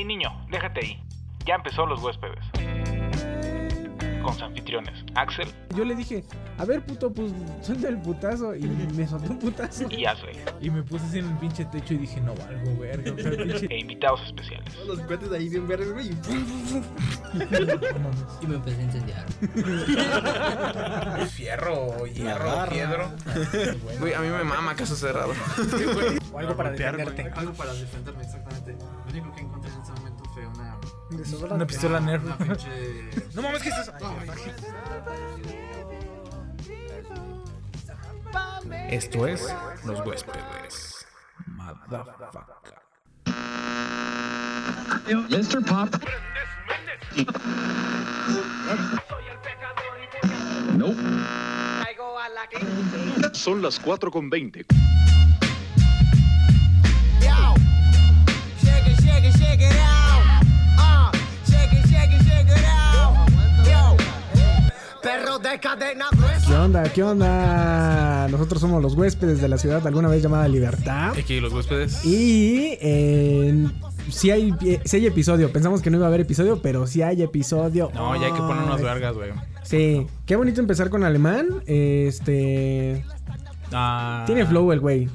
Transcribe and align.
Hey 0.00 0.06
niño, 0.06 0.30
déjate 0.50 0.80
ahí. 0.80 0.98
Ya 1.44 1.56
empezó 1.56 1.84
los 1.84 2.02
huéspedes. 2.02 2.42
Con 4.22 4.32
sus 4.32 4.42
anfitriones, 4.42 5.04
Axel 5.14 5.46
Yo 5.76 5.84
le 5.84 5.94
dije, 5.94 6.24
a 6.56 6.64
ver, 6.64 6.82
puto, 6.86 7.12
pues 7.12 7.32
suelta 7.60 7.88
el 7.88 7.98
putazo. 8.00 8.54
Y 8.54 8.62
me 8.62 9.06
soltó 9.06 9.32
un 9.32 9.38
putazo. 9.38 9.84
y 9.90 10.06
Ashley. 10.06 10.38
Y 10.62 10.70
me 10.70 10.82
puse 10.82 11.04
así 11.04 11.18
en 11.18 11.28
el 11.28 11.36
pinche 11.36 11.66
techo 11.66 11.92
y 11.92 11.98
dije, 11.98 12.18
no 12.22 12.34
valgo, 12.34 12.78
verga. 12.78 13.12
O 13.12 13.18
sea, 13.18 13.30
pinche. 13.44 13.66
E 13.66 13.80
invitados 13.80 14.22
especiales. 14.24 14.74
Todos 14.74 14.88
los 14.88 15.00
cuates 15.00 15.30
ahí 15.32 15.50
bien 15.50 15.68
verdes, 15.68 15.92
güey. 15.92 16.08
y 18.40 18.46
me 18.46 18.56
empecé 18.56 18.80
a 18.80 18.84
incendiar. 18.84 19.26
Fierro, 21.28 22.06
hierro, 22.06 22.68
piedro. 22.70 23.10
Güey, 23.98 24.14
a 24.14 24.20
mí 24.20 24.28
me 24.28 24.44
mama 24.44 24.74
caso 24.74 24.96
cerrado. 24.96 25.34
O 26.32 26.38
algo 26.38 26.56
para 26.56 26.70
defenderte. 26.70 27.30
Algo 27.34 27.52
para 27.52 27.74
defenderme, 27.74 28.22
exactamente. 28.22 28.76
Una. 31.42 31.54
Una 31.54 31.66
pistola 31.66 32.00
Nerf. 32.00 32.24
Una 32.24 32.38
pinche. 32.38 32.68
No 33.34 33.42
mames, 33.42 33.62
¿qué 33.62 33.68
es 33.68 33.78
eso? 33.78 33.92
Esto 38.90 39.26
es 39.26 39.54
Los 39.84 40.00
Huéspedes. 40.04 41.06
Motherfucker. 41.46 42.80
Mr. 45.28 45.64
Pop. 45.64 45.88
Nope. 50.76 50.96
Son 53.32 53.62
las 53.62 53.78
4 53.78 54.10
con 54.10 54.30
20. 54.30 54.66
Yo, 57.20 57.54
shake 58.62 58.86
it, 58.86 59.00
shake 59.00 59.24
it, 59.24 59.36
shake 59.36 59.60
it 59.60 59.76
out. 59.76 59.99
De 65.42 65.58
cadena 65.60 66.06
gruesa. 66.12 66.46
¿Qué 66.46 66.54
onda? 66.54 66.82
¿Qué 66.84 67.02
onda? 67.02 68.28
Nosotros 68.28 68.60
somos 68.60 68.82
los 68.82 68.94
huéspedes 68.94 69.40
de 69.40 69.48
la 69.48 69.58
ciudad 69.58 69.86
alguna 69.86 70.08
vez 70.08 70.22
llamada 70.22 70.46
Libertad. 70.48 71.12
Aquí 71.18 71.40
Los 71.40 71.52
Huéspedes. 71.52 72.04
Y 72.04 72.76
eh, 72.80 73.66
si 74.10 74.30
hay, 74.30 74.54
si 74.84 74.96
hay 74.96 75.06
episodio. 75.06 75.52
Pensamos 75.52 75.82
que 75.82 75.90
no 75.90 75.96
iba 75.96 76.06
a 76.06 76.08
haber 76.08 76.20
episodio, 76.20 76.60
pero 76.62 76.86
si 76.86 77.02
hay 77.02 77.22
episodio. 77.22 77.90
No, 77.94 78.14
ya 78.20 78.26
hay 78.26 78.32
que 78.32 78.38
poner 78.40 78.64
unas 78.64 78.82
vergas, 78.82 79.14
güey. 79.14 79.30
Sí, 79.62 80.06
qué 80.26 80.36
bonito 80.36 80.60
empezar 80.60 80.90
con 80.90 81.04
alemán. 81.04 81.62
Este. 81.66 83.04
Ah, 83.72 84.24
Tiene 84.26 84.44
flow 84.46 84.72
el 84.72 84.80
güey. 84.80 85.08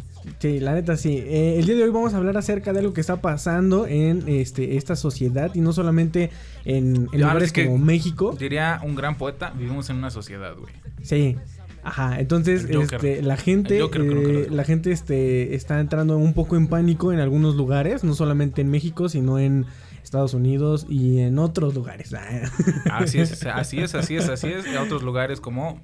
Sí, 0.45 0.59
la 0.59 0.73
neta 0.75 0.95
sí. 0.95 1.17
Eh, 1.25 1.55
el 1.57 1.65
día 1.65 1.73
de 1.75 1.83
hoy 1.83 1.89
vamos 1.89 2.13
a 2.13 2.17
hablar 2.17 2.38
acerca 2.38 2.71
de 2.71 2.79
algo 2.79 2.93
que 2.93 3.01
está 3.01 3.19
pasando 3.19 3.88
en 3.88 4.23
este, 4.27 4.77
esta 4.77 4.95
sociedad 4.95 5.49
y 5.55 5.59
no 5.61 5.73
solamente 5.73 6.29
en, 6.65 7.09
en 7.11 7.21
lugares 7.21 7.52
que- 7.52 7.65
como 7.65 7.79
México. 7.79 8.35
Diría 8.37 8.79
un 8.83 8.93
gran 8.95 9.17
poeta, 9.17 9.52
vivimos 9.57 9.89
en 9.89 9.95
una 9.97 10.11
sociedad, 10.11 10.53
güey. 10.55 10.71
Sí. 11.02 11.35
Ajá, 11.83 12.19
entonces 12.19 12.65
este, 12.69 13.23
la 13.23 13.37
gente, 13.37 13.79
Joker 13.81 14.02
eh, 14.02 14.47
la 14.52 14.63
gente 14.63 14.91
este, 14.91 15.55
está 15.55 15.79
entrando 15.79 16.15
un 16.17 16.33
poco 16.33 16.55
en 16.57 16.67
pánico 16.67 17.11
en 17.11 17.19
algunos 17.19 17.55
lugares, 17.55 18.03
no 18.03 18.13
solamente 18.13 18.61
en 18.61 18.69
México, 18.69 19.09
sino 19.09 19.39
en 19.39 19.65
Estados 20.03 20.35
Unidos 20.35 20.85
y 20.89 21.19
en 21.21 21.39
otros 21.39 21.73
lugares. 21.73 22.11
Así 22.91 23.19
es, 23.19 23.43
así 23.47 23.80
es, 23.81 23.95
así 23.95 24.15
es, 24.15 24.30
así 24.30 24.47
es. 24.47 24.67
A 24.75 24.83
otros 24.83 25.02
lugares 25.02 25.39
como 25.41 25.80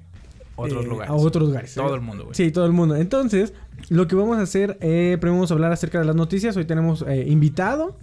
otros 0.56 0.84
Eh, 0.84 0.88
lugares. 0.88 1.10
A 1.10 1.14
otros 1.14 1.48
lugares. 1.48 1.74
Todo 1.74 1.92
eh. 1.92 1.94
el 1.96 2.00
mundo, 2.02 2.24
güey. 2.24 2.34
Sí, 2.34 2.50
todo 2.50 2.66
el 2.66 2.72
mundo. 2.72 2.94
Entonces, 2.96 3.52
lo 3.90 4.06
que 4.08 4.14
vamos 4.16 4.38
a 4.38 4.42
hacer, 4.42 4.78
eh, 4.80 5.16
primero 5.20 5.34
vamos 5.36 5.50
a 5.50 5.54
hablar 5.54 5.72
acerca 5.72 5.98
de 5.98 6.04
las 6.04 6.16
noticias. 6.16 6.56
Hoy 6.56 6.64
tenemos 6.64 7.02
eh, 7.08 7.24
invitado. 7.28 7.96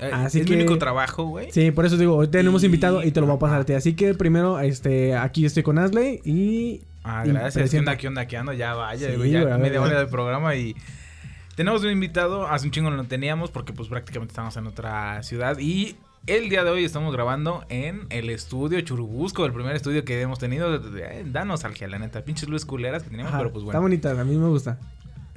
Eh, 0.00 0.10
Así 0.12 0.40
es 0.40 0.46
que- 0.46 0.54
mi 0.56 0.60
único 0.62 0.76
trabajo, 0.78 1.24
güey. 1.24 1.50
Sí, 1.52 1.70
por 1.70 1.86
eso 1.86 1.96
digo, 1.96 2.16
hoy 2.16 2.28
tenemos 2.28 2.62
Y- 2.62 2.66
invitado 2.66 3.02
y 3.02 3.10
te 3.12 3.20
lo 3.20 3.26
voy 3.26 3.36
a 3.36 3.38
pasar 3.38 3.60
a 3.62 3.64
ti. 3.64 3.72
Así 3.72 3.94
que 3.94 4.14
primero, 4.14 4.60
este, 4.60 5.16
aquí 5.16 5.44
estoy 5.46 5.62
con 5.62 5.78
Asley 5.78 6.20
y... 6.24 6.82
Ah, 7.04 7.22
gracias. 7.24 7.70
¿Qué 7.70 7.78
onda, 7.78 7.96
qué 7.96 8.08
onda, 8.08 8.26
qué 8.26 8.36
ando? 8.36 8.52
Ya 8.52 8.74
vaya, 8.74 9.10
Sí, 9.10 9.16
güey. 9.16 9.30
Ya 9.30 9.56
media 9.58 9.80
hora 9.80 9.98
del 9.98 10.08
programa 10.08 10.54
y... 10.56 10.74
Tenemos 11.54 11.82
un 11.84 11.90
invitado, 11.90 12.46
hace 12.46 12.66
un 12.66 12.70
chingo 12.72 12.90
no 12.90 12.96
lo 12.96 13.04
teníamos 13.04 13.50
porque 13.50 13.72
pues 13.72 13.88
prácticamente 13.88 14.32
estamos 14.32 14.54
en 14.58 14.66
otra 14.66 15.22
ciudad 15.22 15.56
y 15.58 15.96
el 16.26 16.50
día 16.50 16.64
de 16.64 16.70
hoy 16.70 16.84
estamos 16.84 17.14
grabando 17.14 17.64
en 17.70 18.02
el 18.10 18.28
estudio 18.28 18.78
Churubusco, 18.82 19.46
el 19.46 19.52
primer 19.54 19.74
estudio 19.74 20.04
que 20.04 20.20
hemos 20.20 20.38
tenido. 20.38 20.74
Eh, 20.98 21.24
Da 21.26 21.46
nostalgia, 21.46 21.88
la 21.88 21.98
neta. 21.98 22.22
Pinches 22.24 22.50
luces 22.50 22.66
culeras 22.66 23.04
que 23.04 23.08
teníamos, 23.08 23.30
Ajá, 23.30 23.38
pero 23.38 23.52
pues 23.52 23.62
Está 23.62 23.78
bueno. 23.78 23.82
bonita, 23.82 24.10
a 24.20 24.24
mí 24.24 24.36
me 24.36 24.48
gusta. 24.48 24.78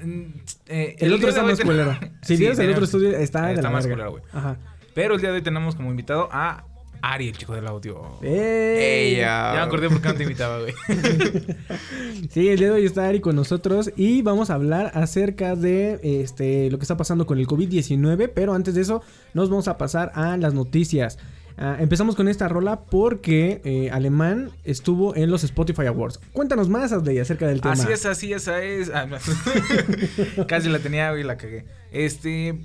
Mm, 0.03 0.23
eh, 0.67 0.95
El, 0.99 1.13
otro 1.13 1.29
está 1.29 1.43
más 1.43 1.59
culero. 1.59 1.97
Si 2.21 2.37
Sí, 2.37 2.45
el 2.45 2.71
otro 2.71 2.85
estudio, 2.85 3.17
está 3.17 3.47
de 3.47 3.53
está 3.55 3.69
más 3.69 3.87
culero, 3.87 4.11
güey. 4.11 4.23
Ajá. 4.31 4.57
Pero 4.93 5.15
el 5.15 5.21
día 5.21 5.29
de 5.29 5.35
hoy 5.35 5.41
tenemos 5.41 5.75
como 5.75 5.89
invitado 5.89 6.29
a 6.31 6.65
Ari, 7.01 7.29
el 7.29 7.37
chico 7.37 7.53
del 7.53 7.65
audio. 7.67 8.19
¡Ey! 8.21 9.17
Ya 9.17 9.51
me 9.53 9.59
acordé 9.61 9.89
por 9.89 10.01
qué 10.01 10.09
no 10.09 10.15
te 10.15 10.23
invitaba, 10.23 10.59
güey. 10.59 10.73
Sí, 12.31 12.49
el 12.49 12.59
día 12.59 12.67
de 12.67 12.73
hoy 12.73 12.85
está 12.85 13.07
Ari 13.07 13.21
con 13.21 13.35
nosotros 13.35 13.91
y 13.95 14.21
vamos 14.21 14.49
a 14.49 14.55
hablar 14.55 14.91
acerca 14.93 15.55
de 15.55 15.99
este 16.21 16.69
lo 16.69 16.77
que 16.77 16.83
está 16.83 16.97
pasando 16.97 17.25
con 17.25 17.39
el 17.39 17.47
COVID-19, 17.47 18.31
pero 18.35 18.53
antes 18.53 18.75
de 18.75 18.81
eso 18.81 19.01
nos 19.33 19.49
vamos 19.49 19.67
a 19.67 19.77
pasar 19.77 20.11
a 20.15 20.35
las 20.37 20.53
noticias. 20.53 21.17
Ah, 21.61 21.75
empezamos 21.81 22.15
con 22.15 22.29
esta 22.29 22.47
rola 22.47 22.79
porque 22.85 23.59
eh, 23.65 23.91
Alemán 23.91 24.49
estuvo 24.63 25.13
en 25.17 25.29
los 25.29 25.43
Spotify 25.43 25.87
Awards. 25.87 26.21
Cuéntanos 26.31 26.69
más, 26.69 26.93
Asley, 26.93 27.19
acerca 27.19 27.47
del 27.47 27.59
tema. 27.59 27.73
Así 27.73 27.91
es, 27.91 28.05
así 28.05 28.31
es, 28.31 28.43
esa 28.43 28.63
es. 28.63 28.89
Ah, 28.89 29.05
no. 29.05 29.17
Casi 30.47 30.69
la 30.69 30.79
tenía, 30.79 31.11
güey, 31.11 31.23
la 31.23 31.35
cagué. 31.35 31.65
Este. 31.91 32.57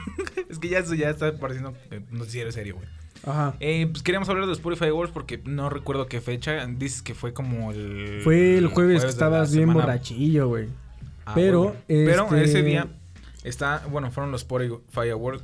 es 0.50 0.58
que 0.58 0.68
ya 0.68 0.80
eso 0.80 0.92
ya 0.94 1.08
está 1.08 1.34
pareciendo 1.38 1.72
eh, 1.90 2.02
noticiero 2.10 2.52
serio, 2.52 2.74
güey. 2.74 2.86
Ajá. 3.24 3.54
Eh, 3.58 3.86
pues 3.90 4.02
queríamos 4.02 4.28
hablar 4.28 4.44
de 4.46 4.52
Spotify 4.52 4.88
Awards 4.88 5.12
porque 5.12 5.40
no 5.46 5.70
recuerdo 5.70 6.06
qué 6.06 6.20
fecha. 6.20 6.66
Dices 6.66 7.00
que 7.00 7.14
fue 7.14 7.32
como 7.32 7.72
el. 7.72 8.20
Fue 8.22 8.58
el 8.58 8.66
jueves, 8.66 9.02
que 9.02 9.08
estabas 9.08 9.50
bien 9.50 9.62
semana- 9.68 9.80
borrachillo, 9.86 10.48
güey. 10.48 10.68
Ah, 11.24 11.32
Pero, 11.34 11.62
bueno. 11.62 11.76
Pero 11.86 12.24
este- 12.24 12.44
ese 12.44 12.62
día 12.62 12.86
está. 13.44 13.82
Bueno, 13.90 14.10
fueron 14.10 14.30
los 14.30 14.42
Spotify 14.42 15.08
Awards. 15.10 15.42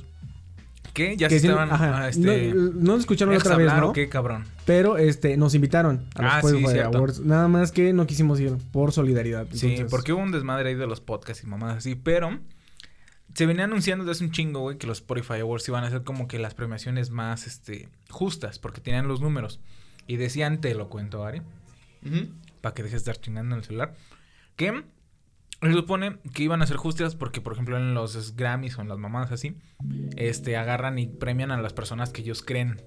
Ya 1.17 1.27
Que 1.27 1.35
se 1.35 1.39
sí, 1.41 1.47
estaban. 1.47 1.71
ajá, 1.71 2.03
ah, 2.03 2.09
este, 2.09 2.53
no, 2.53 2.71
no 2.73 2.93
lo 2.93 2.99
escucharon 2.99 3.33
¿me 3.33 3.37
otra 3.37 3.55
vez, 3.57 3.67
hablar 3.69 3.87
¿no? 3.87 3.93
qué, 3.93 4.09
cabrón? 4.09 4.45
Pero 4.65 4.97
este 4.97 5.37
nos 5.37 5.55
invitaron 5.55 6.05
a 6.15 6.21
los 6.21 6.31
Ah, 6.33 6.41
sí, 6.41 6.47
Spotify. 6.57 6.79
Awards. 6.79 7.19
Nada 7.21 7.47
más 7.47 7.71
que 7.71 7.93
no 7.93 8.05
quisimos 8.07 8.39
ir 8.39 8.57
por 8.71 8.91
solidaridad. 8.91 9.47
Sí, 9.51 9.67
entonces- 9.67 9.91
porque 9.91 10.13
hubo 10.13 10.21
un 10.21 10.31
desmadre 10.31 10.69
ahí 10.69 10.75
de 10.75 10.87
los 10.87 11.01
podcasts 11.01 11.43
y 11.43 11.47
mamadas 11.47 11.77
así, 11.77 11.95
pero 11.95 12.39
se 13.33 13.45
venía 13.45 13.65
anunciando 13.65 14.03
desde 14.05 14.17
hace 14.17 14.25
un 14.25 14.31
chingo, 14.31 14.59
güey, 14.61 14.77
que 14.77 14.87
los 14.87 14.97
Spotify 14.99 15.39
Awards 15.41 15.67
iban 15.67 15.83
a 15.83 15.89
ser 15.89 16.03
como 16.03 16.27
que 16.27 16.39
las 16.39 16.53
premiaciones 16.55 17.09
más, 17.11 17.47
este, 17.47 17.87
justas, 18.09 18.59
porque 18.59 18.81
tenían 18.81 19.07
los 19.07 19.21
números. 19.21 19.59
Y 20.07 20.17
decían, 20.17 20.59
te 20.61 20.73
lo 20.73 20.89
cuento, 20.89 21.23
Ari, 21.23 21.41
para 22.61 22.73
que 22.73 22.83
dejes 22.83 23.05
de 23.05 23.11
estar 23.11 23.21
chingando 23.23 23.55
en 23.55 23.59
el 23.59 23.65
celular, 23.65 23.93
que 24.55 24.83
se 25.61 25.73
supone 25.73 26.19
que 26.33 26.43
iban 26.43 26.61
a 26.61 26.67
ser 26.67 26.77
justas 26.77 27.15
porque, 27.15 27.41
por 27.41 27.53
ejemplo, 27.53 27.77
en 27.77 27.93
los 27.93 28.35
Grammys 28.35 28.77
o 28.77 28.81
en 28.81 28.87
las 28.89 28.97
mamadas 28.97 29.31
así, 29.31 29.57
este, 30.15 30.55
agarran 30.57 30.99
y 30.99 31.07
premian 31.07 31.51
a 31.51 31.61
las 31.61 31.73
personas 31.73 32.11
que 32.11 32.21
ellos 32.21 32.43
creen 32.43 32.81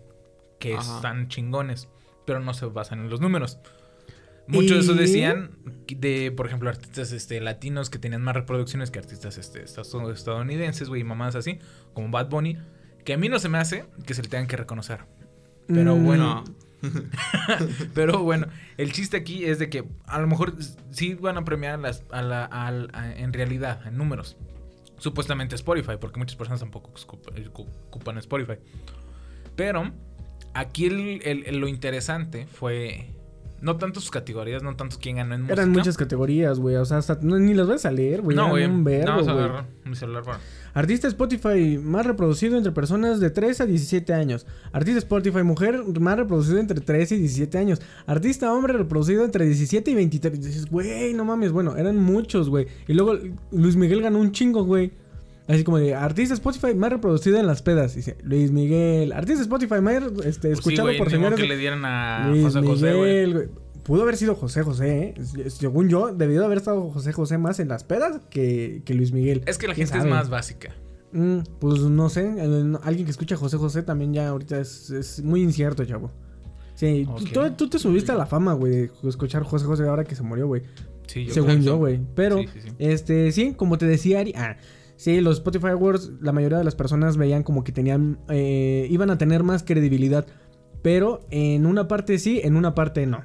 que 0.58 0.74
Ajá. 0.74 0.96
están 0.96 1.28
chingones, 1.28 1.88
pero 2.26 2.40
no 2.40 2.54
se 2.54 2.66
basan 2.66 3.00
en 3.00 3.10
los 3.10 3.20
números. 3.20 3.58
Muchos 4.48 4.70
de 4.70 4.78
eso 4.80 4.94
decían 4.94 5.52
de, 5.86 6.32
por 6.36 6.46
ejemplo, 6.46 6.68
artistas 6.68 7.12
este, 7.12 7.40
latinos 7.40 7.90
que 7.90 7.98
tenían 7.98 8.22
más 8.22 8.34
reproducciones 8.34 8.90
que 8.90 8.98
artistas 8.98 9.38
este, 9.38 9.62
estadounidenses, 9.62 10.88
güey, 10.88 11.04
mamadas 11.04 11.36
así, 11.36 11.58
como 11.94 12.10
Bad 12.10 12.28
Bunny, 12.28 12.58
que 13.04 13.12
a 13.14 13.16
mí 13.18 13.28
no 13.28 13.38
se 13.38 13.48
me 13.48 13.58
hace 13.58 13.84
que 14.06 14.14
se 14.14 14.22
le 14.22 14.28
tengan 14.28 14.46
que 14.48 14.56
reconocer. 14.56 15.04
Pero 15.68 15.96
Mm, 15.96 16.04
bueno, 16.04 16.44
pero 17.94 18.22
bueno, 18.22 18.46
el 18.76 18.92
chiste 18.92 19.16
aquí 19.16 19.44
es 19.44 19.58
de 19.58 19.68
que 19.70 19.84
a 20.06 20.20
lo 20.20 20.26
mejor 20.26 20.54
sí 20.90 21.14
van 21.14 21.36
a 21.36 21.44
premiar 21.44 21.80
en 21.80 23.32
realidad, 23.32 23.86
en 23.86 23.96
números. 23.96 24.36
Supuestamente 24.98 25.54
Spotify, 25.56 25.94
porque 26.00 26.18
muchas 26.18 26.36
personas 26.36 26.60
tampoco 26.60 26.92
ocup- 26.92 27.66
ocupan 27.88 28.18
Spotify. 28.18 28.54
Pero 29.56 29.92
aquí 30.54 30.90
lo 30.90 31.68
interesante 31.68 32.46
fue 32.46 33.10
no 33.62 33.76
tanto 33.76 34.00
sus 34.00 34.10
categorías, 34.10 34.62
no 34.62 34.74
tanto 34.74 34.96
quién 35.00 35.16
ganó 35.16 35.34
en 35.34 35.42
música. 35.42 35.54
Eran 35.54 35.70
muchas 35.70 35.96
categorías, 35.96 36.58
güey. 36.58 36.76
O 36.76 36.84
sea, 36.84 36.98
hasta 36.98 37.18
no, 37.22 37.38
ni 37.38 37.54
las 37.54 37.68
vas 37.68 37.86
a 37.86 37.92
leer, 37.92 38.20
güey. 38.20 38.36
No, 38.36 38.48
güey. 38.50 38.68
no, 38.68 38.82
vamos 38.82 39.28
a 39.28 39.30
agarrar 39.30 39.66
mi 39.84 39.94
celular 39.94 40.24
para... 40.24 40.40
Artista 40.74 41.06
Spotify 41.06 41.78
más 41.78 42.04
reproducido 42.04 42.56
entre 42.56 42.72
personas 42.72 43.20
de 43.20 43.30
3 43.30 43.60
a 43.60 43.66
17 43.66 44.12
años. 44.12 44.46
Artista 44.72 44.98
Spotify 44.98 45.44
mujer 45.44 45.84
más 46.00 46.16
reproducido 46.16 46.58
entre 46.58 46.80
13 46.80 47.14
y 47.14 47.18
17 47.18 47.58
años. 47.58 47.80
Artista 48.06 48.52
hombre 48.52 48.72
reproducido 48.72 49.24
entre 49.24 49.44
17 49.44 49.90
y 49.90 49.94
23. 49.94 50.38
Y 50.38 50.42
dices, 50.42 50.66
güey, 50.66 51.14
no 51.14 51.24
mames. 51.24 51.52
Bueno, 51.52 51.76
eran 51.76 51.98
muchos, 51.98 52.48
güey. 52.48 52.66
Y 52.88 52.94
luego 52.94 53.16
Luis 53.52 53.76
Miguel 53.76 54.02
ganó 54.02 54.18
un 54.18 54.32
chingo, 54.32 54.64
güey. 54.64 54.92
Así 55.48 55.64
como 55.64 55.78
de 55.78 55.94
artista 55.94 56.34
Spotify 56.34 56.74
más 56.74 56.90
reproducido 56.90 57.38
en 57.38 57.46
las 57.46 57.62
pedas. 57.62 57.94
Dice 57.96 58.16
Luis 58.22 58.52
Miguel. 58.52 59.12
Artista 59.12 59.42
Spotify 59.42 59.80
más 59.80 59.94
este, 59.96 60.12
Pues 60.12 60.32
sí, 60.42 60.48
escuchado 60.52 60.88
güey, 60.88 60.98
por 60.98 61.10
señores. 61.10 61.38
que 61.38 61.46
le 61.46 61.56
dieran 61.56 61.84
a 61.84 62.28
Luis 62.30 62.44
José 62.44 62.60
José, 62.62 62.94
güey. 62.94 63.26
Miguel. 63.26 63.50
Pudo 63.82 64.02
haber 64.02 64.16
sido 64.16 64.36
José 64.36 64.62
José, 64.62 65.14
¿eh? 65.16 65.50
Según 65.50 65.88
yo, 65.88 66.14
debió 66.14 66.38
de 66.40 66.46
haber 66.46 66.58
estado 66.58 66.88
José 66.92 67.12
José 67.12 67.36
más 67.38 67.58
en 67.58 67.66
las 67.68 67.82
pedas 67.82 68.20
que, 68.30 68.82
que 68.84 68.94
Luis 68.94 69.10
Miguel. 69.12 69.42
Es 69.46 69.58
que 69.58 69.66
la 69.66 69.74
¿Quién 69.74 69.88
gente 69.88 70.04
es 70.06 70.10
más 70.10 70.30
básica. 70.30 70.72
Mm, 71.10 71.38
pues 71.58 71.80
no 71.80 72.08
sé, 72.08 72.32
eh, 72.38 72.72
alguien 72.84 73.04
que 73.04 73.10
escucha 73.10 73.34
a 73.34 73.38
José 73.38 73.56
José 73.56 73.82
también 73.82 74.14
ya 74.14 74.28
ahorita 74.28 74.60
es, 74.60 74.90
es 74.90 75.20
muy 75.24 75.42
incierto, 75.42 75.84
chavo. 75.84 76.12
Sí, 76.76 77.04
tú- 77.04 77.12
Ok. 77.12 77.32
tú, 77.32 77.50
tú 77.56 77.68
te 77.70 77.78
subiste 77.80 78.12
a 78.12 78.14
la 78.14 78.26
fama, 78.26 78.52
güey, 78.54 78.72
de 78.72 78.90
escuchar 79.08 79.42
José 79.42 79.66
José 79.66 79.82
ahora 79.88 80.04
que 80.04 80.14
se 80.14 80.22
murió, 80.22 80.46
güey. 80.46 80.62
Sí, 81.08 81.24
yo 81.26 81.34
Según 81.34 81.60
yo, 81.62 81.76
güey. 81.76 82.00
Pero, 82.14 82.38
Sí, 82.38 82.46
sí, 82.54 82.60
sí. 82.62 82.68
este, 82.78 83.32
sí, 83.32 83.52
como 83.54 83.76
te 83.78 83.86
decía 83.86 84.20
Ari, 84.20 84.32
ah, 84.36 84.56
sí, 85.02 85.20
los 85.20 85.38
Spotify 85.38 85.68
Awards, 85.68 86.12
la 86.20 86.30
mayoría 86.32 86.58
de 86.58 86.64
las 86.64 86.74
personas 86.76 87.16
veían 87.16 87.42
como 87.42 87.64
que 87.64 87.72
tenían, 87.72 88.18
eh, 88.28 88.86
iban 88.90 89.10
a 89.10 89.18
tener 89.18 89.42
más 89.42 89.62
credibilidad. 89.64 90.26
Pero 90.82 91.20
en 91.30 91.66
una 91.66 91.88
parte 91.88 92.18
sí, 92.18 92.40
en 92.42 92.56
una 92.56 92.74
parte 92.74 93.06
no. 93.06 93.20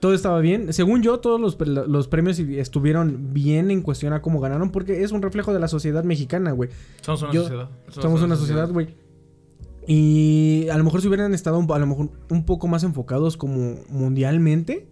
Todo 0.00 0.14
estaba 0.14 0.40
bien. 0.40 0.72
Según 0.72 1.02
yo, 1.02 1.20
todos 1.20 1.40
los, 1.40 1.56
pre- 1.56 1.68
los 1.68 2.08
premios 2.08 2.38
estuvieron 2.38 3.32
bien 3.34 3.70
en 3.70 3.82
cuestión 3.82 4.12
a 4.12 4.22
cómo 4.22 4.40
ganaron, 4.40 4.70
porque 4.70 5.02
es 5.02 5.12
un 5.12 5.22
reflejo 5.22 5.52
de 5.52 5.60
la 5.60 5.68
sociedad 5.68 6.04
mexicana, 6.04 6.52
güey. 6.52 6.70
Somos 7.02 7.22
una 7.22 7.32
Yo- 7.32 7.42
sociedad. 7.42 7.68
Somos 7.88 8.22
una 8.22 8.36
sociedad, 8.36 8.70
güey. 8.70 8.94
Y 9.86 10.68
a 10.70 10.78
lo 10.78 10.84
mejor 10.84 11.00
si 11.02 11.08
hubieran 11.08 11.34
estado 11.34 11.56
a 11.74 11.78
lo 11.78 11.86
mejor 11.86 12.10
un 12.30 12.44
poco 12.44 12.68
más 12.68 12.84
enfocados 12.84 13.36
como 13.36 13.76
mundialmente. 13.88 14.86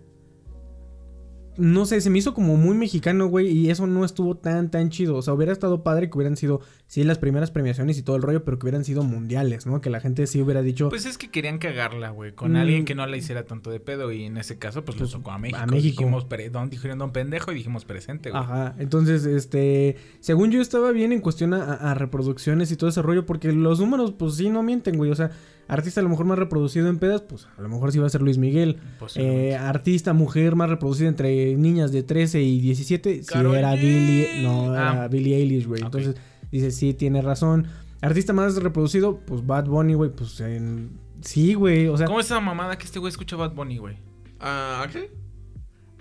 No 1.58 1.84
sé, 1.86 2.00
se 2.00 2.08
me 2.08 2.18
hizo 2.18 2.32
como 2.34 2.56
muy 2.56 2.76
mexicano, 2.76 3.26
güey, 3.26 3.48
y 3.48 3.68
eso 3.70 3.86
no 3.86 4.04
estuvo 4.04 4.36
tan, 4.36 4.70
tan 4.70 4.90
chido. 4.90 5.16
O 5.16 5.22
sea, 5.22 5.34
hubiera 5.34 5.52
estado 5.52 5.82
padre 5.82 6.08
que 6.08 6.16
hubieran 6.16 6.36
sido, 6.36 6.60
sí, 6.86 7.04
las 7.04 7.18
primeras 7.18 7.50
premiaciones 7.50 7.98
y 7.98 8.02
todo 8.02 8.16
el 8.16 8.22
rollo, 8.22 8.44
pero 8.44 8.58
que 8.58 8.66
hubieran 8.66 8.84
sido 8.84 9.02
mundiales, 9.02 9.66
¿no? 9.66 9.80
Que 9.80 9.90
la 9.90 10.00
gente 10.00 10.26
sí 10.26 10.40
hubiera 10.40 10.62
dicho, 10.62 10.88
Pues 10.88 11.04
es 11.04 11.18
que 11.18 11.30
querían 11.30 11.58
cagarla, 11.58 12.10
güey, 12.10 12.32
con 12.32 12.52
Mm. 12.52 12.56
alguien 12.56 12.84
que 12.84 12.94
no 12.94 13.06
la 13.06 13.16
hiciera 13.16 13.44
tanto 13.44 13.70
de 13.70 13.80
pedo 13.80 14.12
y 14.12 14.24
en 14.24 14.36
ese 14.38 14.56
caso 14.58 14.84
pues, 14.84 14.96
Pues, 14.96 15.10
le 15.10 15.16
tocó 15.18 15.32
a 15.32 15.38
México. 15.38 15.58
a 15.60 15.66
México. 15.66 16.02
Dijimos, 16.02 16.26
don, 16.52 16.70
dijeron 16.70 16.98
don 16.98 17.12
pendejo 17.12 17.50
y 17.52 17.56
dijimos 17.56 17.84
presente, 17.84 18.30
güey. 18.30 18.42
Ajá, 18.42 18.74
entonces, 18.78 19.26
este, 19.26 19.96
según 20.20 20.50
yo 20.52 20.60
estaba 20.60 20.92
bien 20.92 21.12
en 21.12 21.20
cuestión 21.20 21.54
a, 21.54 21.72
a 21.74 21.94
reproducciones 21.94 22.70
y 22.70 22.76
todo 22.76 22.88
ese 22.90 23.02
rollo, 23.02 23.26
porque 23.26 23.52
los 23.52 23.80
números, 23.80 24.12
pues 24.16 24.36
sí, 24.36 24.48
no 24.48 24.62
mienten, 24.62 24.96
güey. 24.96 25.10
O 25.10 25.14
sea, 25.16 25.30
artista 25.66 26.00
a 26.00 26.02
lo 26.04 26.08
mejor 26.08 26.24
más 26.24 26.38
reproducido 26.38 26.88
en 26.88 26.98
pedas, 26.98 27.20
pues 27.20 27.46
a 27.58 27.60
lo 27.60 27.68
mejor 27.68 27.92
sí 27.92 27.98
va 27.98 28.06
a 28.06 28.10
ser 28.10 28.22
Luis 28.22 28.38
Miguel. 28.38 28.78
Eh, 29.16 29.54
artista, 29.54 30.14
mujer 30.14 30.56
más 30.56 30.70
reproducida 30.70 31.08
entre 31.08 31.47
niñas 31.56 31.92
de 31.92 32.02
13 32.02 32.42
y 32.42 32.60
17, 32.60 33.22
si 33.22 33.38
era 33.38 33.74
G. 33.74 33.80
Billie, 33.80 34.42
no, 34.42 34.74
era 34.74 35.04
Ah. 35.04 35.08
Billie 35.08 35.36
Eilish, 35.36 35.66
güey. 35.66 35.82
Entonces, 35.82 36.16
dice, 36.52 36.70
sí, 36.70 36.94
tiene 36.94 37.22
razón. 37.22 37.66
Artista 38.00 38.32
más 38.32 38.56
reproducido, 38.56 39.18
pues 39.26 39.46
Bad 39.46 39.66
Bunny, 39.66 39.94
güey, 39.94 40.10
pues 40.10 40.38
en... 40.40 40.90
Sí, 41.20 41.54
güey, 41.54 41.88
o 41.88 41.96
sea... 41.96 42.06
¿Cómo 42.06 42.20
es 42.20 42.26
esa 42.26 42.38
mamada 42.40 42.78
que 42.78 42.84
este 42.84 42.98
güey 42.98 43.10
escucha 43.10 43.34
Bad 43.36 43.52
Bunny, 43.54 43.78
güey? 43.78 43.96
Ah, 44.40 44.82
Axel. 44.84 45.08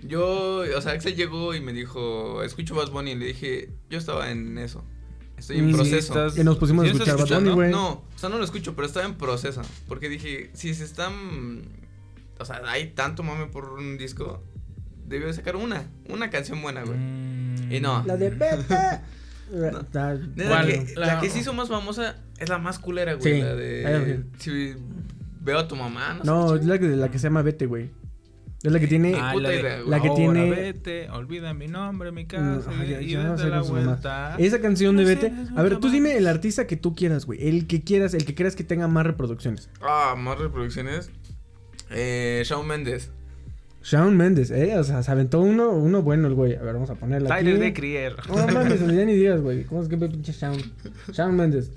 Yo, 0.02 0.62
o 0.76 0.80
sea, 0.80 0.92
Axel 0.92 1.16
llegó 1.16 1.54
y 1.54 1.60
me 1.60 1.72
dijo, 1.72 2.42
escucho 2.44 2.74
Bad 2.76 2.90
Bunny. 2.92 3.12
Y 3.12 3.14
le 3.16 3.26
dije, 3.26 3.70
yo 3.90 3.98
estaba 3.98 4.30
en 4.30 4.56
eso. 4.58 4.84
Estoy 5.36 5.58
en 5.58 5.72
proceso. 5.72 5.96
estás- 5.98 6.34
Que 6.34 6.44
nos 6.44 6.56
pusimos 6.56 6.84
a 6.84 6.88
¿Sí 6.88 6.94
lo 6.94 6.98
estás 7.02 7.16
escuchar 7.16 7.38
Bad 7.38 7.44
Bunny, 7.46 7.54
güey. 7.56 7.70
No, 7.72 7.88
o 8.14 8.18
sea, 8.18 8.28
no 8.28 8.38
lo 8.38 8.44
escucho, 8.44 8.76
pero 8.76 8.86
estaba 8.86 9.06
en 9.06 9.14
proceso. 9.16 9.62
Porque 9.88 10.08
dije, 10.08 10.50
si 10.54 10.72
se 10.74 10.84
están. 10.84 11.62
O 12.38 12.44
sea, 12.44 12.60
hay 12.66 12.90
tanto 12.90 13.24
mame 13.24 13.46
por 13.46 13.72
un 13.72 13.98
disco. 13.98 14.40
Debió 15.08 15.32
sacar 15.32 15.56
una, 15.56 15.84
una 16.08 16.30
canción 16.30 16.60
buena, 16.62 16.82
güey. 16.84 16.98
Mm. 16.98 17.72
Y 17.72 17.80
no. 17.80 18.02
La 18.06 18.16
de 18.16 18.30
Beta. 18.30 19.02
De 19.50 19.72
La, 20.44 20.66
que, 20.66 20.92
la 20.96 21.06
La- 21.14 21.20
que 21.20 21.30
se 21.30 21.38
hizo 21.38 21.54
más 21.54 21.68
famosa 21.68 22.16
es 22.38 22.48
la 22.50 22.58
más 22.58 22.78
culera, 22.78 23.14
güey. 23.14 23.34
Sí, 23.36 23.40
La 23.40 23.54
de. 23.54 24.20
Si 24.38 24.74
veo 25.40 25.58
a 25.58 25.66
tu 25.68 25.74
mamá, 25.76 26.20
no, 26.22 26.24
No, 26.24 26.48
sé. 26.50 26.56
es 26.60 26.66
la 26.66 26.78
que, 26.78 26.88
la 26.88 27.10
que 27.10 27.18
se 27.18 27.24
llama 27.28 27.40
Vete, 27.42 27.64
güey. 27.66 27.90
Es 28.62 28.72
la 28.72 28.80
que 28.80 28.88
tiene. 28.88 29.14
Ah, 29.16 29.30
puta 29.32 29.44
la, 29.48 29.54
de, 29.54 29.60
que 29.62 29.68
"Ahora 30.08 30.14
tiene- 30.16 30.50
vete, 30.50 31.08
olvida 31.10 31.54
mi 31.54 31.68
nombre, 31.68 32.10
mi 32.12 32.26
casa 32.26 32.68
ay, 32.78 32.90
ya- 32.90 33.00
y 33.00 33.10
ya 33.12 33.22
no 33.22 33.38
sé 33.38 33.48
la 33.48 33.62
vuelta. 33.62 34.34
Esa 34.38 34.60
canción 34.60 34.96
de 34.96 35.04
No 35.04 35.08
Vete. 35.08 35.32
A 35.56 35.62
ver, 35.62 35.78
tú 35.78 35.88
dime 35.90 36.16
el 36.16 36.26
artista 36.26 36.66
que 36.66 36.76
tú 36.76 36.94
quieras, 36.94 37.24
güey. 37.24 37.48
El 37.48 37.66
que 37.68 37.82
quieras, 37.84 38.12
el 38.14 38.24
que 38.26 38.34
creas 38.34 38.56
que 38.56 38.64
tenga 38.64 38.88
más 38.88 39.06
reproducciones. 39.06 39.70
Ah, 39.80 40.14
más 40.18 40.38
reproducciones. 40.38 41.10
Eh, 41.90 42.42
Shawn 42.44 42.66
Mendes. 42.66 43.10
Shawn 43.90 44.16
Mendes, 44.16 44.50
¿eh? 44.50 44.76
O 44.78 44.84
sea, 44.84 45.02
se 45.02 45.10
aventó 45.10 45.40
uno, 45.40 45.70
uno 45.70 46.02
bueno 46.02 46.28
el 46.28 46.34
güey. 46.34 46.54
A 46.56 46.62
ver, 46.62 46.74
vamos 46.74 46.90
a 46.90 46.94
ponerle 46.94 47.28
aquí. 47.32 47.44
Tyler 47.44 47.58
de 47.58 47.72
Crier. 47.72 48.14
No 48.28 48.46
no 48.46 48.52
mames, 48.52 48.80
ya 48.86 49.04
ni 49.04 49.14
digas, 49.14 49.40
güey. 49.40 49.64
¿Cómo 49.64 49.82
es 49.82 49.88
que 49.88 49.96
pinche 49.96 50.32
Shawn? 50.32 50.58
Shawn 51.12 51.36
Mendes. 51.36 51.70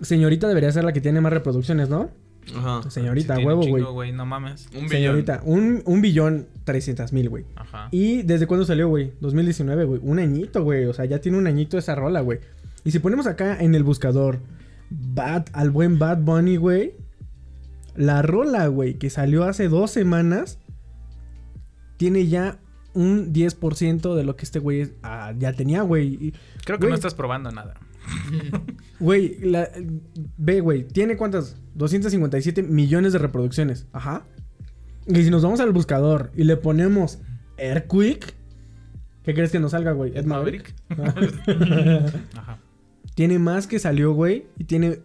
Señorita 0.00 0.48
debería 0.48 0.70
ser 0.72 0.84
la 0.84 0.92
que 0.92 1.00
tiene 1.00 1.20
más 1.20 1.32
reproducciones, 1.32 1.88
¿no? 1.88 2.10
Ajá. 2.54 2.88
Señorita, 2.90 3.36
Sí, 3.36 3.44
huevo, 3.44 3.64
un 3.64 3.92
güey. 3.94 4.12
no 4.12 4.24
mames. 4.26 4.66
Un 4.68 4.82
billón. 4.82 4.88
Señorita, 4.90 5.40
un, 5.44 5.82
un 5.84 6.00
billón 6.00 6.46
trescientas 6.64 7.12
mil, 7.12 7.28
güey. 7.28 7.44
Ajá. 7.56 7.88
¿Y 7.90 8.22
desde 8.22 8.46
cuándo 8.46 8.64
salió, 8.66 8.88
güey? 8.88 9.12
2019, 9.20 9.84
güey. 9.84 10.00
Un 10.04 10.18
añito, 10.18 10.62
güey. 10.62 10.84
O 10.86 10.92
sea, 10.92 11.06
ya 11.06 11.20
tiene 11.20 11.38
un 11.38 11.46
añito 11.46 11.76
esa 11.78 11.94
rola, 11.94 12.20
güey. 12.20 12.38
Y 12.84 12.90
si 12.92 12.98
ponemos 12.98 13.26
acá 13.26 13.56
en 13.60 13.74
el 13.74 13.82
buscador 13.82 14.38
Bad, 14.90 15.46
al 15.52 15.70
buen 15.70 15.98
Bad 15.98 16.18
Bunny, 16.18 16.56
güey. 16.56 16.94
La 17.96 18.22
rola, 18.22 18.66
güey, 18.68 18.94
que 18.94 19.10
salió 19.10 19.44
hace 19.44 19.68
dos 19.68 19.90
semanas, 19.90 20.58
tiene 21.96 22.26
ya 22.26 22.58
un 22.94 23.32
10% 23.32 24.14
de 24.14 24.24
lo 24.24 24.36
que 24.36 24.44
este 24.44 24.58
güey 24.58 24.92
ah, 25.02 25.34
ya 25.38 25.52
tenía, 25.52 25.82
güey. 25.82 26.32
Creo 26.64 26.78
que 26.78 26.84
güey, 26.86 26.90
no 26.90 26.94
estás 26.94 27.14
probando 27.14 27.50
nada. 27.50 27.74
Güey, 29.00 29.38
la- 29.40 29.68
ve, 30.38 30.60
güey, 30.60 30.86
tiene 30.88 31.16
cuántas? 31.16 31.56
257 31.74 32.62
millones 32.62 33.12
de 33.12 33.18
reproducciones. 33.18 33.86
Ajá. 33.92 34.24
Y 35.06 35.22
si 35.22 35.30
nos 35.30 35.42
vamos 35.42 35.60
al 35.60 35.72
buscador 35.72 36.30
y 36.34 36.44
le 36.44 36.56
ponemos 36.56 37.18
Airquick, 37.58 38.34
¿qué 39.22 39.34
crees 39.34 39.50
que 39.50 39.60
nos 39.60 39.72
salga, 39.72 39.92
güey? 39.92 40.16
¿Ed 40.16 40.24
Maverick? 40.24 40.74
Ajá. 42.36 42.58
tiene 43.14 43.38
más 43.38 43.66
que 43.66 43.78
salió, 43.78 44.12
güey, 44.14 44.46
y 44.58 44.64
tiene 44.64 45.00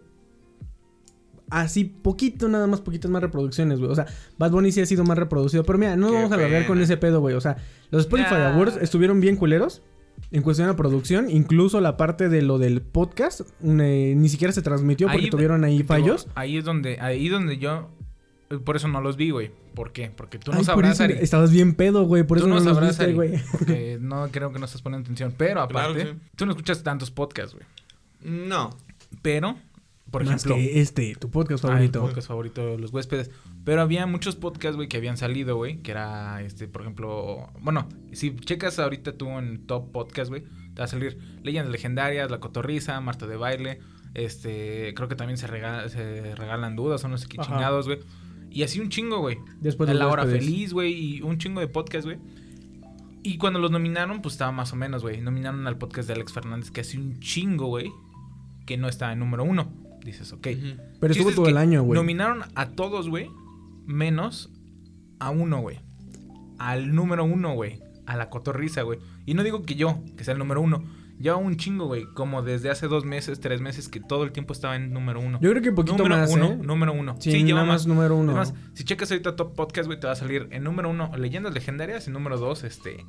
así 1.60 1.84
poquito, 1.84 2.48
nada 2.48 2.66
más 2.66 2.80
poquitas 2.80 3.10
más 3.10 3.22
reproducciones, 3.22 3.78
güey. 3.78 3.90
O 3.90 3.94
sea, 3.94 4.06
Bad 4.38 4.50
Bunny 4.50 4.72
sí 4.72 4.80
ha 4.80 4.86
sido 4.86 5.04
más 5.04 5.18
reproducido, 5.18 5.64
pero 5.64 5.78
mira, 5.78 5.96
no 5.96 6.08
Qué 6.08 6.14
vamos 6.14 6.32
a 6.32 6.34
alargar 6.34 6.66
con 6.66 6.80
ese 6.80 6.96
pedo, 6.96 7.20
güey. 7.20 7.34
O 7.34 7.40
sea, 7.40 7.56
los 7.90 8.02
Spotify. 8.02 8.34
Awards 8.34 8.76
estuvieron 8.80 9.20
bien 9.20 9.36
culeros. 9.36 9.82
En 10.30 10.42
cuestión 10.42 10.68
de 10.68 10.74
producción, 10.74 11.30
incluso 11.30 11.80
la 11.80 11.96
parte 11.96 12.28
de 12.28 12.42
lo 12.42 12.58
del 12.58 12.80
podcast, 12.82 13.40
eh, 13.64 14.14
ni 14.16 14.28
siquiera 14.28 14.52
se 14.52 14.62
transmitió 14.62 15.06
porque 15.08 15.24
Ahí- 15.24 15.30
tuvieron 15.30 15.64
ahí 15.64 15.82
fallos. 15.82 16.28
Ahí 16.34 16.58
es 16.58 16.64
donde, 16.64 16.98
ahí 17.00 17.28
donde 17.28 17.58
yo, 17.58 17.90
por 18.64 18.76
eso 18.76 18.88
no 18.88 19.00
los 19.00 19.16
vi, 19.16 19.30
güey. 19.30 19.50
¿Por 19.74 19.92
qué? 19.92 20.10
Porque 20.14 20.38
tú 20.38 20.52
no 20.52 20.58
Ay, 20.58 20.64
por 20.64 20.66
sabrás, 20.74 20.92
eso 20.94 21.04
Ari. 21.04 21.14
estabas 21.20 21.50
bien 21.50 21.74
pedo, 21.74 22.04
güey. 22.04 22.22
Por 22.24 22.38
tú 22.38 22.44
eso 22.44 22.48
no, 22.48 22.60
no 22.60 22.64
los 22.64 22.74
sabrás, 22.74 22.90
viste, 22.90 23.04
Ari, 23.04 23.12
güey. 23.14 23.40
Porque 23.52 23.98
no 24.02 24.28
creo 24.30 24.52
que 24.52 24.58
no 24.58 24.66
estás 24.66 24.82
poniendo 24.82 25.04
atención. 25.06 25.34
Pero 25.36 25.62
aparte, 25.62 26.00
Claro, 26.02 26.12
sí. 26.12 26.18
tú 26.36 26.44
no 26.46 26.52
escuchas 26.52 26.82
tantos 26.82 27.10
podcasts, 27.10 27.54
güey. 27.54 27.66
No. 28.22 28.70
Pero, 29.22 29.56
por 30.12 30.24
Más 30.24 30.44
ejemplo, 30.44 30.54
que 30.54 30.80
este, 30.80 31.16
tu 31.16 31.30
podcast 31.30 31.64
Ah, 31.64 31.68
el 31.68 31.72
favorito. 31.74 32.00
podcast 32.02 32.28
favorito 32.28 32.66
de 32.66 32.78
los 32.78 32.92
huéspedes. 32.92 33.30
Pero 33.64 33.80
había 33.82 34.06
muchos 34.06 34.36
podcasts, 34.36 34.76
güey, 34.76 34.88
que 34.88 34.98
habían 34.98 35.16
salido, 35.16 35.56
güey. 35.56 35.78
Que 35.82 35.90
era, 35.90 36.40
este, 36.42 36.68
por 36.68 36.82
ejemplo... 36.82 37.50
Bueno, 37.60 37.88
si 38.12 38.36
checas 38.36 38.78
ahorita 38.78 39.16
tú 39.16 39.28
en 39.38 39.66
Top 39.66 39.90
Podcast, 39.90 40.28
güey. 40.28 40.42
Te 40.74 40.80
va 40.80 40.84
a 40.84 40.88
salir 40.88 41.18
Leyendas 41.42 41.72
Legendarias, 41.72 42.30
La 42.30 42.38
Cotorriza, 42.38 43.00
Marta 43.00 43.26
de 43.26 43.36
Baile. 43.36 43.80
Este, 44.14 44.92
creo 44.94 45.08
que 45.08 45.16
también 45.16 45.38
se, 45.38 45.46
regala- 45.48 45.88
se 45.88 46.34
regalan 46.36 46.76
dudas 46.76 47.02
o 47.04 47.08
no 47.08 47.16
sé 47.18 47.26
qué 47.28 47.38
chingados, 47.38 47.86
güey. 47.86 47.98
Y 48.50 48.62
así 48.64 48.80
un 48.80 48.90
chingo, 48.90 49.18
güey. 49.20 49.38
Después 49.60 49.88
de 49.88 49.94
La 49.94 50.08
Hora. 50.08 50.26
Feliz, 50.26 50.72
güey. 50.74 50.92
Y 50.92 51.22
un 51.22 51.38
chingo 51.38 51.60
de 51.60 51.68
podcast, 51.68 52.04
güey. 52.04 52.18
Y 53.22 53.38
cuando 53.38 53.58
los 53.60 53.70
nominaron, 53.70 54.20
pues 54.20 54.34
estaba 54.34 54.52
más 54.52 54.72
o 54.72 54.76
menos, 54.76 55.02
güey. 55.02 55.20
Nominaron 55.22 55.66
al 55.66 55.78
podcast 55.78 56.08
de 56.08 56.14
Alex 56.14 56.32
Fernández, 56.32 56.70
que 56.70 56.82
hace 56.82 56.98
un 56.98 57.18
chingo, 57.20 57.68
güey. 57.68 57.90
Que 58.66 58.76
no 58.76 58.88
está 58.88 59.12
en 59.12 59.20
número 59.20 59.44
uno. 59.44 59.72
Dices, 60.04 60.32
ok. 60.32 60.48
Pero 61.00 61.12
estuvo 61.12 61.30
es 61.30 61.36
todo 61.36 61.48
el 61.48 61.56
año, 61.56 61.82
güey. 61.82 61.98
Nominaron 61.98 62.42
a 62.54 62.70
todos, 62.70 63.08
güey. 63.08 63.30
Menos 63.86 64.50
a 65.18 65.30
uno, 65.30 65.60
güey. 65.60 65.80
Al 66.58 66.94
número 66.94 67.24
uno, 67.24 67.54
güey. 67.54 67.80
A 68.06 68.16
la 68.16 68.30
cotorriza, 68.30 68.82
güey. 68.82 68.98
Y 69.26 69.34
no 69.34 69.42
digo 69.44 69.62
que 69.62 69.74
yo, 69.76 70.00
que 70.16 70.24
sea 70.24 70.32
el 70.32 70.38
número 70.38 70.60
uno. 70.60 70.82
Lleva 71.18 71.36
un 71.36 71.56
chingo, 71.56 71.86
güey. 71.86 72.04
Como 72.14 72.42
desde 72.42 72.70
hace 72.70 72.88
dos 72.88 73.04
meses, 73.04 73.38
tres 73.38 73.60
meses, 73.60 73.88
que 73.88 74.00
todo 74.00 74.24
el 74.24 74.32
tiempo 74.32 74.52
estaba 74.52 74.74
en 74.74 74.92
número 74.92 75.20
uno. 75.20 75.38
Yo 75.40 75.50
creo 75.50 75.62
que 75.62 75.70
poquito 75.70 75.98
número 75.98 76.16
más, 76.16 76.30
uno, 76.30 76.46
¿eh? 76.46 76.56
número 76.56 76.92
uno. 76.92 77.16
Sí, 77.20 77.30
Sí, 77.30 77.44
lleva 77.44 77.60
nada 77.60 77.72
más 77.72 77.86
número 77.86 78.16
uno. 78.16 78.32
Además, 78.32 78.54
si 78.74 78.84
checas 78.84 79.10
ahorita 79.12 79.36
Top 79.36 79.54
Podcast, 79.54 79.86
güey, 79.86 80.00
te 80.00 80.08
va 80.08 80.14
a 80.14 80.16
salir 80.16 80.48
en 80.50 80.64
número 80.64 80.90
uno 80.90 81.12
Leyendas 81.16 81.54
Legendarias 81.54 82.08
y 82.08 82.10
número 82.10 82.38
dos, 82.38 82.64
este, 82.64 83.06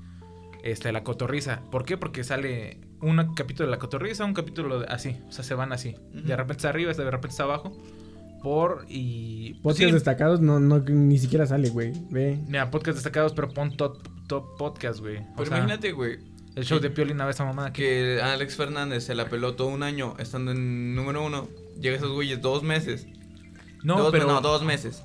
este, 0.64 0.92
La 0.92 1.04
Cotorriza. 1.04 1.62
¿Por 1.72 1.86
qué? 1.86 1.98
Porque 1.98 2.24
sale 2.24 2.82
un 3.04 3.34
capítulo 3.36 3.68
de 3.68 3.72
La 3.72 3.80
Cotorriza, 3.80 4.26
un 4.26 4.34
capítulo 4.34 4.80
de, 4.80 4.88
así, 4.88 5.18
o 5.28 5.32
sea, 5.32 5.44
se 5.44 5.54
van 5.54 5.74
así. 5.74 5.96
De 6.12 6.36
repente 6.36 6.58
está 6.58 6.70
arriba, 6.70 6.94
de 6.94 7.04
repente 7.04 7.30
está 7.30 7.44
abajo. 7.44 7.78
Por 8.42 8.86
y... 8.90 9.54
Podcast 9.56 9.88
sí, 9.88 9.92
destacados 9.92 10.42
no, 10.42 10.60
no, 10.60 10.80
ni 10.80 11.18
siquiera 11.18 11.46
sale, 11.46 11.70
güey. 11.70 11.94
Ve. 12.10 12.40
Mira, 12.48 12.70
podcast 12.72 12.96
destacados, 12.96 13.34
pero 13.34 13.50
pon 13.50 13.76
top, 13.78 14.06
top 14.28 14.58
podcast, 14.58 15.00
güey. 15.00 15.20
Pero 15.38 15.50
sea, 15.50 15.58
imagínate, 15.58 15.92
güey, 15.94 16.20
el 16.56 16.66
show 16.66 16.80
de 16.80 16.90
Piolín 16.90 17.22
a 17.22 17.30
esa 17.30 17.46
mamada 17.46 17.72
que... 17.72 18.20
Alex 18.22 18.56
Fernández 18.56 19.06
se 19.06 19.16
la 19.16 19.30
peló 19.30 19.56
todo 19.56 19.70
un 19.70 19.82
año 19.82 20.16
estando 20.20 20.52
en 20.52 20.94
número 20.94 21.26
uno. 21.26 21.48
Llega 21.80 21.96
esos 21.96 22.12
güeyes 22.12 22.42
dos 22.42 22.64
meses. 22.64 23.08
No, 23.84 23.98
dos, 23.98 24.12
pero... 24.12 24.28
no, 24.28 24.42
dos 24.42 24.64
meses. 24.64 25.04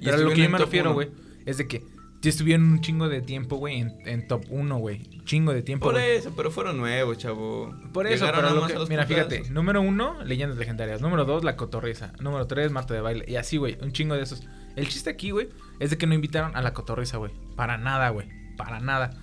Y 0.00 0.04
Pero 0.04 0.16
a 0.16 0.20
lo 0.20 0.30
que 0.30 0.42
yo 0.42 0.50
me 0.50 0.58
refiero, 0.58 0.92
güey, 0.92 1.10
es 1.46 1.58
de 1.58 1.66
que 1.66 1.84
Sí 2.20 2.30
estuvieron 2.30 2.64
un 2.72 2.80
chingo 2.80 3.08
de 3.08 3.20
tiempo, 3.22 3.56
güey, 3.56 3.78
en, 3.78 3.96
en 4.04 4.26
top 4.26 4.44
1, 4.50 4.76
güey. 4.78 5.02
Chingo 5.24 5.52
de 5.52 5.62
tiempo. 5.62 5.86
Por 5.86 5.98
eso, 6.00 6.32
pero 6.36 6.50
fueron 6.50 6.76
nuevos, 6.76 7.16
chavo. 7.18 7.72
Por 7.92 8.06
eso, 8.08 8.24
Llegaron 8.26 8.40
pero 8.48 8.54
lo 8.60 8.66
que- 8.66 8.90
mira, 8.90 9.06
putazos. 9.06 9.28
fíjate, 9.28 9.50
número 9.50 9.80
uno, 9.82 10.22
leyendas 10.24 10.58
legendarias. 10.58 11.00
Número 11.00 11.24
dos, 11.24 11.44
la 11.44 11.54
cotorriza. 11.56 12.12
Número 12.20 12.46
tres, 12.48 12.72
Marta 12.72 12.92
de 12.94 13.00
baile. 13.02 13.24
Y 13.28 13.36
así, 13.36 13.56
güey, 13.56 13.78
un 13.82 13.92
chingo 13.92 14.14
de 14.16 14.22
esos. 14.22 14.42
El 14.74 14.88
chiste 14.88 15.10
aquí, 15.10 15.30
güey, 15.30 15.48
es 15.78 15.90
de 15.90 15.98
que 15.98 16.06
no 16.08 16.14
invitaron 16.14 16.56
a 16.56 16.62
la 16.62 16.72
cotorriza, 16.74 17.18
güey. 17.18 17.30
Para 17.54 17.78
nada, 17.78 18.08
güey. 18.10 18.26
Para 18.56 18.80
nada. 18.80 19.16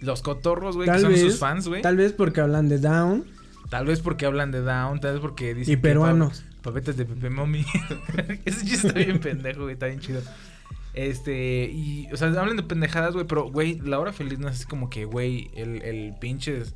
Los 0.00 0.22
cotorros, 0.22 0.76
güey, 0.76 0.86
que 0.86 0.92
Tal 0.92 1.00
son 1.02 1.10
vez, 1.12 1.20
sus 1.20 1.38
fans, 1.38 1.68
güey. 1.68 1.82
Tal... 1.82 1.90
Tal 1.90 1.96
vez 1.98 2.12
porque 2.14 2.40
hablan 2.40 2.68
de 2.70 2.78
Down 2.78 3.26
vez 3.86 4.00
porque 4.00 4.24
hablan 4.26 4.50
de 4.50 4.62
Down, 4.62 4.98
tal 5.00 5.12
vez 5.12 5.20
porque 5.20 5.54
dicen 5.54 5.74
y 5.74 5.76
que 5.76 5.82
peruanos. 5.82 6.40
pa- 6.62 6.70
papetas 6.70 6.96
de 6.96 7.04
Pepe 7.04 7.28
Mommy. 7.28 7.64
Ese 8.46 8.64
chiste 8.66 8.88
está 8.88 8.98
bien 8.98 9.20
pendejo, 9.20 9.62
güey, 9.62 9.74
está 9.74 9.86
bien 9.86 10.00
chido. 10.00 10.22
Este, 10.94 11.70
y, 11.72 12.08
o 12.12 12.16
sea, 12.16 12.28
hablan 12.28 12.56
de 12.56 12.62
pendejadas, 12.62 13.14
güey, 13.14 13.26
pero, 13.26 13.44
güey, 13.50 13.78
la 13.80 13.98
hora 13.98 14.12
feliz 14.12 14.38
no 14.38 14.48
es 14.48 14.56
así 14.56 14.64
como 14.66 14.90
que, 14.90 15.04
güey, 15.04 15.50
el, 15.54 15.82
el 15.82 16.14
pinche 16.20 16.58
es 16.58 16.74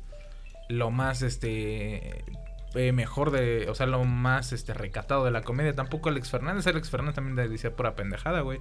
lo 0.69 0.89
más, 0.89 1.21
este, 1.21 2.23
eh, 2.75 2.91
mejor 2.93 3.31
de, 3.31 3.67
o 3.69 3.75
sea, 3.75 3.85
lo 3.87 4.03
más, 4.05 4.53
este, 4.53 4.73
recatado 4.73 5.25
de 5.25 5.31
la 5.31 5.41
comedia. 5.41 5.73
Tampoco 5.73 6.09
Alex 6.09 6.29
Fernández, 6.29 6.65
Alex 6.67 6.89
Fernández 6.89 7.15
también 7.15 7.35
decía 7.49 7.75
pura 7.75 7.95
pendejada, 7.95 8.41
güey. 8.41 8.59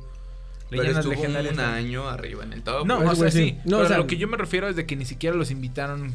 Pero 0.70 0.82
Leyendas 0.82 1.06
legendarias. 1.06 1.52
un 1.52 1.58
¿no? 1.58 1.66
año 1.68 2.08
arriba 2.08 2.42
en 2.42 2.52
el 2.52 2.62
top. 2.62 2.86
No, 2.86 3.02
Ese 3.02 3.10
o 3.10 3.14
sea, 3.14 3.30
sí. 3.30 3.58
No, 3.64 3.76
pero 3.76 3.82
o 3.82 3.86
sea- 3.88 3.98
lo 3.98 4.06
que 4.06 4.16
yo 4.16 4.26
me 4.28 4.36
refiero 4.36 4.66
es 4.68 4.76
de 4.76 4.86
que 4.86 4.96
ni 4.96 5.04
siquiera 5.04 5.36
los 5.36 5.50
invitaron 5.50 6.12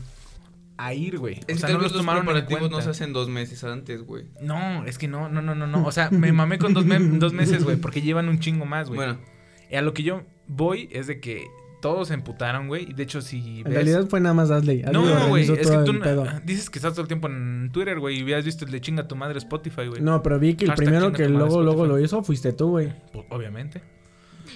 a 0.81 0.93
ir, 0.93 1.17
güey. 1.17 1.36
Es 1.36 1.41
O 1.43 1.45
que 1.48 1.55
sea, 1.57 1.69
no 1.69 1.75
los 1.75 1.91
los 1.91 2.01
tomaron 2.01 2.21
en 2.21 2.25
preparativos 2.27 2.59
cuenta. 2.62 2.77
no 2.77 2.81
se 2.83 2.89
hacen 2.89 3.13
dos 3.13 3.27
meses 3.29 3.63
antes, 3.63 4.01
güey. 4.03 4.25
No, 4.41 4.86
es 4.86 4.98
que 4.98 5.07
no, 5.07 5.27
no, 5.29 5.41
no, 5.41 5.53
no, 5.55 5.67
no. 5.67 5.86
O 5.86 5.91
sea, 5.91 6.09
me 6.12 6.31
mamé 6.31 6.57
con 6.57 6.74
dos, 6.74 6.86
me- 6.86 7.00
dos 7.00 7.33
meses, 7.33 7.63
güey, 7.63 7.77
porque 7.77 8.01
llevan 8.01 8.29
un 8.29 8.39
chingo 8.39 8.65
más, 8.65 8.88
güey. 8.88 8.98
Bueno, 8.98 9.19
Y 9.71 9.75
a 9.75 9.81
lo 9.81 9.93
que 9.93 10.03
yo 10.03 10.24
voy 10.48 10.88
es 10.91 11.07
de 11.07 11.19
que 11.19 11.45
todos 11.81 12.07
se 12.09 12.13
emputaron, 12.13 12.67
güey. 12.67 12.89
Y 12.89 12.93
de 12.93 13.03
hecho, 13.03 13.21
si 13.21 13.59
En 13.59 13.63
ves... 13.65 13.74
realidad 13.74 14.07
fue 14.09 14.19
nada 14.19 14.33
más 14.33 14.51
Asley. 14.51 14.81
Asley 14.83 14.93
No, 14.93 15.27
güey, 15.29 15.43
es 15.43 15.51
que 15.69 15.77
tú 15.86 15.93
no- 15.93 16.39
dices 16.45 16.69
que 16.69 16.79
estás 16.79 16.93
todo 16.93 17.01
el 17.03 17.07
tiempo 17.07 17.27
en 17.27 17.69
Twitter, 17.71 18.00
güey, 18.00 18.19
y 18.19 18.24
hubieras 18.24 18.43
visto 18.45 18.65
el 18.65 18.71
de 18.71 18.81
chinga 18.81 19.07
tu 19.07 19.15
madre 19.15 19.38
Spotify, 19.38 19.88
güey. 19.88 20.01
No, 20.01 20.21
pero 20.24 20.39
vi 20.39 20.55
que 20.55 20.65
el 20.65 20.71
Hashtag 20.71 20.86
primero 20.88 21.12
que 21.13 21.29
luego, 21.29 21.62
luego 21.62 21.86
lo 21.86 22.00
hizo 22.00 22.24
fuiste 22.24 22.51
tú, 22.53 22.69
güey. 22.71 22.93
Pues, 23.13 23.25
obviamente. 23.29 23.81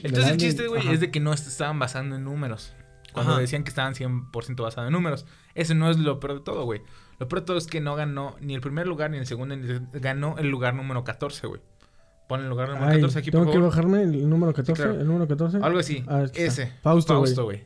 Entonces 0.03 0.31
el 0.31 0.37
chiste, 0.37 0.67
güey, 0.67 0.87
es 0.91 0.99
de 0.99 1.11
que 1.11 1.19
no 1.19 1.33
est- 1.33 1.47
estaban 1.47 1.79
basando 1.79 2.15
en 2.15 2.23
números. 2.23 2.73
Cuando 3.13 3.33
Ajá. 3.33 3.41
decían 3.41 3.63
que 3.63 3.69
estaban 3.69 3.93
100% 3.93 4.63
basados 4.63 4.87
en 4.87 4.93
números. 4.93 5.25
Ese 5.55 5.75
no 5.75 5.89
es 5.89 5.97
lo 5.99 6.19
peor 6.19 6.35
de 6.35 6.39
todo, 6.41 6.65
güey. 6.65 6.81
Lo 7.19 7.27
peor 7.27 7.41
de 7.41 7.45
todo 7.45 7.57
es 7.57 7.67
que 7.67 7.79
no 7.81 7.95
ganó 7.95 8.35
ni 8.41 8.55
el 8.55 8.61
primer 8.61 8.87
lugar 8.87 9.11
ni 9.11 9.17
el 9.17 9.27
segundo, 9.27 9.55
ni 9.55 9.67
el- 9.69 9.87
ganó 9.93 10.35
el 10.37 10.49
lugar 10.49 10.73
número 10.75 11.03
14, 11.03 11.47
güey. 11.47 11.61
Pon 12.27 12.41
el 12.41 12.49
lugar 12.49 12.69
número 12.69 12.87
Ay, 12.87 12.95
14 12.97 13.19
aquí, 13.19 13.31
por 13.31 13.41
tengo 13.41 13.51
que 13.51 13.57
favor. 13.59 13.69
bajarme 13.69 14.01
el 14.03 14.29
número 14.29 14.53
14. 14.53 14.81
claro. 14.83 14.99
El 14.99 15.05
número 15.07 15.27
14. 15.27 15.57
Algo 15.61 15.79
así. 15.79 16.03
Ah. 16.07 16.25
Ese. 16.33 16.71
Fausto, 16.81 17.19
güey. 17.19 17.27
Fausto, 17.27 17.43
güey. 17.43 17.63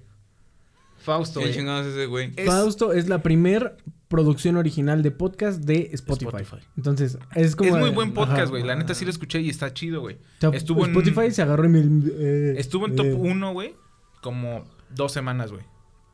Fausto, 1.00 1.40
¿qué 1.40 1.46
güey. 1.48 1.58
chingados 1.58 1.86
es 1.86 1.94
ese, 1.94 2.06
güey? 2.08 2.34
Es- 2.36 2.46
Fausto 2.48 2.92
es 2.92 3.08
la 3.08 3.22
primer 3.24 3.78
producción 4.10 4.58
original 4.58 5.04
de 5.04 5.12
podcast 5.12 5.62
de 5.62 5.90
Spotify. 5.94 6.26
Spotify. 6.42 6.68
Entonces, 6.76 7.18
es 7.36 7.56
como. 7.56 7.70
es 7.76 7.78
muy 7.78 7.92
buen 7.92 8.14
podcast, 8.14 8.50
güey. 8.50 8.64
La 8.64 8.76
neta 8.76 8.94
sí 8.94 9.06
lo 9.06 9.12
escuché 9.12 9.40
y 9.42 9.50
está 9.50 9.74
chido, 9.74 10.02
güey. 10.02 10.16
O 10.16 10.20
sea, 10.42 10.50
Estuvo 10.52 10.86
en- 10.86 10.92
Spotify 10.98 11.32
se 11.32 11.42
agarró 11.42 11.66
en 11.66 11.72
mi. 11.72 12.10
eh, 12.14 12.56
Estuvo 12.58 12.88
en 12.88 12.96
top 12.96 13.06
eh, 13.06 13.14
1, 13.14 13.54
güey, 13.54 13.76
como 14.22 14.66
dos 14.90 15.12
semanas, 15.14 15.52
güey. 15.52 15.64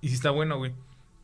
Y 0.02 0.10
sí 0.10 0.16
está 0.16 0.30
bueno, 0.32 0.58
güey. 0.58 0.74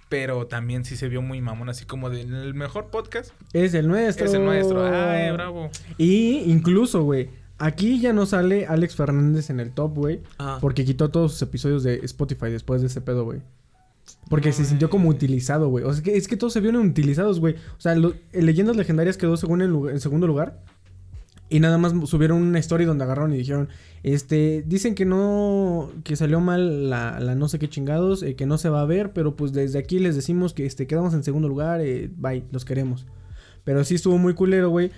Pero 0.10 0.48
también 0.48 0.86
sí 0.86 0.96
se 0.98 1.08
vio 1.08 1.22
muy 1.22 1.40
mamón, 1.40 1.70
así 1.70 1.86
como 1.86 2.10
de 2.10 2.22
el 2.22 2.54
mejor 2.56 2.88
podcast 2.88 3.32
Es 3.54 3.74
el 3.76 3.88
nuestro. 3.88 4.26
es 4.26 4.34
el 4.34 4.44
nuestro. 4.44 4.84
Ay, 4.84 5.32
bravo. 5.32 5.70
Y 5.98 6.40
incluso, 6.52 7.04
güey. 7.04 7.30
Aquí 7.60 8.00
ya 8.00 8.14
no 8.14 8.26
sale 8.26 8.66
Alex 8.66 8.96
Fernández 8.96 9.50
en 9.50 9.60
el 9.60 9.72
top, 9.72 9.94
güey. 9.96 10.22
Ajá. 10.38 10.60
Porque 10.62 10.86
quitó 10.86 11.10
todos 11.10 11.34
sus 11.34 11.42
episodios 11.44 11.84
de 11.84 11.96
Spotify 12.06 12.50
después 12.50 12.82
de 12.82 12.88
ese 12.88 13.02
pedo, 13.02 13.26
güey. 13.26 13.42
Porque 14.30 14.52
se 14.54 14.66
sintió 14.66 14.90
como 14.90 15.10
utilizado, 15.10 15.68
güey. 15.70 15.84
O 15.86 15.90
sea, 15.94 15.98
es 15.98 16.02
que, 16.02 16.18
es 16.18 16.28
que 16.28 16.38
todos 16.38 16.54
se 16.54 16.62
vieron 16.62 16.88
utilizados, 16.88 17.40
güey. 17.40 17.56
O 17.78 17.82
sea, 17.82 17.94
lo- 17.96 18.14
el 18.32 18.46
Leyendas 18.46 18.76
Legendarias 18.78 19.18
quedó 19.18 19.38
según 19.38 19.62
en, 19.62 19.70
lugar- 19.72 19.94
en 19.94 20.00
segundo 20.00 20.26
lugar. 20.26 20.60
Y 21.50 21.60
nada 21.60 21.78
más 21.80 21.94
subieron 22.08 22.42
una 22.44 22.60
story 22.60 22.86
donde 22.86 23.04
agarraron 23.04 23.34
y 23.34 23.38
dijeron, 23.38 23.70
este, 24.04 24.64
dicen 24.68 24.94
que 24.94 25.06
no, 25.06 25.90
que 26.04 26.16
salió 26.16 26.40
mal 26.40 26.90
la, 26.92 27.20
la 27.20 27.34
no 27.34 27.48
sé 27.48 27.58
qué 27.58 27.68
chingados, 27.68 28.22
eh, 28.22 28.36
que 28.36 28.46
no 28.46 28.58
se 28.60 28.70
va 28.70 28.82
a 28.82 28.86
ver, 28.86 29.14
pero 29.14 29.36
pues 29.36 29.52
desde 29.52 29.80
aquí 29.80 29.98
les 30.00 30.16
decimos 30.16 30.54
que 30.54 30.66
este, 30.68 30.86
quedamos 30.86 31.14
en 31.16 31.24
segundo 31.24 31.48
lugar, 31.48 31.82
eh, 31.82 32.12
bye, 32.16 32.44
los 32.52 32.66
queremos. 32.66 33.08
Pero 33.64 33.84
sí 33.84 33.96
estuvo 33.96 34.18
muy 34.20 34.36
culero, 34.36 34.70
güey. 34.70 34.92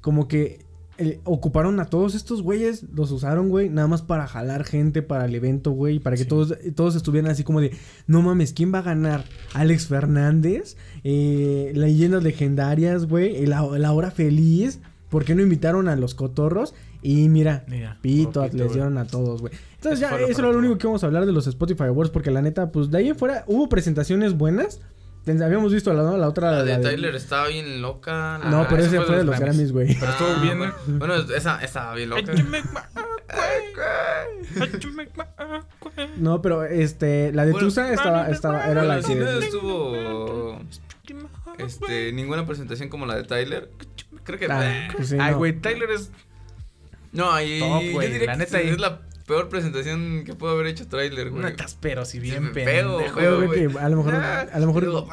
Como 0.00 0.28
que 0.28 0.64
eh, 0.96 1.20
ocuparon 1.24 1.78
a 1.78 1.84
todos 1.84 2.14
estos 2.14 2.42
güeyes, 2.42 2.84
los 2.94 3.10
usaron, 3.12 3.50
güey, 3.50 3.68
nada 3.68 3.86
más 3.86 4.02
para 4.02 4.26
jalar 4.26 4.64
gente 4.64 5.02
para 5.02 5.26
el 5.26 5.34
evento, 5.34 5.70
güey, 5.72 5.98
para 6.00 6.16
que 6.16 6.22
Sí. 6.22 6.28
todos, 6.28 6.54
todos 6.74 6.96
estuvieran 6.96 7.30
así 7.30 7.44
como 7.44 7.60
de, 7.60 7.70
no 8.06 8.20
mames, 8.22 8.52
¿quién 8.52 8.72
va 8.74 8.78
a 8.80 8.82
ganar? 8.82 9.24
Alex 9.54 9.86
Fernández, 9.86 10.76
eh, 11.04 11.70
leyendas 11.74 12.22
legendarias, 12.24 13.06
güey, 13.06 13.46
la, 13.46 13.62
la 13.78 13.92
hora 13.92 14.10
feliz, 14.10 14.80
¿por 15.10 15.24
qué 15.24 15.34
no 15.34 15.42
invitaron 15.42 15.88
a 15.88 15.96
los 15.96 16.14
cotorros? 16.14 16.74
Y 17.02 17.28
mira, 17.28 17.64
Mira, 17.68 17.96
pito, 18.02 18.46
les 18.52 18.72
dieron 18.72 18.98
a 18.98 19.06
todos, 19.06 19.40
güey. 19.40 19.52
Entonces 19.76 20.00
ya, 20.00 20.18
eso 20.18 20.40
era 20.40 20.50
lo 20.52 20.58
único 20.58 20.76
que 20.78 20.86
vamos 20.86 21.02
a 21.04 21.06
hablar 21.06 21.26
de 21.26 21.32
los 21.32 21.46
Spotify 21.46 21.84
Awards, 21.84 22.10
porque 22.10 22.30
la 22.30 22.42
neta, 22.42 22.72
pues 22.72 22.90
de 22.90 22.98
ahí 22.98 23.08
en 23.08 23.16
fuera 23.16 23.44
hubo 23.46 23.68
presentaciones 23.68 24.36
buenas. 24.36 24.80
Habíamos 25.26 25.74
visto 25.74 25.92
la, 25.92 26.16
la 26.16 26.26
otra... 26.26 26.52
La 26.52 26.64
de 26.64 26.72
la 26.72 26.78
de- 26.78 26.84
Tyler 26.90 27.14
estaba 27.14 27.48
bien 27.48 27.82
loca. 27.82 28.38
No, 28.50 28.62
Ah, 28.62 28.66
pero 28.68 28.82
esa 28.82 28.96
ese 28.96 29.04
fue 29.04 29.16
de 29.18 29.24
los 29.24 29.38
Grammys, 29.38 29.72
güey. 29.72 29.94
Pero 30.00 30.10
estuvo 30.12 30.28
Ah, 30.28 30.40
bien, 30.42 30.56
bueno, 30.58 30.74
bueno, 30.86 31.14
esa 31.16 31.62
estaba 31.62 31.94
bien 31.94 32.08
loca. 32.08 32.32
No, 36.16 36.40
pero 36.42 36.64
este, 36.64 37.32
la 37.32 37.44
de 37.44 37.52
Bueno, 37.52 37.66
Tusa 37.68 37.92
estaba, 37.92 38.28
estaba, 38.28 38.66
era 38.66 38.84
la 38.84 39.00
que... 39.00 39.14
no 39.16 39.28
estuvo 39.28 40.58
este, 41.58 42.12
ninguna 42.12 42.46
presentación 42.46 42.88
como 42.88 43.06
la 43.06 43.16
de 43.16 43.24
Tyler. 43.24 43.70
Creo 44.28 44.38
que 44.38 44.46
Ah, 44.50 44.88
pues 44.94 45.08
sí, 45.08 45.16
Ay, 45.18 45.32
no. 45.32 45.38
güey, 45.38 45.58
Tyler 45.58 45.90
es. 45.90 46.10
No, 47.12 47.32
ahí 47.32 47.60
Top, 47.60 47.82
yo 47.82 47.92
güey, 47.92 48.12
diría 48.12 48.26
la 48.26 48.32
que 48.34 48.38
neta, 48.38 48.60
es 48.60 48.78
la 48.78 49.00
peor 49.28 49.48
presentación 49.48 50.24
que 50.24 50.34
pudo 50.34 50.50
haber 50.50 50.66
hecho 50.66 50.88
Tyler, 50.88 51.30
güey. 51.30 51.38
Una 51.40 51.54
caspero, 51.54 52.04
si 52.04 52.18
bien 52.18 52.46
Sí, 52.46 52.50
pendejo. 52.54 52.98
a 53.78 53.88
lo 53.88 53.96
mejor, 53.98 54.14
Ah, 54.16 54.46
a 54.52 54.58
lo 54.58 54.66
mejor... 54.66 55.06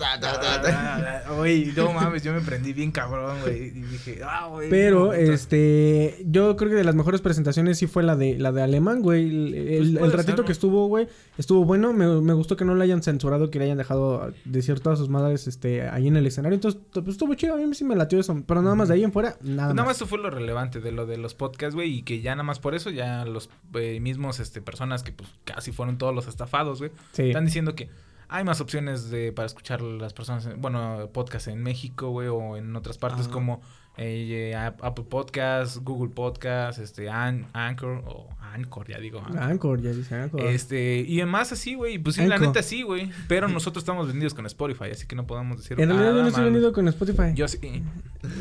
ta. 0.00 1.24
Güey, 1.36 1.66
no 1.76 1.92
mames, 1.92 2.22
yo 2.22 2.32
me 2.32 2.40
prendí 2.40 2.72
bien 2.72 2.90
cabrón, 2.90 3.36
güey. 3.42 3.66
Y 3.68 3.70
dije, 3.82 4.20
ah, 4.24 4.48
güey. 4.50 4.68
Pero, 4.70 5.06
no, 5.06 5.12
este, 5.12 6.24
yo 6.26 6.56
creo 6.56 6.70
que 6.70 6.76
de 6.76 6.84
las 6.84 6.94
mejores 6.94 7.20
presentaciones 7.20 7.78
sí 7.78 7.86
fue 7.86 8.02
la 8.02 8.16
de 8.16 8.38
la 8.38 8.52
de 8.52 8.62
Alemán, 8.62 9.02
güey. 9.02 9.28
El, 9.28 9.54
el- 9.54 9.92
Pues 9.98 10.04
el 10.04 10.12
ratito 10.12 10.36
ser, 10.38 10.44
que 10.44 10.48
¿no? 10.50 10.52
estuvo, 10.52 10.86
güey, 10.88 11.08
estuvo 11.38 11.64
bueno. 11.64 11.92
Me, 11.92 12.06
me 12.20 12.32
gustó 12.32 12.56
que 12.56 12.64
no 12.64 12.74
le 12.74 12.84
hayan 12.84 13.02
censurado, 13.02 13.50
que 13.50 13.58
le 13.58 13.66
hayan 13.66 13.78
dejado 13.78 14.32
decir 14.44 14.80
todas 14.80 14.98
sus 14.98 15.08
madres, 15.08 15.46
este, 15.46 15.88
ahí 15.88 16.08
en 16.08 16.16
el 16.16 16.26
escenario. 16.26 16.54
Entonces, 16.54 16.80
pues 16.92 17.08
estuvo 17.08 17.34
chido. 17.34 17.54
A 17.54 17.58
mí 17.58 17.74
sí 17.74 17.84
me 17.84 17.96
latió 17.96 18.18
eso. 18.18 18.42
Pero 18.46 18.62
nada 18.62 18.74
más 18.74 18.88
de 18.88 18.94
ahí 18.94 19.04
en 19.04 19.12
fuera, 19.12 19.30
nada 19.30 19.38
Pues 19.42 19.56
más. 19.56 19.74
nada 19.74 19.86
más 19.88 19.96
eso 19.96 20.06
fue 20.06 20.18
lo 20.18 20.30
relevante 20.30 20.80
de 20.80 20.92
lo 20.92 21.06
de 21.06 21.16
los 21.18 21.34
podcasts, 21.34 21.74
güey, 21.74 21.92
y 21.98 22.02
que 22.02 22.20
ya 22.20 22.32
nada 22.34 22.44
más 22.44 22.58
por 22.58 22.74
eso 22.74 22.90
ya 22.90 23.24
los 23.24 23.49
eh, 23.74 24.00
mismos 24.00 24.40
este 24.40 24.60
personas 24.60 25.02
que 25.02 25.12
pues 25.12 25.28
casi 25.44 25.72
fueron 25.72 25.98
todos 25.98 26.14
los 26.14 26.26
estafados, 26.26 26.78
güey, 26.78 26.90
Sí. 27.12 27.28
están 27.28 27.44
diciendo 27.44 27.74
que 27.74 27.88
hay 28.28 28.44
más 28.44 28.60
opciones 28.60 29.10
de 29.10 29.32
para 29.32 29.46
escuchar 29.46 29.82
las 29.82 30.12
personas, 30.12 30.46
en- 30.46 30.60
bueno, 30.60 31.08
podcast 31.12 31.48
en 31.48 31.62
México, 31.62 32.10
güey, 32.10 32.28
o 32.28 32.56
en 32.56 32.74
otras 32.76 32.96
partes 32.98 33.22
Ajá. 33.26 33.30
como 33.32 33.60
eh, 33.96 34.54
App- 34.56 34.82
Apple 34.84 35.04
Podcast, 35.10 35.78
Google 35.82 36.10
Podcast, 36.14 36.78
este 36.78 37.10
An- 37.10 37.46
Anchor 37.52 38.02
o 38.06 38.28
Anchor, 38.54 38.88
ya 38.88 38.98
digo. 38.98 39.18
Anchor. 39.18 39.42
Anchor, 39.42 39.82
ya 39.82 39.90
dice 39.90 40.14
Anchor. 40.14 40.40
Este, 40.42 41.00
y 41.00 41.20
además 41.20 41.52
así, 41.52 41.74
güey, 41.74 41.98
pues 41.98 42.14
sí, 42.16 42.24
la 42.24 42.36
Anchor. 42.36 42.48
neta 42.48 42.62
sí, 42.62 42.82
güey, 42.82 43.10
pero 43.28 43.48
nosotros 43.48 43.82
estamos 43.82 44.06
vendidos 44.06 44.32
con 44.32 44.46
Spotify, 44.46 44.90
así 44.92 45.06
que 45.06 45.16
no 45.16 45.26
podemos 45.26 45.58
decir 45.58 45.78
En 45.78 45.88
realidad 45.90 46.14
yo 46.14 46.22
no 46.22 46.28
estoy 46.28 46.44
mal. 46.44 46.52
venido 46.52 46.72
con 46.72 46.88
Spotify. 46.88 47.34
Yo 47.34 47.46
sí. 47.48 47.82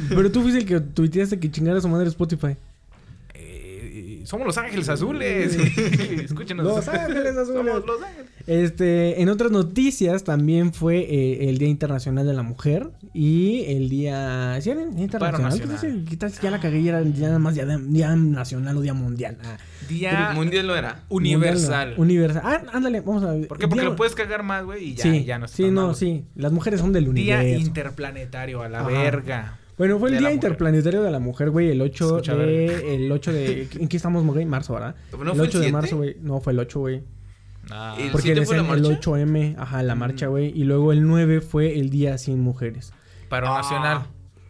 Pero 0.08 0.32
tú 0.32 0.42
fuiste 0.44 0.60
el 0.60 0.66
que 0.66 0.80
tuiteaste 0.80 1.40
que 1.40 1.52
chingara 1.52 1.82
su 1.82 1.90
madre 1.90 2.08
Spotify. 2.08 2.56
Somos 4.30 4.46
Los 4.46 4.58
Ángeles 4.60 4.88
Azules. 4.90 5.56
Escúchenos. 6.26 6.64
Los 6.64 6.88
Ángeles 6.88 7.36
Azules. 7.36 7.48
Somos 7.66 7.86
Los 7.86 8.02
Ángeles. 8.04 8.30
Este, 8.46 9.22
en 9.24 9.30
otras 9.30 9.52
noticias 9.52 10.24
también 10.24 10.72
fue 10.72 10.98
eh, 11.00 11.50
el 11.50 11.58
Día 11.58 11.68
Internacional 11.68 12.28
de 12.28 12.34
la 12.34 12.44
Mujer 12.44 12.92
y 13.14 13.64
el 13.68 13.90
Día... 13.90 14.58
¿Sí 14.62 14.70
era 14.70 14.84
el 14.84 14.94
Día 14.94 15.06
Internacional? 15.06 15.50
nacional. 15.58 15.78
¿Qué 15.80 15.88
tal 15.88 16.00
si- 16.00 16.06
¿Qué 16.06 16.18
tal 16.18 16.32
si 16.32 16.42
ya 16.44 16.52
la 16.52 16.60
cagué 16.60 16.80
y 16.80 16.88
era 16.90 17.02
ya 17.02 17.28
nada 17.28 17.40
más 17.40 17.56
día, 17.56 17.66
día 17.66 18.16
nacional 18.16 18.78
o 18.78 18.82
día 18.82 18.94
mundial? 18.94 19.38
Ah, 19.44 19.58
Día 19.88 20.32
Mundial 20.36 20.68
lo 20.68 20.76
era. 20.76 21.04
universal. 21.10 21.96
mundial 21.96 21.98
no. 21.98 22.04
Universal. 22.04 22.42
Ah, 22.46 22.62
ándale, 22.74 23.02
vamos 23.02 23.24
a 23.24 23.34
ver. 23.34 23.48
¿Por 23.48 23.58
qué? 23.58 23.68
Porque 23.68 23.82
Día- 23.82 23.90
lo 23.90 23.96
puedes 23.96 24.14
cagar 24.14 24.44
más, 24.44 24.64
güey, 24.64 24.90
y 24.90 24.94
ya, 24.94 25.04
sí, 25.04 25.26
ya 25.26 25.40
no 25.40 25.48
sí, 25.48 25.72
no, 25.72 25.88
mal. 25.88 25.96
sí. 25.96 26.26
Las 26.36 26.52
mujeres 26.52 26.80
son 26.82 26.94
del 26.94 27.12
Día 27.16 27.40
universo. 27.40 27.66
interplanetario, 27.66 28.62
a 28.62 28.70
la 28.70 28.82
Ajá. 28.82 28.90
verga. 28.90 29.58
Bueno, 29.80 29.98
fue 29.98 30.10
el 30.10 30.14
Día 30.14 30.22
mujer. 30.22 30.36
Interplanetario 30.36 31.02
de 31.02 31.10
la 31.10 31.20
Mujer, 31.20 31.50
güey, 31.50 31.72
el 31.72 31.82
8 31.82 32.06
Escucha, 32.18 32.36
de... 32.36 32.96
El 32.96 33.12
8 33.12 33.34
de... 33.34 33.68
¿En 33.80 33.88
qué 33.88 33.98
estamos, 33.98 34.24
güey? 34.26 34.46
Marzo, 34.46 34.74
¿verdad? 34.76 34.96
¿No 35.12 35.32
el 35.32 35.38
fue 35.38 35.48
8 35.48 35.58
el 35.58 35.62
de 35.64 35.70
7? 35.70 35.72
marzo, 35.72 35.98
güey. 35.98 36.18
No, 36.22 36.40
fue 36.42 36.54
el 36.54 36.60
8, 36.60 36.80
güey. 36.80 37.04
Ah, 37.72 37.96
El 38.00 38.12
Porque 38.12 38.28
7 38.34 38.46
fue 38.46 38.58
la 38.58 38.62
el 38.64 38.68
marcha? 38.84 39.00
8M, 39.02 39.56
ajá, 39.58 39.82
la 39.84 39.96
marcha, 39.96 40.28
Mm. 40.28 40.30
güey. 40.30 40.48
Y 40.60 40.64
luego 40.66 40.92
el 40.92 41.08
9 41.08 41.42
fue 41.42 41.80
el 41.80 41.90
Día 41.90 42.18
Sin 42.20 42.40
Mujeres. 42.42 42.94
paro 43.30 43.48
Ah. 43.48 43.58
nacional. 43.58 44.02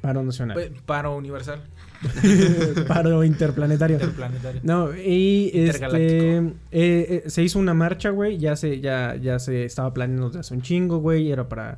Paro 0.01 0.23
nacional. 0.23 0.71
Paro 0.85 1.15
universal. 1.15 1.61
Paro 2.87 3.23
interplanetario. 3.25 3.97
Interplanetario. 3.97 4.61
No, 4.63 4.95
y 4.95 5.51
este 5.53 6.37
eh, 6.37 6.53
eh, 6.71 7.23
se 7.27 7.43
hizo 7.43 7.59
una 7.59 7.73
marcha, 7.73 8.09
güey, 8.11 8.37
ya 8.37 8.55
se 8.55 8.79
ya 8.79 9.15
ya 9.17 9.37
se 9.39 9.65
estaba 9.65 9.93
planeando 9.93 10.27
desde 10.29 10.39
hace 10.39 10.53
un 10.53 10.61
chingo, 10.61 10.99
güey, 10.99 11.29
era 11.29 11.49
para 11.49 11.77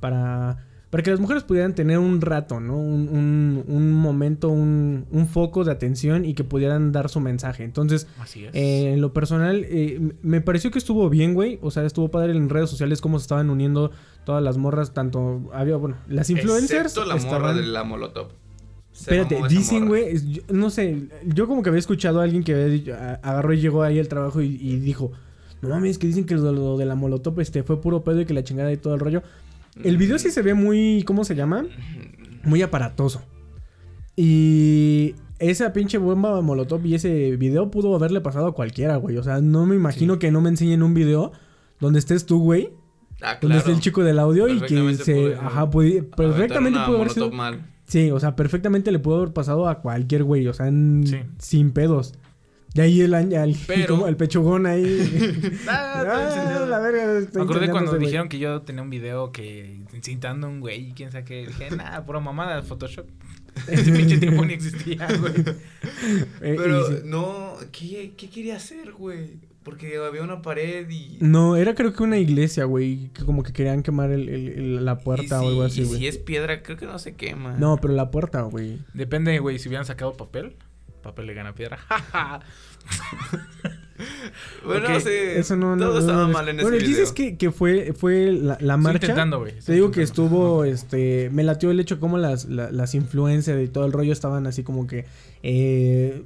para 0.00 0.58
para 0.92 1.02
que 1.02 1.10
las 1.10 1.20
mujeres 1.20 1.42
pudieran 1.42 1.74
tener 1.74 1.96
un 1.98 2.20
rato, 2.20 2.60
¿no? 2.60 2.76
Un, 2.76 3.08
un, 3.08 3.64
un 3.66 3.92
momento, 3.92 4.50
un, 4.50 5.06
un 5.10 5.26
foco 5.26 5.64
de 5.64 5.72
atención 5.72 6.26
y 6.26 6.34
que 6.34 6.44
pudieran 6.44 6.92
dar 6.92 7.08
su 7.08 7.18
mensaje. 7.18 7.64
Entonces, 7.64 8.06
Así 8.20 8.44
es. 8.44 8.54
eh, 8.54 8.92
en 8.92 9.00
lo 9.00 9.14
personal, 9.14 9.64
eh, 9.68 10.12
me 10.20 10.42
pareció 10.42 10.70
que 10.70 10.78
estuvo 10.78 11.08
bien, 11.08 11.32
güey. 11.32 11.58
O 11.62 11.70
sea, 11.70 11.84
estuvo 11.86 12.10
padre 12.10 12.32
en 12.36 12.50
redes 12.50 12.68
sociales 12.68 13.00
cómo 13.00 13.18
se 13.18 13.22
estaban 13.22 13.48
uniendo 13.48 13.90
todas 14.26 14.42
las 14.42 14.58
morras, 14.58 14.92
tanto 14.92 15.48
había, 15.54 15.76
bueno, 15.76 15.96
las 16.08 16.28
influencers. 16.28 16.84
Excepto 16.92 17.06
la 17.08 17.14
morra 17.16 17.24
estaban- 17.26 17.56
de 17.56 17.62
la 17.62 17.84
Molotov. 17.84 18.28
Se 18.92 19.18
Espérate, 19.18 19.48
dicen, 19.48 19.88
güey, 19.88 20.14
no 20.52 20.68
sé, 20.68 21.08
yo 21.26 21.48
como 21.48 21.62
que 21.62 21.70
había 21.70 21.78
escuchado 21.80 22.20
a 22.20 22.24
alguien 22.24 22.44
que 22.44 22.52
había 22.52 22.66
dicho- 22.66 22.92
a- 22.94 23.14
agarró 23.22 23.54
y 23.54 23.60
llegó 23.62 23.82
ahí 23.82 23.98
al 23.98 24.08
trabajo 24.08 24.42
y, 24.42 24.58
y 24.60 24.76
dijo, 24.76 25.10
no 25.62 25.70
mames, 25.70 25.96
que 25.96 26.06
dicen 26.06 26.26
que 26.26 26.34
lo, 26.34 26.52
lo 26.52 26.76
de 26.76 26.84
la 26.84 26.94
molotov 26.96 27.40
este, 27.40 27.62
fue 27.62 27.80
puro 27.80 28.02
pedo 28.02 28.20
y 28.20 28.26
que 28.26 28.34
la 28.34 28.44
chingada 28.44 28.70
y 28.70 28.76
todo 28.76 28.92
el 28.92 29.00
rollo. 29.00 29.22
El 29.82 29.96
video 29.96 30.18
sí 30.18 30.30
se 30.30 30.42
ve 30.42 30.54
muy, 30.54 31.02
¿cómo 31.06 31.24
se 31.24 31.34
llama? 31.34 31.64
Muy 32.44 32.62
aparatoso. 32.62 33.22
Y 34.16 35.14
esa 35.38 35.72
pinche 35.72 35.98
bomba 35.98 36.40
molotov 36.42 36.84
y 36.86 36.94
ese 36.94 37.36
video 37.36 37.70
pudo 37.70 37.94
haberle 37.94 38.20
pasado 38.20 38.46
a 38.46 38.54
cualquiera, 38.54 38.96
güey. 38.96 39.16
O 39.16 39.22
sea, 39.22 39.40
no 39.40 39.64
me 39.66 39.74
imagino 39.74 40.18
que 40.18 40.30
no 40.30 40.40
me 40.40 40.50
enseñen 40.50 40.82
un 40.82 40.94
video 40.94 41.32
donde 41.80 41.98
estés 41.98 42.26
tú, 42.26 42.40
güey. 42.40 42.70
Ah, 43.22 43.38
Donde 43.40 43.54
claro. 43.54 43.58
esté 43.60 43.72
el 43.72 43.80
chico 43.80 44.02
del 44.02 44.18
audio 44.18 44.48
y 44.48 44.60
que 44.60 44.94
se... 44.96 45.14
puede- 45.14 45.34
Ajá, 45.36 45.70
puede- 45.70 46.02
perfectamente 46.02 46.78
pudo 46.84 46.96
haber 46.96 47.10
sido... 47.10 47.30
mal. 47.30 47.66
Sí, 47.86 48.10
o 48.10 48.18
sea, 48.18 48.34
perfectamente 48.34 48.90
le 48.90 48.98
pudo 48.98 49.16
haber 49.18 49.32
pasado 49.32 49.68
a 49.68 49.80
cualquier 49.80 50.24
güey, 50.24 50.48
o 50.48 50.52
sea, 50.52 50.66
en- 50.66 51.06
Sí. 51.06 51.18
sin 51.38 51.70
pedos. 51.72 52.14
De 52.74 52.82
ahí 52.82 53.00
el, 53.02 53.12
el, 53.14 53.56
Pero- 53.66 54.08
el 54.08 54.16
pechugón 54.16 54.66
ahí. 54.66 54.82
Ah, 55.68 56.04
Ah, 56.06 56.28
encendido. 56.28 56.66
la 56.66 56.78
verga, 56.78 57.18
estoy 57.18 57.38
Me 57.40 57.44
acordé 57.44 57.70
cuando 57.70 57.96
dijeron 57.98 58.28
que 58.28 58.38
yo 58.38 58.62
tenía 58.62 58.82
un 58.82 58.90
video 58.90 59.30
que 59.32 59.80
incitando 59.92 60.46
a 60.46 60.50
un 60.50 60.60
güey 60.60 60.88
y 60.88 60.92
quién 60.92 61.12
sabe 61.12 61.24
qué. 61.24 61.46
Dije, 61.46 61.70
nada, 61.76 62.04
pura 62.06 62.20
mamada 62.20 62.62
Photoshop. 62.62 63.06
Ese 63.68 63.92
pinche 63.92 64.16
tiempo 64.18 64.44
ni 64.46 64.54
existía, 64.54 65.06
güey. 65.20 65.34
Eh, 66.40 66.54
Pero 66.56 66.90
y 66.90 67.00
no, 67.04 67.54
¿qué, 67.70 68.14
¿qué 68.16 68.30
quería 68.30 68.56
hacer, 68.56 68.92
güey? 68.92 69.36
Porque 69.62 69.96
había 69.98 70.22
una 70.22 70.40
pared 70.42 70.88
y... 70.90 71.18
No, 71.20 71.54
era 71.56 71.74
creo 71.74 71.92
que 71.92 72.02
una 72.02 72.18
iglesia, 72.18 72.64
güey, 72.64 73.10
que 73.14 73.24
como 73.24 73.42
que 73.44 73.52
querían 73.52 73.82
quemar 73.82 74.10
el, 74.10 74.28
el- 74.28 74.48
el- 74.48 74.84
la 74.84 74.98
puerta 74.98 75.38
si, 75.38 75.44
o 75.44 75.48
algo 75.48 75.62
así, 75.62 75.82
y 75.82 75.84
güey. 75.84 75.98
si 76.00 76.06
es 76.08 76.18
piedra, 76.18 76.62
creo 76.62 76.76
que 76.78 76.86
no 76.86 76.98
se 76.98 77.14
quema. 77.14 77.56
No, 77.58 77.76
pero 77.80 77.94
la 77.94 78.10
puerta, 78.10 78.40
güey. 78.42 78.78
Depende, 78.94 79.38
güey, 79.38 79.58
si 79.60 79.68
hubieran 79.68 79.84
sacado 79.86 80.14
papel. 80.14 80.56
Papel 81.02 81.26
le 81.26 81.34
gana 81.34 81.54
piedra. 81.54 81.78
Bueno, 84.64 84.98
sí, 85.00 85.08
Eso 85.12 85.54
no, 85.56 85.76
todo 85.76 85.92
no, 85.94 85.98
estaba 85.98 86.22
no, 86.26 86.28
mal 86.32 86.48
en 86.48 86.56
ese 86.56 86.62
Bueno, 86.64 86.76
el 86.76 86.82
video. 86.82 86.96
chiste 86.96 87.02
es 87.04 87.12
que, 87.12 87.36
que 87.36 87.50
fue, 87.52 87.92
fue 87.92 88.32
la, 88.32 88.56
la 88.60 88.74
Estoy 88.74 88.76
marcha. 88.78 89.06
intentando, 89.06 89.38
güey. 89.40 89.52
Te 89.52 89.58
estoy 89.60 89.74
digo 89.76 89.90
que 89.92 90.02
estuvo, 90.02 90.64
este, 90.64 91.30
me 91.30 91.44
latió 91.44 91.70
el 91.70 91.78
hecho 91.78 92.00
como 92.00 92.18
las, 92.18 92.46
la- 92.46 92.70
las 92.72 92.94
influencers 92.96 93.62
y 93.62 93.68
todo 93.68 93.84
el 93.84 93.92
rollo 93.92 94.12
estaban 94.12 94.46
así 94.46 94.64
como 94.64 94.86
que, 94.88 95.04
eh, 95.44 96.24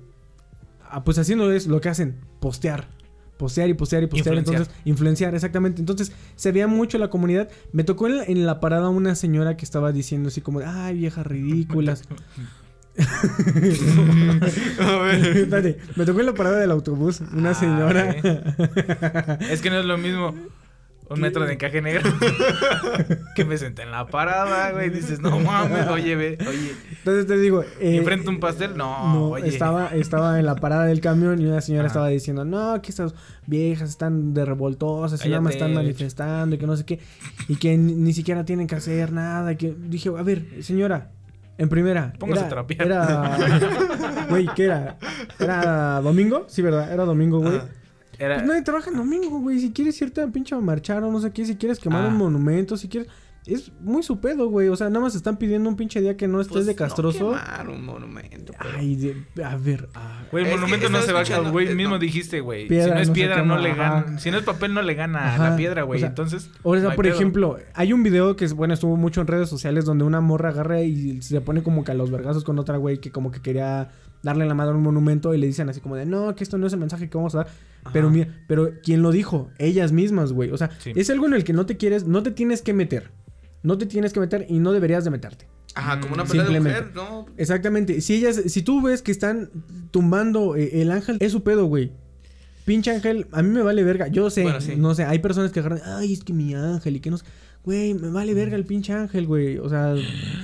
ah, 0.88 1.04
pues 1.04 1.18
haciendo 1.18 1.52
es 1.52 1.66
lo 1.66 1.80
que 1.80 1.88
hacen, 1.90 2.16
postear. 2.40 2.88
Postear 3.36 3.68
y 3.68 3.74
postear 3.74 4.02
y 4.04 4.06
postear. 4.06 4.36
Influenciar. 4.36 4.62
Entonces, 4.62 4.82
influenciar, 4.86 5.34
exactamente. 5.34 5.82
Entonces, 5.82 6.12
se 6.36 6.52
veía 6.52 6.68
mucho 6.68 6.96
la 6.96 7.10
comunidad. 7.10 7.50
Me 7.72 7.84
tocó 7.84 8.06
en 8.06 8.16
la, 8.16 8.24
en 8.24 8.46
la 8.46 8.60
parada 8.60 8.88
una 8.88 9.14
señora 9.14 9.58
que 9.58 9.66
estaba 9.66 9.92
diciendo 9.92 10.28
así 10.28 10.40
como, 10.40 10.60
ay, 10.64 10.96
viejas 10.96 11.26
ridículas. 11.26 12.04
A 14.80 14.96
ver. 14.98 15.36
Espérate, 15.36 15.78
me 15.96 16.04
tocó 16.04 16.20
en 16.20 16.26
la 16.26 16.34
parada 16.34 16.58
del 16.58 16.70
autobús 16.70 17.20
una 17.32 17.50
Ah, 17.50 17.54
señora. 17.54 18.10
Es 19.50 19.60
que 19.60 19.70
no 19.70 19.78
es 19.78 19.84
lo 19.84 19.98
mismo 19.98 20.34
un 21.08 21.20
metro 21.20 21.44
de 21.46 21.52
encaje 21.52 21.80
negro 21.80 22.02
que 23.36 23.44
me 23.44 23.56
senté 23.58 23.82
en 23.82 23.92
la 23.92 24.08
parada, 24.08 24.72
güey. 24.72 24.90
Dices, 24.90 25.20
no 25.20 25.38
mames, 25.38 25.86
oye, 25.86 26.16
ve, 26.16 26.36
oye. 26.48 26.72
Entonces 26.98 27.28
te 27.28 27.38
digo, 27.38 27.62
eh, 27.80 27.96
¿Enfrente 27.98 28.28
un 28.28 28.40
pastel? 28.40 28.76
No, 28.76 29.14
No, 29.14 29.28
oye. 29.30 29.46
estaba, 29.46 29.88
estaba 29.94 30.40
en 30.40 30.46
la 30.46 30.56
parada 30.56 30.84
del 30.86 31.00
camión 31.00 31.40
y 31.40 31.46
una 31.46 31.60
señora 31.60 31.82
Ajá. 31.84 31.88
estaba 31.88 32.08
diciendo, 32.08 32.44
no, 32.44 32.82
que 32.82 32.90
estas 32.90 33.14
viejas 33.46 33.88
están 33.90 34.34
de 34.34 34.44
revoltosas 34.44 35.24
y 35.24 35.28
nada 35.28 35.40
más 35.42 35.52
están 35.54 35.74
manifestando 35.74 36.56
y 36.56 36.58
que 36.58 36.66
no 36.66 36.76
sé 36.76 36.84
qué, 36.84 36.98
y 37.46 37.54
que 37.54 37.76
ni, 37.78 37.94
ni 37.94 38.12
siquiera 38.12 38.44
tienen 38.44 38.66
que 38.66 38.74
hacer 38.74 39.12
nada, 39.12 39.52
y 39.52 39.56
que 39.56 39.72
dije, 39.78 40.08
a 40.08 40.22
ver, 40.22 40.44
señora, 40.64 41.12
en 41.58 41.68
primera, 41.68 42.12
Póngase 42.18 42.40
era, 42.40 42.46
a 42.46 42.50
trapear. 42.50 42.86
era, 42.86 44.26
güey, 44.28 44.46
¿qué 44.54 44.64
era? 44.64 44.96
¿Era 45.38 46.00
domingo? 46.02 46.44
Sí, 46.48 46.62
¿verdad? 46.62 46.92
Era 46.92 47.04
domingo, 47.04 47.40
güey. 47.40 47.56
Ah. 47.56 47.68
Era, 48.18 48.36
Pues 48.36 48.46
nadie 48.48 48.62
trabaja 48.62 48.90
en 48.90 48.96
domingo, 48.96 49.40
güey. 49.40 49.58
Si 49.60 49.72
quieres 49.72 50.00
irte 50.00 50.22
a 50.22 50.26
pinche 50.26 50.54
a 50.54 50.58
marchar 50.58 51.02
o 51.04 51.10
no 51.12 51.20
sé 51.20 51.30
qué, 51.32 51.44
si 51.44 51.56
quieres 51.56 51.78
quemar 51.78 52.04
Ah. 52.04 52.08
un 52.08 52.16
monumento, 52.16 52.76
si 52.76 52.88
quieres. 52.88 53.08
Es 53.46 53.70
muy 53.80 54.02
su 54.02 54.18
pedo, 54.20 54.48
güey. 54.48 54.68
O 54.68 54.76
sea, 54.76 54.88
nada 54.88 55.00
más 55.04 55.14
están 55.14 55.36
pidiendo 55.36 55.68
un 55.68 55.76
pinche 55.76 56.00
día 56.00 56.16
que 56.16 56.26
no 56.26 56.40
estés 56.40 56.52
Pues 56.54 56.66
de 56.66 56.74
castroso. 56.74 57.32
No 57.32 57.38
quemar 57.38 57.68
un 57.68 57.84
monumento. 57.84 58.52
pero- 58.58 58.74
Ay, 58.78 58.96
de- 58.96 59.44
a 59.44 59.56
ver. 59.56 59.88
ah, 59.94 60.24
Güey, 60.32 60.44
el 60.44 60.50
monumento 60.50 60.88
no 60.88 61.00
se 61.02 61.12
va 61.12 61.20
a 61.20 61.50
güey, 61.50 61.68
eh, 61.68 61.74
mismo 61.74 61.94
no. 61.94 61.98
dijiste, 62.00 62.40
güey. 62.40 62.68
Si 62.68 62.74
no 62.74 62.98
es 62.98 63.08
no 63.08 63.14
piedra, 63.14 63.42
no 63.44 63.58
le 63.58 63.70
ajá. 63.70 64.02
gana. 64.02 64.18
Si 64.18 64.30
no 64.30 64.38
es 64.38 64.42
papel, 64.44 64.74
no 64.74 64.82
le 64.82 64.94
gana 64.94 65.20
a 65.20 65.34
Ajá, 65.34 65.50
la 65.50 65.56
piedra, 65.56 65.82
güey. 65.82 65.98
o 65.98 66.00
sea, 66.00 66.08
Entonces. 66.08 66.50
O 66.64 66.76
sea, 66.76 66.94
por 66.96 67.04
pedo. 67.04 67.14
ejemplo, 67.14 67.56
hay 67.74 67.92
un 67.92 68.02
video 68.02 68.34
que, 68.36 68.44
es- 68.44 68.52
bueno, 68.54 68.74
estuvo 68.74 68.96
mucho 68.96 69.20
en 69.20 69.26
redes 69.28 69.48
sociales 69.48 69.84
donde 69.84 70.04
una 70.04 70.20
morra 70.20 70.48
agarra 70.48 70.82
y 70.82 71.22
se 71.22 71.40
pone 71.40 71.62
como 71.62 71.84
que 71.84 71.92
a 71.92 71.94
los 71.94 72.10
vergazos 72.10 72.42
con 72.44 72.58
otra 72.58 72.76
güey 72.78 72.98
que 72.98 73.10
como 73.12 73.30
que 73.30 73.40
quería 73.40 73.90
darle 74.22 74.44
la 74.46 74.54
madre 74.54 74.72
a 74.72 74.76
un 74.76 74.82
monumento 74.82 75.34
y 75.34 75.38
le 75.38 75.46
dicen 75.46 75.68
así 75.68 75.80
como 75.80 75.94
de, 75.94 76.04
no, 76.04 76.34
que 76.34 76.42
esto 76.42 76.58
no 76.58 76.66
es 76.66 76.72
el 76.72 76.80
mensaje 76.80 77.08
que 77.08 77.16
vamos 77.16 77.34
a 77.36 77.38
dar. 77.38 77.48
Pero 77.92 78.10
mira, 78.10 78.26
pero 78.48 78.72
¿quién 78.82 79.02
lo 79.02 79.12
dijo? 79.12 79.50
Ellas 79.58 79.92
mismas, 79.92 80.32
güey. 80.32 80.50
O 80.50 80.56
sea, 80.56 80.70
Sí. 80.80 80.90
es 80.96 81.08
algo 81.10 81.26
en 81.26 81.34
el 81.34 81.44
que 81.44 81.52
no 81.52 81.64
te 81.66 81.76
quieres, 81.76 82.04
no 82.08 82.24
te 82.24 82.32
tienes 82.32 82.60
que 82.62 82.72
meter. 82.72 83.12
No 83.66 83.76
te 83.78 83.84
tienes 83.86 84.12
que 84.12 84.20
meter 84.20 84.46
y 84.48 84.58
no 84.58 84.72
deberías 84.72 85.04
de 85.04 85.10
meterte. 85.10 85.46
Ajá, 85.74 86.00
como 86.00 86.14
una 86.14 86.24
pelea 86.24 86.44
de 86.46 86.58
mujer, 86.60 86.92
¿no? 86.94 87.26
Exactamente. 87.36 88.00
Si 88.00 88.14
ellas, 88.14 88.40
si 88.46 88.62
tú 88.62 88.80
ves 88.80 89.02
que 89.02 89.10
están 89.12 89.50
tumbando 89.90 90.56
eh, 90.56 90.80
el 90.80 90.90
ángel, 90.90 91.18
es 91.20 91.32
su 91.32 91.42
pedo, 91.42 91.66
güey. 91.66 91.92
Pinche 92.64 92.90
ángel, 92.92 93.26
a 93.32 93.42
mí 93.42 93.50
me 93.50 93.62
vale 93.62 93.84
verga. 93.84 94.08
Yo 94.08 94.30
sé, 94.30 94.42
Bueno, 94.44 94.60
sí. 94.60 94.74
no 94.76 94.94
sé, 94.94 95.04
hay 95.04 95.18
personas 95.18 95.52
que 95.52 95.60
agarran, 95.60 95.80
ay, 95.84 96.12
es 96.14 96.24
que 96.24 96.32
mi 96.32 96.54
ángel 96.54 96.96
y 96.96 97.00
que 97.00 97.10
no 97.10 97.18
sé. 97.18 97.24
Güey, 97.64 97.94
me 97.94 98.10
vale 98.10 98.32
verga 98.34 98.56
el 98.56 98.64
pinche 98.64 98.92
ángel, 98.92 99.26
güey. 99.26 99.58
O 99.58 99.68
sea, 99.68 99.94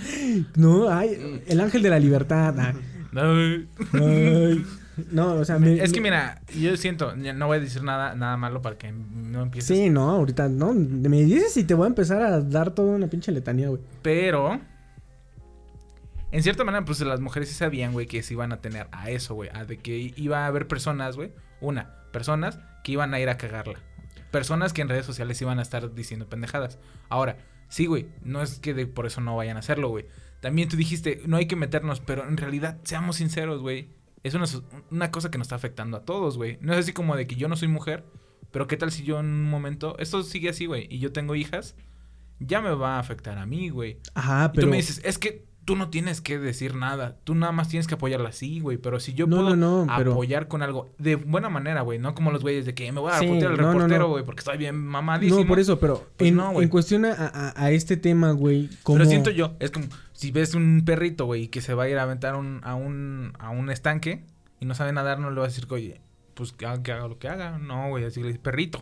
no, 0.56 0.88
ay, 0.90 1.40
el 1.46 1.60
ángel 1.60 1.82
de 1.82 1.90
la 1.90 1.98
libertad. 1.98 2.54
ah. 2.58 2.74
Ay. 3.14 3.68
Ay. 3.92 4.64
No, 5.10 5.34
o 5.34 5.44
sea, 5.44 5.58
me- 5.58 5.82
Es 5.82 5.92
que 5.92 6.00
mira, 6.00 6.42
yo 6.58 6.76
siento, 6.76 7.14
no 7.16 7.46
voy 7.46 7.56
a 7.56 7.60
decir 7.60 7.82
nada, 7.82 8.14
nada 8.14 8.36
malo 8.36 8.60
para 8.60 8.76
que 8.76 8.92
no 8.92 9.42
empieces. 9.42 9.76
Sí, 9.76 9.88
no, 9.90 10.10
ahorita 10.10 10.48
no. 10.48 10.72
Me 10.74 11.24
dices 11.24 11.56
y 11.56 11.64
te 11.64 11.74
voy 11.74 11.84
a 11.84 11.88
empezar 11.88 12.20
a 12.22 12.40
dar 12.40 12.72
toda 12.72 12.94
una 12.96 13.06
pinche 13.08 13.32
letanía, 13.32 13.68
güey. 13.68 13.80
Pero. 14.02 14.60
En 16.30 16.42
cierta 16.42 16.64
manera, 16.64 16.84
pues 16.84 17.00
las 17.00 17.20
mujeres 17.20 17.48
sí 17.50 17.54
sabían, 17.54 17.92
güey, 17.92 18.06
que 18.06 18.22
se 18.22 18.32
iban 18.34 18.52
a 18.52 18.60
tener 18.60 18.86
a 18.90 19.10
eso, 19.10 19.34
güey. 19.34 19.50
A 19.52 19.64
de 19.64 19.78
que 19.78 20.14
iba 20.16 20.44
a 20.44 20.46
haber 20.46 20.66
personas, 20.66 21.16
güey. 21.16 21.30
Una, 21.60 21.94
personas 22.10 22.58
que 22.84 22.92
iban 22.92 23.12
a 23.12 23.20
ir 23.20 23.28
a 23.28 23.36
cagarla. 23.36 23.78
Personas 24.30 24.72
que 24.72 24.80
en 24.80 24.88
redes 24.88 25.04
sociales 25.04 25.40
iban 25.42 25.58
a 25.58 25.62
estar 25.62 25.94
diciendo 25.94 26.26
pendejadas. 26.28 26.78
Ahora, 27.10 27.36
sí, 27.68 27.84
güey, 27.84 28.06
no 28.24 28.40
es 28.42 28.58
que 28.58 28.72
de- 28.72 28.86
por 28.86 29.04
eso 29.06 29.20
no 29.20 29.36
vayan 29.36 29.56
a 29.56 29.60
hacerlo, 29.60 29.90
güey. 29.90 30.06
También 30.40 30.70
tú 30.70 30.76
dijiste, 30.76 31.20
no 31.26 31.36
hay 31.36 31.46
que 31.46 31.54
meternos, 31.54 32.00
pero 32.00 32.26
en 32.26 32.38
realidad, 32.38 32.78
seamos 32.84 33.16
sinceros, 33.16 33.60
güey. 33.60 33.90
Es 34.22 34.34
una, 34.34 34.46
una 34.90 35.10
cosa 35.10 35.30
que 35.30 35.38
nos 35.38 35.46
está 35.46 35.56
afectando 35.56 35.96
a 35.96 36.04
todos, 36.04 36.36
güey. 36.36 36.58
No 36.60 36.72
es 36.72 36.78
así 36.80 36.92
como 36.92 37.16
de 37.16 37.26
que 37.26 37.34
yo 37.34 37.48
no 37.48 37.56
soy 37.56 37.68
mujer, 37.68 38.04
pero 38.50 38.66
qué 38.66 38.76
tal 38.76 38.92
si 38.92 39.02
yo 39.04 39.18
en 39.20 39.26
un 39.26 39.50
momento, 39.50 39.96
esto 39.98 40.22
sigue 40.22 40.50
así, 40.50 40.66
güey, 40.66 40.86
y 40.90 40.98
yo 40.98 41.12
tengo 41.12 41.34
hijas, 41.34 41.74
ya 42.38 42.60
me 42.60 42.70
va 42.74 42.96
a 42.96 42.98
afectar 43.00 43.38
a 43.38 43.46
mí, 43.46 43.68
güey. 43.68 43.98
Ajá, 44.14 44.46
Y 44.52 44.56
pero. 44.56 44.66
tú 44.66 44.70
me 44.70 44.76
dices, 44.76 45.00
es 45.04 45.18
que 45.18 45.46
tú 45.64 45.76
no 45.76 45.90
tienes 45.90 46.20
que 46.20 46.38
decir 46.38 46.74
nada. 46.74 47.16
Tú 47.24 47.34
nada 47.34 47.52
más 47.52 47.68
tienes 47.68 47.86
que 47.86 47.94
apoyarla 47.94 48.30
así, 48.30 48.60
güey. 48.60 48.78
Pero 48.78 48.98
si 49.00 49.14
yo 49.14 49.26
No, 49.26 49.36
puedo 49.36 49.56
no, 49.56 49.86
no, 49.86 49.96
pero- 49.96 50.12
apoyar 50.12 50.48
con 50.48 50.62
algo 50.62 50.90
de 50.98 51.16
buena 51.16 51.48
manera, 51.48 51.82
güey. 51.82 51.98
No 51.98 52.14
como 52.14 52.30
los 52.32 52.42
güeyes 52.42 52.66
de 52.66 52.74
que 52.74 52.90
me 52.92 53.00
voy 53.00 53.12
a 53.12 53.18
Sí, 53.18 53.26
putear 53.26 53.52
al 53.52 53.58
reportero, 53.58 54.08
güey, 54.08 54.24
porque 54.24 54.40
estoy 54.40 54.58
bien 54.58 54.76
mamadísimo. 54.76 55.40
No, 55.40 55.46
por 55.46 55.58
eso, 55.60 55.78
pero 55.78 56.06
Pues 56.16 56.30
en, 56.30 56.40
en 56.40 56.68
cuestión 56.68 57.04
a, 57.04 57.12
a- 57.12 57.52
a 57.56 57.70
este 57.70 57.96
tema, 57.96 58.32
güey, 58.32 58.68
como... 58.82 58.98
Pero 58.98 59.08
siento 59.08 59.30
yo, 59.30 59.54
es 59.60 59.70
como 59.70 59.86
si 60.12 60.30
ves 60.32 60.54
un 60.54 60.82
perrito, 60.84 61.26
güey, 61.26 61.48
que 61.48 61.60
se 61.60 61.74
va 61.74 61.84
a 61.84 61.88
ir 61.88 61.98
a 61.98 62.02
aventar 62.02 62.34
un- 62.36 62.60
a, 62.64 62.74
un, 62.74 63.32
a 63.38 63.50
un 63.50 63.70
estanque 63.70 64.24
y 64.60 64.64
no 64.66 64.74
sabe 64.74 64.92
nadar, 64.92 65.18
no 65.20 65.30
le 65.30 65.36
vas 65.40 65.46
a 65.46 65.52
decir 65.52 65.66
que, 65.68 65.74
oye, 65.74 66.00
pues 66.34 66.52
que 66.52 66.66
haga, 66.66 66.82
que 66.82 66.92
haga 66.92 67.08
lo 67.08 67.18
que 67.18 67.28
haga. 67.28 67.58
No, 67.58 67.88
güey, 67.88 68.04
así 68.04 68.20
le 68.20 68.28
dices, 68.28 68.40
perrito, 68.42 68.80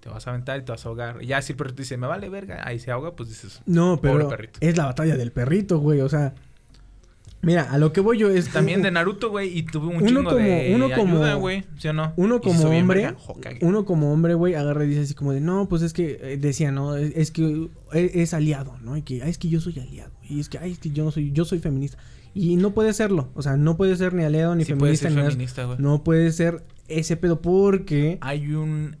te 0.00 0.08
vas 0.08 0.26
a 0.26 0.30
aventar 0.30 0.58
y 0.60 0.64
te 0.64 0.72
vas 0.72 0.84
a 0.84 0.88
ahogar. 0.88 1.22
Y 1.22 1.26
ya 1.26 1.42
si 1.42 1.52
el 1.52 1.56
perrito 1.56 1.82
dice, 1.82 1.96
me 1.96 2.06
vale 2.06 2.28
verga, 2.28 2.62
ahí 2.66 2.78
se 2.78 2.90
ahoga, 2.90 3.14
pues 3.16 3.28
dices, 3.30 3.60
No, 3.66 3.96
Pobre 3.96 4.12
pero 4.12 4.28
perrito. 4.28 4.58
es 4.62 4.76
la 4.76 4.86
batalla 4.86 5.16
del 5.16 5.32
perrito, 5.32 5.78
güey. 5.78 6.00
O 6.00 6.08
sea, 6.08 6.34
Mira, 7.40 7.70
a 7.70 7.78
lo 7.78 7.92
que 7.92 8.00
voy 8.00 8.18
yo 8.18 8.30
es... 8.30 8.48
También 8.48 8.82
de 8.82 8.90
Naruto, 8.90 9.30
güey, 9.30 9.56
y 9.56 9.62
tuve 9.62 9.86
un 9.86 9.96
Uno 9.98 10.06
chingo 10.06 10.24
como- 10.24 10.36
de 10.38 10.72
uno 10.74 10.90
como- 10.90 11.14
ayuda, 11.18 11.34
güey, 11.34 11.64
¿sí 11.78 11.86
o 11.86 11.92
no? 11.92 12.12
Uno 12.16 12.40
como 12.40 12.64
hombre, 12.68 13.14
uno 13.60 13.84
como 13.84 14.12
hombre, 14.12 14.34
güey, 14.34 14.54
agarra 14.54 14.84
y 14.84 14.88
dice 14.88 15.02
así 15.02 15.14
como 15.14 15.32
de, 15.32 15.40
no, 15.40 15.68
pues 15.68 15.82
es 15.82 15.92
que, 15.92 16.18
eh, 16.20 16.36
decía, 16.36 16.72
¿no? 16.72 16.96
Es, 16.96 17.12
es 17.14 17.30
que 17.30 17.68
es, 17.92 18.14
es 18.16 18.34
aliado, 18.34 18.76
¿no? 18.82 18.96
Y 18.96 19.02
que, 19.02 19.22
"Ay, 19.22 19.30
es 19.30 19.38
que 19.38 19.48
yo 19.48 19.60
soy 19.60 19.78
aliado. 19.78 20.10
Y 20.28 20.40
es 20.40 20.48
que, 20.48 20.58
ay, 20.58 20.72
es 20.72 20.78
que 20.80 20.90
yo 20.90 21.04
no 21.04 21.12
soy, 21.12 21.30
yo 21.30 21.44
soy 21.44 21.60
feminista. 21.60 21.96
Y 22.34 22.56
no 22.56 22.72
puede 22.72 22.92
serlo. 22.92 23.28
O 23.34 23.42
sea, 23.42 23.56
no 23.56 23.76
puede 23.76 23.94
ser 23.96 24.14
ni 24.14 24.24
aliado 24.24 24.56
ni 24.56 24.64
Sí 24.64 24.74
puede 24.74 24.96
feminista 24.96 25.08
ser 25.08 25.16
ni 25.24 25.30
feminista, 25.30 25.64
güey. 25.64 25.78
No 25.78 26.02
puede 26.02 26.32
ser 26.32 26.64
ese 26.88 27.16
pedo 27.16 27.40
porque... 27.40 28.18
Hay 28.20 28.52
un 28.52 28.96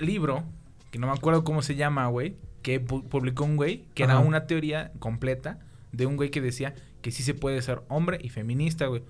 libro, 0.00 0.44
que 0.90 0.98
no 0.98 1.06
me 1.06 1.12
acuerdo 1.12 1.44
cómo 1.44 1.62
se 1.62 1.74
llama, 1.76 2.06
güey, 2.08 2.36
que 2.62 2.84
pu- 2.84 3.04
publicó 3.08 3.44
un 3.44 3.56
güey, 3.56 3.84
que 3.94 4.02
era 4.04 4.18
una 4.18 4.46
teoría 4.46 4.92
completa 4.98 5.58
de 5.92 6.06
un 6.06 6.16
güey 6.16 6.30
que 6.30 6.40
decía 6.40 6.74
que 7.02 7.10
sí 7.10 7.22
se 7.22 7.34
puede 7.34 7.60
ser 7.62 7.82
hombre 7.88 8.18
y 8.22 8.28
feminista, 8.28 8.86
güey. 8.86 9.02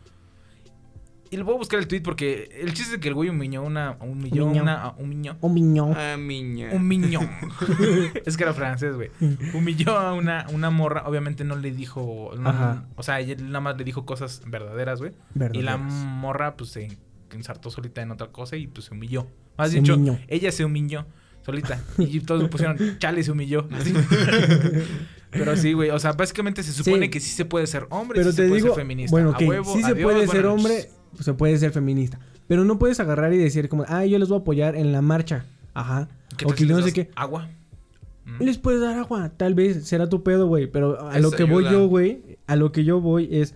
Y 1.31 1.37
le 1.37 1.43
voy 1.43 1.57
a 1.57 1.59
buscar 1.59 1.79
el 1.79 1.87
tweet 1.89 2.01
porque 2.01 2.49
el 2.63 2.73
chiste 2.73 2.95
es 2.95 3.01
que 3.03 3.09
el 3.09 3.15
güey 3.15 3.29
humilló 3.29 3.63
una, 3.63 3.99
humilló 4.01 4.47
Humilló. 4.47 4.63
una, 4.63 4.95
Un 4.97 5.09
miñón. 5.11 5.95
Ah, 5.95 6.17
miña. 6.19 6.71
un 6.73 6.89
miñón. 6.89 7.29
es 8.25 8.37
que 8.39 8.45
era 8.45 8.55
francés, 8.55 8.95
güey. 8.97 9.11
Humilló 9.55 9.99
a 9.99 10.15
una, 10.15 10.47
una 10.55 10.71
morra, 10.71 11.03
obviamente 11.07 11.45
no 11.45 11.55
le 11.57 11.71
dijo, 11.71 12.31
no- 12.39 12.49
Ajá. 12.49 12.87
o 12.97 13.03
sea, 13.03 13.21
ella 13.21 13.37
nada 13.43 13.61
más 13.61 13.77
le 13.77 13.85
dijo 13.85 14.07
cosas 14.07 14.43
verdaderas, 14.47 15.01
güey. 15.01 15.13
Y 15.53 15.61
la 15.61 15.77
morra, 15.77 16.57
pues, 16.57 16.71
se 16.71 16.97
ensartó 17.33 17.71
solita 17.71 18.01
en 18.01 18.11
otra 18.11 18.29
cosa 18.29 18.57
y, 18.57 18.67
pues, 18.67 18.87
se 18.87 18.95
humilló. 18.95 19.27
Más 19.59 19.71
Se 19.71 19.81
dicho, 19.81 19.95
humilló. 19.97 20.19
ella 20.29 20.51
se 20.53 20.65
humilló 20.65 21.05
solita. 21.45 21.81
Y 21.99 22.21
todos 22.21 22.43
le 22.43 22.49
pusieron, 22.49 22.79
chale, 22.99 23.23
se 23.23 23.33
humilló. 23.33 23.67
Así. 23.73 23.93
Pero 25.31 25.57
sí, 25.57 25.73
güey. 25.75 25.91
O 25.91 25.99
sea, 25.99 26.13
básicamente 26.13 26.63
se 26.63 26.73
supone 26.73 27.07
Sí. 27.07 27.11
que 27.11 27.21
sí 27.21 27.31
se 27.31 27.45
puede 27.45 27.67
ser 27.67 27.87
hombre 27.91 28.19
Pero 28.19 28.31
sí 28.31 28.37
te 28.37 28.43
se 28.45 28.49
puede 28.49 28.63
digo, 28.63 28.75
ser 28.75 28.83
feminista. 28.83 29.11
bueno, 29.11 29.31
A 29.31 29.37
que 29.37 29.45
huevo, 29.47 29.75
sí 29.75 29.83
se 29.83 29.91
adiós, 29.91 30.03
puede 30.13 30.27
ser 30.27 30.47
hombre, 30.47 30.75
noches. 30.75 31.25
se 31.25 31.35
puede 31.35 31.59
ser 31.59 31.73
feminista. 31.73 32.19
Pero 32.47 32.65
no 32.65 32.79
puedes 32.79 32.99
agarrar 33.01 33.33
y 33.35 33.37
decir 33.37 33.69
como, 33.69 33.85
ah, 33.89 34.07
yo 34.07 34.19
les 34.19 34.29
voy 34.29 34.39
a 34.39 34.41
apoyar 34.41 34.75
en 34.77 34.93
la 34.93 35.03
marcha. 35.03 35.45
Ajá. 35.75 36.09
¿Qué 36.37 36.47
O 36.47 36.51
que 36.51 36.65
no 36.65 36.81
sé 36.83 36.93
qué. 36.93 37.11
Agua. 37.15 37.49
Mm. 38.25 38.43
Les 38.43 38.57
puedes 38.59 38.81
dar 38.81 38.97
agua, 38.99 39.31
tal 39.37 39.55
vez 39.55 39.87
será 39.87 40.09
tu 40.09 40.23
pedo, 40.23 40.47
güey. 40.47 40.67
Pero 40.67 41.09
a 41.11 41.19
lo 41.19 41.31
que 41.31 41.45
voy 41.45 41.65
yo, 41.65 41.87
güey, 41.89 42.39
a 42.47 42.57
lo 42.57 42.73
que 42.73 42.85
yo 42.85 43.01
voy 43.01 43.29
es 43.31 43.55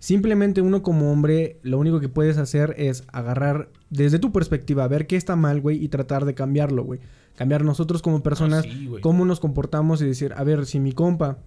simplemente 0.00 0.60
uno 0.62 0.82
como 0.82 1.12
hombre, 1.12 1.58
lo 1.62 1.78
único 1.78 2.00
que 2.00 2.08
puedes 2.08 2.38
hacer 2.38 2.74
es 2.76 3.04
agarrar 3.12 3.68
desde 3.94 4.18
tu 4.18 4.32
perspectiva, 4.32 4.86
ver 4.88 5.06
qué 5.06 5.16
está 5.16 5.36
mal, 5.36 5.60
güey, 5.60 5.82
y 5.82 5.88
tratar 5.88 6.24
de 6.24 6.34
cambiarlo, 6.34 6.84
güey. 6.84 7.00
Cambiar 7.36 7.64
nosotros 7.64 8.02
como 8.02 8.22
personas, 8.22 8.64
Ah, 8.66 8.70
sí, 8.70 8.90
cómo 9.00 9.24
nos 9.24 9.40
comportamos 9.40 10.00
y 10.02 10.06
decir, 10.06 10.32
a 10.36 10.44
ver, 10.44 10.66
si 10.66 10.80
mi 10.80 10.92
compa 10.92 11.38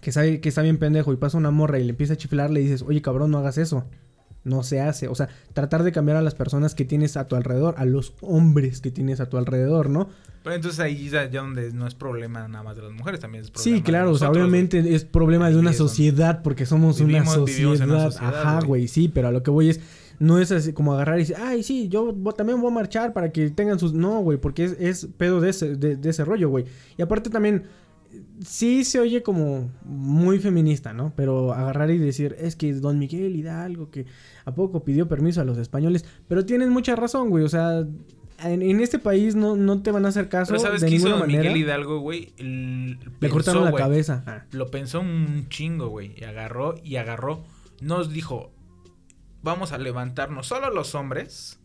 que 0.00 0.12
sabe 0.12 0.40
que 0.40 0.48
está 0.50 0.60
bien 0.62 0.78
pendejo 0.78 1.12
y 1.12 1.16
pasa 1.16 1.38
una 1.38 1.50
morra 1.50 1.78
y 1.78 1.84
le 1.84 1.90
empieza 1.90 2.14
a 2.14 2.16
chiflar, 2.16 2.50
le 2.50 2.60
dices, 2.60 2.82
oye 2.86 3.00
cabrón, 3.00 3.30
no 3.30 3.38
hagas 3.38 3.58
eso. 3.58 3.84
No 4.44 4.62
se 4.62 4.82
hace. 4.82 5.08
O 5.08 5.14
sea, 5.14 5.30
tratar 5.54 5.82
de 5.84 5.92
cambiar 5.92 6.18
a 6.18 6.22
las 6.22 6.34
personas 6.34 6.74
que 6.74 6.84
tienes 6.84 7.16
a 7.16 7.26
tu 7.28 7.34
alrededor, 7.36 7.76
a 7.78 7.86
los 7.86 8.12
hombres 8.20 8.82
que 8.82 8.90
tienes 8.90 9.20
a 9.20 9.30
tu 9.30 9.38
alrededor, 9.38 9.88
¿no? 9.88 10.10
Pero 10.42 10.56
entonces 10.56 10.80
ahí 10.80 11.08
ya, 11.08 11.30
ya 11.30 11.40
donde 11.40 11.72
no 11.72 11.86
es 11.86 11.94
problema 11.94 12.46
nada 12.46 12.62
más 12.62 12.76
de 12.76 12.82
las 12.82 12.92
mujeres, 12.92 13.20
también 13.20 13.42
es 13.44 13.50
problema 13.50 13.64
Sí, 13.64 13.72
de 13.80 13.82
claro, 13.82 14.10
o 14.10 14.18
sea, 14.18 14.28
obviamente 14.28 14.94
es 14.94 15.06
problema 15.06 15.48
de 15.48 15.56
una 15.56 15.72
sociedad 15.72 16.42
porque 16.42 16.66
somos 16.66 17.00
una 17.00 17.24
sociedad. 17.24 17.88
una 17.88 18.10
sociedad, 18.10 18.34
Ajá, 18.34 18.60
güey, 18.66 18.86
sí, 18.86 19.08
pero 19.08 19.28
a 19.28 19.32
lo 19.32 19.42
que 19.42 19.50
voy 19.50 19.70
es 19.70 19.80
no 20.18 20.38
es 20.38 20.52
así 20.52 20.72
como 20.72 20.94
agarrar 20.94 21.18
y 21.18 21.22
decir, 21.22 21.36
ay, 21.38 21.62
sí, 21.62 21.88
yo 21.88 22.14
también 22.36 22.60
voy 22.60 22.70
a 22.70 22.74
marchar 22.74 23.12
para 23.12 23.32
que 23.32 23.50
tengan 23.50 23.78
sus... 23.78 23.92
No, 23.92 24.20
güey, 24.20 24.38
porque 24.38 24.64
es, 24.64 24.76
es 24.78 25.08
pedo 25.16 25.40
de 25.40 25.50
ese, 25.50 25.76
de, 25.76 25.96
de 25.96 26.10
ese 26.10 26.24
rollo, 26.24 26.48
güey. 26.48 26.64
Y 26.96 27.02
aparte 27.02 27.30
también, 27.30 27.64
sí 28.44 28.84
se 28.84 29.00
oye 29.00 29.22
como 29.22 29.70
muy 29.84 30.38
feminista, 30.38 30.92
¿no? 30.92 31.12
Pero 31.16 31.52
agarrar 31.52 31.90
y 31.90 31.98
decir, 31.98 32.36
es 32.38 32.56
que 32.56 32.72
Don 32.74 32.98
Miguel 32.98 33.36
Hidalgo, 33.36 33.90
que 33.90 34.06
a 34.44 34.54
poco 34.54 34.84
pidió 34.84 35.08
permiso 35.08 35.40
a 35.40 35.44
los 35.44 35.58
españoles, 35.58 36.04
pero 36.28 36.44
tienen 36.44 36.70
mucha 36.70 36.96
razón, 36.96 37.30
güey, 37.30 37.44
o 37.44 37.48
sea... 37.48 37.86
En, 38.42 38.62
en 38.62 38.80
este 38.80 38.98
país 38.98 39.36
no, 39.36 39.54
no 39.54 39.80
te 39.80 39.92
van 39.92 40.04
a 40.04 40.08
hacer 40.08 40.28
caso 40.28 40.50
Pero 40.50 40.60
¿sabes 40.60 40.80
de 40.80 40.88
qué 40.88 40.96
hizo 40.96 41.06
ninguna 41.06 41.20
Don 41.20 41.28
manera. 41.28 41.52
Miguel 41.52 41.64
Hidalgo, 41.64 42.00
güey? 42.00 42.32
Le 42.36 42.98
pensó, 43.20 43.32
cortaron 43.32 43.64
la 43.64 43.72
cabeza. 43.72 44.24
Ah. 44.26 44.42
Lo 44.50 44.72
pensó 44.72 45.00
un 45.00 45.46
chingo, 45.48 45.88
güey. 45.88 46.14
Y 46.16 46.24
agarró 46.24 46.74
y 46.82 46.96
agarró. 46.96 47.44
Nos 47.80 48.12
dijo, 48.12 48.50
vamos 49.44 49.70
a 49.72 49.78
levantarnos 49.78 50.46
solo 50.48 50.70
los 50.70 50.94
hombres 50.96 51.60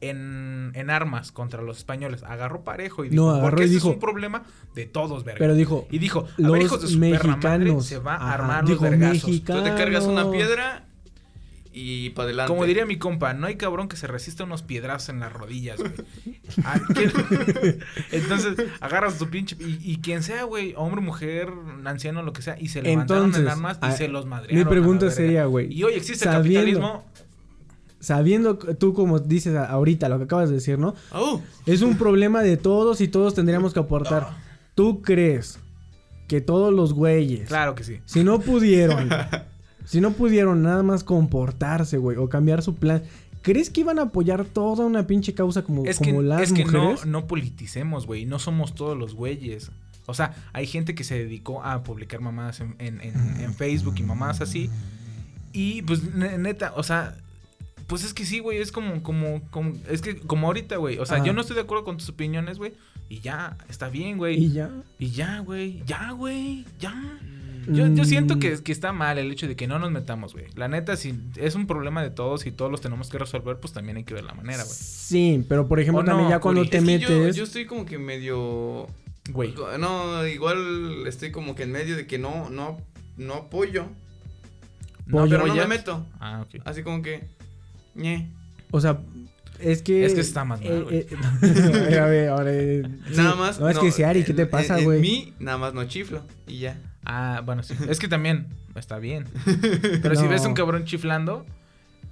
en, 0.00 0.72
en 0.74 0.88
armas 0.90 1.30
contra 1.32 1.60
los 1.62 1.78
españoles. 1.78 2.22
Agarró 2.22 2.64
parejo 2.64 3.04
y 3.04 3.10
dijo, 3.10 3.22
No, 3.22 3.30
agarró 3.32 3.50
porque 3.50 3.66
y 3.66 3.68
dijo- 3.68 3.88
es 3.88 3.94
un 3.94 4.00
problema 4.00 4.44
de 4.74 4.86
todos, 4.86 5.24
verga. 5.24 5.38
Pero 5.40 5.54
dijo, 5.54 5.86
y 5.90 5.98
dijo, 5.98 6.20
a 6.38 6.40
los 6.40 6.52
ver, 6.52 6.62
hijos 6.62 6.80
de 6.82 6.88
su 6.88 6.98
perra 7.00 7.36
madre, 7.36 7.58
mexicanos. 7.58 7.86
se 7.86 7.98
va 7.98 8.14
a 8.14 8.16
Ajá, 8.16 8.34
armar 8.34 8.64
dijo, 8.64 8.82
los 8.84 8.90
vergazos. 8.90 9.24
mexicanos. 9.28 9.62
Tú 9.64 9.68
te 9.70 9.76
cargas 9.76 10.04
una 10.04 10.30
piedra 10.30 10.86
y 11.72 12.10
para 12.10 12.24
adelante. 12.26 12.48
Como 12.48 12.64
diría 12.64 12.84
mi 12.84 12.98
compa, 12.98 13.32
no 13.32 13.46
hay 13.46 13.56
cabrón 13.56 13.88
que 13.88 13.96
se 13.96 14.06
resista 14.06 14.42
a 14.42 14.46
unos 14.46 14.62
piedrazos 14.62 15.10
en 15.10 15.20
las 15.20 15.32
rodillas, 15.32 15.78
güey. 15.78 15.92
Ah. 16.64 16.80
Entonces, 18.12 18.56
agarras 18.80 19.18
tu 19.18 19.30
pinche. 19.30 19.56
Y, 19.60 19.78
y 19.92 19.96
quien 19.98 20.22
sea, 20.24 20.42
güey, 20.44 20.74
hombre, 20.76 21.00
mujer, 21.00 21.48
anciano, 21.84 22.22
lo 22.22 22.32
que 22.32 22.42
sea, 22.42 22.56
y 22.58 22.68
se 22.68 22.82
levantaron 22.82 23.26
Entonces, 23.26 23.42
en 23.42 23.48
armas 23.48 23.76
y 23.80 23.86
ah, 23.86 23.92
se 23.92 24.08
los 24.08 24.26
madrearon. 24.26 24.58
mi 24.58 24.64
pregunta 24.68 25.10
sería, 25.10 25.44
güey, 25.44 25.72
Y 25.72 25.84
hoy 25.84 25.94
existe 25.94 26.24
el 26.28 26.34
capitalismo. 26.34 27.04
Sabiendo 28.00 28.56
tú 28.56 28.94
como 28.94 29.18
dices 29.18 29.54
ahorita 29.54 30.08
lo 30.08 30.16
que 30.18 30.24
acabas 30.24 30.48
de 30.48 30.54
decir, 30.56 30.78
¿no? 30.78 30.94
Au. 31.10 31.42
Es 31.66 31.82
un 31.82 31.98
problema 31.98 32.42
de 32.42 32.56
todos 32.56 33.00
y 33.02 33.08
todos 33.08 33.34
tendríamos 33.34 33.74
que 33.74 33.80
aportar. 33.80 34.28
Ah. 34.30 34.42
¿Tú 34.74 35.02
crees 35.02 35.58
que 36.26 36.40
todos 36.40 36.72
los 36.72 36.94
güeyes, 36.94 37.48
Claro 37.48 37.74
que 37.74 37.84
sí. 37.84 38.00
si 38.06 38.24
no 38.24 38.40
pudieron, 38.40 39.10
si 39.90 40.00
no 40.00 40.12
pudieron 40.12 40.62
nada 40.62 40.82
más 40.82 41.02
comportarse, 41.04 41.98
güey, 41.98 42.16
o 42.16 42.28
cambiar 42.28 42.62
su 42.62 42.76
plan, 42.76 43.02
¿crees 43.42 43.70
que 43.70 43.80
iban 43.80 43.98
a 43.98 44.02
apoyar 44.02 44.44
toda 44.44 44.84
una 44.86 45.06
pinche 45.06 45.34
causa 45.34 45.62
como, 45.62 45.84
Es 45.86 45.98
que, 45.98 46.10
como 46.10 46.22
las 46.22 46.42
es 46.42 46.52
que 46.52 46.64
no, 46.64 46.82
mujeres? 46.82 47.06
no 47.06 47.26
politicemos, 47.26 48.06
güey. 48.06 48.24
No 48.24 48.38
somos 48.38 48.74
todos 48.74 48.96
los 48.96 49.14
güeyes. 49.14 49.70
O 50.06 50.14
sea, 50.14 50.34
hay 50.52 50.66
gente 50.66 50.94
que 50.94 51.04
se 51.04 51.18
dedicó 51.18 51.62
a 51.64 51.82
publicar 51.82 52.20
mamadas 52.20 52.60
en, 52.60 52.74
en- 52.78 53.00
en- 53.00 53.40
en 53.40 53.54
Facebook 53.54 53.94
y 53.98 54.02
mamadas 54.02 54.40
así. 54.40 54.70
Y 55.52 55.82
pues, 55.82 56.14
ne- 56.14 56.38
neta, 56.38 56.72
o 56.76 56.82
sea, 56.82 57.16
pues 57.86 58.04
es 58.04 58.14
que 58.14 58.24
sí, 58.24 58.38
güey. 58.38 58.58
Es 58.58 58.70
como, 58.72 59.02
como, 59.02 59.42
como, 59.50 59.72
es 59.88 60.00
que 60.02 60.16
como 60.16 60.46
ahorita, 60.46 60.76
güey. 60.76 60.98
O 60.98 61.06
sea, 61.06 61.16
Ajá. 61.16 61.26
yo 61.26 61.32
no 61.32 61.40
estoy 61.40 61.56
de 61.56 61.62
acuerdo 61.62 61.84
con 61.84 61.96
tus 61.96 62.08
opiniones, 62.08 62.58
güey. 62.58 62.72
Y 63.08 63.18
ya, 63.20 63.56
está 63.68 63.88
bien, 63.88 64.18
güey. 64.18 64.36
Y 64.44 64.52
ya. 64.52 64.70
Y 65.00 65.10
ya, 65.10 65.40
güey. 65.40 65.82
Ya, 65.86 66.12
güey. 66.12 66.64
Ya. 66.78 66.94
Yo, 67.66 67.86
yo 67.88 68.02
Mm. 68.02 68.06
siento 68.06 68.38
que, 68.38 68.62
que 68.62 68.72
está 68.72 68.92
mal 68.92 69.18
el 69.18 69.30
hecho 69.30 69.46
de 69.48 69.56
que 69.56 69.66
no 69.66 69.78
nos 69.78 69.90
metamos, 69.90 70.32
güey. 70.32 70.46
La 70.54 70.68
neta, 70.68 70.96
si 70.96 71.14
es 71.36 71.54
un 71.54 71.66
problema 71.66 72.02
de 72.02 72.10
todos 72.10 72.46
y 72.46 72.52
todos 72.52 72.70
los 72.70 72.80
tenemos 72.80 73.10
que 73.10 73.18
resolver, 73.18 73.58
pues 73.58 73.72
también 73.72 73.96
hay 73.96 74.04
que 74.04 74.14
ver 74.14 74.24
la 74.24 74.34
manera, 74.34 74.62
güey. 74.64 74.76
Sí, 74.76 75.44
pero 75.48 75.68
por 75.68 75.80
ejemplo 75.80 76.02
no, 76.02 76.06
también 76.08 76.30
ya 76.30 76.40
cuando 76.40 76.64
te 76.64 76.80
metes... 76.80 77.08
yo, 77.08 77.28
yo 77.30 77.44
estoy 77.44 77.66
como 77.66 77.84
que 77.86 77.98
medio. 77.98 78.86
Güey. 79.32 79.54
No, 79.78 80.26
igual 80.26 81.06
estoy 81.06 81.30
como 81.30 81.54
que 81.54 81.62
en 81.64 81.72
medio 81.72 81.96
de 81.96 82.06
que 82.06 82.18
no, 82.18 82.48
no, 82.50 82.78
no 83.16 83.34
apoyo. 83.34 83.86
No, 85.06 85.26
pero 85.28 85.46
no 85.46 85.54
me 85.54 85.66
meto. 85.66 86.06
Ah, 86.20 86.42
ok. 86.46 86.62
Así 86.64 86.82
como 86.82 87.02
que. 87.02 87.24
ñe. 87.94 88.30
O 88.70 88.80
sea, 88.80 89.00
es 89.58 89.82
que... 89.82 90.04
Es 90.06 90.14
que 90.14 90.20
está 90.20 90.44
más 90.44 90.60
mal, 90.62 90.84
güey. 90.84 90.98
eh, 90.98 91.06
eh, 91.90 91.98
a 91.98 92.06
ver, 92.06 92.28
ahora... 92.28 92.50
eh, 92.52 92.82
Nada 93.14 93.34
más. 93.34 93.58
No, 93.60 93.68
es 93.68 93.78
que 93.78 93.90
si 93.90 94.04
Ari, 94.04 94.22
¿qué 94.24 94.32
te 94.32 94.46
pasa, 94.46 94.78
en- 94.78 94.84
güey? 94.84 94.96
En 94.98 95.02
mí, 95.02 95.34
nada 95.40 95.58
más 95.58 95.74
no 95.74 95.84
chiflo. 95.84 96.22
Y 96.46 96.58
ya. 96.60 96.78
Ah, 97.04 97.42
bueno, 97.44 97.62
sí. 97.62 97.74
Es 97.88 97.98
que 97.98 98.08
también 98.08 98.46
está 98.74 98.98
bien. 98.98 99.26
Pero 100.02 100.14
si 100.16 100.26
ves 100.26 100.44
un 100.44 100.54
cabrón 100.54 100.84
chiflando, 100.84 101.46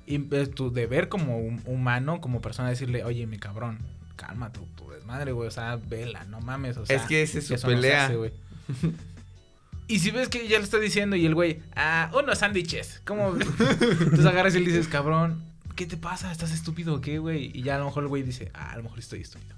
y 0.06 0.22
es 0.34 0.50
tu 0.50 0.70
deber 0.72 1.08
como 1.08 1.38
hum- 1.38 1.60
humano, 1.66 2.20
como 2.20 2.40
persona, 2.40 2.70
decirle, 2.70 3.04
oye, 3.04 3.26
mi 3.26 3.38
cabrón, 3.38 3.78
calma 4.16 4.50
tu, 4.52 4.60
tu 4.76 4.90
desmadre, 4.90 5.32
güey. 5.32 5.48
O 5.48 5.50
sea, 5.50 5.76
vela, 5.76 6.24
no 6.24 6.40
mames. 6.40 6.76
O 6.78 6.86
sea, 6.86 6.96
es 6.96 7.02
que 7.02 7.22
esa 7.22 7.38
es 7.38 7.46
su 7.46 7.54
eso 7.54 7.66
no 7.66 7.70
se 7.72 7.76
pelea. 7.76 8.06
hace. 8.06 8.32
Y 9.90 10.00
si 10.00 10.10
ves 10.10 10.28
que 10.28 10.46
ya 10.46 10.58
le 10.58 10.64
está 10.64 10.78
diciendo 10.78 11.16
y 11.16 11.24
el 11.24 11.34
güey, 11.34 11.60
ah, 11.74 12.10
unos 12.14 12.38
sándwiches. 12.40 13.00
¿Cómo? 13.06 13.34
Entonces 13.36 14.26
agarras 14.26 14.54
y 14.54 14.58
le 14.60 14.66
dices, 14.66 14.86
cabrón, 14.86 15.42
¿qué 15.76 15.86
te 15.86 15.96
pasa? 15.96 16.30
¿Estás 16.30 16.52
estúpido 16.52 16.94
o 16.96 17.00
qué, 17.00 17.18
güey? 17.18 17.50
Y 17.54 17.62
ya 17.62 17.76
a 17.76 17.78
lo 17.78 17.86
mejor 17.86 18.02
el 18.02 18.10
güey 18.10 18.22
dice, 18.22 18.50
ah, 18.52 18.72
a 18.72 18.76
lo 18.76 18.82
mejor 18.82 18.98
estoy 18.98 19.22
estúpido. 19.22 19.56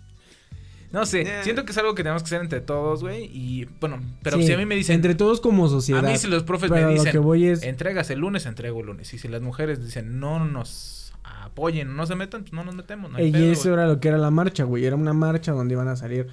No 0.92 1.06
sé, 1.06 1.22
Yeah. 1.24 1.44
siento 1.44 1.64
que 1.64 1.72
es 1.72 1.78
algo 1.78 1.94
que 1.94 2.02
tenemos 2.02 2.22
que 2.22 2.26
hacer 2.26 2.40
entre 2.40 2.60
todos, 2.60 3.02
güey. 3.02 3.24
Y 3.26 3.68
bueno, 3.80 4.00
pero 4.22 4.36
Sí, 4.38 4.44
si 4.46 4.52
a 4.52 4.58
mí 4.58 4.66
me 4.66 4.74
dicen, 4.74 4.96
Entre 4.96 5.14
todos 5.14 5.40
como 5.40 5.68
sociedad. 5.68 6.04
a 6.04 6.10
mí 6.10 6.16
si 6.18 6.26
los 6.26 6.42
profes 6.42 6.70
pero 6.70 6.88
me 6.88 6.94
lo 6.94 6.98
dicen, 6.98 7.12
que 7.12 7.18
voy 7.18 7.46
es... 7.46 7.62
entregas 7.62 8.10
el 8.10 8.18
lunes, 8.18 8.44
entrego 8.46 8.80
el 8.80 8.86
lunes. 8.86 9.12
Y 9.14 9.18
si 9.18 9.28
las 9.28 9.40
mujeres 9.40 9.84
dicen, 9.84 10.18
no 10.18 10.44
nos 10.44 11.12
apoyen, 11.22 11.94
no 11.96 12.06
se 12.06 12.16
metan, 12.16 12.42
pues 12.42 12.52
no 12.52 12.64
nos 12.64 12.74
metemos. 12.74 13.10
No 13.12 13.18
hay 13.18 13.26
y 13.28 13.32
pedo, 13.32 13.52
eso 13.52 13.72
era 13.72 13.86
lo 13.86 14.00
que 14.00 14.08
era 14.08 14.18
la 14.18 14.30
marcha, 14.30 14.64
güey. 14.64 14.84
Era 14.84 14.96
una 14.96 15.12
marcha 15.12 15.52
donde 15.52 15.74
iban 15.74 15.86
a 15.88 15.94
salir 15.96 16.26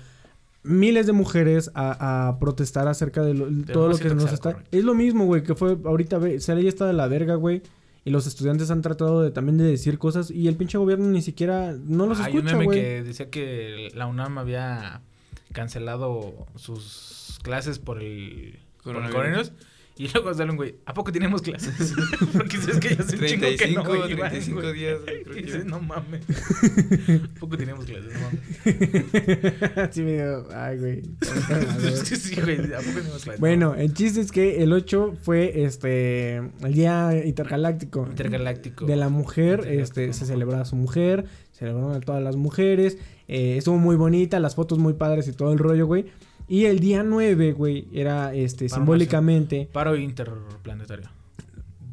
miles 0.63 1.05
de 1.05 1.13
mujeres 1.13 1.71
a, 1.75 2.27
a 2.27 2.39
protestar 2.39 2.87
acerca 2.87 3.21
de 3.21 3.33
lo- 3.35 3.47
todo 3.71 3.89
lo 3.89 3.97
que 3.97 4.09
nos 4.13 4.31
está... 4.33 4.53
correcto. 4.53 4.77
Es 4.77 4.83
lo 4.83 4.95
mismo, 4.95 5.25
güey, 5.25 5.43
que 5.43 5.55
fue 5.55 5.77
ahorita... 5.85 6.17
ve- 6.17 6.35
está 6.35 6.85
de 6.87 6.93
la 6.93 7.07
verga, 7.07 7.35
güey. 7.35 7.61
Y 8.07 8.09
los 8.09 8.25
estudiantes 8.25 8.71
han 8.71 8.81
tratado 8.81 9.21
de 9.21 9.31
también 9.31 9.57
de 9.57 9.65
decir 9.65 9.97
cosas 9.99 10.31
y 10.31 10.47
el 10.47 10.55
pinche 10.55 10.77
gobierno 10.77 11.07
ni 11.09 11.21
siquiera... 11.21 11.75
No 11.77 12.05
los 12.05 12.21
Hay 12.21 12.31
un 12.31 12.37
escucha, 12.37 12.53
meme 12.53 12.63
güey. 12.63 12.79
que 12.79 13.03
decía 13.03 13.29
que 13.29 13.91
la 13.95 14.07
UNAM 14.07 14.37
había 14.37 15.01
cancelado 15.51 16.47
sus 16.55 17.37
clases 17.43 17.79
por 17.79 18.01
el 18.01 18.59
por 18.81 18.95
el 18.95 19.11
Coronavirus. 19.11 19.51
Y 19.97 20.07
luego 20.10 20.33
sale 20.33 20.51
un 20.51 20.57
güey, 20.57 20.75
¿a 20.86 20.93
poco 20.93 21.12
tenemos 21.12 21.41
clases? 21.41 21.93
Porque 22.33 22.57
dices 22.57 22.79
que 22.79 22.95
ya 22.95 23.01
hace 23.03 23.15
un 23.17 23.25
chingo 23.25 23.47
que 23.47 23.57
35, 23.57 23.83
no 23.83 23.95
iban, 24.10 24.29
35 24.29 24.62
güey. 24.62 24.73
días, 24.73 24.99
güey, 25.03 25.23
creo 25.23 25.38
Y 25.39 25.45
ya. 25.49 25.63
no 25.63 25.79
mames. 25.79 26.21
¿A 27.36 27.39
poco 27.39 27.57
teníamos 27.57 27.86
clases? 27.86 28.13
No 28.13 28.19
mames. 28.21 29.93
sí 29.95 30.01
me 30.03 30.13
dio... 30.13 30.47
Ay, 30.53 30.77
güey. 30.77 31.01
sí, 32.03 32.15
sí, 32.15 32.41
güey, 32.41 32.57
¿a 32.73 32.77
poco 32.77 32.91
teníamos 32.95 33.23
clases? 33.23 33.39
Bueno, 33.39 33.75
el 33.75 33.93
chiste 33.93 34.21
es 34.21 34.31
que 34.31 34.63
el 34.63 34.71
8 34.73 35.15
fue 35.21 35.63
este 35.63 36.38
el 36.38 36.73
día 36.73 37.25
intergaláctico. 37.25 38.05
Intergaláctico. 38.10 38.86
De 38.86 38.95
la 38.95 39.10
mujer, 39.10 39.65
este, 39.67 40.13
se 40.13 40.25
celebraba 40.25 40.62
a 40.62 40.65
su 40.65 40.75
mujer, 40.75 41.25
celebraron 41.53 41.95
a 41.95 41.99
todas 42.01 42.21
las 42.21 42.36
mujeres, 42.36 42.97
eh, 43.27 43.57
estuvo 43.57 43.77
muy 43.77 43.95
bonita, 43.95 44.39
las 44.39 44.55
fotos 44.55 44.77
muy 44.77 44.93
padres 44.93 45.27
y 45.27 45.33
todo 45.33 45.53
el 45.53 45.60
rollo, 45.60 45.88
güey. 45.88 46.05
Y 46.47 46.65
el 46.65 46.79
día 46.79 47.03
9, 47.03 47.51
güey, 47.53 47.88
era 47.93 48.33
este 48.33 48.69
simbólicamente 48.69 49.67
Paro 49.71 49.95
interplanetario. 49.97 51.10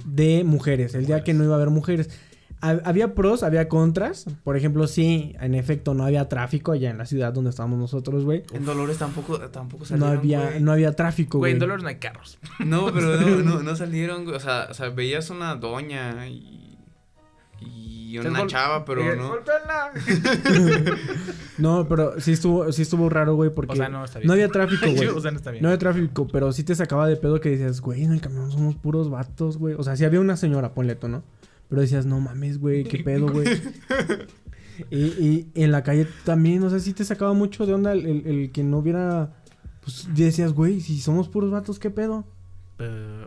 de 0.05 0.45
mujeres, 0.45 0.95
el 0.95 1.07
día 1.07 1.25
que 1.25 1.35
no 1.35 1.45
iba 1.45 1.55
a 1.55 1.57
haber 1.57 1.71
mujeres. 1.71 2.11
Ha- 2.61 2.81
Había 2.85 3.15
pros, 3.15 3.43
había 3.43 3.69
contras. 3.69 4.25
Por 4.43 4.57
ejemplo, 4.57 4.87
sí, 4.87 5.35
en 5.41 5.55
efecto, 5.55 5.93
no 5.93 6.05
había 6.05 6.29
tráfico 6.31 6.73
allá 6.73 6.89
en 6.89 6.97
la 6.99 7.05
ciudad 7.05 7.33
donde 7.33 7.51
estábamos 7.51 7.79
nosotros, 7.79 8.25
güey. 8.25 8.43
En 8.55 8.65
Dolores 8.65 8.97
tampoco, 8.97 9.39
tampoco 9.51 9.83
No 9.83 9.87
salieron, 9.89 10.17
había, 10.19 10.47
güey. 10.51 10.61
no 10.63 10.73
había 10.73 10.93
tráfico, 10.97 11.39
Güey, 11.39 11.53
güey. 11.53 11.57
en 11.57 11.59
Dolores 11.59 11.83
no 11.83 11.89
hay 11.91 11.97
carros. 11.97 12.39
No, 12.65 12.87
pero 12.93 13.21
no, 13.21 13.37
no, 13.43 13.63
no 13.63 13.77
salieron, 13.77 14.25
güey. 14.25 14.37
O 14.37 14.41
sea, 14.41 14.69
o 14.71 14.75
sea, 14.75 14.89
veías 14.91 15.29
una 15.31 15.57
doña 15.57 16.27
y. 16.29 16.79
Y 17.61 17.94
una 18.23 18.41
Gol- 18.41 18.49
chava, 18.49 18.85
pero 18.85 19.01
Eh, 19.03 19.17
no. 19.17 19.35
No, 21.59 21.87
pero 21.89 22.21
sí 22.21 22.33
estuvo, 22.33 22.71
sí 22.73 22.83
estuvo 22.83 23.09
raro, 23.09 23.35
güey, 23.37 23.51
porque 23.51 23.73
O 23.75 23.77
sea, 23.77 23.89
no 23.89 24.05
está 24.05 24.19
bien. 24.19 24.31
había 24.31 24.49
tráfico, 24.49 24.87
güey. 24.95 25.07
o 25.09 25.21
sea, 25.21 25.31
no 25.31 25.37
está 25.37 25.51
bien. 25.53 25.63
No 25.63 25.69
había 25.69 25.79
tráfico, 25.79 26.27
pero 26.29 26.53
sí 26.53 26.65
te 26.65 26.75
sacaba 26.75 27.07
de 27.07 27.17
pedo 27.17 27.41
que 27.41 27.51
decías, 27.51 27.81
güey, 27.81 28.03
en 28.05 28.13
el 28.13 28.21
camión 28.21 28.51
somos 28.51 28.75
puros 28.75 29.09
vatos, 29.11 29.57
güey. 29.59 29.75
O 29.79 29.83
sea, 29.83 29.97
sí 29.97 30.05
había 30.05 30.21
una 30.21 30.37
señora, 30.37 30.75
ponle 30.75 30.97
tú, 30.97 31.09
¿no? 31.09 31.23
Pero 31.69 31.81
decías, 31.81 32.07
no 32.07 32.19
mames, 32.21 32.59
güey, 32.59 32.85
qué 32.85 32.99
pedo, 33.05 33.29
güey. 33.31 33.47
y, 34.91 34.97
y 34.97 35.49
en 35.55 35.71
la 35.71 35.83
calle 35.83 36.09
también, 36.25 36.63
o 36.65 36.71
sea, 36.71 36.81
sí 36.81 36.93
te 36.93 37.05
sacaba 37.05 37.33
mucho 37.35 37.67
de 37.67 37.75
onda 37.75 37.93
el, 37.93 38.05
el- 38.07 38.27
el 38.27 38.51
que 38.53 38.63
no 38.65 38.79
hubiera. 38.79 39.33
Pues 39.83 40.09
decías, 40.15 40.53
güey, 40.55 40.81
si 40.81 40.99
somos 41.01 41.29
puros 41.29 41.51
vatos, 41.51 41.79
qué 41.79 41.91
pedo. 41.91 42.25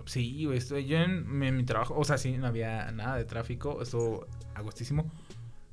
Sí, 0.05 0.45
güey, 0.45 0.57
estoy 0.57 0.85
yo 0.85 0.97
en 0.97 1.37
mi, 1.37 1.63
trabajo, 1.63 1.95
o 1.97 2.03
sea, 2.03 2.17
sí, 2.17 2.37
no 2.37 2.47
había 2.47 2.91
nada 2.91 3.15
de 3.15 3.25
tráfico, 3.25 3.81
estuvo 3.81 4.27
agostísimo. 4.55 5.11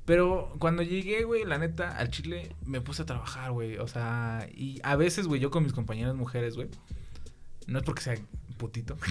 Pero 0.05 0.53
cuando 0.59 0.83
llegué, 0.83 1.23
güey, 1.23 1.45
la 1.45 1.57
neta, 1.57 1.97
al 1.97 2.09
Chile, 2.09 2.55
me 2.65 2.79
puse 2.79 3.01
a 3.01 3.05
trabajar, 3.05 3.51
güey. 3.51 3.77
O 3.79 3.87
sea, 3.87 4.47
y 4.53 4.79
a 4.83 4.95
veces, 4.95 5.27
güey, 5.27 5.41
yo 5.41 5.49
con 5.49 5.63
mis 5.63 5.73
compañeras 5.73 6.15
mujeres, 6.15 6.55
güey. 6.55 6.69
No 7.67 7.79
es 7.79 7.83
porque 7.83 8.03
sea 8.03 8.15
putito. 8.57 8.97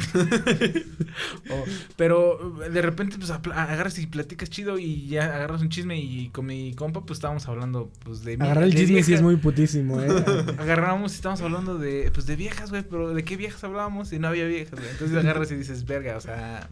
O- 1.51 1.65
pero 1.97 2.55
de 2.71 2.83
repente, 2.83 3.17
pues, 3.19 3.31
agarras 3.31 3.99
y 3.99 4.07
platicas 4.07 4.51
chido 4.51 4.79
y 4.79 5.07
ya 5.07 5.25
agarras 5.27 5.61
un 5.63 5.69
chisme 5.69 5.99
y 5.99 6.29
con 6.31 6.47
mi 6.47 6.75
compa, 6.75 7.03
pues, 7.03 7.19
estábamos 7.19 7.47
hablando, 7.49 7.91
pues, 8.05 8.25
de... 8.25 8.35
Agarrar 8.35 8.65
el 8.65 8.73
chisme 8.73 8.87
sí 8.87 8.93
viejas. 8.95 9.11
es 9.11 9.23
muy 9.23 9.37
putísimo, 9.37 10.01
eh. 10.01 10.09
Agarramos 10.59 11.13
y 11.13 11.17
estábamos 11.17 11.43
hablando 11.43 11.79
de, 11.79 12.11
pues, 12.13 12.27
de 12.27 12.37
viejas, 12.37 12.71
güey, 12.71 12.83
pero 12.83 13.15
¿de 13.15 13.25
qué 13.25 13.37
viejas 13.37 13.63
hablábamos? 13.65 14.13
Y 14.13 14.19
no 14.19 14.29
había 14.29 14.47
viejas, 14.47 14.79
güey. 14.79 14.91
Entonces 14.91 15.17
agarras 15.17 15.51
y 15.53 15.57
dices, 15.57 15.85
verga, 15.85 16.17
o 16.17 16.21
sea... 16.21 16.69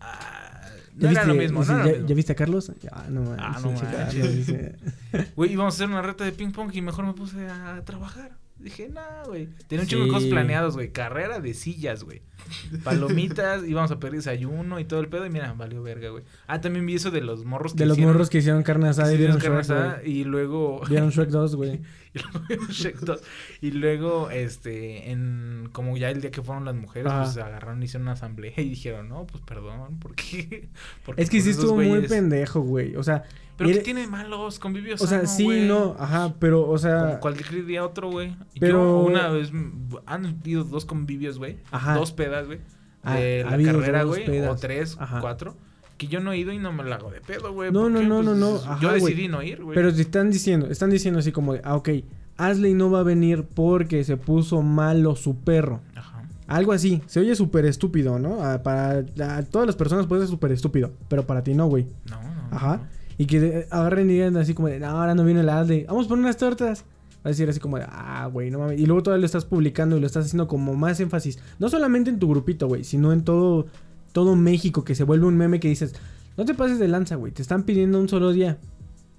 ah, 0.00 0.62
no 0.94 1.02
¿Ya 1.02 1.10
era 1.10 1.24
lo 1.26 1.34
mismo, 1.34 1.64
no 1.64 1.72
era 1.74 1.78
lo 1.78 1.84
¿ya, 1.86 1.92
mismo. 1.92 2.08
ya 2.08 2.14
viste 2.14 2.32
a 2.32 2.36
Carlos? 2.36 2.72
Ah, 2.92 3.04
no 3.10 3.22
manches. 3.22 3.82
Ah, 3.82 4.08
no. 5.12 5.24
Güey, 5.36 5.52
íbamos 5.52 5.74
a 5.74 5.76
hacer 5.76 5.88
una 5.88 6.02
reta 6.02 6.24
de 6.24 6.32
ping 6.32 6.52
pong 6.52 6.70
y 6.74 6.80
mejor 6.82 7.06
me 7.06 7.12
puse 7.12 7.46
a 7.48 7.82
trabajar. 7.84 8.32
Dije, 8.58 8.88
nah, 8.88 9.22
güey. 9.26 9.48
Tenía 9.68 9.82
un 9.82 9.88
chingo 9.88 10.04
de 10.04 10.08
Sí. 10.08 10.14
cosas 10.14 10.28
planeados, 10.30 10.74
güey. 10.74 10.90
Carrera 10.90 11.40
de 11.40 11.52
sillas, 11.54 12.04
güey. 12.04 12.22
Palomitas, 12.84 13.64
íbamos 13.68 13.90
a 13.90 13.98
pedir 13.98 14.14
desayuno 14.16 14.80
y 14.80 14.84
todo 14.84 15.00
el 15.00 15.08
pedo. 15.08 15.26
Y 15.26 15.30
mira, 15.30 15.52
valió 15.52 15.82
verga, 15.82 16.10
güey. 16.10 16.24
Ah, 16.46 16.60
también 16.60 16.86
vi 16.86 16.94
eso 16.94 17.10
de 17.10 17.20
los 17.20 17.44
morros 17.44 17.72
que 17.74 17.80
De 17.80 17.86
los 17.86 17.96
hicieron- 17.98 18.12
morros 18.14 18.30
que 18.30 18.38
hicieron 18.38 18.62
carne 18.62 18.88
asada 18.88 19.12
y 19.12 19.18
vieron 19.18 19.38
carne 19.38 19.62
Shrek, 19.62 19.70
asada. 19.78 20.00
Y 20.04 20.24
luego... 20.24 20.80
Vieron 20.88 21.10
Shrek 21.10 21.28
2, 21.28 21.56
güey. 21.56 21.80
Y 22.14 22.18
luego 22.18 22.40
vieron 22.48 22.66
Shrek 22.68 22.96
2. 23.00 23.20
Y 23.60 23.70
luego, 23.72 24.30
este, 24.30 25.10
en 25.10 25.68
como 25.72 25.96
ya 25.96 26.10
el 26.10 26.20
día 26.22 26.30
que 26.30 26.42
fueron 26.42 26.64
las 26.64 26.74
mujeres, 26.74 27.12
Ajá. 27.12 27.24
pues 27.24 27.36
agarraron, 27.36 27.82
hicieron 27.82 28.02
una 28.02 28.12
asamblea 28.12 28.54
y 28.56 28.68
dijeron, 28.70 29.08
no, 29.08 29.26
pues 29.26 29.42
perdón, 29.44 29.98
¿por 29.98 30.14
qué? 30.14 30.68
Porque, 31.04 31.22
Es 31.22 31.30
que 31.30 31.40
sí 31.42 31.50
estuvo 31.50 31.74
muy 31.76 32.06
pendejo, 32.08 32.60
güey. 32.60 32.96
O 32.96 33.02
sea, 33.02 33.24
Pero 33.56 33.70
¿qué 33.70 33.78
tiene 33.78 34.02
de 34.02 34.06
malos? 34.06 34.58
Convivios 34.58 35.00
o 35.00 35.06
sea, 35.06 35.26
sí, 35.26 35.66
no, 35.66 35.96
ajá, 35.98 36.34
pero, 36.38 36.68
o 36.68 36.76
sea, 36.78 37.00
Como 37.06 37.20
cualquier 37.20 37.64
día 37.66 37.84
otro, 37.84 38.10
güey. 38.10 38.36
Pero- 38.60 38.78
Yo 38.82 38.98
una 39.06 39.28
vez 39.28 39.50
han 40.06 40.26
habido 40.26 40.64
dos 40.64 40.84
convivios, 40.84 41.38
güey. 41.38 41.58
Ajá. 41.70 41.94
Dos 41.94 42.12
pedas, 42.12 42.46
güey. 42.46 42.60
Ah, 43.02 43.14
De 43.16 43.44
ha 43.46 43.56
la 43.56 43.72
carrera, 43.72 44.02
güey. 44.02 44.40
O 44.46 44.56
tres, 44.56 44.96
Ajá. 45.00 45.20
cuatro. 45.20 45.56
Que 45.96 46.08
yo 46.08 46.20
no 46.20 46.32
he 46.32 46.38
ido 46.38 46.52
y 46.52 46.58
no 46.58 46.72
me 46.72 46.84
la 46.84 46.96
hago 46.96 47.10
de 47.10 47.20
pedo, 47.22 47.52
güey. 47.54 47.72
No, 47.72 47.82
¿Por 47.82 47.90
no, 47.92 48.02
no, 48.02 48.22
no, 48.22 48.24
Pues, 48.24 48.36
no. 48.38 48.58
yo 48.58 48.70
Ajá, 48.70 48.98
güey. 48.98 49.00
decidí 49.14 49.28
no 49.28 49.42
ir, 49.42 49.62
güey. 49.62 49.74
pero 49.74 49.90
si 49.90 50.02
están 50.02 50.30
diciendo, 50.30 50.66
están 50.66 50.90
diciendo 50.90 51.20
así 51.20 51.32
como 51.32 51.54
de, 51.54 51.62
ah, 51.64 51.76
ok, 51.76 51.88
Asley 52.36 52.74
no 52.74 52.90
va 52.90 53.00
a 53.00 53.02
venir 53.02 53.44
porque 53.54 54.04
se 54.04 54.18
puso 54.18 54.60
malo 54.60 55.16
su 55.16 55.36
perro. 55.38 55.80
Ajá. 55.94 56.24
Algo 56.48 56.72
así, 56.72 57.00
se 57.06 57.20
oye 57.20 57.34
súper 57.34 57.64
estúpido, 57.64 58.18
¿no? 58.18 58.44
Ah, 58.44 58.62
para 58.62 58.98
a 59.20 59.42
todas 59.44 59.66
las 59.66 59.74
personas 59.76 60.06
puede 60.06 60.20
ser 60.22 60.28
súper 60.30 60.52
estúpido, 60.52 60.92
pero 61.08 61.26
para 61.26 61.42
ti 61.42 61.54
no, 61.54 61.66
güey. 61.66 61.86
No, 62.10 62.20
no. 62.22 62.48
Ajá. 62.56 62.76
no. 62.76 62.95
Y 63.18 63.26
que 63.26 63.66
agarren 63.70 64.10
y 64.10 64.14
digan 64.14 64.36
así 64.36 64.52
como 64.54 64.68
de, 64.68 64.78
no, 64.80 64.86
ahora 64.88 65.14
no 65.14 65.24
viene 65.24 65.40
el 65.40 65.48
Asley, 65.48 65.84
vamos 65.84 66.06
por 66.06 66.18
unas 66.18 66.36
tortas. 66.36 66.84
Va 67.24 67.28
a 67.28 67.28
decir 67.30 67.48
así 67.48 67.58
como 67.58 67.78
de, 67.78 67.84
ah, 67.88 68.28
güey, 68.32 68.50
no 68.50 68.58
mames. 68.60 68.78
Y 68.78 68.86
luego 68.86 69.02
todavía 69.02 69.20
lo 69.22 69.26
estás 69.26 69.44
publicando 69.44 69.96
y 69.96 70.00
lo 70.00 70.06
estás 70.06 70.26
haciendo 70.26 70.46
como 70.46 70.74
más 70.74 71.00
énfasis. 71.00 71.38
No 71.58 71.68
solamente 71.68 72.10
en 72.10 72.18
tu 72.18 72.28
grupito, 72.28 72.68
güey, 72.68 72.84
sino 72.84 73.12
en 73.12 73.24
todo, 73.24 73.66
todo 74.12 74.36
México, 74.36 74.84
que 74.84 74.94
se 74.94 75.02
vuelve 75.04 75.26
un 75.26 75.36
meme 75.36 75.58
que 75.58 75.68
dices, 75.68 75.94
no 76.36 76.44
te 76.44 76.54
pases 76.54 76.78
de 76.78 76.86
lanza, 76.88 77.16
güey, 77.16 77.32
te 77.32 77.42
están 77.42 77.64
pidiendo 77.64 77.98
un 77.98 78.08
solo 78.08 78.32
día. 78.32 78.58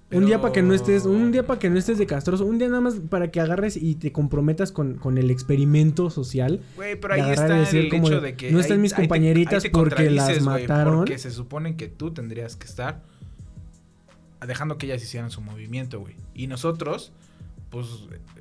Un 0.09 0.25
día 0.25 0.39
para 0.39 0.53
que 0.53 0.61
no 0.61 0.73
estés, 0.73 1.03
un 1.05 1.33
día 1.33 1.45
para 1.45 1.59
que 1.59 1.69
no 1.69 1.77
estés 1.77 1.97
de 1.97 2.05
castroso, 2.05 2.45
un 2.45 2.57
día 2.57 2.69
nada 2.69 2.79
más 2.79 2.95
para 3.09 3.29
que 3.29 3.41
agarres 3.41 3.75
y 3.75 3.95
te 3.95 4.13
comprometas 4.13 4.71
con, 4.71 4.93
con 4.93 5.17
el 5.17 5.29
experimento 5.29 6.09
social. 6.09 6.61
Güey, 6.77 6.97
pero 6.97 7.15
ahí 7.15 7.29
está 7.29 7.55
decir 7.59 7.81
el 7.81 7.89
como 7.89 8.07
hecho 8.07 8.21
de, 8.21 8.35
que... 8.37 8.49
no 8.53 8.61
están 8.61 8.77
ahí- 8.77 8.83
mis 8.83 8.93
compañeritas 8.93 9.63
te 9.63 9.69
porque 9.69 10.09
las 10.09 10.41
mataron. 10.41 10.99
Porque 10.99 11.17
se 11.17 11.29
supone 11.29 11.75
que 11.75 11.89
tú 11.89 12.11
tendrías 12.11 12.55
que 12.55 12.67
estar 12.67 13.03
dejando 14.47 14.77
que 14.77 14.85
ellas 14.87 15.03
hicieran 15.03 15.29
su 15.31 15.41
movimiento, 15.41 15.99
güey. 15.99 16.15
Y 16.33 16.47
nosotros, 16.47 17.11
pues, 17.69 17.85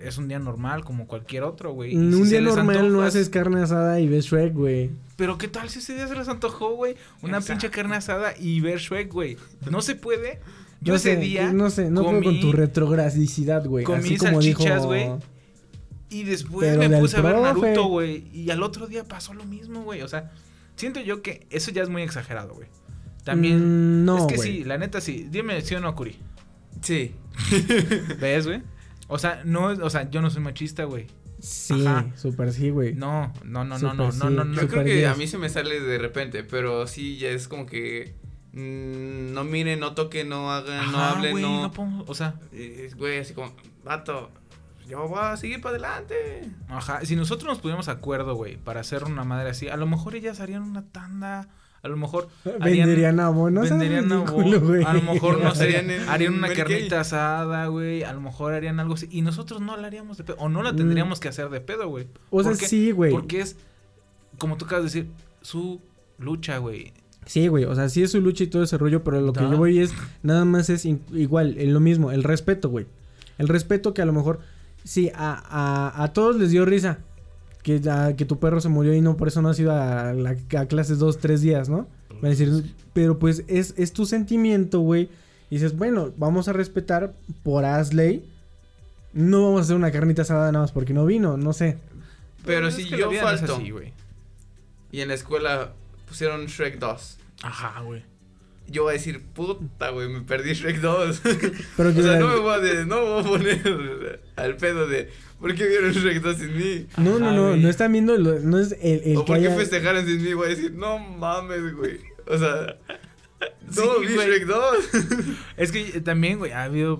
es 0.02 0.16
un 0.18 0.28
día 0.28 0.38
normal 0.38 0.84
como 0.84 1.06
cualquier 1.06 1.42
otro, 1.42 1.72
güey. 1.72 1.94
En 1.94 2.12
si 2.12 2.20
un 2.20 2.28
día 2.30 2.40
normal 2.40 2.92
no 2.92 3.02
haces 3.02 3.28
carne 3.28 3.60
asada 3.62 4.00
y 4.00 4.08
ves 4.08 4.26
Shrek, 4.26 4.54
güey. 4.54 4.90
Pero 5.16 5.38
¿qué 5.38 5.48
tal 5.48 5.68
si 5.70 5.78
ese 5.80 5.94
día 5.94 6.06
se 6.08 6.14
les 6.14 6.28
antojó, 6.28 6.74
güey? 6.74 6.94
Una 7.22 7.38
Exacto. 7.38 7.52
pinche 7.60 7.70
carne 7.70 7.96
asada 7.96 8.34
y 8.38 8.60
ver 8.60 8.78
Shrek, 8.78 9.12
güey. 9.12 9.36
No 9.70 9.82
se 9.82 9.94
puede. 9.96 10.40
Yo 10.82 10.92
no 10.92 10.96
ese 10.98 11.14
sé, 11.14 11.20
día 11.20 11.52
No 11.52 11.70
sé, 11.70 11.90
no 11.90 12.02
puedo 12.02 12.22
con 12.22 12.34
comí- 12.34 12.40
tu 12.40 12.52
retrogradicidad, 12.52 13.64
güey. 13.66 13.84
comí 13.84 14.00
Así 14.00 14.16
como 14.18 14.40
dijo. 14.40 14.58
salchichas, 14.62 14.84
güey. 14.86 15.10
Y 16.10 16.22
después 16.24 16.68
Pero 16.68 16.88
me 16.88 16.98
puse 16.98 17.16
a 17.16 17.20
ver 17.22 17.34
profe. 17.34 17.60
Naruto, 17.72 17.88
güey. 17.88 18.28
Y 18.32 18.50
al 18.50 18.62
otro 18.62 18.86
día 18.86 19.02
pasó 19.04 19.34
lo 19.34 19.44
mismo, 19.44 19.82
güey. 19.82 20.02
O 20.02 20.08
sea, 20.08 20.30
siento 20.76 21.00
yo 21.00 21.22
que 21.22 21.46
eso 21.50 21.70
ya 21.72 21.82
es 21.82 21.88
muy 21.88 22.02
exagerado, 22.02 22.54
güey. 22.54 22.68
También. 23.26 23.58
Mm, 23.58 24.04
no, 24.06 24.16
es 24.18 24.26
que 24.26 24.36
güey. 24.36 24.48
sí, 24.58 24.64
la 24.64 24.78
neta 24.78 25.02
sí. 25.02 25.26
Dime 25.30 25.60
si 25.60 25.74
o 25.74 25.80
no, 25.80 25.94
Curi. 25.94 26.18
Sí. 26.80 27.14
¿Ves, 28.20 28.46
güey? 28.46 28.62
O 29.08 29.18
sea, 29.18 29.42
no, 29.44 29.70
es- 29.70 29.78
o 29.80 29.90
sea, 29.90 30.08
yo 30.10 30.22
no 30.22 30.30
soy 30.30 30.42
machista, 30.42 30.84
güey. 30.84 31.06
Sí, 31.38 31.86
Ajá. 31.86 32.06
súper 32.16 32.52
sí, 32.52 32.70
güey. 32.70 32.94
No, 32.94 33.32
no, 33.44 33.64
no, 33.64 33.78
no, 33.78 33.92
no, 33.94 34.10
sí. 34.12 34.18
no, 34.22 34.30
no, 34.30 34.44
no. 34.44 34.54
Yo 34.54 34.62
Super 34.62 34.82
creo 34.82 34.84
que 34.84 35.06
a 35.06 35.14
mí 35.14 35.26
se 35.26 35.36
me 35.38 35.48
sale 35.50 35.80
de 35.80 35.98
repente, 35.98 36.42
pero 36.44 36.86
sí, 36.86 37.18
ya 37.18 37.28
es 37.28 37.46
como 37.46 37.66
que. 37.66 38.14
mm, 38.52 39.34
no 39.34 39.44
miren, 39.44 39.80
no 39.80 39.94
toquen, 39.94 40.28
no 40.30 40.50
hagan, 40.50 40.90
no 40.92 40.98
hablen, 40.98 41.32
güey, 41.32 41.42
no. 41.44 41.62
no 41.62 41.70
pongo, 41.72 42.04
o 42.06 42.14
sea, 42.14 42.40
Eh, 42.52 42.90
Güey, 42.96 43.18
así 43.18 43.34
como, 43.34 43.52
vato, 43.84 44.30
yo 44.88 45.06
voy 45.08 45.18
a 45.20 45.36
seguir 45.36 45.60
para 45.60 45.72
adelante. 45.76 46.14
ajá, 46.68 47.04
si 47.04 47.16
nosotros 47.16 47.48
nos 47.48 47.58
pudiéramos 47.58 47.88
acuerdo, 47.88 48.34
güey, 48.34 48.56
para 48.56 48.80
hacer 48.80 49.04
una 49.04 49.24
madre 49.24 49.50
así, 49.50 49.68
a 49.68 49.76
lo 49.76 49.86
mejor 49.86 50.14
ellas 50.14 50.40
harían 50.40 50.62
una 50.62 50.86
tanda, 50.90 51.48
a 51.86 51.88
lo 51.88 51.96
mejor 51.96 52.28
harían- 52.60 52.86
Venderían 52.86 53.20
abonos. 53.20 53.70
venderían 53.70 54.12
a 54.12 54.16
abo- 54.24 54.60
güey. 54.60 54.84
a 54.84 54.92
lo 54.92 55.02
mejor 55.02 55.42
no 55.42 55.54
sé, 55.54 55.76
Harían 56.08 56.34
una 56.34 56.52
carnita 56.52 57.00
asada, 57.00 57.66
güey, 57.68 58.02
a 58.02 58.12
lo 58.12 58.20
mejor 58.20 58.52
harían 58.52 58.78
algo 58.80 58.94
así 58.94 59.08
y 59.10 59.22
nosotros 59.22 59.60
no 59.60 59.76
la 59.76 59.86
haríamos 59.86 60.18
de 60.18 60.24
pedo 60.24 60.36
o 60.38 60.48
no 60.48 60.62
la 60.62 60.72
Mm. 60.72 60.76
tendríamos 60.76 61.20
que 61.20 61.28
hacer 61.28 61.48
de 61.48 61.60
pedo, 61.60 61.88
güey. 61.88 62.06
O 62.30 62.42
sea, 62.42 62.54
sí, 62.54 62.90
güey. 62.90 63.10
Porque 63.10 63.40
es 63.40 63.56
como 64.38 64.56
tú 64.58 64.66
acabas 64.66 64.84
de 64.92 65.00
decir, 65.00 65.10
su 65.40 65.80
lucha, 66.18 66.58
güey. 66.58 66.92
Sí, 67.24 67.48
güey. 67.48 67.64
O 67.64 67.74
sea, 67.74 67.88
sí 67.88 68.02
es 68.02 68.12
su 68.12 68.20
lucha 68.20 68.44
y 68.44 68.46
todo 68.46 68.62
ese 68.62 68.78
rollo, 68.78 69.02
pero 69.02 69.20
lo 69.20 69.32
que 69.32 69.40
yo 69.40 69.56
voy 69.56 69.80
es. 69.80 69.92
Nada 70.22 70.44
más 70.44 70.70
es 70.70 70.84
igual, 70.84 71.56
en 71.58 71.72
lo 71.74 71.80
mismo, 71.80 72.12
el 72.12 72.22
respeto, 72.22 72.68
güey. 72.68 72.86
El 73.38 73.48
respeto 73.48 73.94
que 73.94 74.02
a 74.02 74.04
lo 74.06 74.12
mejor. 74.12 74.38
Sí, 74.84 75.10
a, 75.14 75.42
a, 75.96 76.04
a 76.04 76.12
todos 76.12 76.36
les 76.36 76.50
dio 76.52 76.64
risa. 76.64 76.98
Que, 77.66 77.80
a- 77.90 78.14
que 78.14 78.24
tu 78.24 78.38
perro 78.38 78.60
se 78.60 78.68
murió 78.68 78.94
y 78.94 79.00
no 79.00 79.16
por 79.16 79.26
eso 79.26 79.42
no 79.42 79.48
has 79.48 79.58
ido 79.58 79.72
a, 79.72 80.12
la- 80.12 80.36
a 80.56 80.66
clases 80.66 81.00
dos, 81.00 81.18
tres 81.18 81.40
días, 81.40 81.68
¿no? 81.68 81.88
Van 82.10 82.26
a 82.26 82.28
decir, 82.28 82.48
pero 82.92 83.18
pues 83.18 83.42
es, 83.48 83.74
es 83.76 83.92
tu 83.92 84.06
sentimiento, 84.06 84.78
güey. 84.78 85.08
Y 85.50 85.56
dices, 85.56 85.76
bueno, 85.76 86.12
vamos 86.16 86.46
a 86.46 86.52
respetar 86.52 87.12
por 87.42 87.64
Asley. 87.64 88.24
No 89.12 89.42
vamos 89.42 89.58
a 89.58 89.62
hacer 89.64 89.74
una 89.74 89.90
carnita 89.90 90.22
asada 90.22 90.52
nada 90.52 90.62
más 90.62 90.70
porque 90.70 90.92
no 90.94 91.04
vino, 91.06 91.36
no 91.36 91.52
sé. 91.52 91.76
Pero 92.44 92.70
si 92.70 92.84
yo 92.88 93.10
falto. 93.20 93.56
así, 93.56 93.70
güey. 93.70 93.92
y 94.92 95.00
en 95.00 95.08
la 95.08 95.14
escuela 95.14 95.72
pusieron 96.08 96.46
Shrek 96.46 96.78
2. 96.78 97.18
Ajá, 97.42 97.80
güey. 97.80 98.04
Yo 98.68 98.82
voy 98.84 98.90
a 98.90 98.92
decir, 98.94 99.20
puta, 99.34 99.90
güey, 99.90 100.08
me 100.08 100.20
perdí 100.22 100.52
Shrek 100.54 100.80
2. 100.80 101.22
Pero 101.76 101.88
o 101.90 101.92
sea, 101.92 102.02
la- 102.02 102.18
no 102.18 102.28
me 102.28 102.38
voy 102.40 102.54
a, 102.54 102.58
de- 102.58 102.86
no 102.86 102.96
me 102.96 103.02
voy 103.02 103.20
a 103.20 103.24
poner 103.24 104.20
al 104.36 104.56
pedo 104.56 104.86
de, 104.88 105.10
¿por 105.40 105.54
qué 105.54 105.66
vieron 105.68 105.92
Shrek 105.92 106.20
2 106.22 106.36
sin 106.36 106.56
mí? 106.56 106.86
No, 106.96 107.18
no, 107.18 107.26
Ajá, 107.26 107.36
no, 107.36 107.56
no 107.56 107.68
están 107.68 107.92
viendo, 107.92 108.16
lo- 108.16 108.40
no 108.40 108.58
es 108.58 108.72
el, 108.80 109.02
el 109.04 109.16
o 109.18 109.24
que 109.24 109.32
por 109.32 109.40
qué 109.40 109.46
haya... 109.48 109.56
festejaron 109.56 110.04
sin 110.06 110.22
mí, 110.22 110.32
voy 110.34 110.46
a 110.46 110.50
decir, 110.50 110.72
no 110.72 110.98
mames, 110.98 111.74
güey. 111.76 111.98
O 112.26 112.36
sea, 112.38 112.76
Sí, 113.70 113.80
no 113.84 113.98
vi. 114.00 114.06
Shrek 114.14 114.46
2. 114.46 114.76
Es 115.56 115.70
que 115.72 116.00
también, 116.00 116.38
güey, 116.38 116.52
ha 116.52 116.64
habido 116.64 116.98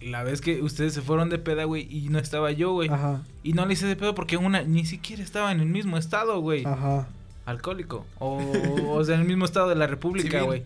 la 0.00 0.22
vez 0.22 0.40
que 0.40 0.60
ustedes 0.62 0.92
se 0.92 1.00
fueron 1.00 1.30
de 1.30 1.38
peda, 1.38 1.64
güey, 1.64 1.86
y 1.90 2.08
no 2.10 2.18
estaba 2.18 2.50
yo, 2.52 2.72
güey. 2.72 2.88
Ajá, 2.90 3.22
Y 3.42 3.52
no 3.54 3.64
le 3.66 3.72
hice 3.72 3.86
de 3.86 3.96
pedo 3.96 4.14
porque 4.14 4.36
una 4.36 4.62
ni 4.62 4.84
siquiera 4.84 5.22
estaba 5.22 5.50
en 5.52 5.60
el 5.60 5.66
mismo 5.66 5.96
estado, 5.96 6.40
güey. 6.40 6.64
ajá. 6.66 7.08
Alcohólico. 7.46 8.04
O, 8.18 8.42
o 8.90 9.02
sea, 9.04 9.14
en 9.14 9.22
el 9.22 9.26
mismo 9.26 9.46
estado 9.46 9.70
de 9.70 9.74
la 9.76 9.86
República, 9.86 10.42
güey. 10.42 10.64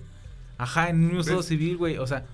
Ajá, 0.63 0.91
en 0.91 1.01
mismo 1.07 1.21
estado 1.21 1.39
¿Ves? 1.39 1.47
civil, 1.47 1.77
güey. 1.77 1.99
O 1.99 2.07
sea, 2.07 2.25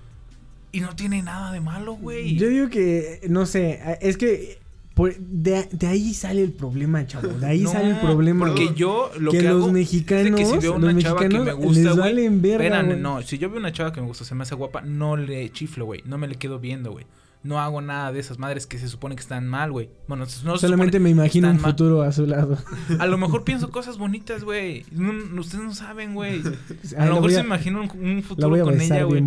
y 0.71 0.81
no 0.81 0.95
tiene 0.95 1.21
nada 1.23 1.51
de 1.51 1.61
malo, 1.61 1.93
güey. 1.93 2.35
Yo 2.37 2.47
digo 2.47 2.69
que, 2.69 3.21
no 3.29 3.45
sé, 3.45 3.79
es 4.01 4.17
que 4.17 4.59
por- 4.93 5.15
de, 5.15 5.67
de 5.71 5.87
ahí 5.87 6.13
sale 6.13 6.43
el 6.43 6.51
problema, 6.51 7.05
chavo. 7.07 7.27
De 7.29 7.45
ahí 7.45 7.61
No, 7.63 7.71
sale 7.71 7.91
el 7.91 7.99
problema. 7.99 8.45
Porque 8.47 8.73
yo 8.75 9.11
lo 9.19 9.31
que 9.31 9.37
que, 9.39 9.43
los 9.45 9.63
hago 9.63 9.71
mexicanos, 9.71 10.27
es 10.27 10.35
que 10.35 10.45
si 10.45 10.57
veo 10.59 10.77
los 10.77 10.91
una 10.93 11.01
chava 11.01 11.19
que 11.21 11.29
me 11.29 11.39
mexicanos 11.39 11.65
gusta, 11.65 11.81
les 11.81 11.91
güey. 11.91 11.99
valen 11.99 12.41
verga, 12.41 12.65
espérame, 12.65 12.87
güey. 12.87 12.99
no, 12.99 13.21
si 13.21 13.37
yo 13.37 13.49
veo 13.49 13.59
una 13.59 13.71
chava 13.71 13.91
que 13.93 14.01
me 14.01 14.07
gusta, 14.07 14.25
se 14.25 14.35
me 14.35 14.43
hace 14.43 14.55
guapa, 14.55 14.81
no 14.81 15.17
le 15.17 15.49
chiflo, 15.51 15.85
güey. 15.85 16.01
No 16.05 16.17
me 16.17 16.27
le 16.27 16.35
quedo 16.35 16.59
viendo, 16.59 16.91
güey. 16.91 17.05
No 17.41 17.57
hago 17.61 17.79
nada 17.81 18.11
de 18.11 18.19
esas 18.19 18.37
madres 18.37 18.67
que 18.67 18.77
se 18.77 18.89
supone 18.89 19.15
que 19.15 19.21
están 19.21 19.47
mal, 19.47 19.71
güey. 19.71 19.89
Bueno, 20.09 20.25
no 20.43 20.57
se 20.57 20.67
Solamente 20.67 20.99
me 20.99 21.09
imagino 21.09 21.49
un 21.49 21.61
mal. 21.61 21.71
futuro 21.71 22.01
a 22.01 22.11
su 22.11 22.25
lado. 22.25 22.57
A 22.99 23.05
lo 23.05 23.17
mejor 23.17 23.45
pienso 23.45 23.69
cosas 23.71 23.97
bonitas, 23.97 24.43
güey. 24.43 24.85
No- 24.91 25.39
ustedes 25.39 25.63
no 25.63 25.73
saben, 25.73 26.15
güey. 26.15 26.41
A 26.97 27.03
Ay, 27.03 27.07
lo 27.07 27.15
mejor 27.15 27.21
voy 27.21 27.31
se 27.31 27.39
a- 27.39 27.43
imagina 27.45 27.79
un, 27.79 27.89
un 27.97 28.23
futuro 28.23 28.49
voy 28.49 28.59
a 28.59 28.63
con 28.63 28.73
ella, 28.73 29.03
güey. 29.03 29.21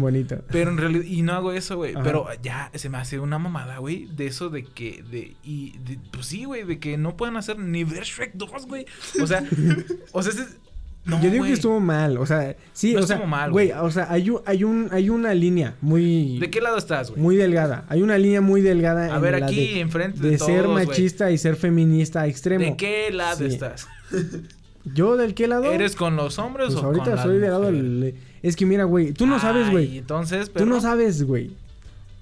Pero 0.51 0.71
en 0.73 0.77
realidad, 0.77 1.05
y 1.05 1.23
no 1.23 1.33
hago 1.33 1.53
eso, 1.53 1.77
güey. 1.77 1.95
Pero 2.05 2.27
ya 2.43 2.71
se 2.75 2.91
me 2.91 2.99
hace 2.99 3.19
una 3.19 3.39
mamada, 3.39 3.79
güey. 3.79 4.05
De 4.15 4.27
eso 4.27 4.51
de 4.51 4.65
que, 4.65 5.03
de, 5.11 5.35
y, 5.43 5.79
de- 5.79 5.99
pues 6.11 6.27
sí, 6.27 6.45
güey, 6.45 6.65
de 6.65 6.79
que 6.79 6.99
no 6.99 7.17
puedan 7.17 7.39
hacer 7.39 7.59
ni 7.59 7.83
ver 7.85 8.05
Shrek 8.05 8.35
2, 8.35 8.67
güey. 8.67 8.85
O 9.23 9.27
sea, 9.27 9.43
o 10.13 10.23
sea, 10.23 10.33
ese- 10.33 10.59
no, 11.05 11.21
Yo 11.21 11.31
digo 11.31 11.45
que 11.45 11.53
estuvo 11.53 11.81
mal, 11.81 12.17
o 12.17 12.27
sea, 12.27 12.55
sí, 12.73 12.95
No 12.95 13.01
o 13.01 13.03
sea, 13.07 13.17
estuvo 13.17 13.29
mal, 13.29 13.51
güey, 13.51 13.73
o 13.73 13.91
sea, 13.91 14.07
hay 14.11 14.31
un, 14.31 14.41
hay 14.47 14.63
un, 14.63 14.89
hay 14.93 15.11
una 15.11 15.35
línea 15.35 15.75
muy, 15.81 16.39
¿De 16.39 16.49
qué 16.51 16.61
lado 16.61 16.79
estás, 16.79 17.11
güey? 17.11 17.21
muy 17.21 17.37
delgada. 17.37 17.85
Hay 17.89 18.03
una 18.03 18.17
línea 18.19 18.41
muy 18.41 18.61
delgada 18.61 19.13
A 19.13 19.17
en 19.17 19.23
ver, 19.23 19.41
la 19.41 19.47
aquí, 19.47 19.75
de, 19.75 19.81
enfrente 19.81 20.21
de, 20.21 20.31
de 20.31 20.37
todos, 20.39 20.51
ser 20.51 20.69
machista 20.69 21.31
y 21.33 21.39
ser 21.39 21.57
feminista 21.57 22.27
extremo. 22.29 22.65
¿De 22.65 22.77
qué 22.77 23.11
lado 23.13 23.39
Sí. 23.39 23.47
estás? 23.47 23.89
¿Yo 24.85 25.17
del 25.17 25.35
qué 25.35 25.47
lado? 25.47 25.71
¿Eres 25.73 25.95
con 25.95 26.17
los 26.17 26.39
hombres 26.39 26.69
Pues 26.73 26.83
o 26.83 26.87
ahorita 26.87 27.05
con 27.15 27.19
soy 27.23 27.39
del 27.39 27.51
lado 27.51 27.65
del... 27.67 28.15
Es 28.43 28.57
que 28.57 28.67
mira, 28.67 28.85
güey, 28.85 29.13
tú 29.13 29.27
no 29.27 29.39
sabes, 29.39 29.71
güey. 29.71 29.99
entonces, 29.99 30.47
Tú 30.47 30.53
pero 30.55 30.67
no 30.67 30.81
sabes, 30.81 31.23
güey. 31.25 31.51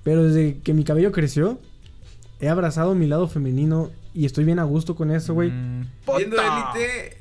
Pero 0.04 0.24
desde 0.24 0.58
que 0.62 0.74
mi 0.74 0.84
cabello 0.84 1.12
creció, 1.12 1.58
he 2.40 2.48
abrazado 2.48 2.94
mi 2.94 3.06
lado 3.06 3.28
femenino 3.28 3.90
y 4.14 4.26
estoy 4.26 4.44
bien 4.44 4.58
a 4.58 4.64
gusto 4.64 4.94
con 4.94 5.10
eso, 5.10 5.32
güey. 5.34 5.50
Mm, 5.50 5.86
Viendo 6.16 6.36
élite 6.36 7.16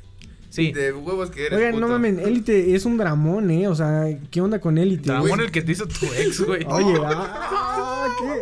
Sí. 0.68 0.72
de 0.74 0.94
huevos 0.94 1.30
que 1.32 1.46
eres. 1.48 1.58
Oigan, 1.60 1.80
no 1.80 1.88
mames, 1.88 2.18
Élite 2.20 2.76
es 2.76 2.86
un 2.86 2.98
dramón, 2.98 3.50
¿eh? 3.52 3.68
O 3.68 3.76
sea, 3.76 4.06
¿qué 4.32 4.42
onda 4.42 4.60
con 4.60 4.78
Élite? 4.78 5.08
Dramón 5.10 5.30
güey? 5.30 5.42
el 5.46 5.52
que 5.52 5.62
te 5.62 5.72
hizo 5.72 5.88
tu 5.88 6.06
ex, 6.18 6.42
güey. 6.46 6.66
Oye, 6.68 7.00
ah, 7.06 8.08
¿qué? 8.20 8.42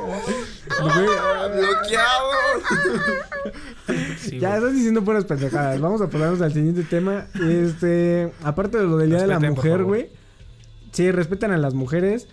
Ah, 0.79 1.47
Bloqueado. 1.55 2.29
Sí, 4.19 4.39
ya 4.39 4.49
güey. 4.49 4.59
estás 4.59 4.73
diciendo 4.75 5.03
puras 5.03 5.25
pendejadas. 5.25 5.79
Vamos 5.79 6.01
a 6.01 6.09
pasarnos 6.09 6.41
al 6.41 6.53
siguiente 6.53 6.83
tema. 6.83 7.27
Este, 7.49 8.31
aparte 8.43 8.77
de 8.77 8.83
lo 8.85 8.97
del 8.97 9.09
Día 9.09 9.21
de 9.21 9.27
la 9.27 9.39
Mujer, 9.39 9.83
güey. 9.83 10.09
Sí, 10.91 11.11
respetan 11.11 11.51
a 11.51 11.57
las 11.57 11.73
mujeres. 11.73 12.27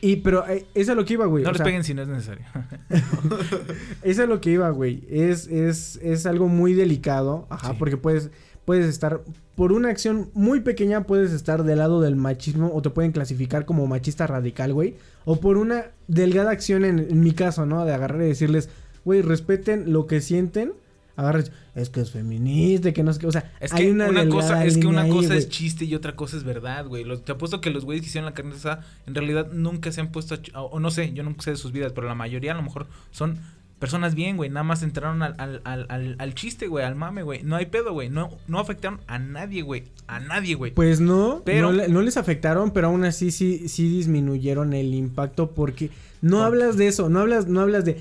Y, 0.00 0.16
pero, 0.16 0.44
eh, 0.48 0.66
eso 0.74 0.92
es 0.92 0.96
lo 0.96 1.04
que 1.04 1.12
iba, 1.12 1.26
güey. 1.26 1.44
No 1.44 1.50
o 1.50 1.52
les 1.52 1.58
sea, 1.58 1.64
peguen 1.64 1.84
si 1.84 1.94
no 1.94 2.02
es 2.02 2.08
necesario. 2.08 2.44
Eso 4.02 4.22
es 4.24 4.28
lo 4.28 4.40
que 4.40 4.50
iba, 4.50 4.68
güey. 4.70 5.04
Es, 5.08 5.46
es, 5.46 5.96
es 6.02 6.26
algo 6.26 6.48
muy 6.48 6.74
delicado. 6.74 7.46
Ajá, 7.50 7.68
Sí. 7.70 7.76
porque 7.78 7.96
puedes, 7.96 8.30
puedes 8.64 8.86
estar. 8.86 9.22
Por 9.56 9.72
una 9.72 9.90
acción 9.90 10.30
muy 10.32 10.60
pequeña, 10.60 11.04
puedes 11.04 11.32
estar 11.32 11.62
del 11.64 11.78
lado 11.78 12.00
del 12.00 12.16
machismo. 12.16 12.70
O 12.74 12.82
te 12.82 12.90
pueden 12.90 13.12
clasificar 13.12 13.64
como 13.64 13.86
machista 13.86 14.26
radical, 14.26 14.72
güey. 14.72 14.96
O 15.24 15.40
por 15.40 15.58
una 15.58 15.86
delgada 16.08 16.50
acción, 16.50 16.84
en, 16.84 16.98
en 16.98 17.20
mi 17.20 17.32
caso, 17.32 17.66
¿no? 17.66 17.84
De 17.84 17.92
agarrar 17.92 18.22
y 18.22 18.26
decirles, 18.26 18.68
güey, 19.04 19.22
respeten 19.22 19.92
lo 19.92 20.06
que 20.06 20.20
sienten. 20.20 20.72
Agarras, 21.14 21.52
es 21.74 21.90
que 21.90 22.00
es 22.00 22.10
feminista, 22.10 22.92
que 22.92 23.02
no 23.02 23.12
sé 23.12 23.20
qué. 23.20 23.26
O 23.26 23.32
sea, 23.32 23.52
Es 23.60 23.72
hay 23.72 23.84
que 23.84 23.92
una, 23.92 24.08
una, 24.08 24.20
delgada 24.20 24.40
cosa, 24.40 24.64
es 24.64 24.78
que 24.78 24.86
una 24.86 25.02
ahí, 25.02 25.10
cosa 25.10 25.36
es 25.36 25.48
chiste 25.50 25.84
y 25.84 25.94
otra 25.94 26.16
cosa 26.16 26.38
es 26.38 26.44
verdad, 26.44 26.86
güey. 26.86 27.04
Te 27.20 27.32
apuesto 27.32 27.60
que 27.60 27.70
los 27.70 27.84
güeyes 27.84 28.02
que 28.02 28.08
hicieron 28.08 28.24
la 28.24 28.34
carne 28.34 28.54
asada, 28.54 28.84
en 29.06 29.14
realidad 29.14 29.52
nunca 29.52 29.92
se 29.92 30.00
han 30.00 30.10
puesto 30.10 30.36
a 30.54 30.62
o 30.62 30.80
no 30.80 30.90
sé, 30.90 31.12
yo 31.12 31.22
nunca 31.22 31.42
sé 31.42 31.50
de 31.50 31.56
sus 31.56 31.72
vidas, 31.72 31.92
pero 31.92 32.06
la 32.06 32.14
mayoría 32.14 32.52
a 32.52 32.54
lo 32.54 32.62
mejor 32.62 32.86
son 33.10 33.38
personas 33.82 34.14
bien, 34.14 34.36
güey. 34.36 34.48
Nada 34.48 34.62
más 34.62 34.84
entraron 34.84 35.22
al, 35.24 35.34
al, 35.38 35.60
al, 35.64 35.86
al, 35.88 36.14
al 36.20 36.34
chiste, 36.34 36.68
güey, 36.68 36.84
al 36.84 36.94
mame, 36.94 37.24
güey. 37.24 37.42
No 37.42 37.56
hay 37.56 37.66
pedo, 37.66 37.92
güey. 37.92 38.08
No, 38.08 38.30
no 38.46 38.60
afectaron 38.60 39.00
a 39.08 39.18
nadie, 39.18 39.62
güey. 39.62 39.82
A 40.06 40.20
nadie, 40.20 40.54
güey. 40.54 40.70
Pues 40.72 41.00
no, 41.00 41.42
Pero- 41.44 41.72
no, 41.72 41.76
le- 41.76 41.88
no 41.88 42.00
les 42.00 42.16
afectaron, 42.16 42.70
pero 42.70 42.86
aún 42.86 43.04
así 43.04 43.32
sí, 43.32 43.68
sí 43.68 43.88
disminuyeron 43.88 44.72
el 44.72 44.94
impacto 44.94 45.50
porque 45.50 45.90
no 46.20 46.36
¿Por 46.36 46.46
hablas 46.46 46.76
de 46.76 46.86
eso, 46.86 47.08
no 47.08 47.18
hablas, 47.18 47.48
no 47.48 47.60
hablas 47.60 47.84
de, 47.84 48.00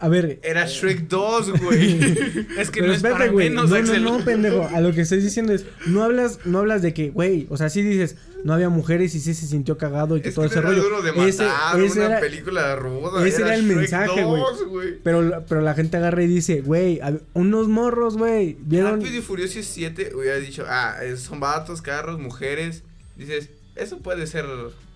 a 0.00 0.08
ver, 0.08 0.38
Era 0.42 0.66
Shrek 0.66 1.08
2, 1.08 1.60
güey. 1.62 2.00
es 2.58 2.70
que 2.70 2.80
pero 2.80 2.86
no 2.86 2.92
es 2.92 2.96
espérate, 2.98 3.18
para 3.20 3.30
güey, 3.32 3.50
menos, 3.50 3.70
no, 3.70 3.76
Axel. 3.76 4.04
no, 4.04 4.18
no, 4.18 4.24
pendejo, 4.24 4.68
a 4.72 4.80
lo 4.80 4.92
que 4.92 5.00
estoy 5.00 5.20
diciendo 5.20 5.52
es, 5.52 5.66
no 5.86 6.02
hablas, 6.04 6.40
no 6.44 6.58
hablas 6.60 6.82
de 6.82 6.94
que, 6.94 7.10
güey, 7.10 7.46
o 7.50 7.56
sea, 7.56 7.68
sí 7.68 7.82
dices, 7.82 8.16
no 8.44 8.52
había 8.52 8.68
mujeres 8.68 9.14
y 9.16 9.20
sí 9.20 9.34
se 9.34 9.46
sintió 9.46 9.76
cagado 9.76 10.16
y 10.16 10.20
que 10.20 10.28
Es 10.28 10.34
todo 10.36 10.44
que 10.44 10.50
ese 10.50 10.58
era 10.60 10.68
rollo. 10.68 10.82
duro 10.84 11.02
de 11.02 11.10
matar, 11.12 11.28
ese, 11.28 11.44
ese 11.84 11.98
una 11.98 12.06
era, 12.10 12.20
película 12.20 12.76
ruda. 12.76 13.26
ese 13.26 13.42
era 13.42 13.54
el 13.56 13.64
Shrek 13.64 13.76
mensaje, 13.76 14.22
güey. 14.24 14.40
2, 14.42 14.66
güey. 14.68 14.88
pero, 15.02 15.44
pero 15.48 15.60
la 15.62 15.74
gente 15.74 15.96
agarra 15.96 16.22
y 16.22 16.28
dice, 16.28 16.60
güey, 16.60 17.00
unos 17.34 17.66
morros, 17.68 18.16
güey, 18.16 18.56
vieron, 18.60 19.00
Rápido 19.00 19.18
y 19.18 19.22
Furioso 19.22 19.58
7 19.62 20.12
hubiera 20.14 20.36
dicho, 20.36 20.64
ah, 20.68 20.96
es- 21.02 21.20
son 21.20 21.40
vatos, 21.40 21.82
carros, 21.82 22.20
mujeres. 22.20 22.82
Dices, 23.16 23.48
eso 23.74 23.98
puede 23.98 24.28
ser 24.28 24.44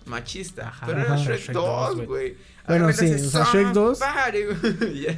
machista. 0.05 0.69
Ajá, 0.69 0.85
pero 0.85 0.99
era. 1.01 1.15
Shrek, 1.17 1.39
Shrek 1.39 1.53
2, 1.55 1.97
2, 1.97 2.07
güey. 2.07 2.35
Bueno, 2.67 2.91
sí, 2.93 3.11
o 3.11 3.17
sea, 3.17 3.45
Shrek 3.51 3.67
2. 3.73 3.97
somebody, 3.99 4.43
güey. 4.45 5.01
Ya. 5.03 5.17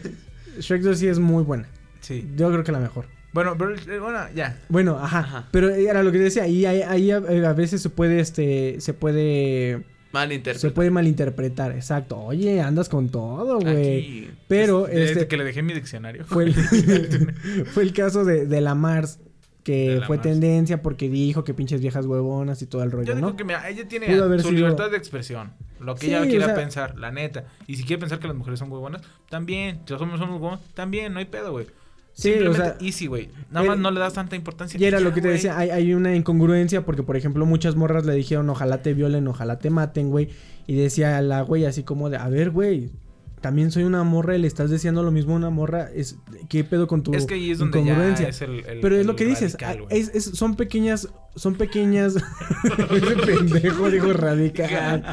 Shrek 0.59 0.81
2 0.81 0.97
sí 0.97 1.07
es 1.07 1.19
muy 1.19 1.43
buena, 1.43 1.67
Sí. 2.01 2.27
yo 2.35 2.49
creo 2.51 2.63
que 2.63 2.71
la 2.71 2.79
mejor. 2.79 3.05
Bueno, 3.33 3.55
pero 3.57 3.75
eh, 3.75 3.99
bueno, 3.99 4.19
ya. 4.33 4.57
Bueno, 4.69 4.97
ajá, 4.97 5.19
Ajá. 5.19 5.47
pero 5.51 5.69
era 5.69 6.01
lo 6.03 6.11
que 6.13 6.19
decía, 6.19 6.43
ahí, 6.43 6.65
ahí, 6.65 6.81
ahí 6.81 7.11
a, 7.11 7.17
a 7.17 7.53
veces 7.53 7.81
se 7.81 7.89
puede, 7.89 8.19
este, 8.21 8.79
se 8.79 8.93
puede... 8.93 9.83
Mal 10.13 10.31
Se 10.55 10.71
puede 10.71 10.91
malinterpretar, 10.91 11.73
exacto. 11.73 12.17
Oye, 12.17 12.61
andas 12.61 12.87
con 12.87 13.09
todo, 13.09 13.59
güey. 13.59 14.29
Pero 14.47 14.85
Desde 14.85 15.11
este 15.11 15.27
que 15.27 15.35
le 15.35 15.43
dejé 15.43 15.61
mi 15.61 15.73
diccionario. 15.73 16.23
fue 16.23 16.45
el, 16.45 16.53
fue 17.73 17.83
el 17.83 17.91
caso 17.91 18.23
de, 18.23 18.45
de 18.45 18.61
la 18.61 18.75
Mars 18.75 19.19
que 19.65 19.99
fue 20.05 20.17
tendencia 20.19 20.81
porque 20.81 21.09
dijo 21.09 21.43
que 21.43 21.53
pinches 21.53 21.81
viejas 21.81 22.05
huevonas 22.05 22.61
y 22.61 22.67
todo 22.67 22.83
el 22.83 22.91
rollo, 22.91 23.07
Yo 23.07 23.15
digo 23.15 23.31
¿no? 23.31 23.35
que 23.35 23.43
mira, 23.43 23.67
ella 23.67 23.85
tiene 23.87 24.05
su 24.05 24.13
sido- 24.13 24.51
libertad 24.51 24.91
de 24.91 24.97
expresión. 24.97 25.51
Lo 25.81 25.95
que 25.95 26.01
Sí, 26.01 26.07
ella 26.13 26.21
o 26.21 26.27
quiera 26.27 26.45
sea- 26.45 26.55
pensar, 26.55 26.97
la 26.97 27.11
neta. 27.11 27.45
Y 27.67 27.75
si 27.75 27.83
quiere 27.83 27.99
pensar 27.99 28.19
que 28.19 28.27
las 28.27 28.37
mujeres 28.37 28.59
son 28.59 28.69
muy 28.69 28.79
buenas, 28.79 29.01
también. 29.29 29.79
Si 29.85 29.91
los 29.93 30.01
hombres 30.01 30.21
somos 30.21 30.39
buenos, 30.39 30.61
también, 30.75 31.11
no 31.13 31.19
hay 31.19 31.25
pedo, 31.25 31.51
güey. 31.51 31.65
Sí, 32.13 32.31
o 32.33 32.53
sea, 32.53 32.77
easy, 32.79 33.07
güey. 33.07 33.27
Nada 33.51 33.65
más 33.65 33.77
no 33.79 33.91
le 33.91 33.99
das 33.99 34.13
tanta 34.13 34.35
importancia. 34.37 34.79
Y 34.79 34.85
era 34.85 34.99
ya, 34.99 35.03
lo 35.03 35.13
que 35.13 35.21
te 35.21 35.27
decía, 35.27 35.57
hay, 35.57 35.71
hay 35.71 35.93
una 35.93 36.15
incongruencia 36.15 36.85
porque, 36.85 37.03
por 37.03 37.17
ejemplo, 37.17 37.45
muchas 37.45 37.75
morras 37.75 38.05
le 38.05 38.13
dijeron, 38.13 38.49
ojalá 38.49 38.81
te 38.83 38.93
violen, 38.93 39.27
ojalá 39.27 39.59
te 39.59 39.69
maten, 39.69 40.11
güey. 40.11 40.29
Y 40.67 40.75
decía 40.75 41.19
la 41.21 41.41
güey 41.41 41.65
así 41.65 41.83
como 41.83 42.09
de, 42.09 42.15
a 42.17 42.29
ver, 42.29 42.51
güey, 42.51 42.91
también 43.45 43.69
soy 43.69 43.83
una 43.83 44.03
morra 44.03 44.35
y 44.35 44.39
le 44.39 44.47
estás 44.47 44.71
diciendo 44.71 45.03
lo 45.03 45.11
mismo 45.11 45.33
a 45.33 45.35
una 45.35 45.51
morra. 45.51 45.87
Es, 45.93 46.15
¿Qué 46.49 46.63
pedo 46.63 46.87
con 46.87 47.03
tu 47.03 47.13
Es 47.13 47.27
que 47.27 47.35
ahí 47.35 47.51
es 47.51 47.59
donde 47.59 47.85
ya 47.85 48.11
es 48.27 48.41
el, 48.41 48.65
el- 48.65 48.79
Pero 48.81 48.95
es 48.95 49.01
el 49.01 49.05
lo 49.07 49.15
que 49.15 49.23
dices, 49.23 49.51
radical, 49.53 49.77
ah, 49.81 49.85
güey. 49.87 49.99
es, 50.01 50.09
es- 50.15 50.23
son 50.35 50.55
pequeñas, 50.55 51.09
son 51.35 51.53
pequeñas, 51.53 52.15
ese 52.91 53.15
pendejo 53.23 53.91
dijo 53.91 54.13
radical. 54.13 55.03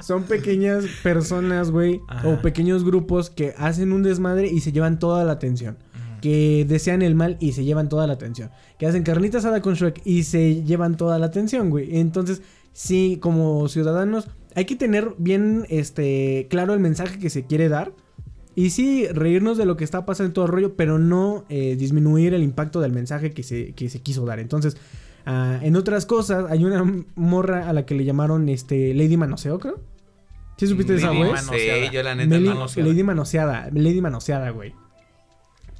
son 0.00 0.22
pequeñas 0.22 0.84
personas, 1.02 1.72
güey, 1.72 2.00
o 2.24 2.40
pequeños 2.42 2.84
grupos 2.84 3.28
que 3.28 3.54
hacen 3.58 3.90
un 3.92 4.04
desmadre 4.04 4.46
y 4.46 4.60
se 4.60 4.70
llevan 4.70 5.00
toda 5.00 5.24
la 5.24 5.32
atención. 5.32 5.78
Que 6.20 6.64
desean 6.68 7.02
el 7.02 7.16
mal 7.16 7.38
y 7.40 7.54
se 7.54 7.64
llevan 7.64 7.88
toda 7.88 8.06
la 8.06 8.12
atención. 8.12 8.50
Que 8.78 8.86
hacen 8.86 9.02
carnita 9.02 9.38
asada 9.38 9.62
con 9.62 9.74
Shrek 9.74 10.00
y 10.04 10.22
se 10.22 10.62
llevan 10.62 10.96
toda 10.96 11.18
la 11.18 11.26
atención, 11.26 11.70
güey. 11.70 11.98
Entonces, 11.98 12.40
sí, 12.72 13.18
como 13.20 13.66
ciudadanos, 13.66 14.28
hay 14.54 14.64
que 14.64 14.76
tener 14.76 15.14
bien 15.18 15.66
este 15.68 16.46
claro 16.50 16.74
el 16.74 16.80
mensaje 16.80 17.18
que 17.18 17.30
se 17.30 17.44
quiere 17.46 17.68
dar. 17.68 17.92
Y 18.54 18.70
sí, 18.70 19.06
reírnos 19.06 19.56
de 19.56 19.66
lo 19.66 19.76
que 19.76 19.84
está 19.84 20.04
pasando 20.04 20.26
en 20.28 20.32
todo 20.34 20.46
el 20.46 20.50
rollo, 20.50 20.74
pero 20.74 20.98
no 20.98 21.44
eh, 21.48 21.76
disminuir 21.78 22.34
el 22.34 22.42
impacto 22.42 22.80
del 22.80 22.90
mensaje 22.92 23.30
que 23.30 23.44
se, 23.44 23.72
que 23.72 23.88
se 23.88 24.00
quiso 24.00 24.24
dar. 24.26 24.40
Entonces, 24.40 24.76
ah, 25.26 25.60
en 25.62 25.76
otras 25.76 26.06
cosas, 26.06 26.50
hay 26.50 26.64
una 26.64 26.84
morra 27.14 27.68
a 27.68 27.72
la 27.72 27.86
que 27.86 27.94
le 27.94 28.04
llamaron 28.04 28.48
este 28.48 28.94
Lady 28.94 29.16
Manoseo, 29.16 29.60
creo. 29.60 29.78
¿Sí 30.56 30.66
supiste 30.66 30.94
de 30.94 30.98
esa, 30.98 31.08
Lady 31.12 31.18
güey? 31.18 31.30
Sé, 31.40 31.90
yo 31.92 32.02
la 32.02 32.16
neta 32.16 32.30
Meli- 32.34 32.48
no 32.48 32.54
lo 32.54 32.66
sé. 32.68 32.82
Lady 32.82 33.04
Manoseada, 33.04 33.70
Lady 33.72 34.00
Manoseada, 34.00 34.50
güey. 34.50 34.74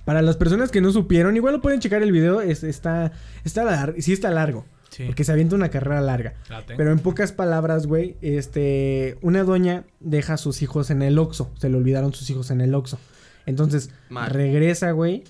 Para 0.05 0.23
las 0.23 0.37
personas 0.37 0.71
que 0.71 0.81
no 0.81 0.93
supieron, 0.93 1.35
igual 1.37 1.55
lo 1.55 1.61
pueden 1.61 1.81
checar 1.81 2.03
el 2.05 2.13
video, 2.13 2.41
es- 2.41 2.63
está, 2.63 3.11
está 3.45 3.65
lar- 3.65 3.97
sí 3.99 4.13
está 4.13 4.31
largo. 4.31 4.65
Sí. 4.91 5.05
Porque 5.07 5.25
se 5.25 5.33
avienta 5.33 5.55
una 5.55 5.69
carrera 5.69 6.01
larga. 6.01 6.35
La. 6.49 6.65
Pero 6.67 6.91
en 6.93 6.99
pocas 6.99 7.33
palabras, 7.33 7.87
güey, 7.87 8.17
este, 8.21 9.17
una 9.23 9.45
doña 9.45 9.85
deja 10.01 10.35
a 10.35 10.37
sus 10.39 10.63
hijos 10.63 10.91
en 10.91 11.03
el 11.03 11.19
Oxxo. 11.19 11.51
Se 11.59 11.69
le 11.69 11.77
olvidaron 11.77 12.13
sus 12.15 12.29
hijos 12.31 12.51
en 12.51 12.61
el 12.61 12.75
Oxxo. 12.75 12.99
Entonces, 13.47 13.91
Mal. 14.11 14.31
regresa, 14.31 14.91
güey. 14.93 15.25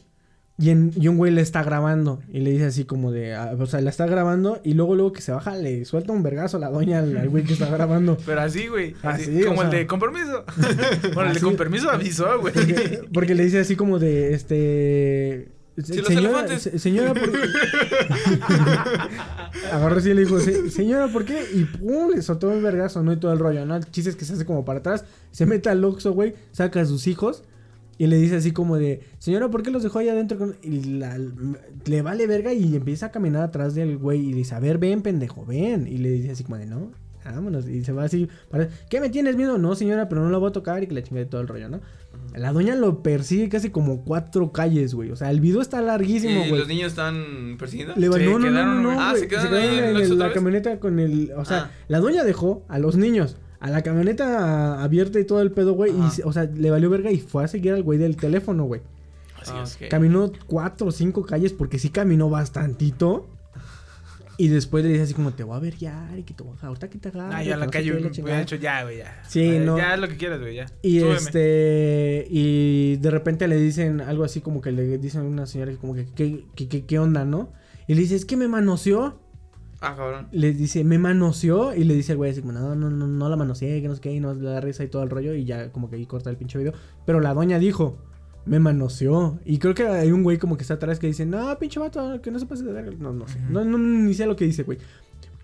Y, 0.60 0.70
en- 0.70 0.92
y 0.96 1.06
un 1.06 1.16
güey 1.18 1.30
le 1.32 1.40
está 1.40 1.62
grabando. 1.62 2.20
Y 2.32 2.40
le 2.40 2.50
dice 2.50 2.64
así 2.64 2.84
como 2.84 3.12
de... 3.12 3.32
ah, 3.34 3.54
o 3.56 3.66
sea, 3.66 3.80
la 3.80 3.90
está 3.90 4.06
grabando. 4.06 4.60
Y 4.64 4.74
luego, 4.74 4.96
luego 4.96 5.12
que 5.12 5.20
se 5.22 5.30
baja, 5.30 5.54
le 5.54 5.84
suelta 5.84 6.12
un 6.12 6.24
vergazo 6.24 6.56
a 6.56 6.60
la 6.60 6.68
doña 6.70 6.98
al 6.98 7.16
al 7.16 7.28
güey 7.28 7.44
que 7.44 7.52
está 7.52 7.66
grabando. 7.70 8.16
Pero 8.26 8.40
así, 8.40 8.66
güey. 8.66 8.94
Así, 9.04 9.22
Así, 9.36 9.44
como 9.44 9.60
o 9.60 9.62
el 9.64 9.70
sea. 9.70 9.78
de 9.78 9.86
con 9.86 10.00
permiso. 10.00 10.44
bueno, 11.14 11.30
el 11.30 11.34
de 11.36 11.40
con 11.40 11.56
permiso 11.56 11.90
avisó, 11.90 12.40
güey. 12.40 12.52
Porque, 12.54 13.00
porque 13.12 13.34
le 13.36 13.44
dice 13.44 13.60
así 13.60 13.76
como 13.76 14.00
de... 14.00 14.34
Este... 14.34 15.52
Los 15.78 15.86
señora, 16.06 16.40
elefantes. 16.40 16.82
señora, 16.82 17.14
¿por 17.14 17.30
qué? 17.30 17.38
Agarró 19.72 19.96
así 19.96 20.10
y 20.10 20.14
le 20.14 20.22
dijo, 20.22 20.38
"Se- 20.40 20.70
señora, 20.70 21.08
¿por 21.08 21.24
qué? 21.24 21.42
Y 21.54 21.64
pum, 21.64 22.10
le 22.14 22.22
soltó 22.22 22.48
un 22.48 22.62
vergazo, 22.62 23.02
¿no? 23.02 23.12
Y 23.12 23.16
todo 23.16 23.32
el 23.32 23.38
rollo, 23.38 23.64
¿no? 23.64 23.76
El 23.76 23.84
chiste 23.90 24.10
es 24.10 24.16
que 24.16 24.24
se 24.24 24.34
hace 24.34 24.44
como 24.44 24.64
para 24.64 24.80
atrás, 24.80 25.04
se 25.30 25.46
mete 25.46 25.68
al 25.68 25.84
Oxxo, 25.84 26.12
güey, 26.12 26.34
saca 26.52 26.80
a 26.80 26.84
sus 26.84 27.06
hijos 27.06 27.42
y 27.96 28.06
le 28.06 28.16
dice 28.16 28.36
así 28.36 28.52
como 28.52 28.76
de, 28.76 29.00
señora, 29.18 29.48
¿por 29.50 29.62
qué 29.62 29.70
los 29.70 29.82
dejó 29.82 29.98
ahí 30.00 30.08
adentro? 30.08 30.38
con-?" 30.38 30.56
Y 30.62 30.98
la- 30.98 31.18
le 31.86 32.02
vale 32.02 32.26
verga 32.26 32.52
y 32.52 32.74
empieza 32.76 33.06
a 33.06 33.10
caminar 33.10 33.42
atrás 33.42 33.74
del 33.74 33.96
güey 33.98 34.20
y 34.28 34.32
dice, 34.32 34.54
a 34.54 34.60
ver, 34.60 34.78
ven, 34.78 35.02
pendejo, 35.02 35.44
ven. 35.46 35.86
Y 35.86 35.98
le 35.98 36.10
dice 36.10 36.30
así 36.32 36.44
como 36.44 36.56
de, 36.56 36.66
no, 36.66 36.90
vámonos. 37.24 37.68
Y 37.68 37.84
se 37.84 37.92
va 37.92 38.04
así, 38.04 38.28
para, 38.50 38.68
¿qué 38.90 39.00
me 39.00 39.10
tienes 39.10 39.36
miedo? 39.36 39.58
No, 39.58 39.74
señora, 39.74 40.08
pero 40.08 40.22
no 40.22 40.30
la 40.30 40.38
voy 40.38 40.50
a 40.50 40.52
tocar 40.52 40.82
y 40.82 40.86
que 40.86 40.94
le 40.94 41.02
chingue 41.02 41.24
todo 41.26 41.40
el 41.40 41.48
rollo, 41.48 41.68
¿no? 41.68 41.80
La 42.34 42.52
doña 42.52 42.74
lo 42.76 43.02
persigue 43.02 43.48
casi 43.48 43.70
como 43.70 44.02
cuatro 44.04 44.52
calles, 44.52 44.94
güey. 44.94 45.10
O 45.10 45.16
sea, 45.16 45.30
el 45.30 45.40
video 45.40 45.60
está 45.60 45.80
larguísimo, 45.80 46.44
¿Y 46.44 46.48
güey. 46.50 46.58
los 46.60 46.68
niños 46.68 46.88
están 46.92 47.56
persiguiendo? 47.58 47.94
Le 47.96 48.08
va- 48.08 48.18
Sí, 48.18 48.24
no, 48.24 48.32
no, 48.32 48.38
no, 48.38 48.44
quedaron, 48.46 48.82
no, 48.82 48.88
güey. 48.90 48.96
no, 48.96 49.02
Ah, 49.02 49.10
güey. 49.10 49.22
¿se 49.22 49.28
quedaron 49.28 49.54
ahí 49.54 49.78
en 49.78 50.18
la 50.18 50.32
camioneta 50.32 50.78
con 50.80 50.98
el... 50.98 51.32
O 51.36 51.44
sea, 51.44 51.58
Ah. 51.58 51.70
la 51.88 51.98
doña 52.00 52.24
dejó 52.24 52.64
a 52.68 52.78
los 52.78 52.96
niños 52.96 53.36
a 53.60 53.70
la 53.70 53.82
camioneta 53.82 54.82
abierta 54.84 55.18
y 55.18 55.24
todo 55.24 55.40
el 55.42 55.50
pedo, 55.50 55.72
güey. 55.72 55.90
Y, 55.92 56.20
o 56.22 56.32
sea, 56.32 56.44
le 56.44 56.70
valió 56.70 56.90
verga 56.90 57.10
y 57.10 57.18
fue 57.18 57.42
a 57.42 57.48
seguir 57.48 57.72
al 57.72 57.82
güey 57.82 57.98
del 57.98 58.16
teléfono, 58.16 58.64
güey. 58.64 58.82
Así 59.40 59.50
Ah, 59.54 59.62
es. 59.64 59.74
ok. 59.76 59.88
Caminó 59.90 60.30
cuatro 60.46 60.86
o 60.88 60.92
cinco 60.92 61.24
calles 61.24 61.52
porque 61.52 61.78
sí 61.80 61.88
caminó 61.90 62.30
bastantito. 62.30 63.26
Y 64.40 64.48
después 64.48 64.84
le 64.84 64.90
dice 64.90 65.02
así 65.02 65.14
como, 65.14 65.32
te 65.34 65.42
voy 65.42 65.56
a 65.56 65.58
ver 65.58 65.76
ya, 65.76 66.10
y 66.16 66.22
que 66.22 66.32
te 66.32 66.44
voy 66.44 66.56
a 66.62 66.66
ahorita 66.68 66.88
que 66.88 66.98
te 66.98 67.08
agarre, 67.08 67.34
Ah, 67.34 67.56
no 67.56 67.56
la 67.56 67.66
calle 67.66 67.88
la 67.88 67.94
hubiera 67.96 68.10
chingada". 68.12 68.40
hecho 68.40 68.54
ya, 68.54 68.84
güey, 68.84 68.98
ya. 68.98 69.20
Sí, 69.26 69.42
Eh, 69.42 69.60
no. 69.60 69.76
Ya 69.76 69.96
lo 69.96 70.06
que 70.08 70.16
quieras, 70.16 70.38
güey, 70.40 70.54
ya. 70.54 70.66
Y 70.80 71.00
Súbeme. 71.00 71.16
este. 71.16 72.26
Y 72.30 72.96
de 72.98 73.10
repente 73.10 73.48
le 73.48 73.56
dicen 73.56 74.00
algo 74.00 74.22
así 74.22 74.40
como 74.40 74.60
que 74.60 74.70
le 74.70 74.96
dicen 74.98 75.22
a 75.22 75.24
una 75.24 75.46
señora 75.46 75.72
como 75.80 75.94
que, 75.94 76.06
¿qué, 76.14 76.44
qué, 76.54 76.68
qué, 76.68 76.86
qué 76.86 76.98
onda, 77.00 77.24
no? 77.24 77.52
Y 77.88 77.94
le 77.94 78.00
dice, 78.02 78.14
es 78.14 78.24
que 78.24 78.36
me 78.36 78.46
manoseó. 78.46 79.20
Ah, 79.80 79.94
cabrón. 79.96 80.28
Le 80.30 80.52
dice, 80.52 80.84
me 80.84 80.98
manoseó. 80.98 81.74
Y 81.74 81.82
le 81.84 81.94
dice 81.94 82.12
el 82.12 82.18
güey 82.18 82.30
así 82.30 82.40
como, 82.40 82.52
no, 82.52 82.74
no, 82.76 82.90
no, 82.90 83.06
no 83.08 83.28
la 83.28 83.36
manoseé, 83.36 83.82
que 83.82 83.88
no 83.88 83.94
sé 83.96 84.00
qué. 84.00 84.12
Y 84.12 84.20
no 84.20 84.34
le 84.34 84.48
da 84.48 84.60
risa 84.60 84.84
y 84.84 84.88
todo 84.88 85.02
el 85.02 85.10
rollo. 85.10 85.34
Y 85.34 85.44
ya 85.46 85.72
como 85.72 85.90
que 85.90 85.96
ahí 85.96 86.06
corta 86.06 86.30
el 86.30 86.36
pinche 86.36 86.58
video. 86.58 86.74
Pero 87.06 87.18
la 87.20 87.34
doña 87.34 87.58
dijo, 87.58 87.98
me 88.48 88.58
manoseó. 88.58 89.38
Y 89.44 89.58
creo 89.58 89.74
que 89.74 89.84
hay 89.86 90.10
un 90.10 90.22
güey 90.22 90.38
como 90.38 90.56
que 90.56 90.62
está 90.62 90.74
atrás 90.74 90.98
que 90.98 91.06
dice, 91.06 91.26
no, 91.26 91.58
pinche 91.58 91.78
vato, 91.78 92.20
que 92.22 92.30
no 92.30 92.38
se 92.38 92.46
pase 92.46 92.64
de 92.64 92.72
verga. 92.72 92.92
No, 92.98 93.12
no 93.12 93.28
sé. 93.28 93.38
No, 93.50 93.64
no, 93.64 93.78
ni 93.78 94.14
sé 94.14 94.26
lo 94.26 94.36
que 94.36 94.44
dice, 94.46 94.62
güey. 94.64 94.78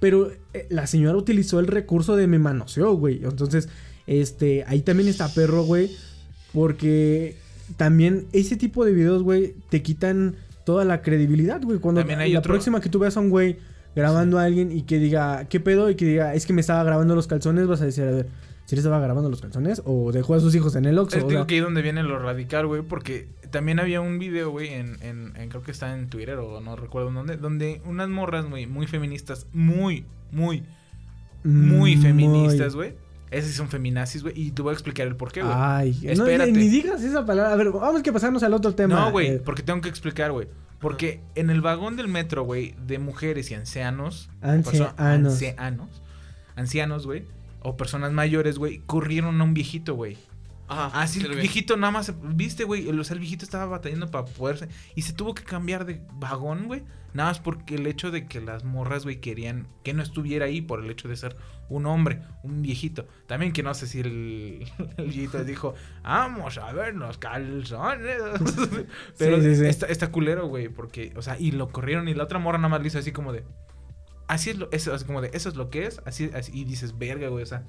Pero 0.01 0.31
eh, 0.53 0.67
la 0.71 0.87
señora 0.87 1.17
utilizó 1.17 1.61
el 1.61 1.67
recurso 1.67 2.17
de 2.17 2.27
me 2.27 2.39
manoseó, 2.39 2.95
güey. 2.97 3.25
Entonces, 3.25 3.69
este, 4.07 4.65
ahí 4.67 4.83
también 4.83 5.09
está 5.09 5.29
perro, 5.29 5.63
güey. 5.65 5.91
Porque 6.53 7.37
también 7.77 8.27
ese 8.33 8.57
tipo 8.57 8.85
de 8.85 8.93
videos, 8.93 9.23
güey, 9.23 9.55
te 9.71 9.83
quitan 9.83 10.37
toda 10.65 10.85
la 10.85 11.03
credibilidad, 11.03 11.61
güey. 11.63 11.79
Cuando 11.79 12.01
También 12.01 12.21
hay 12.21 12.33
la 12.33 12.39
otro- 12.39 12.53
próxima 12.53 12.81
que 12.81 12.89
tú 12.89 12.99
veas 12.99 13.17
a 13.17 13.21
un 13.21 13.31
güey 13.31 13.57
grabando 13.97 14.39
a 14.39 14.45
alguien 14.45 14.73
y 14.73 14.83
que 14.83 14.99
diga, 14.99 15.47
¿qué 15.49 15.61
pedo? 15.61 15.91
Y 15.91 15.95
que 15.95 16.05
diga, 16.07 16.35
es 16.35 16.47
que 16.47 16.53
me 16.53 16.61
estaba 16.61 16.83
grabando 16.85 17.15
los 17.15 17.27
calzones, 17.27 17.67
vas 17.67 17.81
a 17.81 17.87
decir, 17.87 18.05
a 18.05 18.11
ver, 18.11 18.27
¿si 18.67 18.77
le 18.77 18.81
estaba 18.81 18.99
grabando 19.01 19.29
los 19.31 19.41
calzones? 19.41 19.83
¿O 19.85 20.13
dejó 20.13 20.35
a 20.35 20.41
sus 20.41 20.55
hijos 20.55 20.75
en 20.77 20.85
el 20.87 20.99
Oxxo? 20.99 21.19
Es 21.19 21.25
O 21.25 21.29
digo 21.29 21.41
sea, 21.41 21.47
que 21.47 21.55
ahí 21.55 21.61
donde 21.61 21.83
viene 21.83 22.03
lo 22.03 22.19
radical, 22.19 22.67
güey, 22.67 22.83
porque 22.83 23.29
también 23.51 23.79
había 23.81 24.01
un 24.01 24.19
video, 24.19 24.51
güey, 24.51 24.69
en, 24.75 24.97
en, 25.03 25.33
en- 25.37 25.49
creo 25.49 25.63
que 25.63 25.71
está 25.71 25.95
en 25.97 26.09
Twitter 26.09 26.37
o 26.39 26.61
no 26.61 26.77
recuerdo 26.77 27.11
dónde, 27.11 27.37
donde 27.37 27.81
unas 27.85 28.09
morras, 28.09 28.47
güey, 28.47 28.67
muy 28.67 28.87
feministas, 28.87 29.47
muy, 29.53 30.05
muy, 30.33 30.65
muy 31.45 31.97
mm, 31.97 32.03
feministas, 32.03 32.75
güey. 32.75 32.95
Esas 33.31 33.53
son 33.53 33.69
feminazis, 33.69 34.23
güey, 34.23 34.35
y 34.41 34.51
te 34.53 34.63
voy 34.63 34.71
a 34.71 34.75
explicar 34.75 35.07
el 35.09 35.17
por 35.17 35.33
qué, 35.33 35.43
güey. 35.43 35.53
Ay, 35.57 35.99
no, 36.05 36.11
Espérate. 36.11 36.53
ni 36.53 36.69
digas 36.69 37.03
esa 37.03 37.27
palabra. 37.27 37.53
A 37.53 37.57
ver, 37.57 37.71
vamos 37.71 38.03
que 38.03 38.13
pasarnos 38.13 38.43
al 38.45 38.55
otro 38.55 38.75
tema. 38.77 38.95
No, 38.95 39.11
güey, 39.11 39.27
Eh, 39.29 39.43
porque 39.45 39.63
tengo 39.65 39.81
que 39.81 39.89
explicar, 39.89 40.31
güey. 40.31 40.47
Porque 40.79 41.21
en 41.35 41.51
el 41.51 41.61
vagón 41.61 41.97
del 41.97 42.07
metro, 42.09 42.45
güey, 42.45 42.75
de 42.87 42.99
mujeres 42.99 43.51
y 43.51 43.55
ancianos, 43.55 44.29
ancianos, 44.41 46.03
ancianos, 46.57 47.07
güey, 47.07 47.25
o 47.65 47.77
personas 47.77 48.13
mayores, 48.13 48.59
güey, 48.59 48.83
corrieron 48.87 49.41
a 49.41 49.45
un 49.45 49.55
viejito, 49.55 49.95
güey. 49.95 50.17
Ajá. 50.69 51.03
Así 51.03 51.21
sí 51.21 51.27
el 51.27 51.35
viejito 51.35 51.77
nada 51.77 51.91
más, 51.91 52.15
viste, 52.23 52.65
güey, 52.65 52.89
el, 52.89 53.01
o 53.01 53.05
sea, 53.05 53.15
el 53.15 53.21
viejito 53.21 53.45
estaba 53.45 53.67
batallando 53.67 54.11
para 54.11 54.25
poderse 54.25 54.69
y 54.95 55.03
se 55.03 55.13
tuvo 55.13 55.35
que 55.35 55.43
cambiar 55.43 55.85
de 55.85 56.01
vagón, 56.13 56.67
güey, 56.67 56.83
nada 57.13 57.31
más 57.31 57.39
porque 57.39 57.77
el 57.77 57.87
hecho 57.87 58.11
de 58.11 58.27
que 58.27 58.41
las 58.41 58.65
morras, 58.65 59.05
güey, 59.05 59.21
querían 59.21 59.67
que 59.83 59.95
no 59.95 60.03
estuviera 60.03 60.47
ahí 60.47 60.61
por 60.61 60.83
el 60.83 60.91
hecho 60.91 61.09
de 61.09 61.17
ser 61.17 61.37
un 61.69 61.87
hombre, 61.87 62.21
un 62.43 62.63
viejito. 62.63 63.07
También 63.27 63.53
que 63.53 63.63
no 63.63 63.73
sé 63.75 63.87
si 63.87 64.01
el, 64.01 64.67
el 64.97 65.05
viejito 65.05 65.43
dijo, 65.45 65.75
vamos 66.03 66.59
a 66.59 66.73
ver 66.73 66.95
los 66.95 67.17
calzones. 67.19 68.19
Pero 69.19 69.41
Sí, 69.41 69.43
sí, 69.43 69.57
sí. 69.57 69.67
Está, 69.67 69.87
está 69.87 70.11
culero, 70.11 70.49
güey, 70.49 70.69
porque, 70.69 71.13
o 71.17 71.23
sea, 71.23 71.39
y 71.39 71.53
lo 71.53 71.71
corrieron 71.71 72.09
y 72.09 72.15
la 72.15 72.25
otra 72.25 72.39
morra 72.39 72.59
nada 72.59 72.69
más 72.69 72.83
le 72.83 72.89
hizo 72.89 72.99
así 72.99 73.13
como 73.13 73.33
de, 73.33 73.45
así 74.27 74.51
es 74.51 74.59
lo, 74.59 74.71
eso, 74.73 74.95
así 74.95 75.05
como 75.05 75.21
de, 75.21 75.31
eso 75.33 75.49
es 75.49 75.57
lo 75.57 75.71
que 75.71 75.87
es, 75.87 76.01
así, 76.05 76.31
así 76.35 76.53
y 76.55 76.65
dices, 76.65 76.99
verga, 76.99 77.29
güey, 77.29 77.43
o 77.43 77.47
sea, 77.47 77.65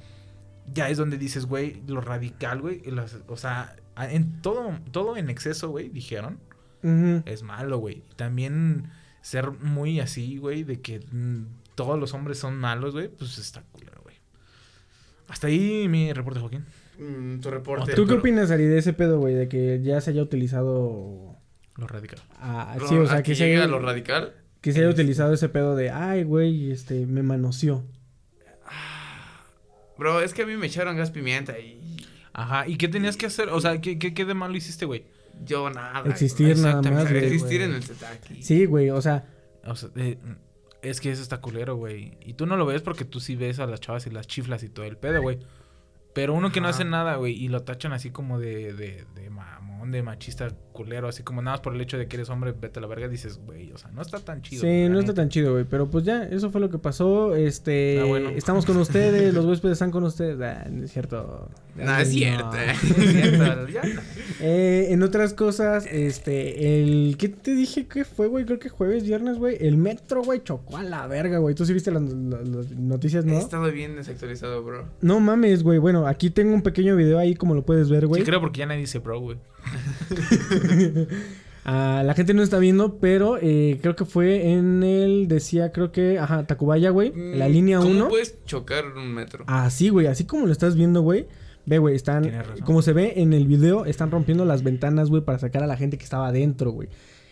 ya 0.74 0.90
es 0.90 0.98
donde 0.98 1.18
dices, 1.18 1.46
güey, 1.46 1.82
lo 1.88 2.02
radical, 2.02 2.62
güey. 2.62 2.82
O 3.28 3.38
sea, 3.38 3.76
en 3.98 4.42
todo, 4.42 4.80
todo 4.92 5.18
en 5.18 5.30
exceso, 5.30 5.70
güey, 5.70 5.90
dijeron, 5.90 6.40
es 7.26 7.44
malo, 7.44 7.78
güey. 7.80 8.04
Y 8.12 8.16
También 8.16 8.90
ser 9.22 9.52
muy 9.52 10.00
así, 10.00 10.38
güey, 10.38 10.64
de 10.64 10.82
que 10.82 11.00
mm, 11.00 11.46
todos 11.76 12.00
los 12.00 12.14
hombres 12.14 12.38
son 12.40 12.58
malos, 12.58 12.94
güey, 12.94 13.08
pues 13.08 13.38
está 13.38 13.64
culero, 13.72 14.02
güey. 14.04 14.16
Hasta 15.28 15.48
ahí 15.48 15.88
mi 15.88 16.14
reporte, 16.14 16.40
Joaquín. 16.40 16.66
Mm, 17.00 17.40
tu 17.40 17.50
reporte. 17.50 17.94
¿Tú 17.94 18.04
qué 18.04 18.10
pero- 18.10 18.20
opinas, 18.20 18.52
Ari, 18.52 18.66
de 18.66 18.78
ese 18.78 18.94
pedo, 18.94 19.20
güey? 19.20 19.34
De 19.34 19.48
que 19.50 19.82
ya 19.82 20.00
se 20.02 20.12
haya 20.12 20.22
utilizado. 20.22 21.36
Lo 21.76 21.88
radical. 21.88 22.20
ah, 22.40 22.78
sí, 22.88 22.96
o 22.96 23.06
sea, 23.08 23.22
que 23.22 23.36
se 23.36 23.44
llegue 23.44 23.56
haya, 23.58 23.66
a 23.66 23.68
lo 23.68 23.80
radical. 23.80 24.34
Que 24.66 24.74
se 24.74 24.80
haya 24.80 24.90
Este. 24.90 25.02
utilizado 25.04 25.32
ese 25.32 25.48
pedo 25.48 25.76
de, 25.76 25.92
ay, 25.92 26.24
güey, 26.24 26.72
este, 26.72 27.06
me 27.06 27.22
manoseó. 27.22 27.84
Bro, 29.98 30.22
es 30.22 30.34
que 30.34 30.42
a 30.42 30.46
mí 30.46 30.58
me 30.58 30.66
echaron 30.68 30.98
gas 30.98 31.12
pimienta 31.12 31.58
y 31.60 31.82
Ajá, 32.34 32.68
¿y 32.68 32.76
qué 32.76 32.88
tenías 32.88 33.16
que 33.16 33.28
hacer? 33.28 33.50
O 33.50 33.62
sea, 33.62 33.80
¿qué, 33.80 33.98
qué, 33.98 34.14
qué 34.14 34.26
de 34.26 34.34
malo 34.34 34.56
hiciste, 34.58 34.86
güey? 34.86 35.06
yo 35.46 35.70
nada. 35.70 36.04
Existir 36.10 36.58
nada 36.58 36.80
Exactamente, 36.80 37.04
más, 37.04 37.12
güey. 37.12 37.26
Existir 37.26 37.62
en 37.62 37.74
el 37.76 37.84
Setaki. 37.84 38.42
Sí, 38.42 38.66
güey, 38.66 38.90
o 38.90 39.02
sea, 39.02 39.26
O 39.66 39.76
sea, 39.76 39.90
eh, 39.96 40.18
es 40.82 41.00
que 41.00 41.12
eso 41.12 41.22
está 41.22 41.40
culero, 41.42 41.76
güey. 41.76 42.18
Y 42.22 42.34
tú 42.34 42.46
no 42.46 42.58
lo 42.58 42.66
ves 42.66 42.82
porque 42.82 43.06
tú 43.06 43.20
sí 43.20 43.36
ves 43.36 43.60
a 43.60 43.68
las 43.68 43.80
chavas 43.80 44.08
y 44.08 44.10
las 44.10 44.28
chiflas 44.28 44.64
y 44.64 44.70
todo 44.70 44.86
el 44.86 44.98
pedo, 44.98 45.22
güey. 45.22 45.40
Pero 46.14 46.34
uno 46.34 46.52
que 46.52 46.60
no 46.60 46.68
hace 46.70 46.86
nada, 46.86 47.16
güey, 47.18 47.34
y 47.34 47.50
lo 47.50 47.62
tachan 47.64 47.94
así 47.94 48.10
como 48.10 48.40
de, 48.40 48.74
de, 48.74 49.06
de 49.16 49.30
de 49.92 50.04
machista 50.04 50.50
culero, 50.72 51.08
así 51.08 51.24
como 51.24 51.42
nada 51.42 51.56
más 51.58 51.62
por 51.62 51.74
el 51.76 51.82
hecho 51.82 51.98
de 51.98 52.08
que 52.08 52.18
eres 52.18 52.30
hombre, 52.30 52.54
vete 52.60 52.80
a 52.80 52.82
la 52.82 52.88
verga, 52.88 53.08
dices, 53.08 53.38
güey, 53.46 53.72
o 53.72 53.78
sea, 53.78 53.92
no 53.92 54.02
está 54.02 54.20
tan 54.20 54.42
chido. 54.42 54.62
sí, 54.62 54.90
no 54.90 55.00
está 55.00 55.14
tan 55.14 55.30
chido, 55.30 55.54
güey. 55.54 55.66
Pero 55.66 55.90
pues 55.90 56.04
ya, 56.06 56.24
eso 56.24 56.52
fue 56.52 56.62
lo 56.62 56.70
que 56.70 56.78
pasó. 56.78 57.36
Este, 57.36 58.00
Ah, 58.02 58.06
bueno. 58.06 58.30
estamos 58.30 58.66
con 58.66 58.78
ustedes, 58.86 59.34
los 59.34 59.46
huéspedes 59.46 59.74
están 59.74 59.92
con 59.92 60.04
ustedes. 60.04 60.40
Ah, 60.42 60.68
no 60.70 60.84
es 60.86 60.92
cierto. 60.92 61.50
No, 61.76 61.98
es 61.98 62.10
cierto. 62.10 62.52
No. 62.52 62.54
Es 63.04 63.12
cierto, 63.12 63.68
ya. 63.68 63.82
Eh, 64.42 64.88
en 64.92 65.04
otras 65.04 65.34
cosas, 65.34 65.86
este, 65.92 66.82
el... 66.82 67.16
¿Qué 67.18 67.30
te 67.30 67.54
dije 67.56 67.86
que 67.88 68.06
fue, 68.06 68.28
güey? 68.28 68.46
Creo 68.46 68.60
que 68.60 68.70
jueves, 68.70 69.04
viernes, 69.04 69.38
güey. 69.38 69.58
El 69.60 69.78
metro, 69.78 70.24
güey, 70.24 70.42
chocó 70.44 70.78
a 70.78 70.84
la 70.84 71.06
verga, 71.08 71.38
güey. 71.40 71.54
¿Tú 71.56 71.66
sí 71.66 71.74
viste 71.74 71.92
las, 71.92 72.02
las- 72.04 72.48
las 72.48 72.72
noticias, 72.72 73.26
He 73.26 73.28
no? 73.28 73.38
estado 73.40 73.72
bien 73.72 73.96
desactualizado, 73.96 74.64
bro. 74.64 74.86
No 75.02 75.20
mames, 75.20 75.64
güey. 75.64 75.80
Bueno, 75.80 76.08
aquí 76.08 76.30
tengo 76.30 76.54
un 76.54 76.62
pequeño 76.62 76.96
video 76.96 77.20
ahí, 77.20 77.36
como 77.36 77.56
lo 77.56 77.66
puedes 77.66 77.90
ver, 77.90 78.08
güey. 78.08 78.22
Sí, 78.22 78.26
creo 78.26 78.40
porque 78.42 78.60
ya 78.60 78.66
nadie 78.68 78.82
dice 78.82 79.00
bro, 79.00 79.20
güey. 79.20 79.38
Ah, 81.68 82.04
la 82.06 82.14
gente 82.14 82.36
no 82.36 82.44
está 82.44 82.60
viendo, 82.60 83.00
pero 83.00 83.40
eh, 83.42 83.80
creo 83.82 83.96
que 83.96 84.06
fue 84.06 84.52
en 84.52 84.84
el, 84.84 85.28
decía, 85.28 85.72
creo 85.72 85.92
que, 85.92 86.20
ajá, 86.20 86.46
Tacubaya, 86.46 86.92
güey. 86.92 87.12
La 87.16 87.50
Mm, 87.50 87.52
línea 87.52 87.78
¿Cómo 87.80 87.90
1. 87.90 88.08
puedes 88.10 88.36
chocar 88.46 88.86
un 88.96 89.12
metro? 89.12 89.46
Así, 89.48 89.90
güey, 89.90 90.06
así 90.06 90.26
como 90.26 90.46
lo 90.46 90.52
estás 90.52 90.76
viendo, 90.76 91.02
güey. 91.02 91.26
Ve, 91.66 91.80
güey, 91.80 91.96
están, 91.96 92.32
como 92.64 92.82
se 92.82 92.94
ve 92.94 93.14
en 93.18 93.34
el 93.34 93.48
video, 93.48 93.86
están 93.86 94.12
rompiendo 94.12 94.46
las 94.46 94.64
ventanas, 94.64 95.10
güey, 95.10 95.24
para 95.24 95.40
sacar 95.40 95.64
a 95.64 95.68
la 95.68 95.78
gente 95.78 95.98
que 95.98 96.04
estaba 96.04 96.28
adentro, 96.28 96.72
güey. 96.72 96.90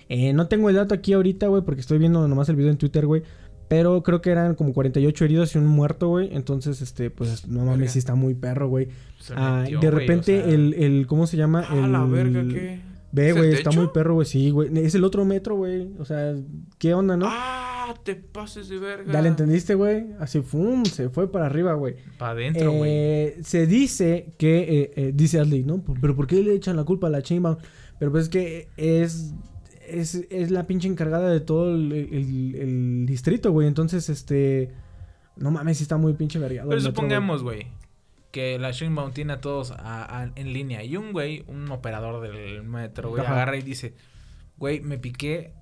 Eh, 0.10 0.34
no 0.34 0.48
tengo 0.48 0.70
el 0.70 0.76
dato 0.76 0.96
aquí 0.96 1.14
ahorita, 1.14 1.48
güey, 1.48 1.62
porque 1.64 1.82
estoy 1.82 1.98
viendo 2.00 2.28
nomás 2.28 2.50
el 2.50 2.56
video 2.56 2.72
en 2.72 2.78
Twitter, 2.78 3.06
güey. 3.06 3.24
Pero 3.68 4.04
creo 4.04 4.22
que 4.22 4.30
eran 4.30 4.56
como 4.56 4.74
48 4.74 5.26
heridos 5.26 5.56
y 5.56 5.58
un 5.58 5.68
muerto, 5.68 6.10
güey. 6.10 6.30
Entonces, 6.36 6.82
este, 6.82 7.10
pues, 7.10 7.48
no 7.48 7.66
mames, 7.66 7.92
sí 7.92 8.00
está 8.00 8.14
muy 8.14 8.34
perro, 8.34 8.68
güey. 8.68 8.90
Ah, 9.36 9.66
de 9.68 9.92
repente, 9.92 10.42
o 10.42 10.44
sea. 10.44 10.54
el, 10.54 10.74
el, 10.74 11.08
¿cómo 11.08 11.28
se 11.28 11.38
llama? 11.38 11.66
Ah, 11.70 11.78
el, 11.78 11.92
la 11.92 12.04
verga, 12.06 12.44
¿qué? 12.44 12.82
Ve, 13.14 13.30
¿Es 13.30 13.36
el 13.36 13.42
güey, 13.42 13.54
está 13.54 13.72
muy 13.72 13.88
perro, 13.94 14.16
güey. 14.16 14.26
Sí, 14.26 14.50
güey. 14.50 14.70
Es 14.80 14.96
el 14.96 15.04
otro 15.04 15.24
metro, 15.24 15.56
güey. 15.56 15.88
O 16.00 16.04
sea, 16.06 16.34
¿qué 16.80 16.94
onda, 16.96 17.16
no? 17.16 17.28
Ah, 17.30 17.94
te 18.04 18.16
pases 18.16 18.68
de 18.70 18.80
verga. 18.80 19.14
¿Ya 19.14 19.22
le 19.22 19.30
entendiste, 19.30 19.76
güey? 19.76 20.08
Así, 20.20 20.42
¡fum! 20.42 20.84
Se 20.84 21.10
fue 21.10 21.32
para 21.32 21.46
arriba, 21.46 21.74
güey. 21.76 21.96
Para 22.18 22.32
adentro, 22.32 22.72
güey. 22.72 22.92
Eh, 22.92 23.38
se 23.44 23.68
dice 23.68 24.34
que, 24.38 24.60
eh, 24.82 24.92
eh, 24.96 25.12
dice 25.14 25.40
Ashley, 25.40 25.64
¿no? 25.64 25.84
Pero 26.02 26.16
¿por 26.16 26.26
qué 26.28 26.42
le 26.42 26.54
echan 26.56 26.76
la 26.76 26.84
culpa 26.86 27.06
a 27.08 27.10
la 27.12 27.22
Chainbound? 27.22 27.60
Pero 28.00 28.12
pues 28.12 28.24
es 28.24 28.30
que 28.30 28.68
es, 28.78 29.34
es, 29.88 30.16
es 30.32 30.50
la 30.50 30.66
pinche 30.66 30.88
encargada 30.88 31.30
de 31.30 31.40
todo 31.40 31.76
el, 31.76 31.92
el- 31.92 32.56
el 32.56 33.06
distrito, 33.06 33.52
güey. 33.52 33.68
Entonces, 33.68 34.10
este... 34.10 34.72
No 35.36 35.50
mames, 35.52 35.82
está 35.82 35.98
muy 35.98 36.14
pinche 36.14 36.38
vergado. 36.40 36.70
Pero 36.70 36.80
metro, 36.82 36.92
supongamos, 36.96 37.42
güey, 37.44 37.66
que 38.34 38.58
la 38.58 38.72
Shinbound 38.72 39.14
tiene 39.14 39.34
a 39.34 39.42
todos 39.42 39.70
a- 39.72 40.22
a- 40.24 40.32
en 40.36 40.52
línea. 40.54 40.84
Y 40.84 40.98
un 40.98 41.14
güey, 41.14 41.46
un 41.48 41.70
operador 41.72 42.20
del 42.20 42.64
metro, 42.64 43.10
güey, 43.12 43.22
Ajá. 43.24 43.34
agarra 43.34 43.58
y 43.58 43.62
dice, 43.62 43.94
güey, 44.58 44.82
me 44.82 44.98
piqué 44.98 45.54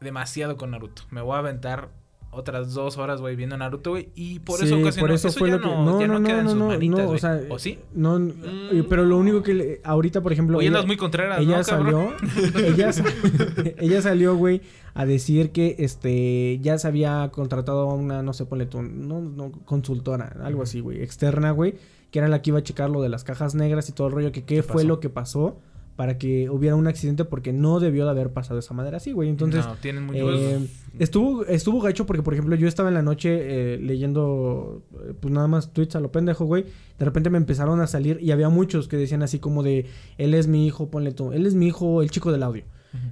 demasiado 0.00 0.56
con 0.56 0.70
Naruto. 0.70 1.02
Me 1.10 1.20
voy 1.20 1.34
a 1.34 1.38
aventar 1.40 1.88
otras 2.30 2.72
dos 2.74 2.98
horas, 2.98 3.20
güey, 3.20 3.34
viendo 3.36 3.56
Naruto, 3.56 3.90
güey. 3.90 4.10
Y 4.14 4.38
por 4.40 4.58
Sí, 4.60 4.66
eso 4.66 4.78
ocasionó... 4.78 5.06
por 5.08 5.14
eso 5.14 5.30
fue 5.32 5.48
ya 5.50 5.56
lo 5.56 5.62
que... 5.62 5.66
no, 5.68 5.84
No, 5.84 6.00
ya 6.00 6.06
no, 6.06 6.12
no, 6.14 6.20
no, 6.20 6.26
queda 6.26 6.38
en 6.38 6.44
no, 6.44 6.50
sus 6.50 6.58
no, 6.60 6.66
manitas, 6.68 6.98
no, 7.00 7.04
güey. 7.06 7.16
o 7.16 7.18
sea... 7.18 7.40
¿O 7.50 7.58
sí? 7.58 7.78
No, 7.94 8.16
eh, 8.18 8.84
pero 8.88 9.04
lo 9.04 9.18
único 9.18 9.42
que... 9.42 9.54
le- 9.54 9.80
ahorita, 9.84 10.20
por 10.20 10.32
ejemplo... 10.32 10.58
Oye, 10.58 10.68
ella- 10.68 10.82
muy 10.86 10.96
ella 10.96 11.56
¿no, 11.58 11.64
salió 11.64 12.12
ella, 12.64 12.92
sa- 12.92 13.04
ella 13.78 14.02
salió 14.02 14.36
güey 14.36 14.62
a 14.94 15.04
decir 15.04 15.50
que 15.50 15.74
este 15.80 16.58
ya 16.60 16.78
se 16.78 16.86
había 16.88 17.28
contratado 17.32 17.90
a 17.90 17.94
una 17.94 18.22
no 18.22 18.32
sé 18.32 18.46
ponle 18.46 18.66
tú 18.66 18.82
no, 18.82 19.20
no 19.20 19.50
consultora 19.64 20.36
algo 20.44 20.62
así 20.62 20.78
güey 20.78 21.02
externa 21.02 21.50
güey 21.50 21.74
que 22.14 22.20
era 22.20 22.28
la 22.28 22.42
que 22.42 22.50
iba 22.50 22.60
a 22.60 22.62
checar 22.62 22.90
lo 22.90 23.02
de 23.02 23.08
las 23.08 23.24
cajas 23.24 23.56
negras 23.56 23.88
y 23.88 23.92
todo 23.92 24.06
el 24.06 24.12
rollo 24.12 24.30
que 24.30 24.44
qué, 24.44 24.54
¿Qué 24.54 24.62
fue 24.62 24.84
lo 24.84 25.00
que 25.00 25.10
pasó 25.10 25.58
para 25.96 26.16
que 26.16 26.48
hubiera 26.48 26.76
un 26.76 26.86
accidente 26.86 27.24
porque 27.24 27.52
no 27.52 27.80
debió 27.80 28.04
de 28.04 28.10
haber 28.12 28.32
pasado 28.32 28.54
de 28.54 28.60
esa 28.60 28.72
manera 28.72 28.98
así 28.98 29.10
güey 29.10 29.28
entonces 29.28 29.66
No, 29.66 29.74
tienen 29.82 30.04
muy... 30.04 30.20
eh, 30.20 30.64
estuvo, 31.00 31.44
estuvo 31.44 31.80
gacho 31.80 32.06
porque, 32.06 32.22
por 32.22 32.32
ejemplo, 32.34 32.54
yo 32.54 32.68
estaba 32.68 32.88
en 32.88 32.94
la 32.94 33.02
noche 33.02 33.30
eh, 33.74 33.78
leyendo, 33.78 34.84
eh, 34.92 35.12
pues 35.18 35.34
nada 35.34 35.48
más 35.48 35.72
tweets 35.72 35.96
a 35.96 36.00
lo 36.00 36.12
pendejo, 36.12 36.44
güey. 36.44 36.66
De 37.00 37.04
repente 37.04 37.30
me 37.30 37.38
empezaron 37.38 37.80
a 37.80 37.88
salir 37.88 38.20
y 38.22 38.30
había 38.30 38.48
muchos 38.48 38.86
que 38.86 38.96
decían 38.96 39.24
así 39.24 39.40
como 39.40 39.64
de, 39.64 39.86
él 40.16 40.34
es 40.34 40.46
mi 40.46 40.68
hijo, 40.68 40.90
ponle 40.90 41.10
tú, 41.10 41.32
él 41.32 41.46
es 41.46 41.56
mi 41.56 41.66
hijo, 41.66 42.00
el 42.00 42.10
chico 42.10 42.30
del 42.30 42.44
audio. 42.44 42.62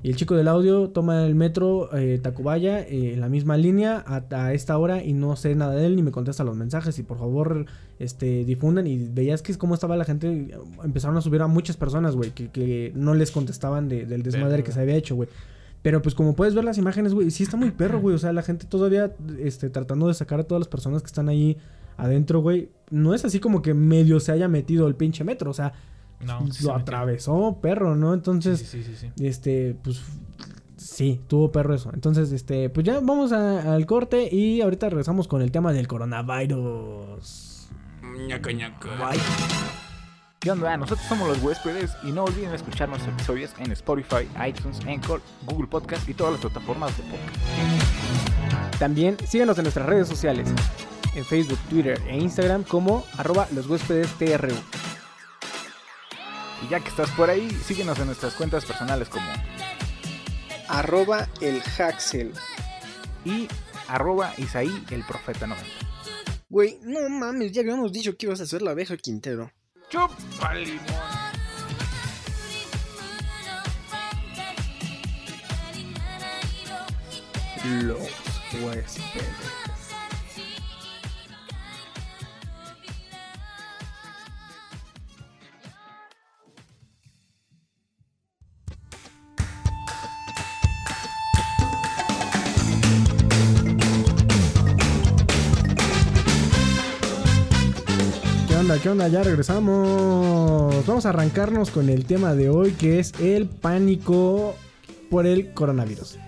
Y 0.02 0.10
el 0.10 0.16
chico 0.16 0.34
del 0.34 0.48
audio 0.48 0.88
toma 0.90 1.24
el 1.26 1.34
metro 1.34 1.94
eh, 1.96 2.18
Tacubaya 2.22 2.80
eh, 2.80 3.14
en 3.14 3.20
la 3.20 3.28
misma 3.28 3.56
línea 3.56 4.02
a, 4.06 4.22
a 4.30 4.52
esta 4.52 4.76
hora 4.78 5.02
y 5.02 5.12
no 5.12 5.36
sé 5.36 5.54
nada 5.54 5.74
de 5.74 5.86
él 5.86 5.96
ni 5.96 6.02
me 6.02 6.10
contesta 6.10 6.44
los 6.44 6.56
mensajes 6.56 6.98
y 6.98 7.02
por 7.02 7.18
favor 7.18 7.66
este 7.98 8.44
difundan 8.44 8.86
y 8.86 8.96
veías 9.08 9.42
que 9.42 9.52
es 9.52 9.58
como 9.58 9.74
estaba 9.74 9.96
la 9.96 10.04
gente 10.04 10.56
empezaron 10.84 11.16
a 11.16 11.20
subir 11.20 11.42
a 11.42 11.46
muchas 11.46 11.76
personas 11.76 12.14
güey 12.16 12.30
que, 12.30 12.48
que 12.48 12.92
no 12.94 13.14
les 13.14 13.30
contestaban 13.30 13.88
de- 13.88 14.06
del 14.06 14.22
desmadre 14.22 14.48
Verga. 14.50 14.64
que 14.64 14.72
se 14.72 14.80
había 14.80 14.94
hecho 14.96 15.14
güey 15.16 15.28
pero 15.82 16.00
pues 16.00 16.14
como 16.14 16.34
puedes 16.36 16.54
ver 16.54 16.62
las 16.64 16.78
imágenes, 16.78 17.12
güey, 17.12 17.32
sí 17.32 17.42
está 17.42 17.56
muy 17.56 17.72
perro, 17.72 18.00
güey. 18.00 18.14
O 18.14 18.18
sea, 18.18 18.32
la 18.32 18.42
gente 18.42 18.66
todavía 18.68 19.16
este, 19.40 19.68
tratando 19.68 20.06
de 20.06 20.14
sacar 20.14 20.38
a 20.38 20.44
todas 20.44 20.60
las 20.60 20.68
personas 20.68 21.02
que 21.02 21.06
están 21.08 21.28
ahí 21.28 21.56
adentro, 21.96 22.40
güey. 22.40 22.68
No 22.90 23.14
es 23.14 23.24
así 23.24 23.40
como 23.40 23.62
que 23.62 23.74
medio 23.74 24.20
se 24.20 24.30
haya 24.30 24.46
metido 24.46 24.86
el 24.86 24.94
pinche 24.94 25.24
metro. 25.24 25.50
O 25.50 25.54
sea, 25.54 25.72
No, 26.24 26.44
lo 26.62 26.74
atravesó, 26.74 27.58
perro, 27.60 27.96
¿no? 27.96 28.14
Entonces, 28.14 28.60
Sí, 28.60 28.66
sí, 28.66 28.82
sí, 28.84 28.94
sí, 28.96 29.10
sí. 29.16 29.24
este, 29.26 29.74
pues 29.82 30.00
sí, 30.76 31.20
tuvo 31.28 31.50
perro 31.52 31.74
eso. 31.74 31.90
Entonces, 31.94 32.32
este, 32.32 32.68
pues 32.70 32.86
ya 32.86 33.00
vamos 33.00 33.32
a- 33.32 33.74
al 33.74 33.86
corte 33.86 34.28
y 34.34 34.60
ahorita 34.60 34.88
regresamos 34.88 35.26
con 35.28 35.42
el 35.42 35.50
tema 35.50 35.72
del 35.72 35.88
coronavirus. 35.88 37.68
Ñaca, 38.28 38.52
ñaca. 38.52 38.88
¿Qué 40.38 40.50
onda? 40.50 40.76
Nosotros 40.76 41.06
somos 41.08 41.28
los 41.28 41.40
huéspedes 41.42 41.92
y 42.02 42.10
no 42.10 42.24
olviden 42.24 42.52
escuchar 42.52 42.88
nuestros 42.88 43.14
episodios 43.14 43.50
en 43.58 43.70
Spotify, 43.72 44.28
iTunes, 44.48 44.80
Anchor, 44.86 45.20
Google 45.46 45.68
Podcast 45.68 46.08
y 46.08 46.14
todas 46.14 46.32
las 46.32 46.40
plataformas 46.40 46.96
de 46.96 47.04
podcast. 47.04 48.78
También 48.80 49.16
síguenos 49.26 49.56
en 49.58 49.64
nuestras 49.64 49.86
redes 49.86 50.08
sociales, 50.08 50.48
en 51.14 51.24
Facebook, 51.24 51.58
Twitter 51.70 52.00
e 52.08 52.18
Instagram 52.18 52.64
como 52.64 53.04
arroba 53.18 53.46
los 53.54 53.68
huéspedes 53.68 54.08
TRU. 54.18 54.54
Y 56.64 56.68
ya 56.68 56.80
que 56.80 56.88
estás 56.88 57.10
por 57.10 57.28
ahí, 57.30 57.50
síguenos 57.66 57.98
en 57.98 58.06
nuestras 58.06 58.34
cuentas 58.34 58.64
personales 58.64 59.08
como 59.08 59.26
Arroba 60.68 61.28
el 61.40 61.60
Haxel. 61.78 62.32
y 63.24 63.48
arroba 63.88 64.32
Isaí 64.38 64.84
el 64.90 65.04
Profeta 65.04 65.46
90. 65.46 65.68
Güey, 66.48 66.78
no 66.82 67.08
mames, 67.08 67.52
ya 67.52 67.62
habíamos 67.62 67.92
dicho 67.92 68.16
que 68.16 68.26
ibas 68.26 68.40
a 68.40 68.44
hacer 68.44 68.62
la 68.62 68.72
abeja 68.72 68.96
Quintero. 68.96 69.50
¡Chupa 69.88 70.54
limón! 70.54 70.82
Los 77.64 78.08
huéspedes. 78.60 79.61
¿Qué 98.82 98.88
onda? 98.88 99.06
Ya 99.08 99.22
regresamos. 99.22 100.84
Vamos 100.86 101.06
a 101.06 101.10
arrancarnos 101.10 101.70
con 101.70 101.88
el 101.88 102.04
tema 102.04 102.34
de 102.34 102.48
hoy 102.48 102.72
que 102.72 102.98
es 102.98 103.12
el 103.20 103.46
pánico 103.46 104.56
por 105.08 105.26
el 105.26 105.52
coronavirus. 105.52 106.18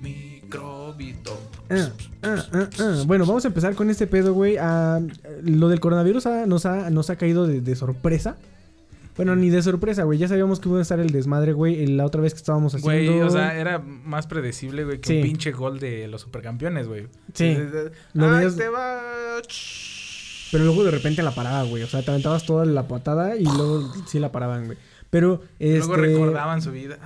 Microbito. 0.00 1.40
Ah, 1.68 1.90
ah, 2.22 2.44
ah, 2.52 2.68
ah. 2.78 3.02
Bueno, 3.06 3.26
vamos 3.26 3.44
a 3.44 3.48
empezar 3.48 3.74
con 3.74 3.90
este 3.90 4.06
pedo, 4.06 4.32
güey. 4.32 4.56
Ah, 4.60 5.00
lo 5.42 5.68
del 5.68 5.80
coronavirus 5.80 6.26
ah, 6.26 6.44
nos, 6.46 6.66
ha, 6.66 6.88
nos 6.90 7.10
ha 7.10 7.16
caído 7.16 7.46
de, 7.48 7.60
de 7.60 7.74
sorpresa. 7.76 8.36
Bueno, 9.16 9.34
ni 9.34 9.50
de 9.50 9.60
sorpresa, 9.60 10.04
güey. 10.04 10.18
Ya 10.20 10.28
sabíamos 10.28 10.60
que 10.60 10.68
iba 10.68 10.78
a 10.78 10.82
estar 10.82 11.00
el 11.00 11.10
desmadre, 11.10 11.52
güey. 11.52 11.84
La 11.88 12.06
otra 12.06 12.20
vez 12.22 12.32
que 12.32 12.38
estábamos 12.38 12.74
haciendo... 12.76 13.12
Güey, 13.12 13.20
o 13.22 13.28
sea, 13.30 13.58
era 13.58 13.80
más 13.80 14.28
predecible, 14.28 14.84
güey, 14.84 15.00
que 15.00 15.08
Sí. 15.08 15.16
un 15.16 15.22
pinche 15.24 15.50
gol 15.50 15.80
de 15.80 16.06
los 16.06 16.20
supercampeones, 16.22 16.86
güey. 16.86 17.08
Sí. 17.34 17.56
Lo 18.14 18.30
veías- 18.30 18.56
te 18.56 18.68
va... 18.68 19.00
Pero 20.50 20.64
luego 20.64 20.84
de 20.84 20.90
repente 20.90 21.22
la 21.22 21.30
paraba, 21.30 21.62
güey. 21.64 21.82
O 21.82 21.86
sea, 21.86 22.02
te 22.02 22.10
aventabas 22.10 22.44
toda 22.44 22.64
la 22.64 22.88
patada 22.88 23.36
y 23.36 23.44
luego 23.44 23.92
sí 24.06 24.18
la 24.18 24.32
paraban, 24.32 24.66
güey. 24.66 24.78
Pero, 25.10 25.42
este... 25.58 25.78
Luego 25.86 25.96
recordaban 25.96 26.62
su 26.62 26.70
vida. 26.70 26.98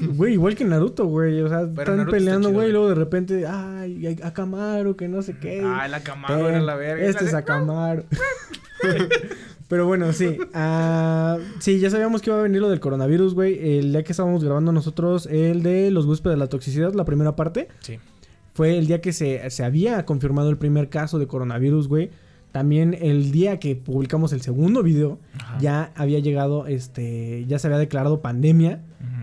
Güey, 0.00 0.34
igual 0.34 0.54
que 0.54 0.64
Naruto, 0.64 1.06
güey. 1.06 1.40
O 1.40 1.48
sea, 1.48 1.60
Pero 1.60 1.80
están 1.80 1.96
Naruto 1.98 2.16
peleando, 2.16 2.50
güey. 2.50 2.68
Y 2.68 2.72
luego 2.72 2.88
de 2.88 2.94
repente, 2.94 3.46
ay, 3.46 4.18
Akamaru, 4.22 4.96
que 4.96 5.08
no 5.08 5.22
sé 5.22 5.36
qué. 5.38 5.62
Ah, 5.64 5.86
el 5.86 5.94
Akamaru 5.94 6.46
era 6.46 6.60
la 6.60 6.76
verga. 6.76 7.04
Este 7.04 7.24
es 7.24 7.34
Akamaru. 7.34 8.04
Pero 9.68 9.86
bueno, 9.86 10.12
sí. 10.12 10.36
ah, 10.52 11.38
sí, 11.58 11.80
ya 11.80 11.88
sabíamos 11.88 12.20
que 12.20 12.28
iba 12.28 12.38
a 12.38 12.42
venir 12.42 12.60
lo 12.60 12.68
del 12.68 12.80
coronavirus, 12.80 13.34
güey. 13.34 13.78
El 13.78 13.92
día 13.92 14.02
que 14.02 14.12
estábamos 14.12 14.44
grabando 14.44 14.70
nosotros, 14.70 15.26
el 15.26 15.62
de 15.62 15.90
los 15.90 16.04
huéspedes 16.04 16.34
de 16.34 16.38
la 16.38 16.48
toxicidad, 16.48 16.92
la 16.92 17.04
primera 17.04 17.36
parte. 17.36 17.68
Sí. 17.80 17.98
Fue 18.54 18.76
el 18.76 18.86
día 18.86 19.00
que 19.00 19.12
se, 19.14 19.48
se 19.50 19.64
había 19.64 20.04
confirmado 20.04 20.50
el 20.50 20.58
primer 20.58 20.90
caso 20.90 21.18
de 21.18 21.26
coronavirus, 21.26 21.88
güey. 21.88 22.10
También 22.52 22.94
el 23.00 23.32
día 23.32 23.58
que 23.58 23.74
publicamos 23.76 24.32
el 24.34 24.42
segundo 24.42 24.82
video, 24.82 25.18
Ajá. 25.38 25.58
ya 25.58 25.92
había 25.96 26.18
llegado, 26.18 26.66
este, 26.66 27.44
ya 27.46 27.58
se 27.58 27.66
había 27.66 27.78
declarado 27.78 28.20
pandemia. 28.20 28.82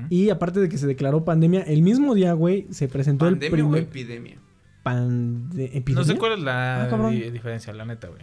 Y 0.09 0.31
aparte 0.31 0.59
de 0.59 0.69
que 0.69 0.79
se 0.79 0.87
declaró 0.87 1.23
pandemia, 1.23 1.61
el 1.61 1.83
mismo 1.83 2.15
día, 2.15 2.33
güey, 2.33 2.65
se 2.71 2.87
presentó 2.87 3.27
el 3.27 3.35
¿Pandemia 3.35 3.63
o 3.63 3.67
primer... 3.69 3.83
epidemia? 3.83 4.37
Pande- 4.83 5.69
No 5.71 5.77
¿Epidemia? 5.77 6.03
sé 6.03 6.15
cuál 6.17 6.31
es 6.33 6.39
la 6.39 6.85
Ah, 6.85 7.09
di- 7.11 7.29
diferencia, 7.29 7.71
la 7.73 7.85
neta, 7.85 8.07
güey. 8.07 8.21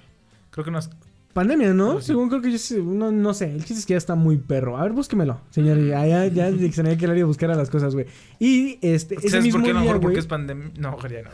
Creo 0.50 0.64
que 0.64 0.70
no 0.72 0.78
es... 0.80 0.90
Pandemia, 1.36 1.74
¿no? 1.74 2.00
Según 2.00 2.30
creo 2.30 2.40
que 2.40 2.50
yo 2.50 2.56
sé, 2.56 2.78
no, 2.78 3.12
no, 3.12 3.34
sé. 3.34 3.52
El 3.52 3.58
chiste 3.58 3.74
es 3.74 3.84
que 3.84 3.92
ya 3.92 3.98
está 3.98 4.14
muy 4.14 4.38
perro. 4.38 4.78
A 4.78 4.84
ver, 4.84 4.92
búsquemelo, 4.92 5.38
señor. 5.50 5.78
Ya, 5.84 6.06
ya, 6.06 6.26
ya 6.28 6.50
se 6.72 6.82
me 6.82 6.96
que 6.96 7.24
buscar 7.24 7.50
a 7.50 7.54
las 7.54 7.68
cosas, 7.68 7.92
güey. 7.92 8.06
Y 8.38 8.78
este. 8.80 9.16
Ese 9.16 9.42
mismo 9.42 9.58
por 9.58 9.66
qué? 9.66 9.72
Día, 9.74 9.80
mejor 9.82 9.96
wey, 9.96 10.02
porque 10.02 10.18
es 10.20 10.26
pandemia. 10.26 10.70
No, 10.78 10.94
ojalá 10.94 11.18
no. 11.24 11.30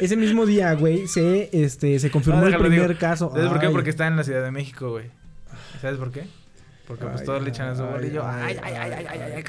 ese 0.00 0.16
mismo 0.16 0.46
día, 0.46 0.72
güey, 0.74 1.06
se, 1.06 1.48
este, 1.52 2.00
se 2.00 2.10
confirmó 2.10 2.44
el 2.44 2.58
primer 2.58 2.98
caso. 2.98 3.30
¿Sabes 3.32 3.46
por 3.46 3.60
qué? 3.60 3.68
Porque 3.68 3.90
está 3.90 4.08
en 4.08 4.16
la 4.16 4.24
Ciudad 4.24 4.42
de 4.42 4.50
México, 4.50 4.90
güey. 4.90 5.06
¿Sabes 5.80 5.96
por 5.96 6.10
qué? 6.10 6.24
Porque 6.88 7.06
pues 7.06 7.22
todos 7.22 7.40
le 7.40 7.50
echan 7.50 7.68
a 7.68 7.76
su 7.76 7.84
bolillo. 7.84 8.24
Ay, 8.26 8.56
ay, 8.60 8.74
ay, 8.76 8.92
ay, 8.92 9.06
ay, 9.10 9.20
ay, 9.36 9.44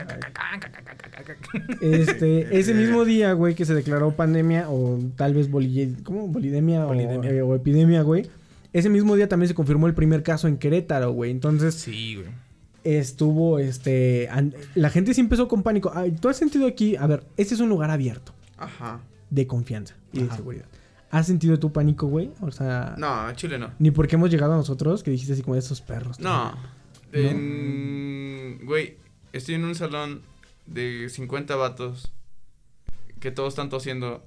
Este, 1.81 2.55
ese 2.59 2.75
mismo 2.75 3.03
día, 3.03 3.33
güey, 3.33 3.55
que 3.55 3.65
se 3.65 3.73
declaró 3.73 4.11
pandemia 4.11 4.69
o 4.69 4.99
tal 5.15 5.33
vez 5.33 5.49
bolille, 5.49 5.95
¿cómo? 6.03 6.27
Bolidemia, 6.27 6.85
Bolidemia. 6.85 7.31
O, 7.31 7.33
eh, 7.33 7.41
o 7.41 7.55
epidemia, 7.55 8.03
güey 8.03 8.29
ese 8.73 8.89
mismo 8.89 9.15
día 9.15 9.27
también 9.27 9.47
se 9.47 9.53
confirmó 9.55 9.87
el 9.87 9.93
primer 9.93 10.23
caso 10.23 10.47
en 10.47 10.57
Querétaro, 10.57 11.11
güey. 11.11 11.31
Entonces 11.31 11.75
Sí, 11.75 12.15
güey. 12.15 12.27
estuvo, 12.83 13.59
este, 13.59 14.29
la 14.75 14.89
gente 14.89 15.13
sí 15.13 15.21
empezó 15.21 15.47
con 15.47 15.61
pánico. 15.63 15.91
Ay, 15.93 16.11
¿Tú 16.13 16.29
has 16.29 16.37
sentido 16.37 16.67
aquí? 16.67 16.95
A 16.95 17.05
ver, 17.07 17.23
este 17.37 17.53
es 17.53 17.59
un 17.59 17.69
lugar 17.69 17.91
abierto 17.91 18.33
Ajá. 18.57 19.01
de 19.29 19.45
confianza 19.47 19.95
y 20.13 20.23
de 20.23 20.31
seguridad. 20.35 20.65
¿Has 21.09 21.27
sentido 21.27 21.59
tu 21.59 21.73
pánico, 21.73 22.07
güey? 22.07 22.31
O 22.39 22.51
sea, 22.51 22.95
No, 22.97 23.29
Chile 23.33 23.59
no. 23.59 23.71
ni 23.79 23.91
porque 23.91 24.15
hemos 24.15 24.29
llegado 24.29 24.53
a 24.53 24.55
nosotros 24.55 25.03
que 25.03 25.11
dijiste 25.11 25.33
así 25.33 25.41
como 25.41 25.55
de 25.55 25.59
esos 25.59 25.81
perros. 25.81 26.19
No. 26.21 26.55
En- 27.11 28.59
Güey, 28.63 28.95
estoy 29.33 29.55
en 29.55 29.65
un 29.65 29.75
salón 29.75 30.21
de 30.67 31.09
50 31.09 31.55
vatos 31.55 32.11
que 33.19 33.31
todos 33.31 33.49
están 33.49 33.69
tosiendo 33.69 34.23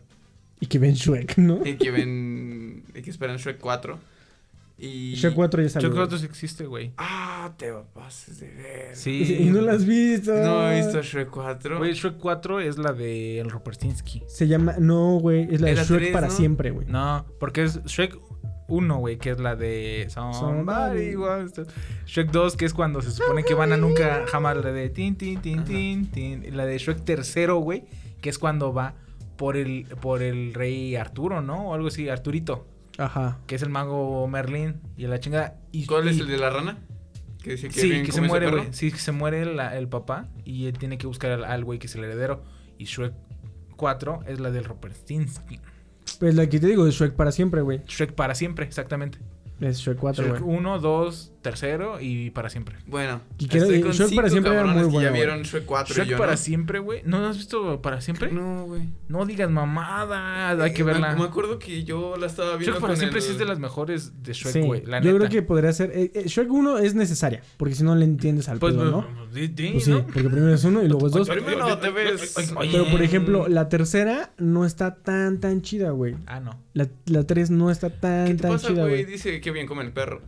Y 0.61 0.66
que 0.66 0.78
ven 0.78 0.95
Shrek, 0.95 1.38
¿no? 1.38 1.61
y 1.66 1.76
que 1.76 1.90
ven 1.90 2.84
y 2.95 3.03
que 3.03 3.11
esperan 3.11 3.36
Shrek 3.38 3.59
4 3.59 3.99
y 4.77 5.14
Shrek 5.14 5.35
4 5.35 5.62
ya 5.62 5.68
salió. 5.68 5.91
Que 5.93 5.97
güey. 6.05 6.18
sí 6.18 6.25
existe, 6.27 6.66
güey. 6.66 6.93
ah, 6.97 7.53
te 7.57 7.72
pases 7.95 8.41
de 8.41 8.49
ver. 8.51 8.97
Sí. 8.97 9.37
Y 9.41 9.45
no 9.47 9.61
la 9.61 9.72
has 9.72 9.85
visto. 9.87 10.33
No 10.35 10.70
he 10.70 10.77
visto 10.83 11.01
Shrek 11.01 11.31
4. 11.31 11.79
Güey, 11.79 11.93
Shrek 11.93 12.16
4 12.18 12.61
es 12.61 12.79
la 12.79 12.93
de 12.93 13.39
el 13.39 13.51
Rupertinsky. 13.51 14.22
Se 14.27 14.49
llama. 14.49 14.75
No, 14.79 15.18
güey. 15.20 15.43
Es 15.55 15.61
la 15.61 15.66
de 15.68 15.72
Era 15.75 15.85
Shrek 15.85 15.99
tres, 16.01 16.12
para 16.12 16.27
¿no? 16.29 16.33
siempre, 16.33 16.70
güey. 16.70 16.87
No, 16.89 17.25
porque 17.39 17.62
es 17.64 17.83
Shrek 17.85 18.18
1, 18.66 18.97
güey, 18.99 19.18
que 19.18 19.31
es 19.31 19.39
la 19.39 19.55
de 19.57 20.07
Somebody 20.09 20.39
Somebody. 20.39 21.16
wants 21.16 21.53
to- 21.53 21.66
Shrek 22.07 22.31
2, 22.33 22.57
que 22.57 22.64
es 22.64 22.75
cuando 22.75 23.01
se 23.03 23.11
supone 23.12 23.45
que 23.45 23.55
van 23.55 23.72
a 23.72 23.77
nunca 23.77 24.25
jamás 24.27 24.57
la 24.57 24.72
de 24.72 24.89
tin 24.91 25.16
tin 25.16 25.41
tin 25.41 25.64
tin 25.64 26.07
tin. 26.11 26.45
Y 26.45 26.51
la 26.51 26.64
de 26.66 26.79
Shrek 26.79 27.05
tercero, 27.05 27.59
güey, 27.59 27.85
que 28.20 28.31
es 28.31 28.39
cuando 28.39 28.72
va 28.72 28.95
por 29.37 29.57
el 29.57 29.85
por 30.01 30.22
el 30.22 30.55
rey 30.55 30.97
Arturo, 30.97 31.43
¿no? 31.43 31.68
O 31.70 31.75
algo 31.75 31.89
así, 31.89 32.09
Arturito, 32.09 32.66
Ajá. 32.99 33.38
que 33.47 33.55
es 33.57 33.62
el 33.62 33.70
mago 33.70 34.26
Merlín 34.28 34.80
y 34.97 35.07
la 35.07 35.18
chingada. 35.20 35.59
Y, 35.72 35.86
¿Cuál 35.86 36.09
es 36.09 36.18
el 36.20 36.28
de 36.28 36.38
la 36.38 36.51
rana? 36.51 36.78
Que 37.42 37.53
dice 37.53 37.68
que 37.68 37.80
Sí, 37.80 37.90
bien 37.90 38.07
que 38.07 38.12
se 38.12 38.20
muere, 38.22 38.51
güey. 38.51 38.68
Sí, 38.72 38.90
que 38.90 38.99
se 38.99 39.12
muere 39.12 39.45
la- 39.45 39.76
el 39.76 39.88
papá 39.88 40.28
y 40.45 40.66
él 40.66 40.78
tiene 40.78 40.97
que 40.97 41.07
buscar 41.07 41.45
al- 41.45 41.64
güey 41.64 41.78
que 41.78 41.88
es 41.88 41.95
el 41.95 42.05
heredero. 42.05 42.42
Y 42.78 42.84
Shrek 42.84 43.12
4 43.76 44.20
es 44.26 44.40
la 44.40 44.51
del 44.51 44.64
Rupertinsky. 44.64 45.61
Pues 46.20 46.34
la 46.34 46.49
que 46.49 46.59
te 46.61 46.68
digo 46.68 46.86
es 46.86 46.95
Shrek 46.95 47.12
para 47.14 47.32
siempre, 47.32 47.61
güey. 47.61 47.82
Shrek 47.86 48.12
para 48.14 48.34
siempre, 48.34 48.64
exactamente. 48.64 49.18
Es 49.61 49.78
Shrek 49.78 49.99
4, 49.99 50.24
Shrek 50.24 50.40
güey. 50.42 50.57
1, 50.59 50.78
2, 50.78 51.32
tercero 51.45 52.01
y 52.01 52.30
para 52.30 52.51
siempre. 52.51 52.76
Bueno, 52.86 53.20
Y 53.38 53.47
quiero- 53.47 53.66
estoy 53.66 53.80
con 53.82 53.92
Shrek 53.92 54.16
para 54.16 54.28
siempre 54.30 54.53
era 54.53 54.64
muy 54.64 54.82
que 54.82 54.88
bueno, 54.88 55.09
ya 55.09 55.14
vieron 55.14 55.42
Shrek 55.42 55.64
4 55.64 55.95
Shrek 55.95 56.07
y 56.07 56.11
yo 56.11 56.18
para 56.18 56.32
no. 56.32 56.36
siempre, 56.38 56.78
güey. 56.80 57.03
¿No 57.05 57.24
has 57.24 57.36
visto 57.36 57.80
para 57.82 58.01
siempre? 58.01 58.32
No, 58.32 58.66
No, 58.66 58.66
güey. 58.66 59.26
digas 59.28 59.51
mamada. 59.51 60.51
Hay 60.64 60.72
que 60.72 60.82
Eh, 60.82 60.84
me- 60.84 60.92
verla. 60.92 61.14
Me, 61.14 61.24
acuerdo 61.24 61.59
que 61.59 61.84
yo 61.84 62.16
la 62.16 62.26
estaba 62.26 62.57
viendo 62.57 62.72
Shrek 62.72 62.80
para 62.80 62.92
con 62.95 62.97
siempre 62.99 63.18
el- 63.20 63.24
sí 63.24 63.32
es 63.32 63.38
de 63.38 63.45
las 63.45 63.59
mejores 63.59 64.22
de 64.22 64.32
Shrek, 64.32 64.53
Sí, 64.55 64.61
güey. 64.61 64.82
Yo 65.03 65.16
creo 65.16 65.28
que 65.28 65.42
podría 65.42 65.72
ser. 65.72 65.90
eh, 65.95 66.11
eh, 66.14 66.22
Shrek 66.26 66.51
1 66.51 66.78
es 66.78 66.95
necesaria, 66.95 67.42
porque 67.57 67.74
si 67.74 67.84
no 67.84 67.95
le 67.95 68.05
entiendes 68.05 68.49
al 68.49 68.59
Pues, 68.59 68.74
pedo, 68.74 68.90
¿no? 68.90 69.07
pues, 69.07 69.34
di- 69.34 69.49
di, 69.49 69.70
Pues 69.72 69.84
sí, 69.84 69.90
¿no? 69.90 70.05
porque 70.05 70.24
primero 70.28 70.55
es 70.55 70.64
uno 70.64 70.82
y 70.82 70.88
luego 70.88 71.07
es 71.07 71.12
dos. 71.12 71.28
Primero 71.28 71.78
te 71.78 71.90
ves. 71.90 72.34
Pero 72.72 72.86
por 72.90 73.03
ejemplo, 73.03 73.49
la 73.49 73.68
tercera 73.68 74.32
no 74.38 74.64
está 74.64 74.95
tan, 74.97 75.40
tan 75.40 75.62
chida, 75.62 75.90
güey. 75.90 76.14
Ah, 76.26 76.40
no. 76.40 76.59
La, 76.72 76.88
la 77.07 77.24
3 77.24 77.51
no 77.51 77.70
está 77.70 77.90
tan, 77.90 78.26
¿Qué 78.28 78.34
te 78.34 78.42
tan 78.42 78.53
pasa, 78.53 78.68
chida, 78.68 78.82
güey? 78.82 79.03
güey. 79.03 79.05
Dice 79.05 79.40
que 79.40 79.51
bien 79.51 79.66
come 79.66 79.82
el 79.84 79.92
perro. 79.92 80.22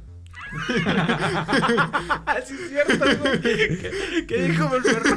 Así 2.26 2.54
es 2.54 2.70
cierto, 2.70 3.04
güey. 3.20 3.40
¿Qué, 3.42 4.24
qué 4.26 4.42
dijo 4.48 4.74
el 4.76 4.82
perro? 4.82 5.16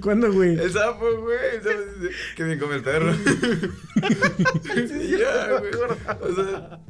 ¿Cuándo, 0.00 0.32
güey? 0.32 0.58
El 0.58 0.72
sapo, 0.72 1.06
güey. 1.20 1.38
El 1.54 1.62
sapo 1.62 1.80
dice 2.00 2.44
bien 2.44 2.58
come 2.58 2.76
el 2.76 2.82
perro. 2.82 3.14
sí, 3.14 5.16
ya, 5.18 5.58
güey. 5.58 5.72
O 6.20 6.34
sea, 6.34 6.80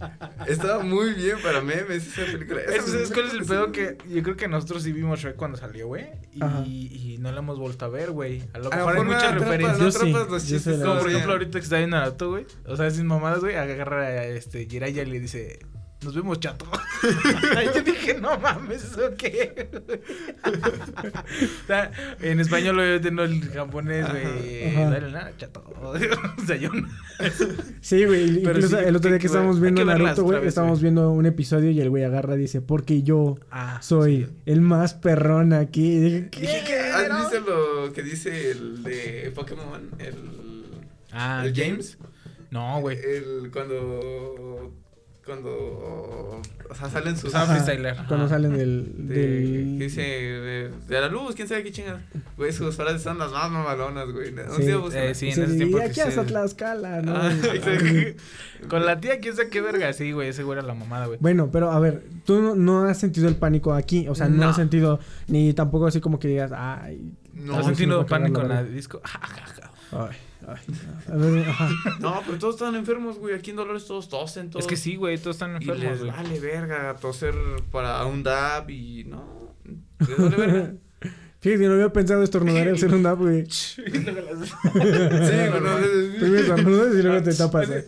estaba 0.46 0.82
muy 0.82 1.14
bien 1.14 1.38
para 1.42 1.60
memes 1.60 2.06
esa 2.06 2.30
película. 2.30 2.60
Esa 2.62 2.76
Es, 2.76 2.94
es, 2.94 3.12
¿Cuál 3.12 3.26
es 3.26 3.34
el 3.34 3.44
pedo 3.44 3.72
que 3.72 3.98
yo 4.08 4.22
creo 4.22 4.36
que 4.36 4.48
nosotros 4.48 4.82
sí 4.82 4.92
vimos 4.92 5.20
Shrek 5.20 5.36
cuando 5.36 5.58
salió, 5.58 5.88
güey? 5.88 6.06
Y, 6.32 7.14
y 7.14 7.18
no 7.18 7.32
la 7.32 7.38
hemos 7.38 7.58
vuelto 7.58 7.84
a 7.84 7.88
ver, 7.88 8.10
güey. 8.10 8.44
A 8.52 8.58
lo 8.58 8.70
mejor 8.70 8.96
hay 8.96 9.04
muchas 9.04 9.34
referencias. 9.34 9.78
no 9.78 9.84
Yo 9.84 9.92
sí, 9.92 10.12
los 10.12 10.48
yo 10.48 10.56
chistes 10.56 10.80
Como 10.80 10.98
por 10.98 11.10
ejemplo 11.10 11.32
ahorita 11.32 11.58
que 11.58 11.64
está 11.64 11.78
viendo 11.78 11.96
Naruto, 11.96 12.30
güey. 12.30 12.46
O 12.66 12.76
sea, 12.76 12.90
sin 12.90 13.06
mamadas, 13.06 13.40
güey, 13.40 13.56
agarra 13.56 14.06
a 14.06 14.24
este 14.24 14.66
Jiraiya 14.66 15.02
y 15.02 15.06
le 15.06 15.20
dice, 15.20 15.58
nos 16.04 16.14
vemos 16.14 16.38
chato. 16.40 16.64
Yo 17.74 17.82
dije, 17.82 18.18
no 18.20 18.38
mames, 18.38 18.84
¿eso 18.84 19.10
qué? 19.16 19.68
o 20.44 21.66
sea, 21.66 21.90
en 22.20 22.40
español 22.40 22.76
lo 22.76 23.00
tengo 23.00 23.22
el 23.22 23.48
japonés, 23.50 24.08
güey. 24.08 24.74
Dale 24.74 25.10
nada, 25.10 25.32
chato. 25.36 25.64
o 25.82 25.98
sea, 26.46 26.56
yo 26.56 26.70
no. 26.72 26.88
Sí, 27.80 28.04
güey. 28.04 28.38
Incluso 28.40 28.78
sí, 28.78 28.84
el 28.84 28.96
otro 28.96 29.10
día 29.10 29.18
que 29.18 29.22
que 29.22 29.26
estábamos 29.26 29.60
viendo 29.60 29.80
que 29.80 29.86
Naruto, 29.86 30.22
güey, 30.24 30.46
estábamos 30.46 30.80
viendo 30.80 31.10
un 31.10 31.26
episodio 31.26 31.70
y 31.70 31.80
el 31.80 31.90
güey 31.90 32.04
agarra 32.04 32.34
y 32.36 32.38
dice, 32.38 32.60
porque 32.60 33.02
yo 33.02 33.38
Ah, 33.50 33.78
soy 33.82 34.24
sí. 34.26 34.36
el 34.46 34.60
más 34.60 34.94
perrón 34.94 35.52
aquí. 35.52 35.84
Y 35.96 36.00
dije, 36.00 36.30
¿qué? 36.30 36.78
¿Has 36.90 37.30
visto 37.32 37.40
lo 37.84 37.92
que 37.92 38.02
dice 38.02 38.50
el 38.52 38.82
de 38.82 39.32
Pokémon? 39.34 39.90
El. 39.98 40.14
Ah, 41.12 41.42
el 41.44 41.54
James. 41.54 41.98
No, 42.50 42.80
güey. 42.80 42.98
El. 42.98 43.50
Cuando. 43.52 44.72
Cuando. 45.28 46.40
O 46.70 46.74
sea, 46.74 46.88
salen 46.88 47.16
sus. 47.16 47.34
Ajá, 47.34 47.54
freestyler. 47.54 47.94
Cuando 48.08 48.24
Ajá. 48.24 48.28
salen 48.30 48.56
del... 48.56 49.08
De, 49.08 49.14
del... 49.14 49.78
dice 49.78 50.00
de, 50.00 50.70
de 50.88 51.00
la 51.00 51.08
luz, 51.08 51.34
quién 51.34 51.46
sabe 51.46 51.62
qué 51.62 51.70
chingada. 51.70 52.00
Güey, 52.38 52.50
sus 52.52 52.74
frases 52.76 53.02
son 53.02 53.18
las 53.18 53.30
más 53.30 53.50
mamalonas, 53.50 54.10
güey. 54.10 54.28
Sí. 54.56 54.70
Eh, 54.94 55.14
sí, 55.14 55.26
en 55.28 55.42
ese 55.44 55.54
"Y 55.54 55.56
tiempo. 55.58 55.78
aquí 55.78 55.94
que 55.94 56.00
hasta. 56.02 56.24
Tlaxcala, 56.24 57.02
¿no? 57.02 57.12
Ah. 57.14 57.30
Con 58.68 58.86
la 58.86 59.00
tía, 59.00 59.20
quién 59.20 59.36
sabe 59.36 59.50
qué 59.50 59.60
verga. 59.60 59.92
Sí, 59.92 60.12
güey, 60.12 60.28
ese 60.28 60.42
güey 60.44 60.58
era 60.58 60.66
la 60.66 60.74
mamada, 60.74 61.06
güey. 61.06 61.18
Bueno, 61.20 61.50
pero 61.52 61.70
a 61.70 61.78
ver, 61.78 62.04
tú 62.24 62.40
no, 62.40 62.54
no 62.54 62.84
has 62.88 62.98
sentido 62.98 63.28
el 63.28 63.36
pánico 63.36 63.74
aquí, 63.74 64.08
o 64.08 64.14
sea, 64.14 64.28
no, 64.28 64.36
No. 64.44 64.48
has 64.48 64.56
sentido 64.56 64.98
ni 65.26 65.52
tampoco 65.52 65.86
así 65.86 66.00
como 66.00 66.18
que 66.18 66.28
digas, 66.28 66.52
ay, 66.54 67.12
No, 67.34 67.54
¿Has 67.56 67.64
sí 67.66 67.70
me 67.70 67.76
sentido 67.76 68.06
pánico 68.06 68.40
en 68.40 68.48
la 68.48 68.64
disco? 68.64 69.00
ay, 69.92 70.16
ay. 70.48 71.12
A 71.12 71.16
ver, 71.16 71.48
ajá. 71.48 71.68
No, 72.00 72.22
pero 72.26 72.38
todos 72.38 72.54
están 72.56 72.74
enfermos, 72.74 73.18
güey. 73.18 73.34
Aquí 73.34 73.50
en 73.50 73.56
Dolores 73.56 73.86
todos 73.86 74.08
tosen, 74.08 74.50
todos. 74.50 74.64
Es 74.64 74.68
que 74.68 74.76
sí, 74.76 74.96
güey, 74.96 75.18
todos 75.18 75.36
están 75.36 75.52
Y 75.52 75.56
enfermos, 75.56 75.84
les 75.84 75.98
güey. 76.00 76.10
vale 76.10 76.40
verga 76.40 76.96
toser 76.96 77.34
para 77.70 78.04
un 78.06 78.22
dab 78.22 78.68
y 78.70 79.04
no. 79.04 79.54
Les 80.00 80.16
vale 80.18 80.36
verga. 80.36 80.72
Fíjate, 81.40 81.68
no 81.68 81.74
había 81.74 81.92
pensado 81.92 82.22
estornudar 82.24 82.66
al 82.66 82.74
hacer 82.74 82.92
un 82.92 83.02
dab, 83.04 83.18
güey. 83.18 83.46
sí, 83.50 83.82
cuando 83.84 85.70
Primero 86.18 86.36
estornudas 86.40 86.94
y 86.96 87.02
luego 87.02 87.22
te 87.22 87.34
tapas, 87.34 87.68
güey. 87.68 87.84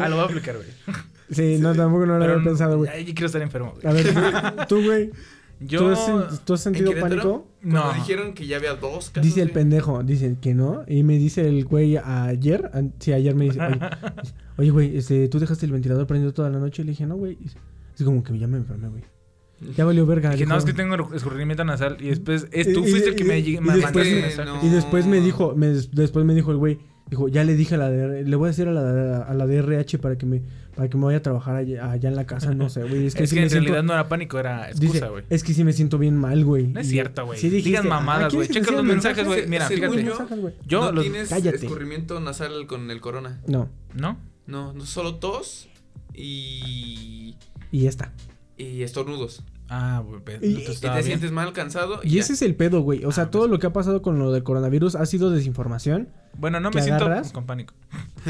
Ah, 0.00 0.08
lo 0.08 0.16
voy 0.16 0.24
a 0.24 0.26
aplicar, 0.26 0.56
güey. 0.56 0.68
Sí, 1.30 1.58
no, 1.58 1.74
tampoco 1.74 2.06
no 2.06 2.14
lo 2.14 2.20
Pero 2.20 2.32
había 2.34 2.44
pensado, 2.44 2.78
güey. 2.78 2.90
Ay, 2.90 3.04
yo 3.04 3.12
quiero 3.14 3.26
estar 3.26 3.42
enfermo, 3.42 3.74
güey. 3.80 3.86
A 3.86 3.92
ver, 3.92 4.66
tú, 4.66 4.82
güey, 4.82 5.10
Yo... 5.60 5.80
¿tú, 5.80 5.86
has, 5.88 6.08
sen- 6.08 6.40
tú 6.44 6.54
has 6.54 6.60
sentido 6.60 6.92
pánico? 7.00 7.46
Cuando 7.62 7.84
No. 7.84 7.92
dijeron 7.94 8.32
que 8.34 8.46
ya 8.46 8.56
había 8.58 8.74
dos 8.74 9.10
casos. 9.10 9.22
Dice 9.22 9.40
el 9.42 9.48
de- 9.48 9.54
pendejo, 9.54 10.02
dice 10.04 10.36
que 10.40 10.54
no. 10.54 10.84
Y 10.86 11.02
me 11.02 11.18
dice 11.18 11.48
el 11.48 11.64
güey 11.64 11.96
ayer, 11.96 12.70
sí, 13.00 13.12
ayer 13.12 13.34
me 13.34 13.46
dice, 13.46 13.60
oye, 13.60 13.78
oye, 14.58 14.70
güey, 14.70 14.96
este, 14.96 15.28
¿tú 15.28 15.38
dejaste 15.38 15.66
el 15.66 15.72
ventilador 15.72 16.06
prendido 16.06 16.32
toda 16.32 16.50
la 16.50 16.58
noche? 16.58 16.82
Y 16.82 16.84
le 16.86 16.92
dije, 16.92 17.06
no, 17.06 17.16
güey. 17.16 17.36
Es 17.98 18.04
como 18.04 18.22
que 18.22 18.38
ya 18.38 18.46
me 18.46 18.58
enfermé, 18.58 18.88
güey. 18.88 19.02
Ya 19.76 19.84
valió 19.84 20.06
verga. 20.06 20.30
Que 20.36 20.46
no, 20.46 20.56
es 20.56 20.64
que 20.64 20.72
tengo 20.72 20.94
escurrimiento 21.12 21.64
nasal 21.64 21.96
y 21.98 22.10
después 22.10 22.46
es, 22.52 22.72
tú 22.72 22.84
Y- 22.86 22.90
fuiste 22.90 23.08
y- 23.08 23.10
el 23.10 23.16
que 23.16 23.24
me, 23.24 23.38
y- 23.40 23.60
me 23.60 23.74
después 23.74 24.06
mandaste 24.08 24.38
me- 24.38 24.44
no. 24.44 24.64
Y 24.64 24.68
después 24.68 25.06
me 25.06 25.20
dijo, 25.20 25.54
me, 25.56 25.66
después 25.66 26.24
me 26.24 26.34
dijo 26.34 26.52
el 26.52 26.58
güey, 26.58 26.78
dijo, 27.10 27.26
ya 27.26 27.42
le 27.42 27.56
dije 27.56 27.74
a 27.74 27.78
la 27.78 27.90
de, 27.90 28.22
le 28.22 28.36
voy 28.36 28.46
a 28.46 28.50
decir 28.50 28.68
a 28.68 28.70
la, 28.72 29.22
a 29.22 29.34
la 29.34 29.46
DRH 29.48 29.98
para 29.98 30.16
que 30.16 30.26
me, 30.26 30.42
para 30.78 30.88
que 30.88 30.96
me 30.96 31.06
vaya 31.06 31.18
a 31.18 31.22
trabajar 31.22 31.56
allá, 31.56 31.90
allá 31.90 32.08
en 32.08 32.14
la 32.14 32.24
casa, 32.24 32.54
no 32.54 32.68
sé, 32.68 32.84
güey. 32.84 33.04
Es 33.06 33.16
que, 33.16 33.24
Es 33.24 33.30
sí 33.30 33.34
que 33.34 33.40
me 33.40 33.46
en 33.46 33.50
siento- 33.50 33.64
realidad 33.72 33.82
no 33.82 33.94
era 33.94 34.08
pánico, 34.08 34.38
era 34.38 34.68
dice, 34.68 34.84
excusa, 34.84 35.08
güey. 35.08 35.24
es 35.28 35.42
que 35.42 35.52
sí 35.52 35.64
me 35.64 35.72
siento 35.72 35.98
bien 35.98 36.16
mal, 36.16 36.44
güey. 36.44 36.68
No 36.68 36.78
es 36.78 36.86
cierto, 36.88 37.26
güey. 37.26 37.36
Sí 37.36 37.48
dijiste, 37.50 37.70
Digan 37.70 37.88
mamadas, 37.88 38.32
güey. 38.32 38.46
¿quieres 38.46 38.64
Checa 38.64 38.76
los 38.76 38.86
mensajes, 38.86 39.26
güey. 39.26 39.48
Mira, 39.48 39.66
según 39.66 39.98
fíjate. 39.98 40.36
yo? 40.38 40.50
Yo 40.68 40.80
no 40.82 40.92
los... 40.92 41.02
tienes 41.02 41.28
cállate. 41.30 41.56
escurrimiento 41.56 42.20
nasal 42.20 42.68
con 42.68 42.92
el 42.92 43.00
corona. 43.00 43.40
No, 43.48 43.68
¿No? 43.94 44.18
No, 44.46 44.72
no 44.72 44.86
solo 44.86 45.16
tos 45.16 45.68
y. 46.14 47.34
y 47.72 47.80
ya 47.80 47.88
está. 47.88 48.12
y 48.56 48.82
estornudos. 48.82 49.42
Ah, 49.70 50.02
güey, 50.04 50.20
Y- 50.40 50.64
te 50.64 50.98
Y 50.98 51.02
sientes 51.02 51.30
mal, 51.30 51.52
cansado. 51.52 52.00
Y 52.02 52.18
ese 52.18 52.32
es 52.32 52.42
el 52.42 52.54
pedo, 52.54 52.80
güey. 52.80 53.04
O 53.04 53.12
sea, 53.12 53.24
Ah, 53.24 53.30
todo 53.30 53.42
pues. 53.42 53.50
lo 53.52 53.58
que 53.58 53.66
ha 53.66 53.72
pasado 53.72 54.00
con 54.00 54.18
lo 54.18 54.32
del 54.32 54.42
coronavirus 54.42 54.94
ha 54.94 55.04
sido 55.06 55.30
desinformación. 55.30 56.08
Bueno, 56.38 56.60
no 56.60 56.70
¿Que 56.70 56.78
me 56.78 56.84
siento 56.84 57.04
con 57.32 57.46
pánico. 57.46 57.74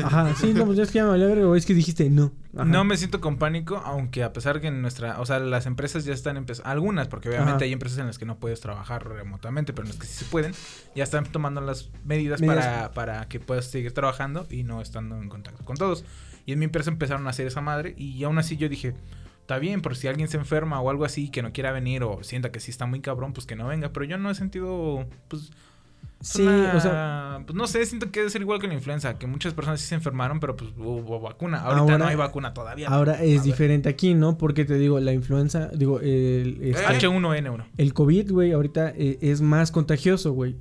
Ajá, 0.03 0.35
sí, 0.35 0.55
no, 0.55 0.65
pues 0.65 0.79
ya 0.79 0.85
es 0.85 0.91
que 0.91 0.99
ya 0.99 1.05
me 1.07 1.45
güey. 1.45 1.59
Es 1.59 1.67
que 1.67 1.75
dijiste 1.75 2.09
no. 2.11 2.33
Ajá. 2.55 2.65
No 2.65 2.83
me 2.85 2.97
siento 2.97 3.21
con 3.21 3.37
pánico, 3.37 3.77
aunque 3.85 4.23
a 4.25 4.33
pesar 4.33 4.61
que 4.61 4.69
en 4.69 4.81
nuestra, 4.83 5.21
o 5.21 5.27
sea, 5.27 5.39
las 5.41 5.67
empresas 5.67 6.05
ya 6.05 6.15
están 6.15 6.37
empezando, 6.37 6.71
algunas, 6.71 7.07
porque 7.09 7.29
obviamente 7.29 7.57
Ajá. 7.57 7.65
hay 7.65 7.73
empresas 7.73 7.99
en 7.99 8.07
las 8.07 8.19
que 8.19 8.25
no 8.25 8.39
puedes 8.39 8.61
trabajar 8.61 9.07
remotamente, 9.07 9.73
pero 9.73 9.85
en 9.87 9.91
las 9.91 9.99
que 10.01 10.07
sí 10.07 10.25
se 10.25 10.31
pueden, 10.31 10.53
ya 10.97 11.05
están 11.05 11.25
tomando 11.27 11.61
las 11.61 11.91
medidas, 12.05 12.41
Medidas. 12.41 12.65
Para, 12.67 12.93
para 12.93 13.29
que 13.29 13.41
puedas 13.41 13.67
seguir 13.67 13.93
trabajando 13.93 14.47
y 14.51 14.63
no 14.65 14.81
estando 14.81 15.17
en 15.21 15.29
contacto 15.29 15.65
con 15.65 15.77
todos. 15.77 16.05
Y 16.47 16.53
en 16.53 16.59
mi 16.61 16.65
empresa 16.65 16.91
empezaron 16.91 17.27
a 17.27 17.31
hacer 17.31 17.47
esa 17.47 17.61
madre 17.61 17.95
y 17.99 18.25
aún 18.25 18.39
así 18.39 18.57
yo 18.57 18.71
dije, 18.71 18.95
está 19.49 19.59
bien, 19.59 19.81
por 19.81 19.97
si 19.97 20.09
alguien 20.09 20.29
se 20.29 20.37
enferma 20.37 20.79
o 20.83 20.91
algo 20.91 21.07
así 21.07 21.31
que 21.31 21.41
no 21.41 21.55
quiera 21.55 21.73
venir 21.73 22.03
o 22.03 22.23
sienta 22.23 22.53
que 22.53 22.61
sí 22.61 22.71
está 22.71 22.85
muy 22.85 23.01
cabrón, 23.01 23.33
pues 23.33 23.47
que 23.47 23.57
no 23.57 23.67
venga, 23.67 23.89
pero 23.95 24.05
yo 24.05 24.19
no 24.19 24.31
he 24.31 24.35
sentido, 24.35 25.07
pues... 25.29 25.51
Sí, 26.21 26.43
una- 26.43 26.75
o 26.77 26.81
sea, 26.81 27.41
pues 27.47 27.57
no 27.57 27.67
sé, 27.67 27.87
siento 27.87 28.11
que 28.11 28.21
debe 28.21 28.31
ser 28.31 28.43
igual 28.43 28.61
que 28.61 28.67
la 28.69 28.75
influenza, 28.75 29.19
que 29.19 29.27
muchas 29.27 29.55
personas 29.55 29.81
sí 29.81 29.87
se 29.87 29.95
enfermaron, 29.95 30.39
pero 30.41 30.55
pues 30.57 30.71
hubo 30.77 31.19
vacuna. 31.21 31.61
Ahorita 31.61 31.81
Ahora- 31.81 31.99
no 31.99 32.05
hay 32.07 32.17
vacuna 32.17 32.53
todavía. 32.53 32.89
ahora 32.89 33.23
es 33.23 33.43
diferente 33.45 33.89
aquí, 33.89 34.13
¿no? 34.15 34.37
Porque 34.37 34.65
te 34.67 34.75
digo, 34.75 35.01
la 35.01 35.13
influenza, 35.15 35.69
digo, 35.69 36.01
el, 36.01 36.59
este, 36.61 36.83
Eh. 36.83 36.99
H1N1. 36.99 37.65
el 37.79 37.95
COVID, 37.95 38.33
güey, 38.33 38.53
ahorita 38.53 38.91
eh, 38.97 39.17
es 39.23 39.41
más 39.41 39.71
contagioso, 39.71 40.33
güey. 40.33 40.57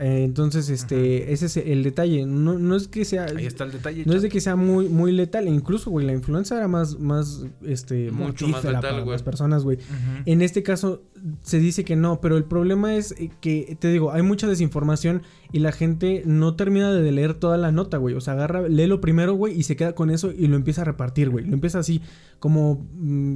Eh, 0.00 0.24
entonces, 0.24 0.70
este, 0.70 1.30
ese 1.30 1.46
es 1.46 1.58
el 1.58 1.82
detalle. 1.82 2.24
No, 2.24 2.58
no 2.58 2.74
es 2.74 2.88
que 2.88 3.04
sea. 3.04 3.26
Ahí 3.36 3.44
está 3.44 3.64
el 3.64 3.72
detalle. 3.72 4.04
No 4.06 4.14
es 4.14 4.22
de 4.22 4.30
que 4.30 4.40
sea 4.40 4.56
muy, 4.56 4.88
muy 4.88 5.12
letal. 5.12 5.46
Incluso, 5.46 5.90
güey, 5.90 6.06
la 6.06 6.14
influenza 6.14 6.56
era 6.56 6.68
más, 6.68 6.98
más, 6.98 7.44
este, 7.62 8.10
Mucho 8.10 8.48
más 8.48 8.64
letal, 8.64 8.80
para 8.80 9.04
las 9.04 9.22
personas, 9.22 9.62
güey. 9.62 9.76
En 10.24 10.40
este 10.40 10.62
caso 10.62 11.02
se 11.42 11.58
dice 11.58 11.84
que 11.84 11.96
no, 11.96 12.22
pero 12.22 12.38
el 12.38 12.44
problema 12.44 12.96
es 12.96 13.12
eh, 13.12 13.30
que, 13.42 13.76
te 13.78 13.88
digo, 13.88 14.10
hay 14.10 14.22
mucha 14.22 14.46
desinformación 14.46 15.22
y 15.52 15.58
la 15.58 15.70
gente 15.70 16.22
no 16.24 16.56
termina 16.56 16.90
de 16.92 17.12
leer 17.12 17.34
toda 17.34 17.58
la 17.58 17.70
nota, 17.70 17.98
güey. 17.98 18.14
O 18.14 18.22
sea, 18.22 18.32
agarra, 18.32 18.68
lee 18.68 18.86
lo 18.86 19.02
primero, 19.02 19.34
güey, 19.34 19.58
y 19.58 19.64
se 19.64 19.76
queda 19.76 19.94
con 19.94 20.10
eso 20.10 20.32
y 20.32 20.46
lo 20.46 20.56
empieza 20.56 20.80
a 20.80 20.84
repartir, 20.86 21.28
güey. 21.28 21.44
Lo 21.44 21.52
empieza 21.52 21.78
así, 21.78 22.00
como, 22.38 22.86
mm, 22.94 23.34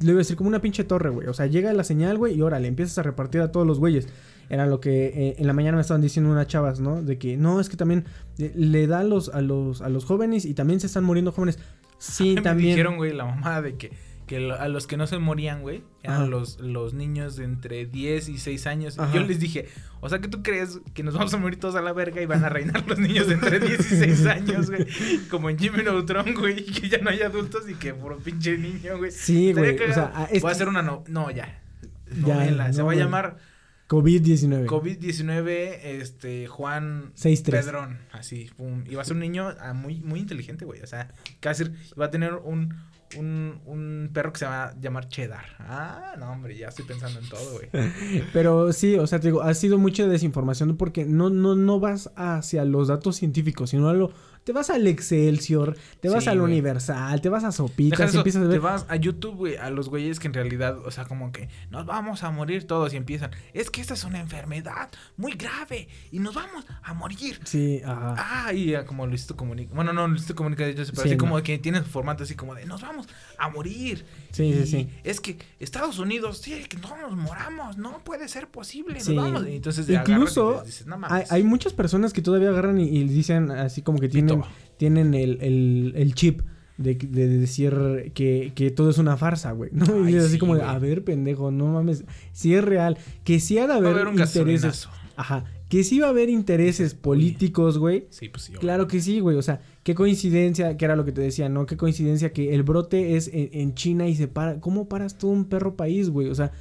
le 0.00 0.10
iba 0.10 0.14
a 0.14 0.18
decir, 0.18 0.34
como 0.34 0.48
una 0.48 0.60
pinche 0.60 0.82
torre, 0.82 1.10
güey. 1.10 1.28
O 1.28 1.34
sea, 1.34 1.46
llega 1.46 1.72
la 1.72 1.84
señal, 1.84 2.18
güey, 2.18 2.34
y 2.34 2.42
órale, 2.42 2.66
empiezas 2.66 2.98
a 2.98 3.04
repartir 3.04 3.42
a 3.42 3.52
todos 3.52 3.64
los 3.64 3.78
güeyes. 3.78 4.08
Era 4.50 4.66
lo 4.66 4.80
que 4.80 5.06
eh, 5.06 5.34
en 5.38 5.46
la 5.46 5.52
mañana 5.52 5.76
me 5.76 5.80
estaban 5.80 6.02
diciendo 6.02 6.30
unas 6.30 6.48
chavas, 6.48 6.80
¿no? 6.80 7.02
De 7.02 7.18
que 7.18 7.36
no, 7.36 7.60
es 7.60 7.68
que 7.68 7.76
también 7.76 8.04
eh, 8.38 8.52
le 8.56 8.86
da 8.88 8.98
a 8.98 9.04
los, 9.04 9.28
a 9.28 9.40
los, 9.40 9.80
a 9.80 9.88
los 9.88 10.04
jóvenes 10.04 10.44
y 10.44 10.54
también 10.54 10.80
se 10.80 10.88
están 10.88 11.04
muriendo 11.04 11.30
jóvenes. 11.30 11.58
Sí, 11.98 12.34
Me 12.34 12.42
también. 12.42 12.70
dijeron, 12.70 12.96
güey, 12.96 13.12
la 13.12 13.26
mamá 13.26 13.62
de 13.62 13.76
que, 13.76 13.92
que 14.26 14.50
a 14.50 14.66
los 14.66 14.88
que 14.88 14.96
no 14.96 15.06
se 15.06 15.18
morían, 15.20 15.62
güey, 15.62 15.84
eran 16.02 16.22
Ajá. 16.22 16.26
los, 16.26 16.58
los 16.58 16.94
niños 16.94 17.36
de 17.36 17.44
entre 17.44 17.86
10 17.86 18.28
y 18.28 18.38
6 18.38 18.66
años. 18.66 18.98
Ajá. 18.98 19.14
Yo 19.14 19.22
les 19.22 19.38
dije, 19.38 19.68
o 20.00 20.08
sea, 20.08 20.20
que 20.20 20.26
tú 20.26 20.42
crees 20.42 20.80
que 20.94 21.04
nos 21.04 21.14
vamos 21.14 21.32
a 21.32 21.36
morir 21.36 21.60
todos 21.60 21.76
a 21.76 21.80
la 21.80 21.92
verga 21.92 22.20
y 22.20 22.26
van 22.26 22.44
a 22.44 22.48
reinar 22.48 22.84
los 22.88 22.98
niños 22.98 23.28
de 23.28 23.34
entre 23.34 23.60
10 23.60 23.92
y 23.92 23.96
6 23.96 24.26
años, 24.26 24.68
güey? 24.68 24.84
Como 25.30 25.48
en 25.48 25.58
Jimmy 25.60 25.84
Neutron, 25.84 26.34
güey, 26.34 26.64
que 26.64 26.88
ya 26.88 26.98
no 26.98 27.10
hay 27.10 27.22
adultos 27.22 27.68
y 27.68 27.74
que 27.74 27.94
puro 27.94 28.18
pinche 28.18 28.58
niño, 28.58 28.98
güey. 28.98 29.12
Sí, 29.12 29.52
güey. 29.52 29.78
O 29.78 29.94
sea, 29.94 30.28
es 30.32 30.42
Voy 30.42 30.48
a 30.48 30.52
hacer 30.52 30.66
una 30.66 30.82
no, 30.82 31.04
no 31.06 31.30
ya. 31.30 31.62
Ya, 32.26 32.34
Novela, 32.34 32.72
se 32.72 32.80
no, 32.80 32.86
va 32.86 32.92
a 32.92 32.96
llamar 32.96 33.36
COVID-19. 33.90 34.66
COVID-19, 34.66 35.48
este, 35.82 36.46
Juan 36.46 37.12
6-3. 37.16 37.50
Pedrón, 37.50 37.98
así, 38.12 38.48
pum. 38.56 38.84
Y 38.88 38.94
va 38.94 39.02
a 39.02 39.04
ser 39.04 39.14
un 39.14 39.20
niño 39.20 39.52
ah, 39.58 39.72
muy, 39.74 40.00
muy 40.00 40.20
inteligente, 40.20 40.64
güey. 40.64 40.80
O 40.80 40.86
sea, 40.86 41.12
casi 41.40 41.64
va 42.00 42.04
a 42.04 42.10
tener 42.12 42.34
un, 42.34 42.72
un, 43.18 43.60
un 43.66 44.10
perro 44.12 44.32
que 44.32 44.38
se 44.38 44.44
va 44.44 44.66
a 44.66 44.80
llamar 44.80 45.08
Cheddar. 45.08 45.44
Ah, 45.58 46.14
no, 46.20 46.30
hombre, 46.30 46.56
ya 46.56 46.68
estoy 46.68 46.84
pensando 46.84 47.18
en 47.18 47.28
todo, 47.28 47.52
güey. 47.54 47.68
Pero 48.32 48.72
sí, 48.72 48.94
o 48.94 49.08
sea, 49.08 49.18
te 49.18 49.26
digo, 49.26 49.42
ha 49.42 49.52
sido 49.54 49.76
mucha 49.76 50.06
desinformación 50.06 50.76
porque 50.76 51.04
no, 51.04 51.28
no, 51.28 51.56
no 51.56 51.80
vas 51.80 52.12
hacia 52.14 52.64
los 52.64 52.86
datos 52.86 53.16
científicos, 53.16 53.70
sino 53.70 53.88
a 53.88 53.94
lo, 53.94 54.12
te 54.44 54.52
vas 54.52 54.70
al 54.70 54.86
Excelsior, 54.86 55.76
te 56.00 56.08
vas 56.08 56.24
Sí, 56.24 56.30
al 56.30 56.40
güey. 56.40 56.52
Universal, 56.52 57.20
te 57.20 57.28
vas 57.28 57.44
a 57.44 57.52
Sopitas 57.52 58.14
y 58.14 58.16
empiezas 58.16 58.42
a 58.42 58.44
te 58.46 58.50
ver. 58.52 58.60
vas 58.60 58.86
a 58.88 58.96
YouTube, 58.96 59.34
güey, 59.36 59.56
a 59.56 59.70
los 59.70 59.88
güeyes 59.88 60.18
que 60.18 60.28
en 60.28 60.34
realidad, 60.34 60.78
o 60.78 60.90
sea, 60.90 61.04
como 61.04 61.30
que 61.32 61.48
nos 61.70 61.86
vamos 61.86 62.22
a 62.22 62.30
morir 62.30 62.66
todos 62.66 62.92
y 62.94 62.96
empiezan. 62.96 63.30
Es 63.52 63.70
que 63.70 63.80
esta 63.80 63.94
es 63.94 64.04
una 64.04 64.20
enfermedad 64.20 64.88
muy 65.16 65.32
grave 65.32 65.88
y 66.10 66.18
nos 66.18 66.34
vamos 66.34 66.64
a 66.82 66.94
morir. 66.94 67.40
Sí, 67.44 67.80
ajá. 67.84 68.14
Ah, 68.46 68.52
y 68.52 68.66
ya 68.70 68.84
como 68.84 69.06
Luisito 69.06 69.36
Comunica. 69.36 69.74
Bueno, 69.74 69.92
no, 69.92 70.08
Luisito 70.08 70.34
Comunica, 70.34 70.64
de 70.64 70.70
hecho, 70.70 70.84
pero 70.86 71.02
Sí, 71.02 71.08
así 71.08 71.16
no. 71.16 71.18
como 71.18 71.42
que 71.42 71.58
tiene 71.58 71.78
su 71.78 71.84
formato 71.86 72.24
así 72.24 72.34
como 72.34 72.54
de 72.54 72.64
nos 72.66 72.80
vamos 72.82 73.06
a 73.40 73.48
morir. 73.48 74.04
Sí, 74.32 74.52
sí, 74.52 74.60
Y 74.62 74.66
sí. 74.66 74.88
Es 75.02 75.20
que 75.20 75.36
Estados 75.58 75.98
Unidos, 75.98 76.38
sí, 76.38 76.52
que 76.68 76.76
no 76.78 76.96
nos 76.96 77.16
moramos, 77.16 77.76
no 77.78 77.98
puede 78.04 78.28
ser 78.28 78.48
posible. 78.48 78.94
nos 78.94 79.04
Sí. 79.04 79.14
vamos. 79.14 79.46
Y 79.48 79.56
entonces 79.56 79.88
Incluso 79.88 80.62
dices, 80.64 80.86
no 80.86 80.94
hay, 80.96 81.00
mames. 81.00 81.32
hay 81.32 81.42
muchas 81.42 81.72
personas 81.72 82.12
que 82.12 82.22
todavía 82.22 82.50
agarran 82.50 82.78
y, 82.80 82.88
y 82.88 83.04
dicen 83.04 83.50
así 83.50 83.82
como 83.82 83.98
que 83.98 84.08
tienen, 84.08 84.42
tienen 84.76 85.14
el, 85.14 85.38
el, 85.42 85.92
el 85.96 86.14
chip 86.14 86.42
de, 86.76 86.94
de 86.94 87.28
decir 87.28 88.10
que, 88.14 88.52
que 88.54 88.70
todo 88.70 88.90
es 88.90 88.98
una 88.98 89.16
farsa, 89.16 89.52
güey. 89.52 89.70
¿no? 89.72 89.84
Ay, 90.04 90.14
y 90.14 90.16
es 90.16 90.24
así 90.24 90.32
sí, 90.34 90.38
como 90.38 90.54
de, 90.56 90.62
a 90.62 90.78
ver, 90.78 91.04
pendejo, 91.04 91.50
no 91.50 91.66
mames. 91.66 92.04
Si 92.32 92.54
es 92.54 92.64
real, 92.64 92.96
que 93.24 93.40
sí 93.40 93.58
ha 93.58 93.62
de 93.62 93.68
Va 93.68 93.74
a 93.74 93.76
haber, 93.78 93.92
haber 93.92 94.06
un 94.06 94.12
intereses. 94.14 94.62
gasolinazo. 94.62 94.90
Ajá. 95.16 95.44
Que 95.68 95.84
sí 95.84 96.00
va 96.00 96.06
a 96.06 96.10
haber 96.10 96.28
intereses 96.30 96.94
políticos, 96.94 97.78
güey. 97.78 98.06
Sí, 98.10 98.28
pues 98.28 98.44
sí. 98.44 98.52
Claro 98.54 98.88
que 98.88 99.00
sí, 99.00 99.20
güey. 99.20 99.36
O 99.36 99.42
sea, 99.42 99.60
qué 99.82 99.94
coincidencia, 99.94 100.76
que 100.76 100.84
era 100.84 100.96
lo 100.96 101.04
que 101.04 101.12
te 101.12 101.20
decía, 101.20 101.48
¿no? 101.48 101.66
Qué 101.66 101.76
coincidencia 101.76 102.32
que 102.32 102.54
el 102.54 102.62
brote 102.62 103.16
es 103.16 103.28
en, 103.28 103.50
en 103.52 103.74
China 103.74 104.06
y 104.08 104.14
se 104.14 104.28
para. 104.28 104.60
¿Cómo 104.60 104.88
paras 104.88 105.16
tú 105.18 105.28
un 105.30 105.44
perro 105.46 105.76
país, 105.76 106.10
güey? 106.10 106.28
O 106.28 106.34
sea, 106.34 106.52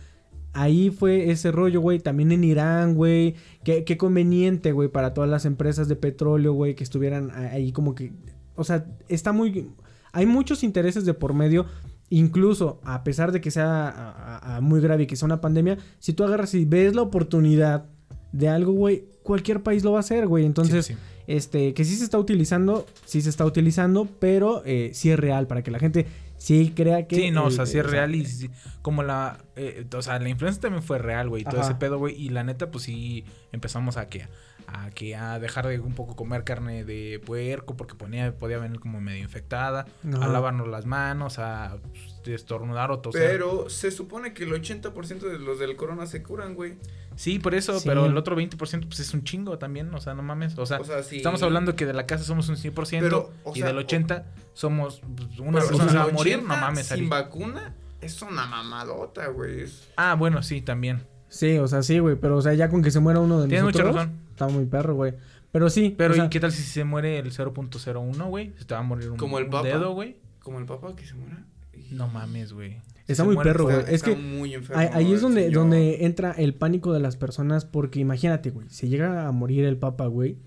ahí 0.53 0.89
fue 0.89 1.29
ese 1.31 1.51
rollo, 1.51 1.81
güey. 1.81 1.99
También 1.99 2.31
en 2.31 2.43
Irán, 2.43 2.95
güey. 2.95 3.35
Qué, 3.63 3.83
qué 3.83 3.97
conveniente, 3.97 4.71
güey, 4.71 4.89
para 4.89 5.13
todas 5.13 5.29
las 5.29 5.45
empresas 5.45 5.87
de 5.87 5.95
petróleo, 5.95 6.53
güey, 6.53 6.75
que 6.75 6.83
estuvieran 6.83 7.31
ahí 7.31 7.71
como 7.71 7.95
que. 7.95 8.11
O 8.55 8.63
sea, 8.63 8.85
está 9.07 9.31
muy. 9.31 9.69
Hay 10.11 10.25
muchos 10.25 10.63
intereses 10.63 11.05
de 11.05 11.13
por 11.13 11.33
medio. 11.33 11.65
Incluso, 12.11 12.79
a 12.83 13.03
pesar 13.03 13.31
de 13.31 13.39
que 13.39 13.51
sea 13.51 13.87
a- 13.87 14.37
a- 14.39 14.57
a 14.57 14.61
muy 14.61 14.81
grave 14.81 15.03
y 15.03 15.07
que 15.07 15.15
sea 15.15 15.27
una 15.27 15.41
pandemia, 15.41 15.77
si 15.99 16.13
tú 16.13 16.23
agarras 16.23 16.53
y 16.55 16.65
ves 16.65 16.95
la 16.95 17.03
oportunidad 17.03 17.85
de 18.31 18.49
algo, 18.49 18.71
güey, 18.73 19.05
cualquier 19.21 19.61
país 19.61 19.83
lo 19.83 19.91
va 19.91 19.97
a 19.97 19.99
hacer, 19.99 20.25
güey. 20.27 20.43
Entonces, 20.45 20.87
Sí, 20.87 20.93
sí. 20.93 20.99
Este, 21.29 21.75
que 21.75 21.85
sí 21.85 21.95
se 21.95 22.03
está 22.03 22.17
utilizando, 22.17 22.87
sí 23.05 23.21
se 23.21 23.29
está 23.29 23.45
utilizando, 23.45 24.07
pero 24.19 24.63
eh, 24.65 24.89
sí 24.95 25.11
es 25.11 25.19
real, 25.19 25.45
para 25.45 25.61
que 25.61 25.69
la 25.69 25.77
gente 25.77 26.07
sí 26.39 26.73
crea 26.75 27.05
que... 27.07 27.17
Sí, 27.17 27.29
no, 27.29 27.45
o 27.45 27.51
sea, 27.51 27.67
sí 27.67 27.77
es 27.77 27.85
real 27.85 28.15
y 28.15 28.25
sí, 28.25 28.49
como 28.81 29.03
la, 29.03 29.37
eh, 29.55 29.85
o 29.95 30.01
sea, 30.01 30.17
la 30.17 30.27
influencia 30.27 30.59
también 30.59 30.81
fue 30.81 30.97
real, 30.97 31.29
güey, 31.29 31.43
todo 31.43 31.61
ese 31.61 31.75
pedo, 31.75 31.99
güey, 31.99 32.19
y 32.19 32.29
la 32.29 32.43
neta, 32.43 32.71
pues 32.71 32.85
sí, 32.85 33.25
empezamos 33.51 33.97
a 33.97 34.09
que, 34.09 34.25
a 34.71 34.89
que, 34.91 35.15
a 35.15 35.39
dejar 35.39 35.67
de 35.67 35.79
un 35.79 35.93
poco 35.95 36.15
comer 36.15 36.43
carne 36.43 36.83
de 36.83 37.21
puerco, 37.25 37.75
porque 37.77 37.95
ponía, 37.95 38.35
podía 38.37 38.57
venir 38.59 38.79
como 38.79 39.01
medio 39.01 39.21
infectada, 39.23 39.85
a 40.21 40.27
lavarnos 40.27 40.67
las 40.67 40.85
manos, 40.85 41.39
a 41.39 41.77
pues, 42.23 42.27
estornudar 42.35 42.91
o 42.91 42.99
toser. 42.99 43.29
Pero 43.31 43.69
se 43.69 43.91
supone 43.91 44.33
que 44.33 44.43
el 44.43 44.51
80% 44.53 45.19
de 45.19 45.39
los 45.39 45.59
del 45.59 45.75
corona 45.75 46.05
se 46.05 46.21
curan, 46.23 46.55
güey. 46.55 46.75
Sí, 47.15 47.37
por 47.39 47.53
eso, 47.53 47.79
Sí. 47.79 47.87
pero 47.89 48.05
el 48.05 48.15
otro 48.15 48.35
20% 48.37 48.87
pues 48.87 48.99
es 49.01 49.13
un 49.13 49.23
chingo 49.25 49.57
también, 49.57 49.93
o 49.93 49.99
sea, 49.99 50.13
no 50.13 50.23
mames, 50.23 50.57
o 50.57 50.65
sea, 50.65 50.79
O 50.79 50.85
sea, 50.85 51.03
sí. 51.03 51.17
estamos 51.17 51.43
hablando 51.43 51.75
que 51.75 51.85
de 51.85 51.93
la 51.93 52.05
casa 52.05 52.23
somos 52.23 52.47
un 52.47 52.55
100% 52.55 53.01
Pero, 53.01 53.33
o 53.43 53.51
y 53.53 53.59
sea, 53.59 53.67
del 53.67 53.77
o- 53.77 53.81
80 53.81 54.25
somos 54.53 55.01
pues, 55.17 55.37
una 55.39 55.59
Pero, 55.59 55.67
persona 55.67 55.83
o 55.83 55.87
se 55.87 55.91
sea, 55.91 56.03
va 56.05 56.09
a 56.09 56.13
morir, 56.13 56.35
80 56.37 56.55
no 56.55 56.61
mames. 56.61 56.85
Sin 56.87 56.93
Ari. 56.97 57.07
vacuna 57.07 57.75
es 57.99 58.21
una 58.21 58.45
mamadota, 58.45 59.27
güey. 59.27 59.65
Ah, 59.97 60.15
bueno, 60.15 60.41
sí, 60.43 60.61
también. 60.61 61.03
Sí, 61.27 61.57
o 61.57 61.67
sea, 61.67 61.83
sí, 61.83 61.99
güey, 61.99 62.15
pero 62.15 62.37
o 62.37 62.41
sea, 62.41 62.53
ya 62.53 62.69
con 62.69 62.81
que 62.81 62.89
se 62.89 62.99
muera 63.01 63.19
uno 63.19 63.41
de 63.41 63.47
Tienes 63.49 63.65
mucha 63.65 63.79
nosotros... 63.83 64.05
razón. 64.07 64.19
Está 64.39 64.47
muy 64.47 64.65
perro, 64.65 64.95
güey. 64.95 65.13
Pero 65.51 65.69
sí, 65.69 65.93
Pero 65.97 66.13
o 66.13 66.15
sea, 66.15 66.25
¿y 66.25 66.29
qué 66.29 66.39
tal 66.39 66.51
si 66.51 66.63
se 66.63 66.83
muere 66.83 67.19
el 67.19 67.31
0.01, 67.31 68.29
güey? 68.29 68.53
Se 68.57 68.65
te 68.65 68.73
va 68.73 68.79
a 68.79 68.83
morir 68.83 69.09
un, 69.09 69.17
Como 69.17 69.37
el 69.39 69.45
un 69.45 69.49
Papa. 69.49 69.67
dedo, 69.67 69.93
güey. 69.93 70.15
Como 70.41 70.59
el 70.59 70.65
papá 70.65 70.95
que 70.95 71.05
se 71.05 71.15
muera. 71.15 71.43
No 71.91 72.07
mames, 72.07 72.53
güey. 72.53 72.77
Está 73.07 73.23
Se 73.23 73.29
muy 73.29 73.37
perro, 73.43 73.63
güey. 73.65 73.77
Es 73.81 73.89
está 73.89 74.11
que 74.11 74.15
muy 74.15 74.53
enfermo 74.53 74.79
ahí, 74.81 74.87
ahí 74.93 75.13
es 75.13 75.21
donde, 75.21 75.45
señor. 75.45 75.61
donde 75.63 76.05
entra 76.05 76.31
el 76.31 76.53
pánico 76.53 76.93
de 76.93 76.99
las 76.99 77.17
personas, 77.17 77.65
porque 77.65 77.99
imagínate, 77.99 78.51
güey, 78.51 78.69
se 78.69 78.87
llega 78.87 79.27
a 79.27 79.31
morir 79.31 79.65
el 79.65 79.77
papa, 79.77 80.05
güey, 80.05 80.37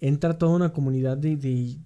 entra 0.00 0.36
toda 0.38 0.54
una 0.54 0.72
comunidad 0.72 1.16
de... 1.16 1.36
de- 1.36 1.76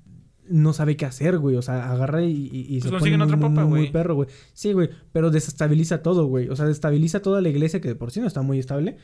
no 0.49 0.73
sabe 0.73 0.97
qué 0.97 1.05
hacer, 1.07 1.39
güey. 1.39 1.57
O 1.57 1.63
sea, 1.63 1.91
agarra 1.91 2.23
y, 2.23 2.31
y- 2.31 2.67
y 2.69 2.81
Pues 2.81 2.83
se 2.85 2.89
pone 2.91 2.99
consiguen 3.01 3.19
muy, 3.21 3.25
otro 3.27 3.37
muy, 3.37 3.49
papa, 3.49 3.67
muy 3.67 3.79
güey. 3.81 3.93
perro, 3.93 4.15
güey. 4.15 4.29
Sí, 4.53 4.73
güey. 4.73 4.91
Pero 5.13 5.31
desestabiliza 5.33 6.03
todo, 6.03 6.27
güey. 6.27 6.49
O 6.51 6.55
sea, 6.55 6.67
destabiliza 6.67 7.21
toda 7.21 7.41
la 7.41 7.49
iglesia 7.49 7.81
que 7.81 7.89
de 7.89 7.97
por 7.97 8.13
sí 8.13 8.21
no 8.21 8.29
está 8.29 8.43
muy 8.43 8.61
estable. 8.61 8.97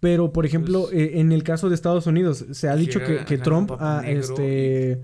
Pero, 0.00 0.32
por 0.32 0.44
ejemplo, 0.46 0.84
Pues- 0.84 0.94
eh, 0.94 1.20
en 1.20 1.32
el 1.32 1.42
caso 1.42 1.68
de 1.68 1.74
Estados 1.74 2.06
Unidos, 2.06 2.44
se 2.52 2.68
ha 2.68 2.76
dicho 2.76 3.00
que, 3.00 3.38
Trump, 3.38 3.68
papa 3.70 4.00
ah, 4.00 4.08
este... 4.10 5.00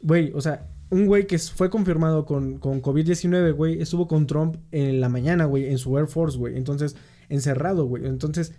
Güey, 0.00 0.32
o 0.34 0.40
sea, 0.40 0.68
un 0.90 1.06
güey 1.06 1.26
que 1.26 1.38
fue 1.38 1.70
confirmado 1.70 2.24
con, 2.24 2.58
con 2.58 2.80
COVID-19, 2.82 3.52
güey, 3.54 3.80
estuvo 3.80 4.06
con 4.06 4.26
Trump 4.26 4.56
en 4.70 5.00
la 5.00 5.08
mañana, 5.08 5.44
güey, 5.46 5.66
en 5.66 5.78
su 5.78 5.96
Air 5.98 6.06
Force, 6.06 6.38
güey. 6.38 6.56
Entonces, 6.56 6.96
encerrado, 7.28 7.84
güey. 7.86 8.06
Entonces, 8.06 8.52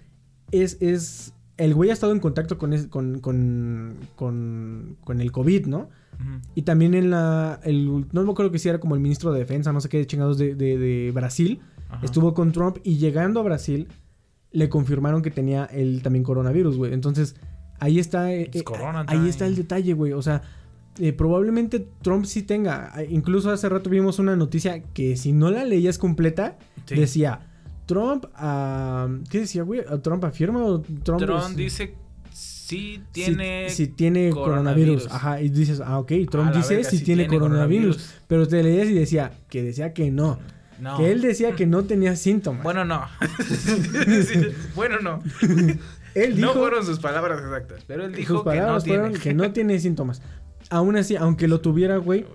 es, 0.52 0.78
es... 0.82 1.34
El 1.58 1.74
güey 1.74 1.90
ha 1.90 1.94
estado 1.94 2.12
en 2.12 2.20
contacto 2.20 2.58
con, 2.58 2.74
es- 2.74 2.88
con, 2.88 3.20
con, 3.22 3.96
con, 4.16 4.98
con 5.04 5.22
el 5.22 5.32
COVID, 5.32 5.68
¿no? 5.68 5.90
Y 6.54 6.62
también 6.62 6.94
en 6.94 7.10
la... 7.10 7.60
El, 7.64 8.06
no 8.12 8.24
me 8.24 8.32
acuerdo 8.32 8.52
que 8.52 8.60
si 8.60 8.70
era 8.70 8.80
como 8.80 8.96
el 8.96 9.02
ministro 9.02 9.32
de 9.34 9.40
Defensa, 9.40 9.74
no 9.74 9.82
sé 9.82 9.90
qué 9.90 10.06
chingados 10.08 10.38
de, 10.38 10.56
de, 10.56 10.78
de 10.78 11.12
Brasil. 11.14 11.60
Ajá. 11.90 12.06
Estuvo 12.06 12.34
con 12.34 12.52
Trump 12.52 12.78
y 12.84 12.98
llegando 12.98 13.40
a 13.40 13.44
Brasil 13.44 13.88
le 14.56 14.70
confirmaron 14.70 15.22
que 15.22 15.30
tenía 15.32 15.66
el 15.66 16.02
también 16.02 16.24
coronavirus, 16.24 16.78
güey. 16.78 16.94
Entonces, 16.94 17.36
ahí 17.80 18.00
está... 18.00 18.34
eh, 18.34 18.50
It's 18.54 18.62
eh, 18.72 19.04
ahí 19.08 19.30
está 19.30 19.46
el 19.46 19.56
detalle, 19.56 19.94
güey. 19.94 20.14
O 20.14 20.22
sea, 20.22 20.42
eh, 21.00 21.14
probablemente 21.14 21.88
Trump 22.02 22.26
sí 22.26 22.42
tenga... 22.42 22.92
eh, 22.98 23.08
Incluso 23.12 23.52
hace 23.52 23.70
rato 23.70 23.90
vimos 23.90 24.18
una 24.20 24.36
noticia 24.36 24.82
que 24.82 25.18
si 25.18 25.32
no 25.34 25.52
la 25.52 25.64
leías 25.66 25.98
completa, 25.98 26.58
Sí. 26.86 26.96
decía... 26.96 27.52
Trump, 27.86 28.26
ah, 28.34 29.08
¿qué 29.30 29.42
decía, 29.42 29.62
güey? 29.62 29.82
¿Trump 30.02 30.24
afirma 30.26 30.64
o 30.66 30.82
Trump, 30.82 31.22
Trump 31.22 31.44
es- 31.52 31.56
dice 31.56 31.94
sí 32.32 33.00
tiene 33.12 33.70
si, 33.70 33.88
tiene 33.90 34.32
coronavirus. 34.32 35.04
coronavirus. 35.04 35.08
Ajá, 35.12 35.40
y 35.42 35.50
dices, 35.50 35.82
ah, 35.86 36.00
ok, 36.00 36.12
Trump 36.32 36.52
dice 36.56 36.78
verga, 36.78 36.90
si 36.90 36.98
sí 36.98 37.04
tiene, 37.04 37.26
tiene 37.26 37.38
coronavirus, 37.38 37.96
coronavirus. 37.98 38.22
Pero 38.28 38.48
te 38.48 38.64
leías 38.64 38.88
y 38.88 38.94
decía 38.96 39.32
que 39.50 39.62
decía 39.62 39.94
que 39.94 40.10
no. 40.10 40.40
No. 40.86 40.98
Que 40.98 41.12
él 41.12 41.20
decía 41.20 41.56
que 41.56 41.66
no 41.66 41.84
tenía 41.84 42.16
síntomas. 42.16 42.62
Bueno, 42.62 42.86
no. 42.86 43.08
Bueno, 44.76 45.00
no. 45.00 45.20
él 46.14 46.36
dijo, 46.36 46.54
No 46.54 46.54
fueron 46.54 46.86
sus 46.86 47.00
palabras 47.00 47.42
exactas, 47.42 47.84
pero 47.88 48.06
él 48.06 48.14
dijo 48.14 48.36
sus 48.36 48.44
palabras 48.44 48.84
que 48.84 48.92
no 48.92 48.96
fueron 48.98 49.12
tiene. 49.14 49.24
que 49.24 49.34
no 49.34 49.52
tiene 49.52 49.80
síntomas. 49.80 50.22
Aún 50.70 50.96
así, 50.96 51.16
aunque 51.16 51.48
lo 51.48 51.60
tuviera, 51.60 51.98
güey, 51.98 52.28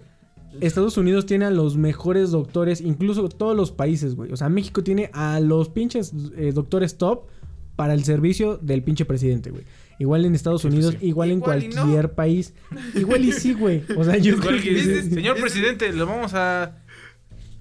Estados 0.60 0.96
Unidos 0.96 1.26
tiene 1.26 1.44
a 1.44 1.52
los 1.52 1.76
mejores 1.76 2.32
doctores, 2.32 2.80
incluso 2.80 3.28
todos 3.28 3.56
los 3.56 3.70
países, 3.70 4.16
güey. 4.16 4.32
O 4.32 4.36
sea, 4.36 4.48
México 4.48 4.82
tiene 4.82 5.10
a 5.12 5.38
los 5.38 5.68
pinches 5.68 6.12
eh, 6.36 6.50
doctores 6.52 6.98
top 6.98 7.28
para 7.76 7.94
el 7.94 8.02
servicio 8.02 8.56
del 8.56 8.82
pinche 8.82 9.04
presidente, 9.04 9.50
güey. 9.52 9.62
Igual 10.00 10.24
en 10.24 10.34
Estados 10.34 10.62
pues 10.62 10.74
Unidos, 10.74 10.96
sí. 10.98 11.06
igual, 11.06 11.30
en 11.30 11.38
Igual 11.38 11.68
no. 11.68 11.74
cualquier 11.76 12.14
país. 12.14 12.52
Igual 12.96 13.24
y 13.24 13.30
sí, 13.30 13.52
güey. 13.54 13.84
O 13.96 14.02
sea, 14.02 14.16
yo 14.16 14.38
creo 14.38 14.60
que 14.60 15.02
señor 15.04 15.38
presidente, 15.40 15.92
lo 15.92 16.04
vamos 16.06 16.34
a... 16.34 16.78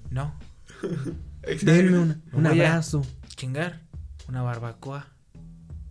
No, 0.09 0.33
Denme 1.61 1.97
una- 1.99 2.19
un 2.34 2.43
Voy 2.43 2.61
a- 2.61 2.67
abrazo. 2.73 3.05
chingar 3.36 3.82
una 4.27 4.41
barbacoa. 4.43 5.07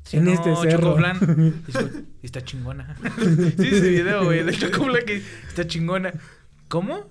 Sí, 0.04 0.16
En 0.18 0.24
no, 0.24 0.32
este 0.32 0.54
cerro. 0.56 0.96
Chocoflan. 0.96 1.64
Está 2.22 2.42
chingona. 2.42 2.96
sí, 3.58 3.68
ese 3.68 3.88
video, 3.90 4.24
güey, 4.24 4.42
del 4.44 4.58
Chocoflan 4.58 5.04
que 5.04 5.22
está 5.48 5.66
chingona. 5.66 6.12
¿Cómo? 6.68 7.10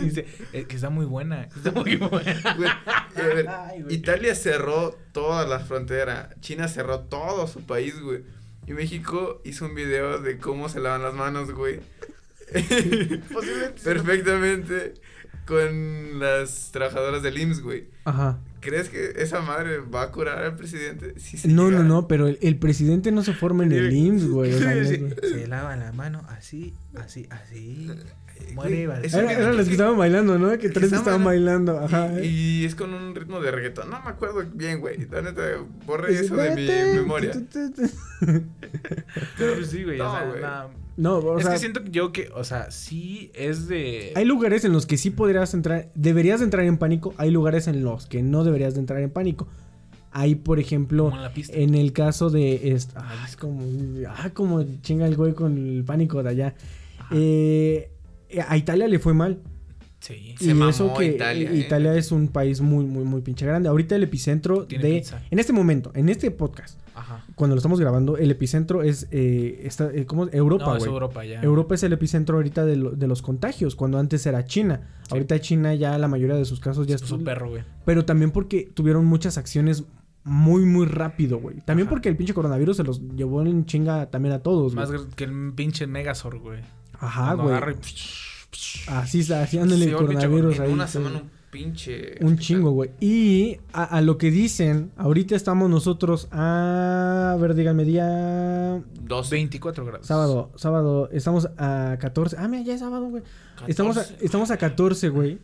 dice, 0.00 0.26
"Es 0.52 0.66
que 0.66 0.74
está 0.76 0.90
muy 0.90 1.06
buena. 1.06 1.42
Está 1.44 1.70
muy 1.72 1.96
buena. 1.96 2.54
Güey, 2.56 2.70
y 3.16 3.20
a 3.20 3.26
ver, 3.26 3.48
Italia 3.92 4.34
cerró 4.34 4.98
toda 5.12 5.46
la 5.46 5.60
frontera. 5.60 6.30
China 6.40 6.66
cerró 6.68 7.00
todo 7.00 7.46
su 7.46 7.60
país, 7.62 8.00
güey. 8.00 8.22
Y 8.66 8.72
México 8.72 9.40
hizo 9.44 9.64
un 9.66 9.74
video 9.76 10.20
de 10.20 10.38
cómo 10.38 10.68
se 10.68 10.80
lavan 10.80 11.02
las 11.02 11.14
manos, 11.14 11.52
güey. 11.52 11.80
Perfectamente 13.84 14.94
con 15.48 16.20
las 16.20 16.70
trabajadoras 16.72 17.22
del 17.22 17.38
IMSS, 17.38 17.62
güey. 17.62 17.86
Ajá. 18.04 18.38
¿Crees 18.60 18.88
que 18.90 19.12
esa 19.16 19.40
madre 19.40 19.78
va 19.78 20.02
a 20.02 20.12
curar 20.12 20.42
al 20.44 20.56
presidente? 20.56 21.14
Sí, 21.18 21.48
No, 21.48 21.68
llega. 21.70 21.82
no, 21.82 21.84
no, 22.02 22.08
pero 22.08 22.26
el, 22.28 22.38
el 22.42 22.56
presidente 22.56 23.10
no 23.12 23.22
se 23.24 23.32
forma 23.32 23.64
en 23.64 23.72
el 23.72 23.92
IMSS, 23.92 24.28
güey. 24.28 24.52
O 24.52 24.58
sea, 24.58 24.74
no- 24.74 24.84
Sí, 24.84 25.08
Se 25.22 25.46
lava 25.46 25.74
la 25.76 25.92
mano 25.92 26.22
así, 26.28 26.74
así, 26.96 27.26
así. 27.30 27.90
Muere 28.54 28.86
así. 28.92 29.16
Era, 29.16 29.32
eran 29.32 29.56
las 29.56 29.66
que 29.66 29.72
estaban 29.72 29.96
bailando, 29.98 30.38
¿no? 30.38 30.50
Que 30.58 30.68
tres 30.68 30.84
estaban 30.84 30.98
estaban 31.00 31.24
bailando. 31.24 31.78
Ajá. 31.78 32.20
Y, 32.22 32.26
y 32.62 32.64
es 32.64 32.74
con 32.76 32.92
un 32.94 33.14
ritmo 33.14 33.40
de 33.40 33.50
reggaetón. 33.50 33.90
No 33.90 34.00
me 34.02 34.10
acuerdo 34.10 34.44
bien, 34.54 34.80
güey. 34.80 35.06
La 35.10 35.22
neta, 35.22 35.42
borré 35.86 36.14
eso 36.20 36.36
de 36.36 36.54
mi 36.54 36.66
memoria. 37.00 37.32
Pero 39.38 39.64
sí, 39.64 39.84
güey. 39.84 40.00
o 40.00 40.04
No, 40.04 40.12
sea, 40.12 40.24
güey. 40.28 40.40
nada. 40.42 40.68
No, 40.98 41.18
o 41.18 41.38
es 41.38 41.44
sea, 41.44 41.52
que 41.54 41.58
siento 41.60 41.84
que 41.84 41.90
yo 41.90 42.12
que, 42.12 42.28
o 42.34 42.42
sea, 42.44 42.70
sí 42.70 43.30
es 43.34 43.68
de. 43.68 44.12
hay 44.16 44.24
lugares 44.24 44.64
en 44.64 44.72
los 44.72 44.84
que 44.84 44.98
sí 44.98 45.10
podrías 45.10 45.54
entrar, 45.54 45.90
deberías 45.94 46.40
de 46.40 46.44
entrar 46.44 46.66
en 46.66 46.76
pánico, 46.76 47.14
hay 47.16 47.30
lugares 47.30 47.68
en 47.68 47.82
los 47.84 48.06
que 48.06 48.22
no 48.22 48.42
deberías 48.44 48.74
de 48.74 48.80
entrar 48.80 49.00
en 49.00 49.10
pánico. 49.10 49.48
Hay, 50.10 50.34
por 50.34 50.58
ejemplo, 50.58 51.10
en 51.12 51.22
la 51.22 51.32
pista. 51.32 51.56
en 51.56 51.74
el 51.74 51.92
caso 51.92 52.30
de... 52.30 52.72
est- 52.72 52.92
ah, 52.96 53.24
es 53.28 53.36
como... 53.36 53.62
Ah, 54.08 54.30
como 54.32 54.64
chinga 54.80 55.06
el 55.06 55.14
güey 55.16 55.34
con 55.34 55.56
el 55.58 55.84
pánico 55.84 56.22
de 56.22 56.30
allá. 56.30 56.54
Eh, 57.12 57.90
a 58.46 58.56
Italia 58.56 58.88
le 58.88 58.98
fue 58.98 59.14
mal. 59.14 59.38
Sí. 60.00 60.34
Se 60.38 60.46
y 60.50 60.54
mamó 60.54 60.70
eso 60.70 60.94
que 60.94 61.06
Italia, 61.06 61.50
eh, 61.50 61.54
eh. 61.54 61.58
Italia 61.58 61.94
es 61.94 62.10
un 62.10 62.28
país 62.28 62.60
muy, 62.60 62.84
muy, 62.86 63.04
muy 63.04 63.20
pinche 63.20 63.44
grande. 63.46 63.68
Ahorita 63.68 63.96
el 63.96 64.02
epicentro 64.04 64.64
Tiene 64.64 64.84
de... 64.88 64.94
pizza. 64.98 65.22
En 65.30 65.38
este 65.38 65.52
momento, 65.52 65.92
en 65.94 66.08
este 66.08 66.30
podcast, 66.30 66.78
Ajá. 66.98 67.24
cuando 67.34 67.54
lo 67.56 67.58
estamos 67.58 67.78
grabando, 67.80 68.16
el 68.16 68.30
epicentro 68.30 68.82
es... 68.82 69.06
Eh, 69.10 69.60
está, 69.64 69.90
eh, 69.92 70.06
¿cómo? 70.06 70.28
Europa, 70.32 70.64
no, 70.66 70.76
es. 70.76 70.84
Europa 70.84 71.24
ya. 71.24 71.40
Europa 71.42 71.74
es 71.74 71.82
el 71.82 71.92
epicentro 71.92 72.36
ahorita 72.36 72.64
de, 72.64 72.76
lo- 72.76 72.90
de 72.92 73.06
los 73.06 73.22
contagios, 73.22 73.74
cuando 73.76 73.98
antes 73.98 74.24
era 74.26 74.44
China. 74.44 74.88
Sí. 75.02 75.08
Ahorita 75.12 75.40
China 75.40 75.74
ya 75.74 75.96
la 75.98 76.08
mayoría 76.08 76.36
de 76.36 76.44
sus 76.44 76.60
casos 76.60 76.86
ya 76.86 76.96
Es 76.96 77.10
un 77.10 77.24
perro, 77.24 77.50
güey. 77.50 77.62
Pero 77.84 78.04
también 78.04 78.30
porque 78.30 78.70
tuvieron 78.74 79.04
muchas 79.06 79.38
acciones 79.38 79.84
muy, 80.24 80.64
muy 80.64 80.86
rápido, 80.86 81.38
güey. 81.38 81.60
También 81.62 81.86
Ajá. 81.86 81.90
porque 81.94 82.08
el 82.10 82.16
pinche 82.16 82.34
coronavirus 82.34 82.76
se 82.76 82.84
los 82.84 83.00
llevó 83.16 83.40
en 83.42 83.64
chinga 83.64 84.10
también 84.10 84.34
a 84.34 84.40
todos. 84.40 84.74
Más 84.74 84.90
que 85.16 85.24
el 85.24 85.52
pinche 85.54 85.86
Megazord, 85.86 86.38
güey. 86.40 86.60
Ajá, 87.00 87.34
Cuando 87.36 87.44
güey. 87.44 87.74
y- 87.74 88.90
Así 88.90 89.20
así 89.32 89.58
Sí, 89.58 89.58
el 89.58 89.92
coronavirus 89.94 90.56
en 90.56 90.62
ahí. 90.62 90.72
una 90.72 90.86
semana 90.86 91.18
un 91.20 91.30
pinche. 91.50 92.14
Un 92.20 92.32
hospital. 92.32 92.38
chingo, 92.38 92.70
güey. 92.70 92.90
Y 93.00 93.58
a, 93.72 93.84
a 93.84 94.00
lo 94.00 94.18
que 94.18 94.30
dicen, 94.30 94.90
ahorita 94.96 95.34
estamos 95.36 95.68
nosotros 95.70 96.28
a... 96.30 97.32
A 97.32 97.36
ver, 97.36 97.54
díganme, 97.54 97.84
día... 97.84 98.82
Dos. 99.02 99.30
24 99.30 99.84
grados. 99.84 100.06
Sábado, 100.06 100.50
sábado, 100.56 101.08
estamos 101.12 101.48
a 101.56 101.96
14. 102.00 102.36
Ah, 102.38 102.48
mira, 102.48 102.62
ya 102.62 102.74
es 102.74 102.80
sábado, 102.80 103.08
güey. 103.08 103.22
Estamos 103.66 103.96
a, 103.96 104.02
14. 104.02 104.24
estamos 104.24 104.50
a 104.50 104.56
14, 104.56 105.08
güey. 105.08 105.38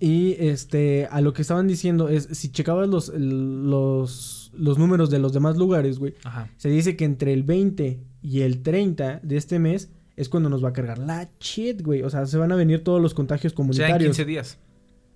Y 0.00 0.36
este, 0.38 1.08
a 1.10 1.20
lo 1.20 1.32
que 1.32 1.42
estaban 1.42 1.66
diciendo 1.66 2.08
es, 2.08 2.28
si 2.30 2.50
checabas 2.52 2.88
los, 2.88 3.08
los, 3.08 4.52
los 4.54 4.78
números 4.78 5.10
de 5.10 5.18
los 5.18 5.32
demás 5.32 5.56
lugares, 5.56 5.98
güey, 5.98 6.14
Ajá. 6.22 6.50
se 6.56 6.68
dice 6.68 6.96
que 6.96 7.04
entre 7.04 7.32
el 7.32 7.42
20 7.42 8.00
y 8.22 8.40
el 8.42 8.62
30 8.62 9.20
de 9.22 9.36
este 9.36 9.58
mes 9.58 9.90
es 10.16 10.28
cuando 10.28 10.48
nos 10.48 10.64
va 10.64 10.70
a 10.70 10.72
cargar 10.72 10.98
la 10.98 11.30
shit, 11.40 11.82
güey. 11.82 12.02
O 12.02 12.10
sea, 12.10 12.26
se 12.26 12.38
van 12.38 12.52
a 12.52 12.56
venir 12.56 12.84
todos 12.84 13.00
los 13.02 13.14
contagios 13.14 13.52
O 13.52 13.56
sea, 13.56 13.62
en 13.64 13.68
comunitarios. 13.68 14.16
15 14.16 14.24
días. 14.24 14.58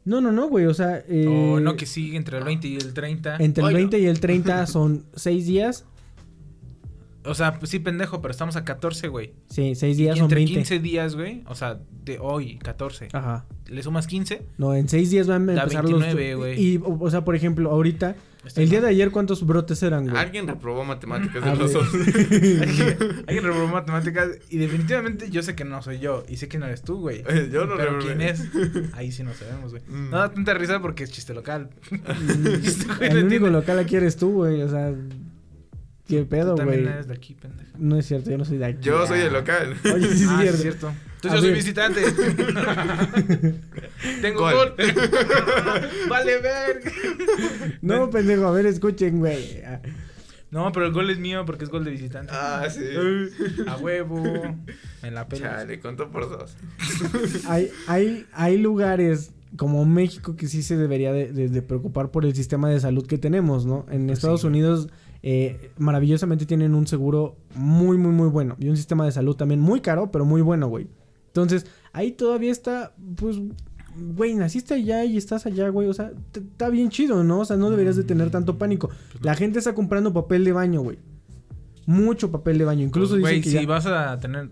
No, 0.04 0.20
no, 0.20 0.32
no, 0.32 0.48
güey. 0.48 0.66
O 0.66 0.74
sea, 0.74 1.04
eh, 1.08 1.26
o 1.26 1.60
no, 1.60 1.76
que 1.76 1.86
sí, 1.86 2.16
entre 2.16 2.38
el 2.38 2.44
20 2.44 2.68
y 2.68 2.76
el 2.76 2.92
30. 2.92 3.36
entre 3.36 3.62
el 3.62 3.68
Oiga. 3.68 3.78
20 3.78 3.98
y 4.00 4.06
el 4.06 4.20
30 4.20 4.66
son 4.66 5.04
6 5.14 5.46
días. 5.46 5.84
O 7.24 7.34
sea, 7.34 7.58
pues 7.60 7.70
sí, 7.70 7.78
pendejo, 7.78 8.20
pero 8.20 8.32
estamos 8.32 8.56
a 8.56 8.64
14, 8.64 9.06
güey. 9.08 9.32
Sí, 9.48 9.74
6 9.76 9.96
Y 9.96 10.02
días 10.02 10.16
son 10.16 10.24
entre 10.24 10.40
20. 10.40 10.54
15 10.54 10.78
días, 10.80 11.14
güey. 11.14 11.44
O 11.46 11.54
sea, 11.54 11.78
de 12.04 12.18
hoy, 12.18 12.58
14. 12.58 13.08
Ajá. 13.12 13.46
Le 13.68 13.82
sumas 13.82 14.08
15. 14.08 14.42
No, 14.58 14.74
en 14.74 14.88
6 14.88 15.10
días 15.10 15.28
van 15.28 15.48
a 15.48 15.52
empezar 15.52 15.84
29, 15.84 16.30
los... 16.30 16.38
güey. 16.38 16.60
Y, 16.60 16.76
o 16.78 16.98
o 17.00 17.10
sea, 17.10 17.24
por 17.24 17.36
ejemplo, 17.36 17.70
ahorita... 17.70 18.16
Estoy 18.44 18.64
El 18.64 18.70
día 18.70 18.80
de 18.80 18.88
ayer, 18.88 19.12
¿cuántos 19.12 19.46
brotes 19.46 19.82
eran, 19.84 20.04
güey? 20.08 20.16
Alguien 20.16 20.48
reprobó 20.48 20.84
matemáticas 20.84 21.44
de 21.44 21.54
los 21.56 21.72
ver. 21.72 21.82
dos. 21.82 21.94
Alguien 21.94 23.24
alguien 23.28 23.44
reprobó 23.44 23.68
matemáticas. 23.68 24.30
Y 24.50 24.58
definitivamente 24.58 25.30
yo 25.30 25.42
sé 25.44 25.54
que 25.54 25.64
no 25.64 25.80
soy 25.80 26.00
yo. 26.00 26.24
Y 26.28 26.36
sé 26.38 26.48
que 26.48 26.58
no 26.58 26.66
eres 26.66 26.82
tú, 26.82 26.98
güey. 26.98 27.22
Yo 27.52 27.66
no 27.66 27.76
Pero 27.76 27.98
reprobé. 28.00 28.16
quién 28.16 28.20
es, 28.20 28.42
ahí 28.94 29.12
sí 29.12 29.22
no 29.22 29.32
sabemos, 29.32 29.70
güey. 29.70 29.82
Mm. 29.86 30.10
No 30.10 30.18
da 30.18 30.32
tanta 30.32 30.54
risa 30.54 30.80
porque 30.82 31.04
es 31.04 31.12
chiste 31.12 31.34
local. 31.34 31.70
Este 32.64 32.86
güey 32.94 33.10
el 33.10 33.24
único 33.26 33.48
local 33.48 33.78
aquí 33.78 33.94
eres 33.96 34.16
tú, 34.16 34.32
güey. 34.32 34.62
O 34.62 34.68
sea, 34.68 34.92
qué 36.08 36.22
pedo, 36.24 36.52
Tú 36.52 36.58
también 36.58 36.82
güey. 36.82 36.92
eres 36.94 37.08
de 37.08 37.14
aquí, 37.14 37.34
pendejo. 37.34 37.70
No 37.78 37.96
es 37.98 38.06
cierto, 38.06 38.30
yo 38.30 38.38
no 38.38 38.44
soy 38.44 38.58
de 38.58 38.66
aquí. 38.66 38.78
Yo 38.82 39.06
soy 39.06 39.20
el 39.20 39.32
local. 39.32 39.76
Oye, 39.94 40.16
sí, 40.16 40.26
ah, 40.28 40.44
es 40.44 40.60
cierto. 40.60 40.92
Entonces 41.16 41.32
A 41.32 41.34
yo 41.36 41.40
soy 41.40 41.48
ver. 41.50 41.56
visitante. 41.58 42.02
Tengo 44.20 44.40
Gol. 44.40 44.54
gol. 44.54 44.74
vale, 46.08 46.38
verga. 46.40 46.90
No, 47.80 48.10
pendejo, 48.10 48.46
a 48.46 48.50
ver, 48.52 48.66
escuchen, 48.66 49.18
güey. 49.18 49.62
No, 50.50 50.70
pero 50.72 50.86
el 50.86 50.92
gol 50.92 51.08
es 51.10 51.18
mío 51.18 51.44
porque 51.46 51.64
es 51.64 51.70
gol 51.70 51.84
de 51.84 51.90
visitante. 51.92 52.32
Ah, 52.34 52.66
sí. 52.70 52.82
A 53.66 53.76
huevo. 53.78 54.22
En 55.02 55.14
la 55.14 55.26
pela. 55.28 55.50
Chale, 55.58 55.80
contó 55.80 56.10
por 56.10 56.28
dos. 56.28 56.56
Hay, 57.48 57.70
hay, 57.86 58.26
hay 58.32 58.58
lugares 58.58 59.30
como 59.56 59.84
México 59.84 60.36
que 60.36 60.48
sí 60.48 60.62
se 60.62 60.76
debería 60.76 61.12
de, 61.12 61.32
de- 61.32 61.48
de 61.48 61.62
preocupar 61.62 62.10
por 62.10 62.24
el 62.24 62.34
sistema 62.34 62.68
de 62.70 62.80
salud 62.80 63.06
que 63.06 63.18
tenemos, 63.18 63.64
¿no? 63.66 63.86
En 63.90 64.06
Pues 64.06 64.18
Estados 64.18 64.42
sí. 64.42 64.46
Unidos 64.46 64.88
eh, 65.22 65.70
maravillosamente 65.78 66.46
tienen 66.46 66.74
un 66.74 66.86
seguro 66.86 67.36
muy, 67.54 67.96
muy, 67.98 68.12
muy 68.12 68.28
bueno. 68.28 68.56
Y 68.58 68.68
un 68.68 68.76
sistema 68.76 69.04
de 69.04 69.12
salud 69.12 69.36
también 69.36 69.60
muy 69.60 69.80
caro, 69.80 70.10
pero 70.10 70.24
muy 70.24 70.42
bueno, 70.42 70.68
güey. 70.68 70.88
Entonces, 71.28 71.66
ahí 71.92 72.12
todavía 72.12 72.50
está, 72.52 72.94
pues, 73.16 73.38
güey, 73.96 74.34
naciste 74.34 74.74
allá 74.74 75.04
y 75.04 75.16
estás 75.16 75.46
allá, 75.46 75.68
güey. 75.68 75.88
O 75.88 75.94
sea, 75.94 76.12
está 76.34 76.68
bien 76.68 76.90
chido, 76.90 77.22
¿no? 77.24 77.40
O 77.40 77.44
sea, 77.44 77.56
no 77.56 77.70
deberías 77.70 77.96
de 77.96 78.04
tener 78.04 78.30
tanto 78.30 78.58
pánico. 78.58 78.88
Pues 79.12 79.24
La 79.24 79.34
gente 79.34 79.58
está 79.58 79.74
comprando 79.74 80.12
papel 80.12 80.44
de 80.44 80.52
baño, 80.52 80.80
güey. 80.82 80.98
Mucho 81.86 82.30
papel 82.30 82.58
de 82.58 82.64
baño. 82.64 82.84
Incluso 82.84 83.14
Pues, 83.14 83.18
dicen 83.22 83.32
güey, 83.32 83.40
que 83.42 83.50
si 83.50 83.60
ya- 83.64 83.66
vas 83.66 83.86
a 83.86 84.18
tener 84.18 84.48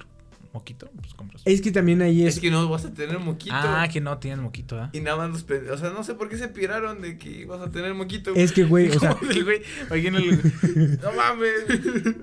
moquito, 0.53 0.91
pues 1.01 1.15
compras. 1.15 1.43
Es 1.45 1.61
que 1.61 1.71
también 1.71 2.03
ahí 2.03 2.27
es... 2.27 2.35
Es 2.37 2.41
que 2.41 2.51
no 2.51 2.69
vas 2.69 2.85
a 2.85 2.93
tener 2.93 3.19
moquito. 3.19 3.55
Ah, 3.57 3.89
que 3.93 4.01
no 4.01 4.19
tienes 4.19 4.41
moquito, 4.41 4.79
¿ah? 4.81 4.91
Y 4.93 5.01
nada 5.01 5.17
más 5.17 5.31
los 5.31 5.45
pen- 5.45 5.69
O 5.71 5.79
sea, 5.79 5.91
no 5.91 6.03
sé 6.05 6.15
por 6.15 6.29
qué 6.29 6.37
se 6.37 6.49
piraron 6.49 7.01
de 7.01 7.19
que 7.19 7.31
ibas 7.31 7.61
a 7.61 7.71
tener 7.71 7.95
moquito. 7.95 8.33
Es 8.35 8.53
que, 8.53 8.65
güey, 8.65 8.89
o 8.91 8.99
sea... 8.99 9.17
El 9.31 9.45
güey, 9.45 9.63
No 9.91 11.13
mames, 11.13 11.53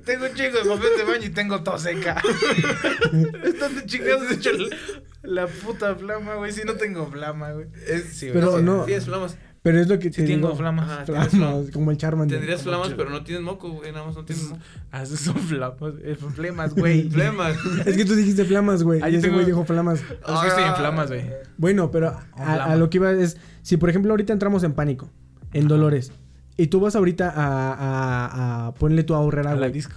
tengo 0.06 0.26
un 0.26 0.34
chingo 0.34 0.58
de 0.64 0.70
papel 0.70 0.90
de 0.98 1.04
baño 1.04 1.26
y 1.26 1.30
tengo 1.30 1.64
tos 1.64 1.82
seca. 1.84 2.22
Están 3.44 3.76
de 3.76 3.86
chingados 3.86 4.32
hecho 4.32 4.52
la, 4.54 4.68
la 5.24 5.48
puta 5.48 5.96
flama, 5.96 6.36
güey. 6.36 6.52
Si 6.52 6.64
no 6.64 6.74
tengo 6.74 7.08
flama, 7.08 7.52
güey. 7.52 7.68
Es, 7.88 8.06
Sí, 8.18 8.30
Pero 8.34 8.52
güey. 8.52 8.64
no- 8.64 8.84
Tienes 8.86 9.06
flamas. 9.06 9.38
Pero 9.68 9.82
es 9.82 9.88
lo 9.90 10.00
que 10.00 10.06
Sí 10.14 10.22
te 10.22 10.28
tengo 10.28 10.48
digo. 10.48 10.58
flamas. 10.60 11.10
Como 11.74 11.92
el 11.92 11.98
Charmander. 11.98 12.38
Tendrías 12.38 12.62
flamas, 12.64 12.94
pero 12.96 13.10
no 13.10 13.22
tienes 13.24 13.44
moco, 13.44 13.70
güey. 13.70 13.92
Nada 13.92 14.06
más 14.06 14.16
no 14.16 14.24
tienes 14.24 14.46
moco. 14.50 14.62
Ah, 14.92 15.04
esos 15.04 15.20
son 15.20 15.36
flamas, 15.36 15.94
eh, 16.02 16.16
flemas, 16.34 16.74
güey. 16.74 17.10
Flemas. 17.10 17.58
Es 17.86 17.98
que 17.98 18.06
tú 18.06 18.16
dijiste 18.16 18.46
flamas, 18.46 18.84
güey. 18.84 19.02
Ah, 19.04 19.10
y 19.10 19.14
yo 19.14 19.18
ese 19.20 19.28
tengo- 19.28 19.36
güey 19.40 19.46
dijo 19.46 19.66
flamas. 19.66 20.00
Es 20.00 20.40
que 20.42 20.48
estoy 20.48 20.64
en 20.64 20.76
flamas, 20.76 21.10
güey. 21.10 21.26
Bueno, 21.58 21.92
pero 21.92 22.16
a, 22.38 22.76
lo 22.78 22.90
que 22.90 22.98
iba 22.98 23.12
es... 23.12 23.36
Si, 23.62 23.76
por 23.76 23.90
ejemplo, 23.90 24.12
ahorita 24.14 24.32
entramos 24.32 24.64
en 24.64 24.72
pánico, 24.74 25.10
en 25.52 25.68
dolores, 25.68 26.14
y 26.56 26.68
tú 26.68 26.80
vas 26.80 26.96
ahorita 26.96 27.30
a, 27.36 27.74
a, 27.74 28.68
a 28.68 28.74
ponerle 28.76 29.04
tu 29.04 29.14
ahorrera, 29.14 29.52
A 29.52 29.54
la 29.56 29.60
güey. 29.60 29.74
disco. 29.74 29.94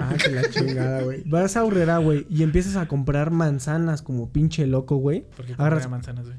Ah, 0.00 0.14
que 0.22 0.30
la 0.30 0.50
chingada, 0.50 1.02
güey. 1.02 1.22
Vas 1.26 1.56
a 1.56 1.60
ahorrera, 1.60 1.98
güey, 1.98 2.26
y 2.28 2.42
empiezas 2.42 2.74
a 2.76 2.88
comprar 2.88 3.30
manzanas 3.30 4.02
como 4.02 4.30
pinche 4.30 4.66
loco, 4.66 4.96
güey. 4.96 5.24
Porque 5.36 5.52
Agarras 5.54 5.84
comía 5.84 5.96
manzanas, 5.98 6.26
güey. 6.26 6.36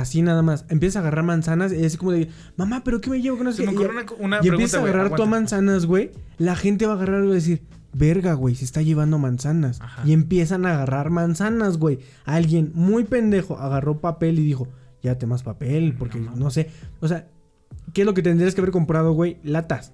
Así 0.00 0.22
nada 0.22 0.42
más. 0.42 0.64
Empiezas 0.68 0.96
a 0.96 1.00
agarrar 1.00 1.24
manzanas 1.24 1.72
y 1.72 1.84
es 1.84 1.96
como 1.96 2.12
de, 2.12 2.28
mamá, 2.56 2.82
¿pero 2.84 3.00
qué 3.00 3.10
me 3.10 3.20
llevo 3.20 3.38
con 3.38 3.48
eso? 3.48 3.58
Se 3.58 3.64
me 3.64 3.72
ocurre 3.72 3.90
una, 3.90 4.04
una 4.18 4.36
y 4.36 4.40
pregunta, 4.40 4.48
empiezas 4.48 4.80
a 4.80 4.82
agarrar 4.82 5.14
tú 5.14 5.22
a 5.22 5.26
manzanas, 5.26 5.86
güey. 5.86 6.10
La 6.38 6.56
gente 6.56 6.86
va 6.86 6.92
a 6.92 6.96
agarrar 6.96 7.24
y 7.24 7.26
va 7.26 7.32
a 7.32 7.36
decir, 7.36 7.62
verga, 7.92 8.34
güey, 8.34 8.54
se 8.54 8.64
está 8.64 8.82
llevando 8.82 9.18
manzanas. 9.18 9.80
Ajá. 9.80 10.02
Y 10.04 10.12
empiezan 10.12 10.66
a 10.66 10.74
agarrar 10.74 11.10
manzanas, 11.10 11.78
güey. 11.78 12.00
Alguien 12.24 12.72
muy 12.74 13.04
pendejo 13.04 13.58
agarró 13.58 14.00
papel 14.00 14.38
y 14.38 14.44
dijo, 14.44 14.68
llévate 15.02 15.26
más 15.26 15.42
papel, 15.42 15.94
porque 15.98 16.18
no, 16.18 16.50
sé. 16.50 16.70
O 17.00 17.08
sea, 17.08 17.26
¿qué 17.92 18.02
es 18.02 18.06
lo 18.06 18.14
que 18.14 18.22
tendrías 18.22 18.54
que 18.54 18.60
haber 18.60 18.72
comprado, 18.72 19.12
güey? 19.12 19.38
Latas. 19.42 19.92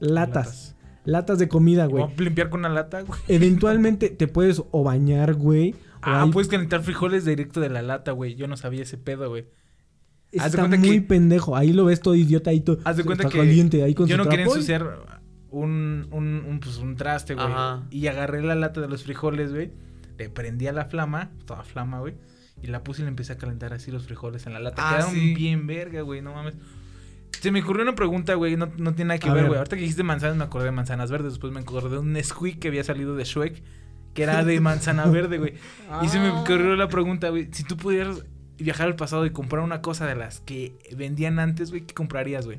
Latas. 0.00 0.74
Latas 1.04 1.38
de 1.38 1.48
comida, 1.48 1.86
güey. 1.86 2.04
Limpiar 2.18 2.50
con 2.50 2.60
una 2.60 2.68
lata, 2.68 3.02
güey. 3.02 3.18
Eventualmente 3.28 4.10
te 4.10 4.28
puedes 4.28 4.62
o 4.70 4.82
bañar, 4.82 5.34
güey. 5.34 5.74
Ah, 6.02 6.22
hay- 6.22 6.30
puedes 6.30 6.48
calentar 6.48 6.82
frijoles 6.82 7.24
directo 7.24 7.60
de 7.60 7.68
la 7.70 7.82
lata, 7.82 8.12
güey. 8.12 8.34
Yo 8.34 8.46
no 8.46 8.56
sabía 8.56 8.82
ese 8.82 8.96
pedo, 8.98 9.28
güey. 9.28 9.46
haz 10.38 10.44
de 10.44 10.46
Está 10.48 10.58
cuenta 10.60 10.76
muy 10.78 11.00
que- 11.00 11.00
pendejo. 11.02 11.56
Ahí 11.56 11.72
lo 11.72 11.84
ves 11.86 12.00
todo 12.00 12.14
idiota 12.14 12.50
ahí 12.50 12.60
todo. 12.60 12.78
Haz 12.84 12.96
de 12.96 13.04
cuenta 13.04 13.24
está 13.24 13.32
que 13.32 13.38
caliente 13.38 13.82
ahí 13.82 13.94
con 13.94 14.06
yo 14.06 14.16
no 14.16 14.28
quería 14.28 14.44
ensuciar 14.44 15.00
un, 15.50 16.06
un, 16.12 16.44
un, 16.48 16.60
pues, 16.60 16.78
un 16.78 16.94
traste, 16.96 17.34
güey. 17.34 17.46
Y 17.90 18.06
agarré 18.06 18.42
la 18.42 18.54
lata 18.54 18.80
de 18.80 18.88
los 18.88 19.02
frijoles, 19.02 19.52
güey. 19.52 19.72
Le 20.18 20.28
prendí 20.30 20.66
a 20.68 20.72
la 20.72 20.84
flama, 20.84 21.30
toda 21.46 21.64
flama, 21.64 21.98
güey. 22.00 22.14
Y 22.62 22.66
la 22.68 22.84
puse 22.84 23.00
y 23.02 23.04
le 23.04 23.08
empecé 23.08 23.32
a 23.32 23.38
calentar 23.38 23.72
así 23.72 23.90
los 23.90 24.04
frijoles 24.06 24.46
en 24.46 24.52
la 24.52 24.60
lata. 24.60 24.82
Ah, 24.86 24.96
Quedaron 24.96 25.14
sí. 25.14 25.34
bien 25.34 25.66
verga, 25.66 26.02
güey, 26.02 26.20
no 26.22 26.34
mames. 26.34 26.54
Se 27.40 27.50
me 27.50 27.62
ocurrió 27.62 27.82
una 27.84 27.94
pregunta, 27.94 28.34
güey, 28.34 28.56
no, 28.56 28.70
no 28.76 28.94
tiene 28.94 29.08
nada 29.08 29.18
que 29.18 29.30
A 29.30 29.34
ver. 29.34 29.46
güey. 29.46 29.56
Ahorita 29.58 29.76
que 29.76 29.82
dijiste 29.82 30.02
manzanas 30.02 30.36
me 30.36 30.44
acordé 30.44 30.66
de 30.66 30.72
manzanas 30.72 31.10
verdes. 31.10 31.32
Después 31.32 31.52
me 31.52 31.60
acordé 31.60 31.88
de 31.88 31.98
un 31.98 32.12
Nesquik 32.12 32.58
que 32.58 32.68
había 32.68 32.84
salido 32.84 33.16
de 33.16 33.24
Shrek, 33.24 33.62
que 34.26 34.30
era 34.32 34.44
de 34.44 34.60
manzana 34.60 35.06
verde, 35.06 35.38
güey. 35.38 35.54
Y 36.02 36.08
se 36.08 36.18
me 36.18 36.28
Ah. 36.28 36.40
ocurrió 36.42 36.76
la 36.76 36.88
pregunta, 36.88 37.28
güey. 37.30 37.48
Si 37.52 37.64
tú 37.64 37.76
pudieras 37.76 38.24
viajar 38.58 38.86
al 38.88 38.96
pasado 38.96 39.24
y 39.26 39.30
comprar 39.30 39.62
una 39.64 39.80
cosa 39.82 40.06
de 40.06 40.14
las 40.14 40.40
que 40.40 40.74
vendían 40.96 41.38
antes, 41.38 41.70
güey, 41.70 41.82
¿qué 41.86 41.94
comprarías, 41.94 42.44
güey? 42.46 42.58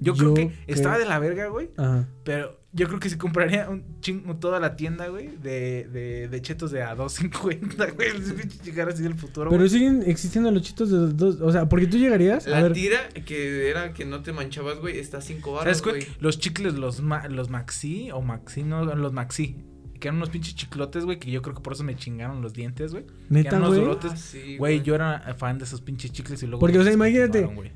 Yo, 0.00 0.14
Yo 0.14 0.32
creo 0.32 0.34
que 0.34 0.52
estaba 0.68 0.96
de 0.98 1.06
la 1.06 1.18
verga, 1.18 1.48
güey. 1.48 1.70
Ajá. 1.76 2.06
Pero 2.22 2.56
yo 2.72 2.86
creo 2.86 3.00
que 3.00 3.10
sí 3.10 3.16
compraría 3.16 3.68
un 3.68 3.82
chingo 4.00 4.36
toda 4.36 4.60
la 4.60 4.76
tienda, 4.76 5.08
güey, 5.08 5.28
de, 5.42 5.88
de, 5.90 6.28
de 6.28 6.42
chetos 6.42 6.70
de 6.70 6.82
a 6.82 6.94
2.50, 6.94 7.90
güey. 7.96 8.08
Es 8.08 8.32
pinche 8.32 8.58
llegar 8.62 8.88
así 8.90 9.02
del 9.02 9.14
futuro, 9.16 9.50
Pero 9.50 9.62
güey. 9.62 9.70
siguen 9.70 10.04
existiendo 10.06 10.52
los 10.52 10.62
chitos 10.62 10.90
de 10.90 10.98
dos. 11.14 11.40
O 11.40 11.50
sea, 11.50 11.68
porque 11.68 11.88
tú 11.88 11.96
llegarías. 11.96 12.46
A 12.46 12.50
La 12.50 12.62
ver, 12.64 12.74
tira 12.74 13.08
que 13.26 13.68
era 13.70 13.92
que 13.92 14.04
no 14.04 14.22
te 14.22 14.32
manchabas, 14.32 14.78
güey, 14.78 14.98
está 15.00 15.18
a 15.18 15.20
5 15.22 15.50
baros, 15.52 15.78
¿Sabes 15.78 15.82
güey. 16.04 16.06
Los 16.20 16.38
chicles, 16.38 16.74
los, 16.74 17.00
ma- 17.00 17.26
los 17.26 17.48
maxi 17.50 18.10
o 18.12 18.20
maxi, 18.22 18.62
no, 18.62 18.84
los 18.94 19.12
maxi. 19.12 19.56
Que 19.98 20.08
eran 20.08 20.16
unos 20.18 20.30
pinches 20.30 20.54
chiclotes, 20.54 21.04
güey, 21.04 21.18
que 21.18 21.30
yo 21.30 21.42
creo 21.42 21.54
que 21.54 21.60
por 21.62 21.72
eso 21.72 21.82
me 21.84 21.96
chingaron 21.96 22.40
los 22.42 22.52
dientes, 22.52 22.92
güey. 22.92 23.04
Que 23.04 23.12
neta, 23.30 23.48
eran 23.56 23.62
unos 23.62 23.78
güey. 23.78 23.98
Ah, 24.12 24.16
sí, 24.16 24.56
Güey, 24.56 24.82
yo 24.82 24.94
era 24.94 25.34
fan 25.36 25.58
de 25.58 25.64
esos 25.64 25.80
pinches 25.80 26.12
chicles 26.12 26.42
y 26.42 26.46
luego... 26.46 26.60
Porque, 26.60 26.78
o 26.78 26.84
sea, 26.84 26.92
imagínate. 26.92 27.42
güey. 27.46 27.72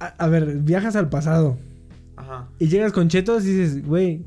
A, 0.00 0.06
a 0.06 0.28
ver, 0.28 0.56
viajas 0.58 0.96
al 0.96 1.08
pasado 1.08 1.58
Ajá. 2.16 2.48
y 2.58 2.66
llegas 2.68 2.92
con 2.92 3.08
chetos 3.08 3.44
y 3.44 3.54
dices, 3.56 3.86
güey. 3.86 4.24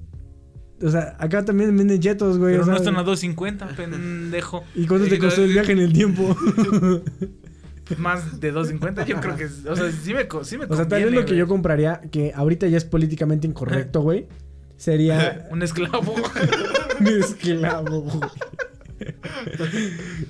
O 0.82 0.90
sea, 0.90 1.16
acá 1.20 1.44
también 1.46 1.76
venden 1.76 2.00
chetos, 2.00 2.38
güey. 2.38 2.54
Pero 2.54 2.64
o 2.64 2.68
no 2.68 2.76
están 2.78 2.96
a 2.98 3.04
2.50, 3.04 3.76
pendejo. 3.76 4.64
¿Y 4.76 4.86
cuánto 4.88 5.08
te 5.08 5.20
costó 5.20 5.44
el 5.44 5.52
viaje 5.54 5.72
en 5.74 5.80
el 5.80 5.92
tiempo? 5.94 6.36
Más 7.98 8.40
de 8.40 8.54
2.50, 8.54 9.06
yo 9.06 9.20
creo 9.20 9.36
que... 9.36 9.46
O 9.70 9.76
sea, 9.76 9.92
sí 9.92 10.14
me, 10.14 10.28
co- 10.28 10.44
sí 10.44 10.58
me 10.58 10.66
o 10.66 10.76
sea, 10.76 10.88
tal 10.88 11.04
vez 11.04 11.14
lo 11.14 11.22
que 11.22 11.28
güey. 11.34 11.40
yo 11.40 11.48
compraría, 11.48 12.02
que 12.12 12.32
ahorita 12.34 12.68
ya 12.68 12.78
es 12.78 12.86
políticamente 12.86 13.46
incorrecto, 13.48 14.02
güey, 14.02 14.28
sería 14.76 15.48
Un 15.52 15.62
esclavo. 15.62 16.16
un 17.00 17.08
esclavo, 17.08 18.02
güey. 18.02 18.20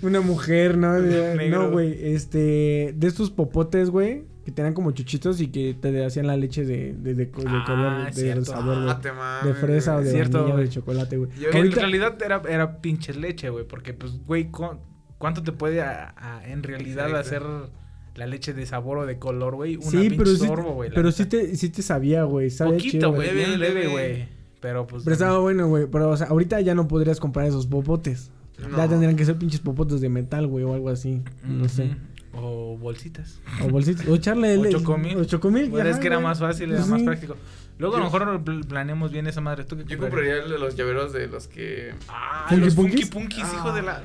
Una 0.01 0.21
mujer, 0.21 0.77
¿no? 0.77 0.99
De-. 1.01 1.49
No, 1.49 1.69
güey. 1.71 2.13
Este. 2.13 2.93
De 2.95 3.07
estos 3.07 3.29
popotes, 3.31 3.89
güey. 3.89 4.23
Que 4.43 4.51
tenían 4.51 4.73
como 4.75 4.91
chuchitos 4.91 5.41
y 5.41 5.47
que 5.47 5.73
te 5.73 6.05
hacían 6.05 6.27
la 6.27 6.37
leche 6.37 6.65
de, 6.65 6.93
de, 6.93 7.15
de, 7.15 7.31
co- 7.31 7.41
de 7.41 7.47
Ah, 7.49 7.63
color, 7.65 8.07
es 8.09 8.15
de 8.15 8.21
cierto. 8.21 8.45
sabor. 8.45 8.77
Ah, 8.87 8.99
te 9.01 9.11
mames, 9.11 9.45
De 9.45 9.53
fresa 9.59 9.95
o 9.95 10.01
de. 10.01 10.11
Cierto, 10.11 10.55
de 10.55 10.69
chocolate, 10.69 11.17
güey. 11.17 11.31
Yo- 11.39 11.49
Que 11.49 11.59
en 11.59 11.71
realidad 11.71 12.15
era, 12.23 12.41
era 12.47 12.79
pinche 12.79 13.13
leche, 13.15 13.49
güey. 13.49 13.65
Porque, 13.67 13.93
pues, 13.93 14.23
güey, 14.25 14.51
cu- 14.51 14.77
¿cuánto 15.17 15.41
te 15.41 15.51
puede 15.51 15.81
a- 15.81 16.13
a- 16.15 16.47
en 16.47 16.61
realidad 16.61 17.09
Exacto. 17.09 17.17
hacer 17.27 17.71
la 18.15 18.27
leche 18.27 18.53
de 18.53 18.65
sabor 18.67 18.99
o 18.99 19.05
de 19.07 19.17
color, 19.17 19.55
güey? 19.55 19.77
Una 19.77 19.85
Sí, 19.89 19.97
pinche 19.97 20.17
pero 20.17 20.29
sí, 20.29 20.45
sorbo, 20.45 20.73
güey. 20.73 20.89
pero 20.91 21.03
neta. 21.09 21.17
sí 21.17 21.25
te, 21.25 21.55
sí 21.55 21.69
te 21.69 21.81
sabía, 21.81 22.23
güey. 22.23 22.51
Sabía 22.51 22.73
Poquito, 22.75 22.91
chido, 22.91 23.13
güey. 23.13 23.33
Bien 23.33 23.59
leve. 23.59 23.87
güey. 23.87 24.34
Pero, 24.65 24.87
pues... 24.87 25.03
Pero 25.03 25.13
estaba 25.13 25.37
bueno, 25.37 25.67
güey. 25.67 25.85
Pero, 25.85 26.09
o 26.09 26.17
sea, 26.17 26.25
ahorita 26.25 26.59
ya 26.61 26.73
no 26.73 26.87
podrías 26.87 27.19
comprar 27.19 27.45
esos 27.45 27.67
popotes. 27.67 28.31
No. 28.57 28.75
Ya 28.77 28.87
tendrían 28.87 29.15
que 29.15 29.23
ser 29.23 29.35
pinches 29.37 29.59
popotes 29.59 30.01
de 30.01 30.09
metal, 30.09 30.47
güey, 30.47 30.63
o 30.63 30.73
algo 30.73 30.89
así. 30.89 31.21
No 31.43 31.69
sé. 31.69 31.95
Ujú. 32.33 32.45
O 32.47 32.77
bolsitas. 32.79 33.39
O 33.63 33.69
bolsitas. 33.69 34.07
O 34.07 34.15
echarle 34.15 34.57
O 34.57 34.65
chocomil. 34.71 35.17
O 35.17 35.23
chocomil. 35.25 35.69
Pero 35.71 35.87
es 35.87 35.93
ajá, 35.93 36.01
que 36.01 36.07
era 36.07 36.19
más 36.19 36.39
fácil, 36.39 36.69
era 36.71 36.79
Pues 36.79 36.89
más 36.89 36.99
sí. 36.99 37.05
práctico. 37.05 37.35
Luego 37.77 37.97
a 37.97 37.99
lo 37.99 38.05
mejor 38.05 38.43
pl- 38.43 38.63
planeamos 38.63 39.11
bien 39.11 39.27
esa 39.27 39.39
madre. 39.41 39.65
¿Tú 39.65 39.77
qué 39.77 39.83
Yo 39.85 39.99
compraría 39.99 40.37
los 40.47 40.75
llaveros 40.75 41.13
de 41.13 41.27
los 41.27 41.47
que. 41.47 41.93
Ah, 42.09 42.45
¿Funky 42.49 42.65
los 42.65 42.73
Punkis? 42.73 43.09
Funky 43.09 43.11
Punkis, 43.41 43.53
hijo 43.53 43.71
de 43.71 43.81
la... 43.83 44.01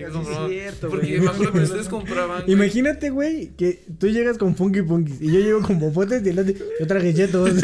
Yo 0.00 0.06
Sí, 0.08 0.12
compraba- 0.12 0.46
es 0.46 0.52
cierto, 0.52 0.88
Porque 0.90 1.06
güey. 1.06 1.20
me 1.20 1.28
acuerdo 1.30 1.52
que 1.52 1.58
ustedes 1.60 1.88
compraban. 1.90 2.42
güey. 2.42 2.52
Imagínate, 2.52 3.10
güey, 3.10 3.48
que 3.56 3.82
tú 3.98 4.08
llegas 4.08 4.38
con 4.38 4.54
Funky 4.56 4.82
Punkis 4.82 5.20
y 5.20 5.26
yo 5.32 5.40
llego 5.40 5.62
con 5.62 5.78
popotes 5.80 6.24
y 6.24 6.28
el 6.30 6.38
otro- 6.38 6.54
yo 6.80 6.86
traje 6.86 7.14
chetos. 7.14 7.50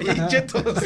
Y 0.00 0.28
chetos. 0.28 0.64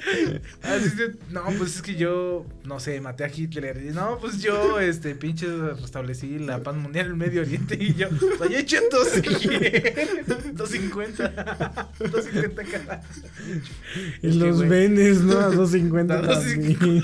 Así 0.62 0.96
de, 0.96 1.14
no, 1.30 1.44
pues 1.58 1.76
es 1.76 1.82
que 1.82 1.94
yo, 1.94 2.46
no 2.64 2.80
sé, 2.80 3.00
maté 3.00 3.24
a 3.24 3.28
Hitler. 3.34 3.82
Y 3.84 3.90
no, 3.90 4.18
pues 4.18 4.40
yo, 4.40 4.78
este, 4.80 5.14
pinche, 5.14 5.46
restablecí 5.46 6.38
la 6.38 6.62
paz 6.62 6.74
mundial 6.76 7.06
en 7.06 7.12
el 7.12 7.18
Medio 7.18 7.42
Oriente. 7.42 7.76
Y 7.80 7.94
yo, 7.94 8.08
pues 8.08 8.40
ahí 8.50 8.56
hay 8.56 8.64
chetos. 8.64 9.08
250. 10.54 11.88
250 11.98 12.62
cada. 12.64 13.02
y 14.22 14.26
Es 14.28 14.32
que, 14.34 14.38
los 14.38 14.56
güey, 14.56 14.68
vendes, 14.68 15.22
¿no? 15.22 15.38
A 15.38 15.50
250 15.50 16.18
A 16.18 16.22
también. 16.22 17.02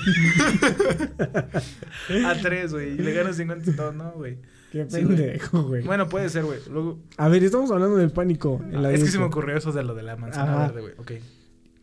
A 2.25 2.35
tres, 2.41 2.73
güey. 2.73 2.93
Y 2.93 2.97
le 2.97 3.13
gano 3.13 3.33
50 3.33 3.65
centavos, 3.65 3.95
no, 3.95 4.11
güey. 4.13 4.37
Qué 4.71 4.83
güey. 4.83 5.05
pendejo, 5.05 5.63
güey. 5.63 5.83
Bueno, 5.83 6.09
puede 6.09 6.29
ser, 6.29 6.43
güey. 6.43 6.59
Luego, 6.69 6.99
A 7.17 7.27
ver, 7.29 7.43
estamos 7.43 7.71
hablando 7.71 7.95
del 7.97 8.11
pánico. 8.11 8.61
en 8.71 8.83
la 8.83 8.91
es 8.91 9.03
que 9.03 9.09
se 9.09 9.17
me 9.19 9.25
ocurrió 9.25 9.55
eso 9.57 9.71
de 9.71 9.83
lo 9.83 9.95
de 9.95 10.03
la 10.03 10.15
manzana 10.17 10.53
Ajá. 10.53 10.67
verde, 10.67 10.81
güey. 10.81 10.93
Ok. 10.97 11.11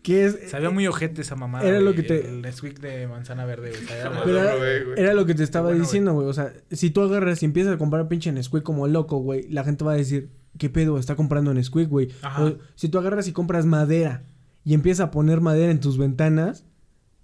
¿Qué 0.04 0.26
es? 0.26 0.50
Sabía 0.50 0.68
muy 0.68 0.86
ojete 0.86 1.22
esa 1.22 1.34
mamada. 1.34 1.66
Era 1.66 1.80
lo 1.80 1.94
que 1.94 2.02
te- 2.02 2.28
El 2.28 2.42
Nesquik 2.42 2.78
de 2.78 3.08
manzana 3.08 3.46
verde, 3.46 3.70
güey. 3.70 4.98
era, 4.98 5.14
lo 5.14 5.24
que 5.24 5.34
te 5.34 5.42
estaba 5.42 5.68
bueno, 5.68 5.80
diciendo, 5.82 6.12
güey. 6.12 6.28
O 6.28 6.32
sea, 6.34 6.52
si 6.70 6.90
tú 6.90 7.00
agarras 7.00 7.42
y 7.42 7.46
empiezas 7.46 7.74
a 7.74 7.78
comprar 7.78 8.06
pinche 8.06 8.30
Nesquik 8.30 8.62
como 8.62 8.86
loco, 8.86 9.16
güey, 9.16 9.48
la 9.50 9.64
gente 9.64 9.82
va 9.82 9.92
a 9.92 9.96
decir, 9.96 10.28
¿qué 10.58 10.68
pedo? 10.68 10.98
Está 10.98 11.16
comprando 11.16 11.54
Nesquik, 11.54 11.88
güey. 11.88 12.10
O 12.38 12.52
si 12.74 12.90
tú 12.90 12.98
agarras 12.98 13.28
y 13.28 13.32
compras 13.32 13.64
madera 13.64 14.24
y 14.62 14.74
empiezas 14.74 15.06
a 15.06 15.10
poner 15.10 15.40
madera 15.40 15.72
en 15.72 15.80
tus 15.80 15.96
ventanas, 15.96 16.66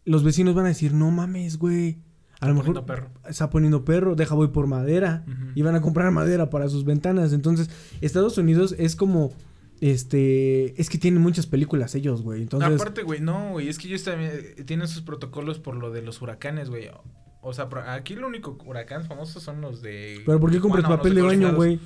los 0.06 0.24
vecinos 0.24 0.54
van 0.54 0.64
a 0.64 0.68
decir, 0.68 0.94
no 0.94 1.10
mames, 1.10 1.58
güey. 1.58 1.98
A 2.40 2.48
lo 2.48 2.54
mejor 2.54 2.68
poniendo 2.72 2.86
perro. 2.86 3.10
está 3.28 3.50
poniendo 3.50 3.84
perro, 3.84 4.14
deja 4.16 4.34
voy 4.34 4.48
por 4.48 4.66
madera. 4.66 5.26
Y 5.54 5.60
van 5.60 5.74
a 5.74 5.82
comprar 5.82 6.10
madera 6.12 6.48
para 6.48 6.70
sus 6.70 6.86
ventanas. 6.86 7.34
Entonces, 7.34 7.68
Estados 8.00 8.38
Unidos 8.38 8.74
es 8.78 8.96
como, 8.96 9.34
este, 9.80 10.80
es 10.80 10.88
que 10.90 10.98
tienen 10.98 11.22
muchas 11.22 11.46
películas 11.46 11.94
ellos, 11.94 12.22
güey. 12.22 12.42
Entonces, 12.42 12.74
Aparte, 12.74 13.02
güey, 13.02 13.20
no, 13.20 13.50
güey, 13.52 13.68
es 13.68 13.78
que 13.78 13.88
ellos 13.88 14.04
también 14.04 14.30
eh, 14.34 14.64
tienen 14.64 14.86
sus 14.88 15.02
protocolos 15.02 15.58
por 15.58 15.76
lo 15.76 15.90
de 15.90 16.02
los 16.02 16.20
huracanes, 16.22 16.68
güey. 16.70 16.90
O 17.42 17.52
sea, 17.54 17.68
por- 17.68 17.88
aquí 17.88 18.14
lo 18.14 18.26
único 18.26 18.58
huracán 18.66 19.04
famosos 19.06 19.42
son 19.42 19.60
los 19.62 19.80
de... 19.80 20.20
pero 20.26 20.38
¿por 20.38 20.50
qué 20.50 20.60
compras 20.60 20.82
Tijuana 20.82 20.94
o 20.94 20.98
papel 20.98 21.14
de 21.14 21.20
sé 21.22 21.26
baño, 21.26 21.54
güey? 21.54 21.80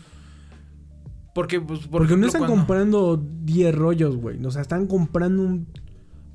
Porque, 1.34 1.60
pues, 1.60 1.80
por 1.80 2.02
Porque 2.02 2.16
no 2.16 2.26
están 2.26 2.40
cuando- 2.40 2.56
comprando 2.56 3.16
10 3.16 3.74
rollos, 3.74 4.16
güey. 4.16 4.44
O 4.44 4.50
sea, 4.50 4.62
están 4.62 4.86
comprando 4.86 5.42
un 5.42 5.68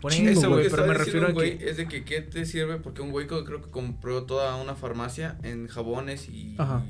Ponen 0.01 0.17
chingo, 0.17 0.31
eso, 0.31 0.49
güey, 0.49 0.69
pero 0.69 0.87
me 0.87 0.93
refiero 0.93 1.27
a 1.27 1.31
güey 1.31 1.57
que... 1.57 1.69
es 1.69 1.77
de 1.77 1.87
que 1.87 2.05
qué 2.05 2.21
te 2.21 2.45
sirve 2.45 2.77
porque 2.77 3.01
un 3.01 3.11
güey 3.11 3.27
creo 3.27 3.43
que 3.43 3.69
compró 3.69 4.23
toda 4.23 4.55
una 4.55 4.75
farmacia 4.75 5.37
en 5.43 5.67
jabones 5.67 6.29
y, 6.29 6.55
Ajá. 6.57 6.85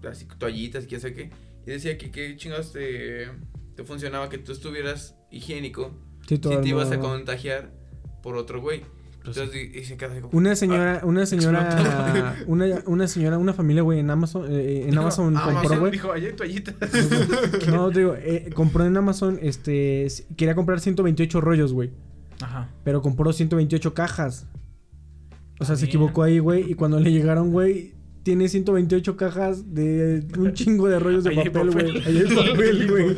y 0.00 0.06
así 0.06 0.26
toallitas 0.38 0.84
y 0.84 0.86
quién 0.86 1.00
sabe 1.00 1.14
qué 1.14 1.30
y 1.66 1.70
decía 1.70 1.98
que 1.98 2.12
qué 2.12 2.36
chingados 2.36 2.72
te, 2.72 3.30
te 3.76 3.84
funcionaba 3.84 4.28
que 4.28 4.38
tú 4.38 4.52
estuvieras 4.52 5.16
higiénico 5.30 5.90
Sí, 6.28 6.38
todo 6.38 6.54
si 6.54 6.60
te 6.62 6.68
ibas 6.68 6.90
a 6.90 6.98
contagiar 6.98 7.70
por 8.22 8.36
otro 8.36 8.60
güey. 8.60 8.82
Pues 9.24 9.38
Entonces 9.38 9.70
y, 9.74 9.78
y 9.78 9.84
se 9.84 9.96
queda 9.96 10.20
como 10.20 10.36
Una 10.36 10.54
señora, 10.54 11.00
Ah, 11.02 11.06
una 11.06 11.24
señora, 11.24 12.36
una, 12.46 12.82
una 12.86 13.08
señora, 13.08 13.38
una 13.38 13.54
familia, 13.54 13.82
güey, 13.82 13.98
en 13.98 14.10
Amazon, 14.10 14.46
eh, 14.50 14.84
en 14.86 14.98
Amazon 14.98 15.34
Amazon 15.36 15.54
compró, 15.62 15.80
güey. 15.80 15.92
dijo, 15.92 16.12
allá 16.12 16.28
hay 16.28 16.34
toallitas. 16.36 16.74
No, 17.68 17.90
te 17.90 18.00
digo, 18.00 18.14
eh, 18.18 18.50
compró 18.54 18.84
en 18.84 18.94
Amazon, 18.96 19.38
este, 19.40 20.08
quería 20.36 20.54
comprar 20.54 20.80
128 20.80 21.40
rollos, 21.40 21.72
güey. 21.72 21.90
Ajá. 22.42 22.68
Pero 22.84 23.00
compró 23.00 23.32
128 23.32 23.94
cajas. 23.94 24.46
O 25.58 25.64
sea, 25.64 25.76
se 25.76 25.82
También. 25.82 25.88
equivocó 25.88 26.22
ahí, 26.22 26.38
güey. 26.38 26.70
Y 26.70 26.74
cuando 26.74 27.00
le 27.00 27.10
llegaron, 27.10 27.50
güey, 27.50 27.93
tiene 28.24 28.48
128 28.48 29.16
cajas 29.16 29.72
de 29.74 30.24
un 30.38 30.52
chingo 30.54 30.88
de 30.88 30.98
rollos 30.98 31.22
de 31.24 31.30
Ahí 31.30 31.36
papel, 31.36 31.70
güey. 31.70 31.98
Ahí 32.04 32.18
hay 32.18 32.34
papel, 32.34 32.90
güey. 32.90 33.16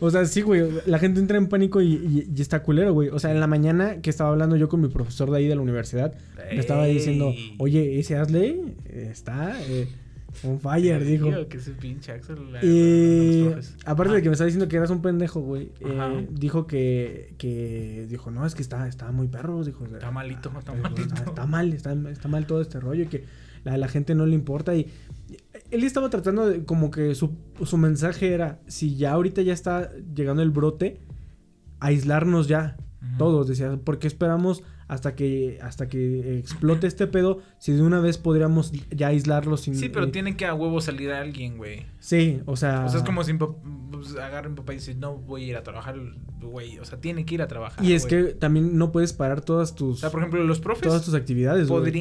O 0.00 0.10
sea, 0.10 0.24
sí, 0.24 0.40
güey. 0.40 0.68
La 0.86 0.98
gente 0.98 1.20
entra 1.20 1.38
en 1.38 1.46
pánico 1.46 1.80
y, 1.80 1.92
y- 1.94 2.28
y 2.34 2.40
está 2.42 2.62
culero, 2.62 2.92
güey. 2.92 3.10
O 3.10 3.18
sea, 3.18 3.30
en 3.30 3.38
la 3.40 3.46
mañana 3.46 4.00
que 4.00 4.10
estaba 4.10 4.30
hablando 4.30 4.56
yo 4.56 4.68
con 4.68 4.80
mi 4.80 4.88
profesor 4.88 5.30
de 5.30 5.36
ahí 5.36 5.46
de 5.46 5.54
la 5.54 5.60
universidad, 5.60 6.14
me 6.50 6.58
estaba 6.58 6.86
diciendo, 6.86 7.32
oye, 7.58 8.00
ese 8.00 8.16
Asley 8.16 8.74
está 8.88 9.54
eh, 9.68 9.86
on 10.44 10.58
fire, 10.60 11.04
dijo. 11.04 11.30
Que 11.48 11.58
ese 11.58 11.72
pinche 11.72 12.12
Axel. 12.12 12.50
la- 12.52 12.64
Y 12.64 13.54
aparte 13.84 14.12
de 14.14 14.18
Ah. 14.18 14.22
que 14.22 14.28
me 14.30 14.32
estaba 14.32 14.46
diciendo 14.46 14.66
que 14.68 14.76
eras 14.78 14.88
un 14.90 15.02
pendejo, 15.02 15.40
güey, 15.40 15.70
eh, 15.80 16.26
dijo 16.30 16.66
que, 16.66 17.34
que 17.36 18.06
dijo, 18.08 18.30
no, 18.30 18.46
es 18.46 18.54
que 18.54 18.62
está, 18.62 18.88
está 18.88 19.12
muy 19.12 19.28
perro, 19.28 19.62
dijo. 19.62 19.84
Está 19.84 20.10
malito, 20.10 20.50
está 20.58 20.72
dijo, 20.74 20.82
malito. 20.88 21.14
está 21.26 21.44
mal, 21.46 21.72
está, 21.74 21.92
está 22.10 22.28
mal 22.28 22.46
todo 22.46 22.62
este 22.62 22.80
rollo 22.80 23.02
y 23.02 23.06
que 23.08 23.24
a 23.68 23.76
la 23.76 23.88
gente 23.88 24.14
no 24.14 24.26
le 24.26 24.34
importa 24.34 24.74
y 24.74 24.88
él 25.70 25.84
estaba 25.84 26.10
tratando 26.10 26.48
de, 26.48 26.64
como 26.64 26.90
que 26.90 27.14
su, 27.14 27.36
su 27.64 27.76
mensaje 27.76 28.32
era, 28.32 28.60
si 28.66 28.96
ya 28.96 29.12
ahorita 29.12 29.42
ya 29.42 29.52
está 29.52 29.90
llegando 30.14 30.42
el 30.42 30.50
brote, 30.50 31.00
aislarnos 31.80 32.48
ya. 32.48 32.76
Todos, 33.16 33.46
decía, 33.46 33.76
¿por 33.76 34.00
qué 34.00 34.08
esperamos 34.08 34.64
hasta 34.88 35.14
que, 35.14 35.58
hasta 35.62 35.88
que 35.88 36.38
explote 36.38 36.88
este 36.88 37.06
pedo? 37.06 37.40
Si 37.58 37.72
de 37.72 37.82
una 37.82 38.00
vez 38.00 38.18
podríamos 38.18 38.72
ya 38.90 39.08
aislarlo 39.08 39.56
sin... 39.56 39.76
Sí, 39.76 39.88
pero 39.88 40.06
eh, 40.06 40.10
tiene 40.10 40.36
que 40.36 40.46
a 40.46 40.54
huevo 40.54 40.80
salir 40.80 41.12
a 41.12 41.20
alguien, 41.20 41.58
güey. 41.58 41.86
Sí, 42.00 42.40
o 42.44 42.56
sea... 42.56 42.84
O 42.86 42.88
sea, 42.88 42.98
es 42.98 43.06
como 43.06 43.22
si 43.22 43.34
pues, 43.34 44.16
agarra 44.16 44.48
mi 44.48 44.56
papá 44.56 44.72
y 44.72 44.76
dice, 44.76 44.96
no 44.96 45.16
voy 45.16 45.44
a 45.44 45.46
ir 45.46 45.56
a 45.56 45.62
trabajar, 45.62 45.96
güey. 46.40 46.80
O 46.80 46.84
sea, 46.84 47.00
tiene 47.00 47.24
que 47.24 47.36
ir 47.36 47.42
a 47.42 47.46
trabajar. 47.46 47.84
Y 47.84 47.92
es 47.92 48.08
güey. 48.08 48.26
que 48.26 48.34
también 48.34 48.76
no 48.76 48.90
puedes 48.90 49.12
parar 49.12 49.42
todas 49.42 49.72
O 49.72 49.74
tus... 49.76 50.00
sea, 50.00 50.10
por 50.10 50.20
ejemplo, 50.20 50.42
los 50.42 50.58
profes 50.58 50.82
todas 50.82 51.04
tus 51.04 51.14
actividades, 51.14 51.68
güey. 51.68 51.92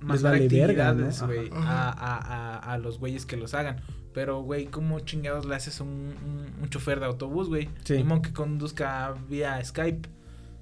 Mandar 0.00 0.32
vale 0.32 0.44
actividades, 0.44 1.22
güey, 1.22 1.50
a, 1.52 1.90
a, 1.90 2.16
a, 2.56 2.72
a 2.72 2.78
los 2.78 2.98
güeyes 2.98 3.26
que 3.26 3.36
los 3.36 3.54
hagan. 3.54 3.80
Pero, 4.14 4.42
güey, 4.42 4.66
¿cómo 4.66 5.00
chingados 5.00 5.44
le 5.44 5.54
haces 5.54 5.80
un, 5.80 5.88
un, 5.88 6.46
un 6.62 6.68
chofer 6.70 6.98
de 6.98 7.06
autobús, 7.06 7.48
güey? 7.48 7.68
Sí. 7.84 8.04
Que 8.22 8.32
conduzca 8.32 9.14
vía 9.28 9.62
Skype. 9.64 10.08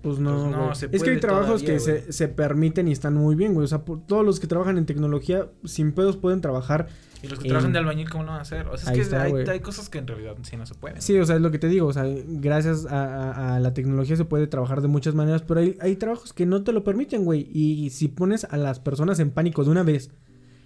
Pues 0.03 0.19
no, 0.19 0.43
Pues 0.45 0.57
no, 0.57 0.75
se 0.75 0.87
Es 0.87 0.91
que 0.93 0.99
puede 0.99 1.11
hay 1.13 1.21
trabajos 1.21 1.63
todavía, 1.63 1.75
que 1.75 1.81
se, 1.81 2.13
se 2.13 2.29
permiten 2.29 2.87
y 2.87 2.93
están 2.93 3.15
muy 3.15 3.35
bien, 3.35 3.55
güey. 3.55 3.65
O 3.65 3.69
sea, 3.69 3.85
por- 3.85 4.05
todos 4.07 4.25
los 4.25 4.41
que 4.41 4.47
trabajan 4.47 4.79
en 4.79 4.87
tecnología 4.87 5.47
sin 5.65 5.93
pedos 5.93 6.17
pueden 6.17 6.41
trabajar. 6.41 6.89
Y 7.27 7.31
los 7.31 7.39
que 7.39 7.49
trabajan 7.49 7.73
de 7.73 7.79
albañil, 7.79 8.09
¿cómo 8.11 8.25
lo 8.25 8.31
van 8.31 8.39
a 8.39 8.43
hacer? 8.43 8.67
O 8.69 8.77
sea, 8.77 8.93
es 8.93 8.97
que 8.97 9.03
está, 9.03 9.23
hay, 9.23 9.33
hay 9.53 9.61
cosas 9.61 9.89
que 9.89 9.99
en 9.99 10.07
realidad 10.07 10.37
sí 10.43 10.57
no 10.57 10.65
se 10.67 10.75
pueden. 10.75 11.01
Sí, 11.03 11.19
o 11.19 11.27
sea, 11.27 11.37
es 11.37 11.43
lo 11.43 11.51
que 11.51 11.59
te 11.59 11.69
digo. 11.69 11.87
O 11.89 11.93
sea, 11.93 12.05
gracias 12.27 12.87
a, 12.87 13.31
a- 13.33 13.57
a 13.57 13.61
la 13.61 13.75
tecnología 13.75 14.17
se 14.17 14.25
puede 14.25 14.47
trabajar 14.47 14.81
de 14.81 14.89
muchas 14.89 15.15
maneras, 15.15 15.43
pero 15.43 15.61
hay, 15.61 15.77
hay 15.81 15.97
trabajos 15.97 16.33
que 16.33 16.47
no 16.47 16.63
te 16.63 16.73
lo 16.73 16.85
permiten, 16.85 17.25
güey. 17.25 17.49
Y 17.53 17.91
si 17.91 18.09
pones 18.09 18.45
a 18.45 18.57
las 18.57 18.81
personas 18.81 19.19
en 19.19 19.31
pánico 19.31 19.65
de 19.65 19.71
una 19.71 19.83
vez 19.83 20.11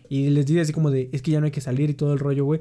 y 0.08 0.30
les 0.30 0.46
dices 0.46 0.62
así 0.62 0.72
como 0.72 0.90
de, 0.90 1.08
es 1.12 1.22
que 1.22 1.30
ya 1.30 1.40
no 1.40 1.46
hay 1.46 1.52
que 1.52 1.60
salir 1.60 1.90
y 1.90 1.94
todo 1.94 2.12
el 2.12 2.18
rollo, 2.18 2.44
güey. 2.44 2.60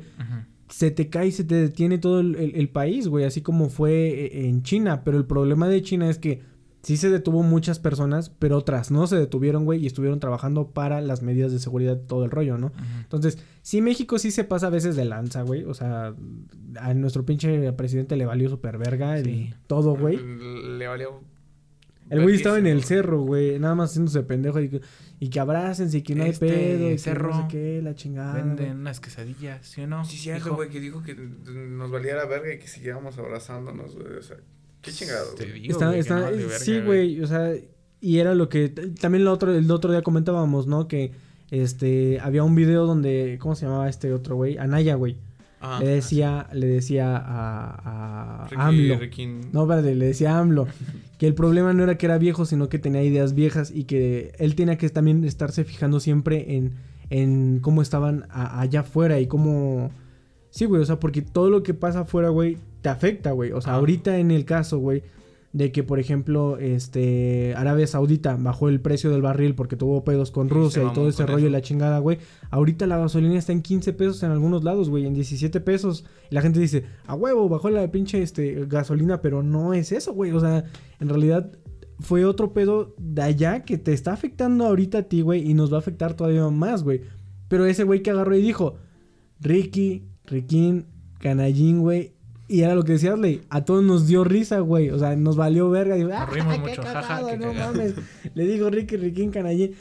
Se 0.70 0.92
te 0.92 1.10
cae 1.10 1.28
y 1.28 1.32
se 1.32 1.44
te 1.44 1.56
detiene 1.56 1.98
todo 1.98 2.20
el, 2.20 2.36
el- 2.36 2.56
el 2.56 2.70
país, 2.70 3.08
güey, 3.08 3.26
así 3.26 3.42
como 3.42 3.70
fue 3.70 3.92
eh, 4.26 4.48
en 4.48 4.62
China. 4.64 5.04
Pero 5.04 5.18
el 5.18 5.26
problema 5.26 5.68
de 5.68 5.82
China 5.82 6.10
es 6.10 6.20
que 6.20 6.42
sí 6.82 6.98
se 6.98 7.10
detuvo 7.10 7.44
muchas 7.44 7.80
personas, 7.80 8.30
pero 8.30 8.58
otras 8.58 8.92
no 8.92 9.06
se 9.08 9.16
detuvieron, 9.18 9.66
güey, 9.66 9.82
y 9.84 9.88
estuvieron 9.88 10.20
trabajando 10.20 10.72
para 10.72 11.02
las 11.02 11.22
medidas 11.22 11.52
de 11.52 11.60
seguridad, 11.60 11.98
todo 11.98 12.24
el 12.26 12.32
rollo, 12.32 12.58
¿no? 12.58 12.72
Entonces, 13.02 13.38
sí, 13.62 13.82
México 13.82 14.18
sí 14.20 14.32
se 14.32 14.44
pasa 14.44 14.68
a 14.68 14.70
veces 14.72 14.96
de 14.96 15.06
lanza, 15.06 15.42
güey. 15.42 15.64
O 15.66 15.74
sea, 15.74 16.14
a 16.80 16.94
nuestro 16.94 17.26
pinche 17.26 17.72
presidente 17.74 18.16
le 18.16 18.26
valió 18.26 18.50
super 18.50 18.78
verga 18.78 19.18
el 19.18 19.26
Sí. 19.26 19.54
todo, 19.68 19.96
güey. 19.96 20.18
Le 20.18 20.88
valió. 20.88 21.22
El 22.10 22.24
güey 22.24 22.36
estaba 22.36 22.58
en 22.58 22.66
el 22.66 22.84
cerro, 22.84 23.22
güey, 23.22 23.60
nada 23.60 23.76
más 23.76 23.92
haciéndose 23.92 24.24
pendejo 24.24 24.60
y 24.60 24.70
que, 24.70 24.82
y 25.20 25.30
que 25.30 25.40
abrácense 25.40 26.00
y 26.00 26.02
que 26.02 26.16
no 26.16 26.24
hay 26.24 26.32
Este 26.32 26.48
pedo 26.48 26.88
y 26.88 26.94
que 26.94 26.98
cerro 26.98 27.30
no 27.30 27.42
sé 27.42 27.48
qué, 27.50 27.82
la 27.84 27.94
chingada. 27.94 28.34
Venden 28.34 28.78
unas 28.80 29.00
quesadillas, 29.00 29.68
¿sí 29.68 29.82
o 29.82 29.88
no? 29.88 30.04
Sí, 30.06 30.18
cierto, 30.18 30.56
güey, 30.56 30.70
que 30.70 30.80
dijo 30.80 31.04
que 31.04 31.14
nos 31.14 31.92
valiera 31.92 32.26
verga 32.26 32.52
y 32.52 32.58
que 32.58 32.68
siguiéramos 32.68 33.20
abrazándonos, 33.20 33.96
güey. 33.96 34.16
O 34.16 34.24
sea, 34.24 34.38
qué 34.82 34.92
chingado. 34.92 35.34
Te 35.36 35.46
güey. 35.46 35.60
digo, 35.62 35.74
Está, 35.74 35.86
güey, 35.88 35.96
que 35.98 36.00
está- 36.02 36.20
no 36.20 36.28
eh, 36.30 36.36
verga, 36.38 36.60
sí, 36.60 36.80
güey, 36.82 37.22
o 37.22 37.28
sea, 37.28 37.52
y 38.02 38.18
era 38.20 38.34
lo 38.36 38.48
que 38.50 38.70
también 38.70 39.26
lo 39.26 39.32
otro, 39.34 39.54
el 39.54 39.70
otro 39.72 39.92
día 39.92 40.02
comentábamos, 40.02 40.68
¿no? 40.68 40.88
Que 40.88 41.12
este 41.52 42.20
había 42.22 42.44
un 42.44 42.56
video 42.56 42.86
donde, 42.86 43.38
¿cómo 43.42 43.56
se 43.56 43.66
llamaba 43.66 43.90
este 43.90 44.14
otro 44.14 44.36
güey? 44.36 44.58
Anaya, 44.58 44.96
güey. 44.96 45.18
Ajá. 45.62 45.82
le 45.84 45.88
decía, 45.90 46.48
le 46.54 46.68
decía 46.68 47.18
a, 47.18 48.44
a 48.44 48.48
Ricky- 48.48 48.56
AMLO. 48.62 48.98
Ricky- 49.00 49.28
No, 49.52 49.64
espérate, 49.64 49.94
le 49.94 50.06
decía 50.06 50.36
a 50.38 50.40
AMLO 50.40 50.68
que 51.20 51.28
el 51.28 51.34
problema 51.34 51.74
no 51.74 51.84
era 51.84 51.98
que 51.98 52.06
era 52.06 52.18
viejo, 52.18 52.46
sino 52.46 52.70
que 52.70 52.80
tenía 52.80 53.04
ideas 53.04 53.34
viejas 53.34 53.70
y 53.70 53.84
que 53.84 54.32
él 54.40 54.56
tenía 54.56 54.78
que 54.78 54.88
también 54.90 55.26
estarse 55.26 55.66
fijando 55.66 56.00
siempre 56.00 56.56
en, 56.56 56.76
en 57.10 57.60
cómo 57.60 57.82
estaban 57.82 58.26
a- 58.30 58.62
allá 58.62 58.80
afuera 58.82 59.20
y 59.20 59.28
cómo... 59.28 59.92
Sí, 60.50 60.64
güey, 60.64 60.82
o 60.82 60.86
sea, 60.86 60.98
porque 60.98 61.22
todo 61.22 61.50
lo 61.50 61.62
que 61.62 61.74
pasa 61.74 62.02
afuera, 62.02 62.30
güey, 62.30 62.58
te 62.82 62.90
afecta, 62.90 63.32
güey. 63.32 63.52
O 63.52 63.62
sea, 63.62 63.74
Ah. 63.74 63.76
ahorita 63.78 64.18
en 64.20 64.32
el 64.32 64.46
caso, 64.46 64.80
güey, 64.80 65.04
de 65.52 65.72
que, 65.72 65.82
por 65.84 66.00
ejemplo, 66.00 66.60
este, 66.60 67.56
Arabia 67.56 67.88
Saudita 67.88 68.36
bajó 68.40 68.70
el 68.70 68.82
precio 68.82 69.10
del 69.10 69.24
barril 69.24 69.56
porque 69.56 69.76
tuvo 69.76 70.04
pedos 70.04 70.30
con 70.30 70.48
Rusia 70.48 70.84
y 70.84 70.94
todo 70.94 71.10
ese 71.10 71.26
rollo 71.26 71.48
y 71.48 71.50
la 71.50 71.62
chingada, 71.62 71.98
güey. 71.98 72.20
Ahorita 72.52 72.86
la 72.86 72.98
gasolina 73.00 73.36
está 73.38 73.52
en 73.52 73.64
15 73.64 73.94
pesos 73.94 74.22
en 74.22 74.30
algunos 74.30 74.64
lados, 74.64 74.92
güey, 74.92 75.08
en 75.08 75.16
17 75.16 75.60
pesos. 75.60 76.06
Y 76.30 76.36
la 76.36 76.42
gente 76.44 76.60
dice, 76.60 76.84
a 77.08 77.16
huevo, 77.16 77.50
bajó 77.50 77.72
la 77.72 77.90
pinche 77.92 78.22
este, 78.22 78.66
gasolina, 78.68 79.22
pero 79.24 79.42
no 79.42 79.74
es 79.74 79.92
eso, 79.92 80.14
güey. 80.14 80.32
O 80.34 80.40
sea, 80.40 80.66
en 81.00 81.10
realidad 81.10 81.52
fue 82.00 82.26
otro 82.26 82.54
pedo 82.54 82.94
de 83.00 83.22
allá 83.24 83.66
que 83.66 83.80
te 83.80 83.92
está 83.92 84.14
afectando 84.14 84.66
ahorita 84.68 85.00
a 85.00 85.04
ti, 85.04 85.22
güey, 85.22 85.50
y 85.50 85.56
nos 85.56 85.72
va 85.74 85.78
a 85.78 85.80
afectar 85.80 86.14
todavía 86.14 86.48
más, 86.50 86.84
güey. 86.84 87.02
Pero 87.48 87.66
ese 87.66 87.84
güey 87.86 88.04
que 88.04 88.12
agarró 88.12 88.36
y 88.38 88.42
dijo, 88.44 88.76
Ricky, 89.40 90.06
Riquín, 90.26 90.86
Canallín, 91.20 91.80
güey. 91.82 92.14
Y 92.50 92.64
era 92.64 92.74
lo 92.74 92.84
que 92.84 92.94
decías, 92.94 93.18
Ley. 93.18 93.44
A 93.50 93.64
todos 93.64 93.84
nos 93.84 94.08
dio 94.08 94.24
risa, 94.24 94.60
güey. 94.60 94.90
O 94.90 94.98
sea, 94.98 95.16
nos 95.16 95.38
valió 95.38 95.70
verga. 95.70 95.98
Y, 95.98 96.02
ah, 96.12 96.28
qué 96.34 96.42
mucho, 96.42 96.82
jaja, 96.82 97.02
cagado, 97.02 97.28
qué 97.28 97.38
no 97.38 97.54
mames. 97.54 97.94
Le 98.34 98.46
digo 98.46 98.70
Ricky, 98.70 98.98
Riquín, 98.98 99.30
Canallín. 99.30 99.76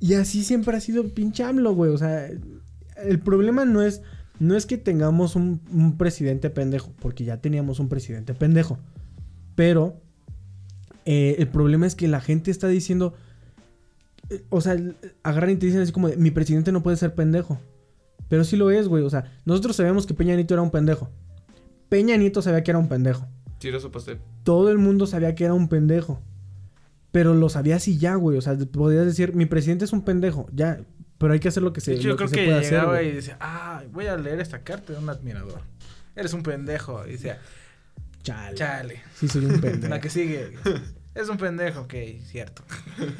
Y 0.00 0.14
así 0.14 0.42
siempre 0.42 0.76
ha 0.76 0.80
sido 0.80 1.08
pinche 1.14 1.44
AMLO, 1.44 1.72
güey. 1.72 1.92
O 1.92 1.98
sea, 1.98 2.28
el 2.96 3.20
problema 3.20 3.64
no 3.64 3.80
es, 3.80 4.02
no 4.40 4.56
es 4.56 4.66
que 4.66 4.76
tengamos 4.76 5.36
un, 5.36 5.60
un 5.72 5.96
presidente 5.96 6.50
pendejo, 6.50 6.92
porque 7.00 7.24
ya 7.24 7.36
teníamos 7.36 7.78
un 7.78 7.88
presidente 7.88 8.34
pendejo. 8.34 8.78
Pero 9.54 10.00
eh, 11.04 11.36
el 11.38 11.48
problema 11.48 11.86
es 11.86 11.94
que 11.94 12.08
la 12.08 12.20
gente 12.20 12.50
está 12.50 12.68
diciendo, 12.68 13.14
eh, 14.30 14.42
o 14.48 14.60
sea, 14.60 14.76
agarran 15.22 15.50
y 15.50 15.56
te 15.56 15.66
dicen 15.66 15.80
así 15.80 15.92
como, 15.92 16.08
de, 16.08 16.16
mi 16.16 16.30
presidente 16.30 16.72
no 16.72 16.82
puede 16.82 16.96
ser 16.96 17.14
pendejo. 17.14 17.60
Pero 18.28 18.44
sí 18.44 18.56
lo 18.56 18.70
es, 18.70 18.88
güey. 18.88 19.04
O 19.04 19.10
sea, 19.10 19.24
nosotros 19.44 19.76
sabíamos 19.76 20.06
que 20.06 20.14
Peña 20.14 20.34
Nieto 20.34 20.54
era 20.54 20.62
un 20.62 20.70
pendejo. 20.70 21.08
Peña 21.90 22.16
Nieto 22.16 22.40
sabía 22.40 22.62
que 22.64 22.70
era 22.70 22.78
un 22.78 22.88
pendejo. 22.88 23.26
Tira 23.58 23.78
su 23.78 23.90
pastel. 23.90 24.18
Todo 24.44 24.70
el 24.70 24.78
mundo 24.78 25.06
sabía 25.06 25.34
que 25.34 25.44
era 25.44 25.52
un 25.52 25.68
pendejo. 25.68 26.22
Pero 27.12 27.34
lo 27.34 27.50
sabía 27.50 27.76
así 27.76 27.98
ya, 27.98 28.14
güey. 28.14 28.38
O 28.38 28.40
sea, 28.40 28.56
podías 28.56 29.04
decir, 29.04 29.34
mi 29.34 29.44
presidente 29.44 29.84
es 29.84 29.92
un 29.92 30.02
pendejo. 30.02 30.48
Ya. 30.54 30.80
Pero 31.18 31.34
hay 31.34 31.40
que 31.40 31.48
hacer 31.48 31.62
lo 31.62 31.74
que 31.74 31.82
se, 31.82 31.96
lo 31.96 32.00
yo 32.00 32.16
creo 32.16 32.30
que, 32.30 32.44
puede 32.44 32.58
hacer, 32.58 32.70
llegaba 32.70 32.92
güey. 32.94 33.08
y 33.10 33.12
decía, 33.12 33.36
ah, 33.40 33.82
voy 33.92 34.06
a 34.06 34.16
leer 34.16 34.40
esta 34.40 34.60
carta 34.60 34.94
de 34.94 34.98
un 34.98 35.10
admirador. 35.10 35.60
Eres 36.16 36.32
un 36.32 36.42
pendejo. 36.42 37.06
Y 37.06 37.12
decía, 37.12 37.38
Chale. 38.22 38.54
chale. 38.56 39.02
Sí, 39.16 39.28
soy 39.28 39.44
un 39.44 39.60
pendejo. 39.60 39.88
La 39.88 40.00
que 40.00 40.08
sigue. 40.08 40.52
Es 41.14 41.28
un 41.28 41.36
pendejo, 41.36 41.80
ok, 41.82 41.94
cierto. 42.24 42.62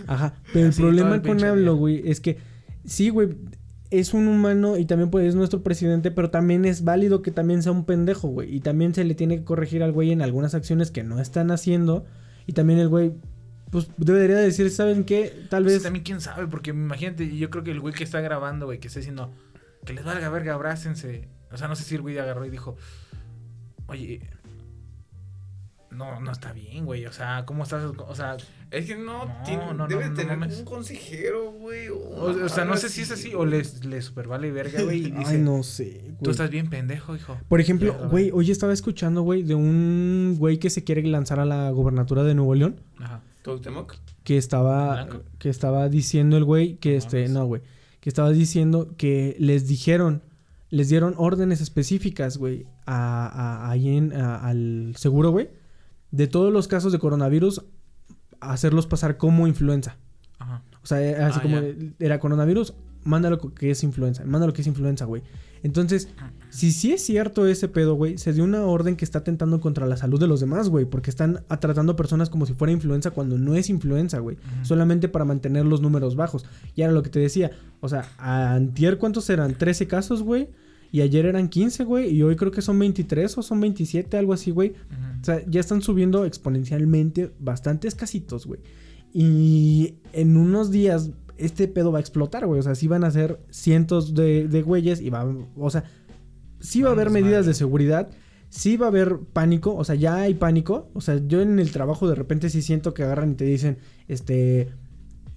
Ajá. 0.07 0.35
Pero 0.53 0.67
el 0.67 0.71
Así, 0.71 0.81
problema 0.81 1.17
el 1.17 1.23
con 1.23 1.37
día. 1.39 1.51
güey, 1.53 2.09
es 2.09 2.21
que 2.21 2.39
sí, 2.87 3.09
güey, 3.09 3.37
es 3.91 4.15
un 4.15 4.29
humano 4.29 4.77
y 4.77 4.85
también 4.85 5.11
pues, 5.11 5.27
es 5.27 5.35
nuestro 5.35 5.63
presidente, 5.63 6.11
pero 6.11 6.31
también 6.31 6.65
es 6.65 6.85
válido 6.85 7.23
que 7.23 7.31
también 7.31 7.63
sea 7.63 7.73
un 7.73 7.85
pendejo, 7.85 8.29
güey. 8.29 8.55
Y 8.55 8.61
también 8.61 8.95
se 8.95 9.05
le 9.05 9.15
tiene 9.15 9.39
que 9.39 9.45
corregir 9.45 9.83
al 9.83 9.93
güey 9.93 10.13
en 10.13 10.23
algunas 10.23 10.55
acciones 10.55 10.91
que 10.91 11.03
no 11.03 11.21
están 11.21 11.51
haciendo. 11.51 12.05
Y 12.47 12.53
también 12.53 12.79
el 12.79 12.89
güey, 12.89 13.13
pues 13.71 13.89
debería 13.97 14.37
decir, 14.37 14.71
¿saben 14.71 15.05
qué? 15.05 15.47
Tal 15.51 15.65
Pues 15.65 15.75
vez. 15.75 15.83
también 15.83 16.05
quién 16.05 16.21
sabe, 16.21 16.47
porque 16.47 16.71
imagínate, 16.71 17.37
yo 17.37 17.51
creo 17.51 17.65
que 17.65 17.71
el 17.73 17.81
güey 17.81 17.95
que 17.95 18.05
está 18.05 18.21
grabando, 18.21 18.67
güey, 18.67 18.79
que 18.79 18.89
está 18.89 19.01
diciendo 19.01 19.33
que 19.85 19.93
les 19.93 20.05
valga 20.05 20.29
verga, 20.29 20.55
abrácense. 20.55 21.29
O 21.53 21.57
sea, 21.57 21.67
no 21.69 21.75
sé 21.75 21.83
si 21.85 21.97
el 21.97 22.03
güey 22.03 22.19
agarró 22.19 22.45
y 22.47 22.51
dijo, 22.51 22.77
oye, 23.89 24.21
no, 25.91 26.21
no 26.21 26.31
está 26.33 26.53
bien, 26.53 26.85
güey. 26.85 27.07
O 27.07 27.13
sea, 27.13 27.45
¿cómo 27.47 27.65
estás? 27.65 27.85
O 27.85 28.15
sea, 28.15 28.37
Es 28.71 28.87
que 28.87 28.97
no, 28.97 29.25
No, 29.27 29.33
tiene, 29.45 29.65
no, 29.67 29.75
no, 29.75 29.89
debe 29.89 30.09
no 30.09 30.15
tener 30.15 30.39
un 30.39 30.65
consejero, 30.65 31.51
güey. 31.53 31.89
o, 31.89 31.99
o 32.45 32.49
sea, 32.49 32.65
no 32.65 32.77
sé 32.77 32.89
si 32.89 33.01
es 33.03 33.11
así 33.11 33.35
o 33.35 33.45
les, 33.45 33.85
les 33.85 34.05
super 34.05 34.29
vale 34.29 34.51
verga, 34.53 34.83
güey. 34.83 35.07
Y 35.07 35.11
dice, 35.11 35.35
Ay, 35.37 35.39
no 35.43 35.63
sé. 35.63 36.15
tú 36.23 36.31
estás 36.31 36.51
bien 36.51 36.71
pendejo, 36.71 37.17
hijo. 37.17 37.37
Por 37.49 37.61
ejemplo, 37.61 37.97
Ya, 37.99 38.07
güey, 38.07 38.31
hoy 38.33 38.51
estaba 38.51 38.73
escuchando, 38.73 39.23
güey, 39.23 39.43
de 39.43 39.55
un 39.57 40.37
güey 40.39 40.59
que 40.59 40.71
se 40.71 40.85
quiere 40.85 41.03
lanzar 41.03 41.41
a 41.41 41.45
la 41.45 41.71
gobernatura 41.71 42.23
de 42.23 42.35
Nuevo 42.35 42.55
León. 42.55 42.81
Ajá. 42.99 43.23
Cuauhtémoc. 43.45 43.95
que 44.23 44.37
estaba 44.37 44.93
¿Blanco? 45.05 45.23
que 45.39 45.49
estaba 45.49 45.89
diciendo 45.89 46.37
el 46.37 46.45
güey 46.45 46.77
que 46.77 46.97
este 46.97 47.27
no 47.29 47.47
güey 47.47 47.63
que 48.01 48.11
estaba 48.11 48.29
diciendo 48.31 48.95
que 48.99 49.35
les 49.39 49.67
dijeron 49.67 50.23
les 50.69 50.91
dieron 50.91 51.15
órdenes 51.17 51.63
específicas 51.63 52.37
güey 52.37 52.67
a, 52.85 53.27
a- 53.27 53.71
ahí 53.71 53.97
en 53.97 54.13
a- 54.13 54.37
al 54.47 54.93
seguro 54.99 55.31
güey 55.31 55.49
de 56.11 56.27
todos 56.27 56.53
los 56.53 56.69
casos 56.69 56.93
de 56.93 56.99
coronavirus 56.99 57.63
hacerlos 58.41 58.87
pasar 58.87 59.17
como 59.17 59.47
influenza 59.47 59.97
Ajá. 60.39 60.63
o 60.83 60.87
sea 60.87 61.01
era 61.01 61.27
así 61.29 61.39
Ah, 61.41 61.43
como 61.43 61.61
ya. 61.61 61.69
era 61.99 62.19
coronavirus 62.19 62.75
mándalo 63.05 63.39
que 63.55 63.71
es 63.71 63.83
influenza 63.83 64.25
mándalo 64.25 64.53
que 64.53 64.61
es 64.63 64.67
influenza 64.67 65.05
güey 65.05 65.23
entonces 65.63 66.09
si 66.49 66.73
sí 66.73 66.93
es 66.93 67.05
cierto 67.05 67.47
ese 67.47 67.69
pedo, 67.69 67.95
güey, 67.95 68.17
se 68.17 68.33
dio 68.33 68.45
una 68.45 68.63
orden 68.63 68.97
que 68.97 69.05
está 69.05 69.19
atentando 69.19 69.61
contra 69.61 69.87
la 69.87 69.99
salud 69.99 70.19
de 70.19 70.27
los 70.27 70.41
demás, 70.41 70.71
güey, 70.71 70.87
porque 70.87 71.11
están 71.11 71.45
tratando 71.61 71.93
a 71.93 71.97
personas 71.97 72.31
como 72.31 72.47
si 72.47 72.55
fuera 72.55 72.73
influenza 72.73 73.11
cuando 73.11 73.37
no 73.37 73.55
es 73.55 73.69
influenza, 73.69 74.19
güey, 74.21 74.39
solamente 74.63 75.09
para 75.11 75.27
mantener 75.27 75.67
los 75.67 75.83
números 75.83 76.17
bajos. 76.17 76.47
Y 76.75 76.81
era 76.81 76.93
lo 76.93 77.03
que 77.03 77.11
te 77.11 77.19
decía, 77.21 77.51
o 77.81 77.89
sea, 77.91 78.09
antier 78.19 78.97
cuántos 78.97 79.29
eran? 79.29 79.55
13 79.55 79.87
casos, 79.87 80.23
güey, 80.23 80.49
y 80.93 81.03
ayer 81.03 81.27
eran 81.27 81.49
15, 81.49 81.85
güey, 81.85 82.11
y 82.11 82.23
hoy 82.23 82.37
creo 82.37 82.51
que 82.51 82.63
son 82.63 82.79
23 82.79 83.39
o 83.39 83.43
son 83.43 83.61
27, 83.61 84.17
algo 84.17 84.33
así, 84.33 84.51
güey. 84.51 84.75
O 85.21 85.25
sea, 85.25 85.45
ya 85.47 85.61
están 85.61 85.83
subiendo 85.83 86.25
exponencialmente 86.25 87.33
bastantes 87.39 87.95
casitos, 87.95 88.47
güey. 88.47 88.61
Y 89.13 89.95
en 90.13 90.37
unos 90.37 90.71
días 90.71 91.11
este 91.37 91.69
pedo 91.69 91.93
va 91.93 91.99
a 91.99 92.01
explotar, 92.01 92.47
güey. 92.47 92.61
O 92.61 92.63
sea, 92.63 92.75
sí 92.75 92.89
van 92.89 93.05
a 93.05 93.11
ser 93.11 93.41
cientos 93.51 94.15
de, 94.15 94.49
de 94.49 94.63
güeyes 94.63 95.01
y 95.01 95.11
va, 95.11 95.25
o 95.57 95.71
sea, 95.71 95.85
sí 96.61 96.83
va 96.83 96.91
a 96.91 96.93
haber 96.93 97.11
medidas 97.11 97.47
de 97.47 97.55
seguridad. 97.55 98.11
sí 98.49 98.77
va 98.77 98.87
a 98.87 98.89
haber 98.89 99.19
pánico, 99.33 99.75
o 99.77 99.85
sea, 99.85 99.95
ya 99.95 100.17
hay 100.17 100.35
pánico. 100.35 100.91
O 100.95 101.01
sea, 101.01 101.21
yo 101.27 101.41
en 101.41 101.59
el 101.59 101.71
trabajo 101.71 102.09
de 102.09 102.15
repente 102.15 102.51
sí 102.51 102.63
siento 102.63 102.95
que 102.95 103.05
agarran 103.05 103.33
y 103.33 103.35
te 103.35 103.45
dicen, 103.45 103.79
este, 104.09 104.69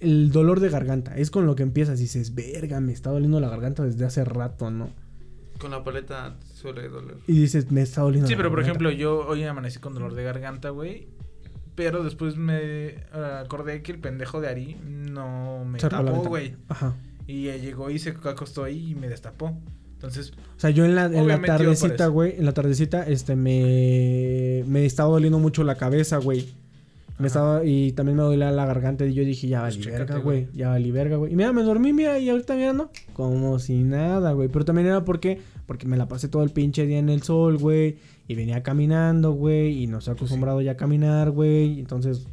el 0.00 0.30
dolor 0.30 0.60
de 0.60 0.68
garganta. 0.68 1.16
Es 1.16 1.30
con 1.30 1.46
lo 1.46 1.54
que 1.54 1.62
empiezas 1.62 1.98
y 2.00 2.02
dices, 2.02 2.34
verga, 2.34 2.80
me 2.80 2.92
está 2.92 3.10
doliendo 3.10 3.40
la 3.40 3.48
garganta 3.48 3.84
desde 3.84 4.04
hace 4.04 4.24
rato, 4.24 4.70
¿no? 4.70 4.90
Con 5.58 5.70
la 5.70 5.82
paleta 5.84 6.36
suele 6.54 6.88
doler. 6.88 7.16
Y 7.26 7.40
dices, 7.40 7.70
me 7.70 7.82
está 7.82 8.02
doliendo 8.02 8.28
Sí, 8.28 8.34
pero 8.36 8.50
por 8.50 8.58
garganta". 8.60 8.70
ejemplo, 8.84 8.90
yo 8.90 9.26
hoy 9.26 9.44
amanecí 9.44 9.78
con 9.78 9.94
dolor 9.94 10.14
de 10.14 10.24
garganta, 10.24 10.70
güey. 10.70 11.08
Pero 11.74 12.04
después 12.04 12.36
me 12.36 12.58
eh, 12.60 13.04
acordé 13.44 13.82
que 13.82 13.92
el 13.92 13.98
pendejo 13.98 14.40
de 14.40 14.48
Ari 14.48 14.76
no 14.84 15.64
me 15.64 15.80
Cerró 15.80 16.04
tapó, 16.04 16.22
güey. 16.24 16.54
Ajá. 16.68 16.94
Y 17.26 17.48
eh, 17.48 17.60
llegó 17.60 17.90
y 17.90 17.98
se 17.98 18.10
acostó 18.10 18.64
ahí 18.64 18.90
y 18.90 18.94
me 18.94 19.08
destapó. 19.08 19.56
Entonces, 19.94 20.32
O 20.56 20.60
sea, 20.60 20.70
yo 20.70 20.84
en 20.84 20.94
la, 20.94 21.06
en 21.06 21.26
la 21.26 21.40
tardecita, 21.40 22.08
güey, 22.08 22.34
en 22.36 22.44
la 22.44 22.52
tardecita, 22.52 23.04
este, 23.08 23.36
me, 23.36 24.62
me 24.66 24.84
estaba 24.84 25.08
doliendo 25.08 25.38
mucho 25.38 25.64
la 25.64 25.76
cabeza, 25.76 26.18
güey. 26.18 26.46
Me 27.18 27.28
estaba, 27.28 27.64
y 27.64 27.92
también 27.92 28.16
me 28.16 28.24
dolía 28.24 28.50
la 28.50 28.66
garganta 28.66 29.06
y 29.06 29.14
yo 29.14 29.24
dije, 29.24 29.46
ya 29.46 29.60
Pues 29.60 29.74
valí 29.76 29.84
chécate, 29.84 29.98
verga, 30.04 30.18
güey. 30.18 30.48
ya 30.52 30.70
valí 30.70 30.90
verga, 30.90 31.16
güey. 31.16 31.32
Y 31.32 31.36
mira, 31.36 31.52
me 31.52 31.62
dormí, 31.62 31.92
mira, 31.92 32.18
y 32.18 32.28
ahorita 32.28 32.54
mira, 32.56 32.72
¿no? 32.72 32.90
Como 33.12 33.58
si 33.60 33.84
nada, 33.84 34.32
güey. 34.32 34.48
Pero 34.48 34.64
también 34.64 34.88
era 34.88 35.04
porque, 35.04 35.40
porque 35.66 35.86
me 35.86 35.96
la 35.96 36.08
pasé 36.08 36.28
todo 36.28 36.42
el 36.42 36.50
pinche 36.50 36.86
día 36.86 36.98
en 36.98 37.08
el 37.08 37.22
sol, 37.22 37.58
güey. 37.58 37.98
Y 38.26 38.34
venía 38.34 38.62
caminando, 38.64 39.30
güey, 39.32 39.82
y 39.82 39.86
no 39.86 39.98
estoy 39.98 40.14
acostumbrado 40.14 40.60
ya 40.60 40.72
a 40.72 40.76
caminar, 40.76 41.30
güey. 41.30 41.78
Entonces, 41.78 42.26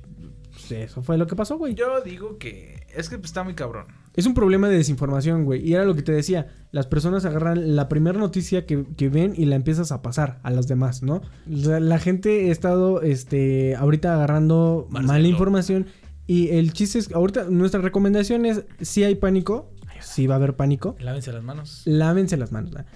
pues, 0.51 0.71
eso 0.71 1.03
fue 1.03 1.17
lo 1.17 1.27
que 1.27 1.35
pasó, 1.35 1.57
güey. 1.59 1.75
yo 1.75 2.01
digo 2.01 2.37
que 2.39 2.87
es 2.95 3.07
que 3.09 3.17
pues, 3.17 3.29
está 3.29 3.43
muy 3.43 3.53
cabrón. 3.53 3.85
Es 4.13 4.25
un 4.25 4.33
problema 4.33 4.67
de 4.67 4.75
desinformación, 4.77 5.45
güey. 5.45 5.65
Y 5.65 5.73
era 5.73 5.85
lo 5.85 5.95
que 5.95 6.01
te 6.01 6.11
decía. 6.11 6.47
Las 6.71 6.85
personas 6.87 7.23
agarran 7.25 7.75
la 7.75 7.87
primera 7.87 8.19
noticia 8.19 8.65
que, 8.65 8.85
que 8.97 9.07
ven 9.09 9.33
y 9.37 9.45
la 9.45 9.55
empiezas 9.55 9.91
a 9.93 10.01
pasar 10.01 10.39
a 10.43 10.51
las 10.51 10.67
demás, 10.67 11.01
¿no? 11.01 11.21
La, 11.47 11.79
la 11.79 11.97
gente 11.99 12.49
ha 12.49 12.51
estado, 12.51 13.01
este, 13.01 13.75
ahorita 13.75 14.13
agarrando 14.13 14.87
mala 14.89 15.19
información. 15.27 15.85
Y 16.27 16.49
el 16.49 16.73
chiste 16.73 16.99
es, 16.99 17.11
ahorita 17.13 17.45
nuestra 17.49 17.81
recomendación 17.81 18.45
es, 18.45 18.63
si 18.81 19.03
hay 19.03 19.15
pánico, 19.15 19.69
si 20.01 20.27
va 20.27 20.35
a 20.35 20.37
haber 20.37 20.55
pánico, 20.55 20.95
Lávense 20.99 21.31
las 21.31 21.43
manos. 21.43 21.81
lávense 21.85 22.35
las 22.37 22.51
manos. 22.51 22.71
¿verdad? 22.71 22.87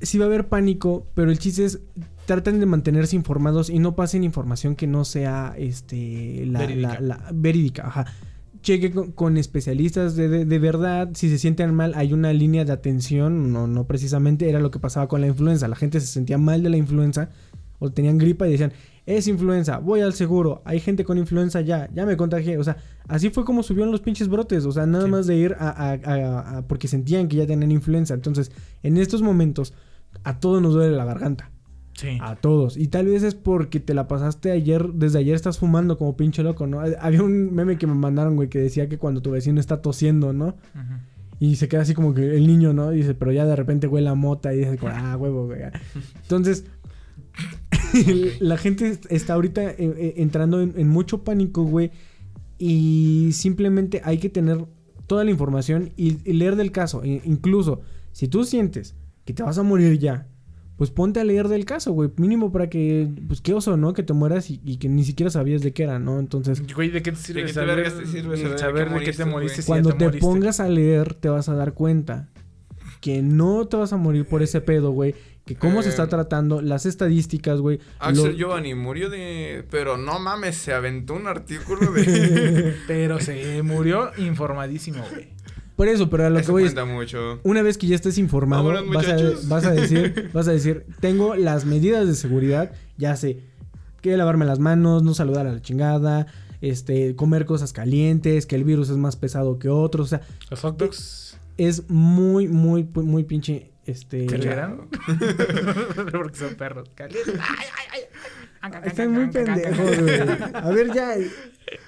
Sí 0.00 0.18
va 0.18 0.24
a 0.24 0.28
haber 0.28 0.48
pánico, 0.48 1.06
pero 1.14 1.30
el 1.30 1.38
chiste 1.38 1.64
es 1.64 1.80
traten 2.26 2.60
de 2.60 2.66
mantenerse 2.66 3.16
informados 3.16 3.68
y 3.70 3.78
no 3.78 3.94
pasen 3.96 4.24
información 4.24 4.76
que 4.76 4.86
no 4.86 5.04
sea 5.04 5.54
este 5.58 6.44
la 6.46 6.60
Verídica. 6.60 6.88
la- 6.94 7.00
la- 7.00 7.30
verídica, 7.34 7.86
ajá. 7.86 8.06
Cheque 8.64 8.90
con, 8.90 9.12
con 9.12 9.36
especialistas 9.36 10.16
de, 10.16 10.28
de- 10.28 10.44
de 10.44 10.58
verdad, 10.58 11.10
si 11.14 11.28
se 11.28 11.38
sienten 11.38 11.72
mal, 11.74 11.92
hay 11.94 12.12
una 12.12 12.32
línea 12.32 12.64
de 12.64 12.72
atención, 12.72 13.52
no, 13.52 13.66
no 13.68 13.86
precisamente 13.86 14.48
era 14.48 14.58
lo 14.58 14.70
que 14.72 14.78
pasaba 14.80 15.06
con 15.06 15.20
la 15.20 15.26
influenza, 15.28 15.68
la 15.68 15.76
gente 15.76 16.00
se 16.00 16.06
sentía 16.08 16.38
mal 16.38 16.62
de 16.62 16.70
la 16.70 16.76
influenza 16.78 17.28
o 17.78 17.90
tenían 17.92 18.18
gripa 18.18 18.48
y 18.48 18.52
decían, 18.52 18.72
es 19.06 19.28
influenza, 19.28 19.78
voy 19.78 20.00
al 20.00 20.14
seguro, 20.14 20.62
hay 20.64 20.80
gente 20.80 21.04
con 21.04 21.18
influenza 21.18 21.60
ya, 21.60 21.90
ya 21.94 22.06
me 22.06 22.16
contagié, 22.16 22.56
o 22.56 22.64
sea, 22.64 22.78
así 23.06 23.28
fue 23.28 23.44
como 23.44 23.62
subieron 23.62 23.92
los 23.92 24.00
pinches 24.00 24.28
brotes, 24.28 24.64
o 24.64 24.72
sea, 24.72 24.86
nada 24.86 25.04
Sí. 25.04 25.10
más 25.10 25.26
de 25.26 25.36
ir 25.36 25.54
a, 25.58 25.68
a- 25.68 25.92
a- 26.02 26.58
a- 26.58 26.62
porque 26.66 26.88
sentían 26.88 27.28
que 27.28 27.36
ya 27.36 27.46
tenían 27.46 27.70
influenza, 27.70 28.14
entonces, 28.14 28.50
en 28.82 28.96
estos 28.96 29.20
momentos, 29.20 29.74
a 30.22 30.40
todos 30.40 30.62
nos 30.62 30.72
duele 30.72 30.96
la 30.96 31.04
garganta. 31.04 31.50
Sí. 31.94 32.18
A 32.20 32.36
todos. 32.36 32.76
Y 32.76 32.88
tal 32.88 33.06
vez 33.06 33.22
es 33.22 33.34
porque 33.34 33.78
te 33.80 33.94
la 33.94 34.08
pasaste 34.08 34.50
ayer, 34.50 34.88
desde 34.94 35.18
ayer 35.20 35.34
estás 35.34 35.58
fumando 35.58 35.96
como 35.96 36.16
pinche 36.16 36.42
loco, 36.42 36.66
¿no? 36.66 36.84
Eh, 36.84 36.96
Había 37.00 37.22
un 37.22 37.54
meme 37.54 37.78
que 37.78 37.86
me 37.86 37.94
mandaron, 37.94 38.34
güey, 38.36 38.48
que 38.48 38.58
decía 38.58 38.88
que 38.88 38.98
cuando 38.98 39.22
tu 39.22 39.30
vecino 39.30 39.60
está 39.60 39.80
tosiendo, 39.80 40.32
¿no? 40.32 40.56
Y 41.40 41.56
se 41.56 41.68
queda 41.68 41.82
así 41.82 41.94
como 41.94 42.12
que 42.14 42.36
el 42.36 42.46
niño, 42.46 42.72
¿no? 42.72 42.92
Y 42.92 42.96
dice, 42.96 43.14
pero 43.14 43.30
ya 43.32 43.44
de 43.46 43.54
repente 43.56 43.86
huele 43.86 44.08
a 44.08 44.14
mota 44.14 44.52
y 44.54 44.58
dice, 44.58 44.78
ah, 44.88 45.16
huevo, 45.16 45.46
güey. 45.46 45.60
Entonces, 46.22 46.64
la 48.40 48.56
gente 48.56 48.98
está 49.10 49.34
ahorita 49.34 49.62
eh, 49.70 49.76
eh, 49.78 50.14
entrando 50.18 50.60
en, 50.60 50.74
en 50.76 50.88
mucho 50.88 51.22
pánico, 51.24 51.64
güey. 51.64 51.90
Y 52.58 53.30
simplemente 53.32 54.00
hay 54.04 54.18
que 54.18 54.28
tener 54.30 54.64
toda 55.06 55.24
la 55.24 55.30
información 55.30 55.90
y, 55.96 56.18
y 56.28 56.32
leer 56.34 56.56
del 56.56 56.72
caso. 56.72 57.02
E- 57.04 57.22
incluso, 57.24 57.82
si 58.12 58.28
tú 58.28 58.44
sientes 58.44 58.94
que 59.24 59.32
te 59.32 59.42
vas 59.42 59.58
a 59.58 59.62
morir 59.62 59.98
ya, 59.98 60.28
pues 60.76 60.90
ponte 60.90 61.20
a 61.20 61.24
leer 61.24 61.48
del 61.48 61.64
caso, 61.64 61.92
güey. 61.92 62.10
Mínimo 62.16 62.50
para 62.50 62.68
que, 62.68 63.08
pues 63.28 63.40
qué 63.40 63.54
oso, 63.54 63.76
¿no? 63.76 63.92
Que 63.94 64.02
te 64.02 64.12
mueras 64.12 64.50
y, 64.50 64.60
y 64.64 64.78
que 64.78 64.88
ni 64.88 65.04
siquiera 65.04 65.30
sabías 65.30 65.62
de 65.62 65.72
qué 65.72 65.84
era, 65.84 65.98
¿no? 65.98 66.18
Entonces, 66.18 66.62
Güey, 66.74 66.90
¿de 66.90 67.02
qué 67.02 67.12
te 67.12 67.18
sirve 67.18 67.42
qué 67.42 67.46
te 67.48 67.52
saber, 67.54 67.76
vergas 67.76 67.98
te 67.98 68.06
sirve 68.06 68.36
saber 68.36 68.52
de 68.52 68.58
saber 68.58 68.88
qué 68.88 68.94
de 68.98 69.04
qué 69.04 69.12
te 69.12 69.24
moriste, 69.24 69.56
si 69.56 69.62
ya 69.62 69.66
cuando 69.68 69.92
te 69.94 70.04
moriste? 70.06 70.26
pongas 70.26 70.60
a 70.60 70.68
leer, 70.68 71.14
te 71.14 71.28
vas 71.28 71.48
a 71.48 71.54
dar 71.54 71.74
cuenta 71.74 72.28
que 73.00 73.22
no 73.22 73.66
te 73.68 73.76
vas 73.76 73.92
a 73.92 73.96
morir 73.98 74.26
por 74.26 74.42
ese 74.42 74.60
pedo, 74.60 74.90
güey. 74.90 75.14
Que 75.44 75.56
cómo 75.56 75.82
se 75.82 75.90
está 75.90 76.04
Eh, 76.04 76.08
tratando, 76.08 76.62
las 76.62 76.86
estadísticas, 76.86 77.60
güey. 77.60 77.78
Axel 77.98 78.30
lo- 78.30 78.32
Giovanni 78.32 78.74
murió 78.74 79.10
de. 79.10 79.62
Pero 79.70 79.98
no 79.98 80.18
mames, 80.18 80.56
se 80.56 80.72
aventó 80.72 81.12
un 81.12 81.26
artículo 81.26 81.92
de. 81.92 82.74
Pero 82.86 83.20
se 83.20 83.62
murió 83.62 84.10
informadísimo, 84.16 85.04
güey. 85.12 85.28
Por 85.76 85.88
eso, 85.88 86.08
pero 86.08 86.26
a 86.26 86.30
lo 86.30 86.36
que 86.36 86.42
Eso 86.42 86.52
voy 86.52 86.64
es, 86.64 86.72
cuenta 86.72 86.90
mucho. 86.92 87.40
una 87.42 87.62
vez 87.62 87.78
que 87.78 87.86
ya 87.88 87.96
estés 87.96 88.16
informado, 88.18 88.64
Vámonos, 88.68 88.94
vas 88.94 89.08
a, 89.08 89.12
muchachos. 89.14 89.48
vas 89.48 89.64
a 89.64 89.72
decir, 89.72 90.30
vas 90.32 90.48
a 90.48 90.52
decir, 90.52 90.86
tengo 91.00 91.34
las 91.34 91.64
medidas 91.64 92.06
de 92.06 92.14
seguridad, 92.14 92.72
ya 92.96 93.16
sé, 93.16 93.40
que 94.00 94.16
lavarme 94.16 94.44
las 94.44 94.58
manos, 94.60 95.02
no 95.02 95.14
saludar 95.14 95.46
a 95.46 95.52
la 95.52 95.60
chingada, 95.62 96.26
este, 96.60 97.16
comer 97.16 97.44
cosas 97.44 97.72
calientes, 97.72 98.46
que 98.46 98.54
el 98.54 98.64
virus 98.64 98.88
es 98.90 98.96
más 98.96 99.16
pesado 99.16 99.58
que 99.58 99.68
otros, 99.68 100.06
o 100.06 100.10
sea, 100.10 100.20
Los 100.50 100.60
hot 100.60 100.76
dogs 100.78 101.38
es 101.56 101.88
muy, 101.90 102.46
muy, 102.48 102.84
muy 102.94 103.24
pinche, 103.24 103.72
este... 103.86 104.26
eran. 104.26 104.88
Porque 106.12 106.36
son 106.38 106.54
perros. 106.54 106.88
Calientes. 106.94 107.34
Ay, 107.40 107.66
ay, 107.76 107.86
ay. 107.92 108.00
Están 108.84 109.12
muy 109.12 109.26
pendejos, 109.28 110.00
güey. 110.00 110.20
A 110.54 110.70
ver, 110.70 110.92
ya. 110.94 111.14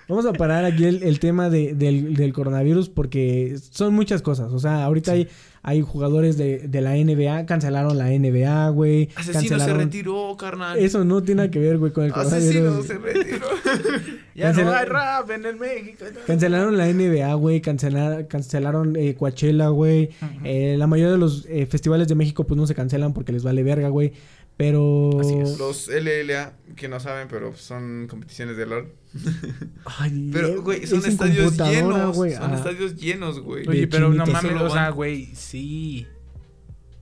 Vamos 0.08 0.24
a 0.26 0.32
parar 0.32 0.64
aquí 0.64 0.84
el, 0.84 1.02
el 1.02 1.18
tema 1.20 1.50
de- 1.50 1.74
del, 1.74 2.14
del 2.14 2.32
coronavirus 2.32 2.88
porque 2.88 3.56
son 3.70 3.94
muchas 3.94 4.22
cosas. 4.22 4.52
O 4.52 4.58
sea, 4.58 4.84
ahorita 4.84 5.12
hay, 5.12 5.28
hay 5.62 5.82
jugadores 5.82 6.36
de, 6.38 6.60
de 6.68 6.80
la 6.80 6.94
NBA, 6.94 7.44
cancelaron 7.46 7.98
la 7.98 8.06
NBA, 8.10 8.70
güey. 8.70 9.10
Asesino 9.16 9.58
se 9.60 9.74
retiró, 9.74 10.36
carnal. 10.38 10.78
Eso 10.78 11.04
no 11.04 11.22
tiene 11.22 11.40
nada 11.42 11.50
que 11.50 11.58
ver, 11.58 11.78
güey, 11.78 11.92
con 11.92 12.04
el 12.04 12.12
Asesino 12.12 12.70
coronavirus. 12.70 12.86
se 12.86 12.98
retiró. 12.98 13.46
Ya 14.36 14.52
no 14.52 14.70
hay 14.70 14.84
rap 14.84 15.30
en 15.30 15.46
el 15.46 15.56
México. 15.56 16.04
Cancelaron 16.26 16.76
la 16.76 16.86
NBA, 16.92 17.32
güey. 17.36 17.62
Cancelar, 17.62 18.28
cancelaron 18.28 18.94
eh, 18.94 19.14
Coachella, 19.14 19.68
güey. 19.68 20.10
Eh, 20.44 20.74
la 20.78 20.86
mayoría 20.86 21.12
de 21.12 21.18
los 21.18 21.46
eh, 21.48 21.64
festivales 21.64 22.06
de 22.08 22.16
México, 22.16 22.44
pues 22.44 22.58
no 22.58 22.66
se 22.66 22.74
cancelan 22.74 23.14
porque 23.14 23.32
les 23.32 23.42
vale 23.42 23.62
verga, 23.62 23.88
güey. 23.88 24.12
Pero. 24.56 25.10
Así 25.20 25.34
es. 25.34 25.58
Los 25.58 25.88
LLA, 25.88 26.54
que 26.76 26.88
no 26.88 26.98
saben, 26.98 27.28
pero 27.28 27.54
son 27.56 28.06
competiciones 28.08 28.56
de 28.56 28.66
LOL. 28.66 28.92
Ay, 29.98 30.30
Pero, 30.32 30.62
güey, 30.62 30.86
son 30.86 31.00
es 31.00 31.06
estadios 31.08 31.44
computadora, 31.56 31.74
llenos. 31.98 32.16
güey. 32.16 32.34
Son 32.34 32.52
Ah. 32.52 32.56
estadios 32.56 32.96
llenos, 32.96 33.40
güey. 33.40 33.68
Oye, 33.68 33.86
pero 33.86 34.10
no 34.10 34.24
mames, 34.26 34.60
o 34.62 34.70
sea, 34.70 34.90
güey, 34.90 35.26
sí. 35.34 36.06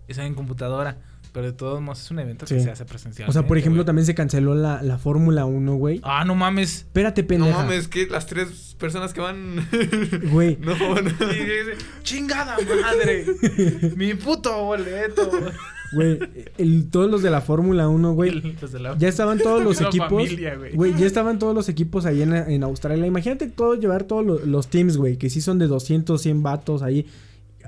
Es 0.09 0.18
en 0.18 0.35
computadora. 0.35 0.98
Pero 1.32 1.47
de 1.47 1.52
todos 1.52 1.81
modos 1.81 2.01
es 2.01 2.10
un 2.12 2.20
evento 2.20 2.47
Sí. 2.47 2.55
que 2.55 2.60
se 2.60 2.70
hace 2.70 2.85
presencial. 2.85 3.28
O 3.28 3.32
sea, 3.32 3.44
por 3.44 3.59
ejemplo, 3.59 3.85
también 3.85 4.06
se 4.06 4.14
canceló 4.14 4.55
la, 4.55 4.82
la 4.85 4.98
Fórmula 4.98 5.44
1, 5.47 5.74
güey. 5.74 6.01
Ah, 6.05 6.24
no 6.24 6.36
mames. 6.36 6.76
Espérate, 6.82 7.22
No 7.22 7.28
pendeja. 7.28 7.59
mames, 7.59 7.89
que 7.89 8.06
las 8.06 8.26
tres 8.26 8.76
personas 8.78 9.12
que 9.12 9.20
van. 9.20 9.66
Güey. 10.31 10.56
no, 10.60 10.76
no. 10.76 11.01
Y 11.01 11.35
dice, 11.35 11.76
chingada 12.05 12.56
madre. 12.85 13.26
Mi 13.97 14.14
puto 14.14 14.62
boleto. 14.64 15.28
Güey, 15.94 16.18
el- 16.58 16.90
todos 16.90 17.10
los 17.10 17.22
de 17.22 17.30
la 17.30 17.40
Fórmula 17.40 17.88
1, 17.88 18.12
güey. 18.14 18.30
Los 18.60 18.72
la- 18.74 18.96
Ya 18.98 19.08
estaban 19.08 19.38
todos 19.38 19.62
los 19.62 19.80
La 19.80 19.88
equipos. 19.88 20.08
familia, 20.08 20.56
güey. 20.56 20.74
Güey, 20.74 20.94
ya 20.98 21.06
estaban 21.06 21.38
todos 21.38 21.54
los 21.54 21.68
equipos 21.68 22.04
ahí 22.06 22.22
en, 22.22 22.32
en 22.34 22.62
Australia. 22.62 23.06
Imagínate 23.06 23.46
todo, 23.48 23.74
llevar 23.74 24.04
todos 24.04 24.24
lo- 24.24 24.38
los 24.44 24.68
teams, 24.68 24.96
güey, 24.96 25.16
que 25.16 25.30
sí 25.30 25.40
son 25.40 25.58
de 25.58 25.66
200, 25.66 26.20
100 26.20 26.42
vatos 26.42 26.82
ahí. 26.82 27.06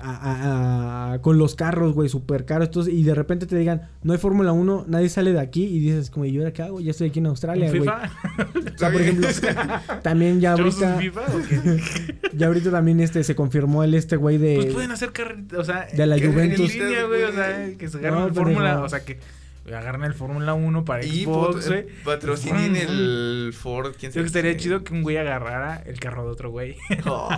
A- 0.01 1.13
a- 1.13 1.21
con 1.21 1.37
los 1.37 1.55
carros, 1.55 1.93
güey, 1.93 2.09
súper 2.09 2.45
caros. 2.45 2.67
Entonces, 2.67 2.93
y 2.93 3.03
de 3.03 3.15
repente 3.15 3.45
te 3.45 3.57
digan, 3.57 3.89
no 4.03 4.13
hay 4.13 4.19
Fórmula 4.19 4.51
1, 4.51 4.85
nadie 4.87 5.09
sale 5.09 5.33
de 5.33 5.39
aquí. 5.39 5.63
Y 5.65 5.79
dices, 5.79 6.09
como, 6.09 6.25
¿y 6.25 6.31
yo 6.31 6.41
ahora 6.41 6.53
qué 6.53 6.61
hago? 6.63 6.79
Ya 6.79 6.91
estoy 6.91 7.09
aquí 7.09 7.19
en 7.19 7.25
Australia, 7.27 7.71
¿Un 7.71 7.77
güey. 7.77 7.89
O 7.89 8.77
sea, 8.77 8.91
por 8.91 9.01
ejemplo, 9.01 9.27
también 10.03 10.39
ya 10.39 10.55
¿Tenemos 10.55 10.77
un 10.77 10.83
ahorita. 10.85 11.21
FIFA? 11.21 11.21
Ya 12.37 12.47
ahorita 12.47 12.69
también 12.71 12.99
este 12.99 13.23
se 13.23 13.35
confirmó 13.35 13.83
el 13.83 13.93
este 13.95 14.15
güey 14.15 14.37
de. 14.37 14.55
Pues 14.57 14.73
pueden 14.73 14.91
hacer 14.91 15.11
carreritas, 15.11 15.57
o 15.59 15.63
sea, 15.63 15.87
de 15.91 16.05
la 16.05 16.17
Juventus. 16.19 16.71
En 16.75 16.79
línea, 16.87 17.03
güey, 17.05 17.23
o 17.23 17.31
sea, 17.31 17.71
que 17.77 17.87
se 17.89 17.97
agarren 17.97 18.19
No, 18.27 18.33
Fórmula, 18.33 18.59
pendejo. 18.69 18.83
o 18.83 18.89
sea, 18.89 18.99
que 19.03 19.19
agarren 19.67 20.03
el 20.03 20.13
Fórmula 20.13 20.53
1 20.53 20.85
para 20.85 21.05
Y 21.05 21.23
Xbox, 21.23 21.67
güey. 21.67 21.85
patrocinen 22.05 22.75
el 22.75 23.51
Ford, 23.53 23.95
quién 23.99 24.11
Creo 24.11 24.11
sabe. 24.11 24.23
que 24.23 24.27
estaría 24.27 24.51
qué. 24.53 24.57
chido 24.57 24.83
que 24.83 24.93
un 24.93 25.03
güey 25.03 25.17
agarrara 25.17 25.81
el 25.85 25.99
carro 25.99 26.25
de 26.25 26.31
otro 26.31 26.51
güey. 26.51 26.75
Oh. 27.05 27.29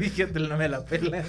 Fíjate, 0.00 0.40
no 0.40 0.56
me 0.56 0.68
la 0.68 0.84
pela. 0.84 1.22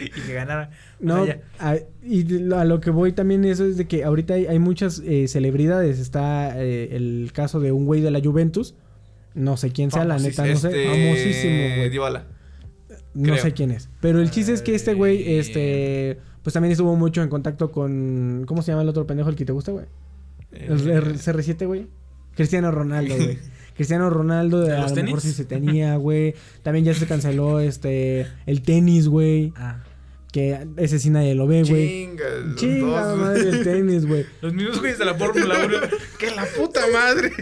y 0.00 0.08
que 0.20 0.32
ganara. 0.32 0.70
No, 1.00 1.22
O 1.22 1.26
sea, 1.26 1.40
ya. 1.58 1.70
a, 1.70 1.76
y 2.02 2.22
de 2.24 2.54
a 2.56 2.64
lo 2.64 2.80
que 2.80 2.90
voy 2.90 3.12
también 3.12 3.44
eso 3.44 3.64
es 3.64 3.76
de 3.76 3.86
que 3.86 4.04
ahorita 4.04 4.34
hay, 4.34 4.46
hay 4.46 4.58
muchas 4.58 5.00
eh, 5.04 5.28
celebridades. 5.28 5.98
Está 5.98 6.60
eh, 6.62 6.96
el 6.96 7.30
caso 7.32 7.60
de 7.60 7.72
un 7.72 7.86
güey 7.86 8.00
de 8.00 8.10
la 8.10 8.20
Juventus. 8.20 8.74
No 9.34 9.56
sé 9.56 9.70
quién 9.70 9.90
sea, 9.90 10.04
la 10.04 10.18
neta, 10.18 10.46
no 10.46 10.56
sé. 10.56 10.68
Este, 10.68 10.84
Famosísimo, 10.88 11.76
güey. 11.76 12.22
No 13.14 13.32
creo. 13.32 13.42
sé 13.42 13.52
quién 13.52 13.70
es. 13.70 13.88
Pero 14.00 14.20
el 14.20 14.30
chiste 14.30 14.52
es 14.52 14.62
que 14.62 14.74
este 14.74 14.94
güey, 14.94 15.38
este, 15.38 16.18
pues 16.46 16.54
también 16.54 16.70
estuvo 16.70 16.94
mucho 16.94 17.24
en 17.24 17.28
contacto 17.28 17.72
con. 17.72 18.44
¿Cómo 18.46 18.62
se 18.62 18.70
llama 18.70 18.82
el 18.82 18.88
otro 18.88 19.04
pendejo 19.04 19.28
el 19.30 19.34
que 19.34 19.44
te 19.44 19.50
gusta, 19.50 19.72
güey? 19.72 19.86
El 20.52 20.88
R- 20.88 21.14
CR7, 21.14 21.66
güey. 21.66 21.88
Cristiano 22.36 22.70
Ronaldo, 22.70 23.16
güey. 23.16 23.36
Cristiano 23.74 24.10
Ronaldo, 24.10 24.60
¿De 24.60 24.76
a 24.76 24.82
los 24.82 24.90
lo 24.92 25.02
mejor 25.02 25.20
tenis? 25.20 25.22
sí 25.24 25.32
se 25.32 25.44
tenía, 25.44 25.96
güey. 25.96 26.36
También 26.62 26.84
ya 26.84 26.94
se 26.94 27.04
canceló 27.08 27.58
este 27.58 28.28
el 28.46 28.62
tenis, 28.62 29.08
güey. 29.08 29.54
Ah. 29.56 29.82
Que 30.30 30.68
ese 30.76 31.00
sí 31.00 31.10
nadie 31.10 31.34
lo 31.34 31.48
ve, 31.48 31.64
güey. 31.64 31.88
Chinga, 31.88 32.24
los 32.44 32.54
Chinga 32.54 33.14
madre 33.16 33.48
el 33.48 33.64
tenis, 33.64 34.06
güey. 34.06 34.24
Los 34.40 34.54
mismos 34.54 34.78
güeyes 34.78 35.00
de 35.00 35.04
la 35.04 35.14
Fórmula 35.16 35.56
1. 35.66 35.76
¡Que 36.20 36.30
la 36.30 36.44
puta 36.44 36.82
madre! 36.92 37.32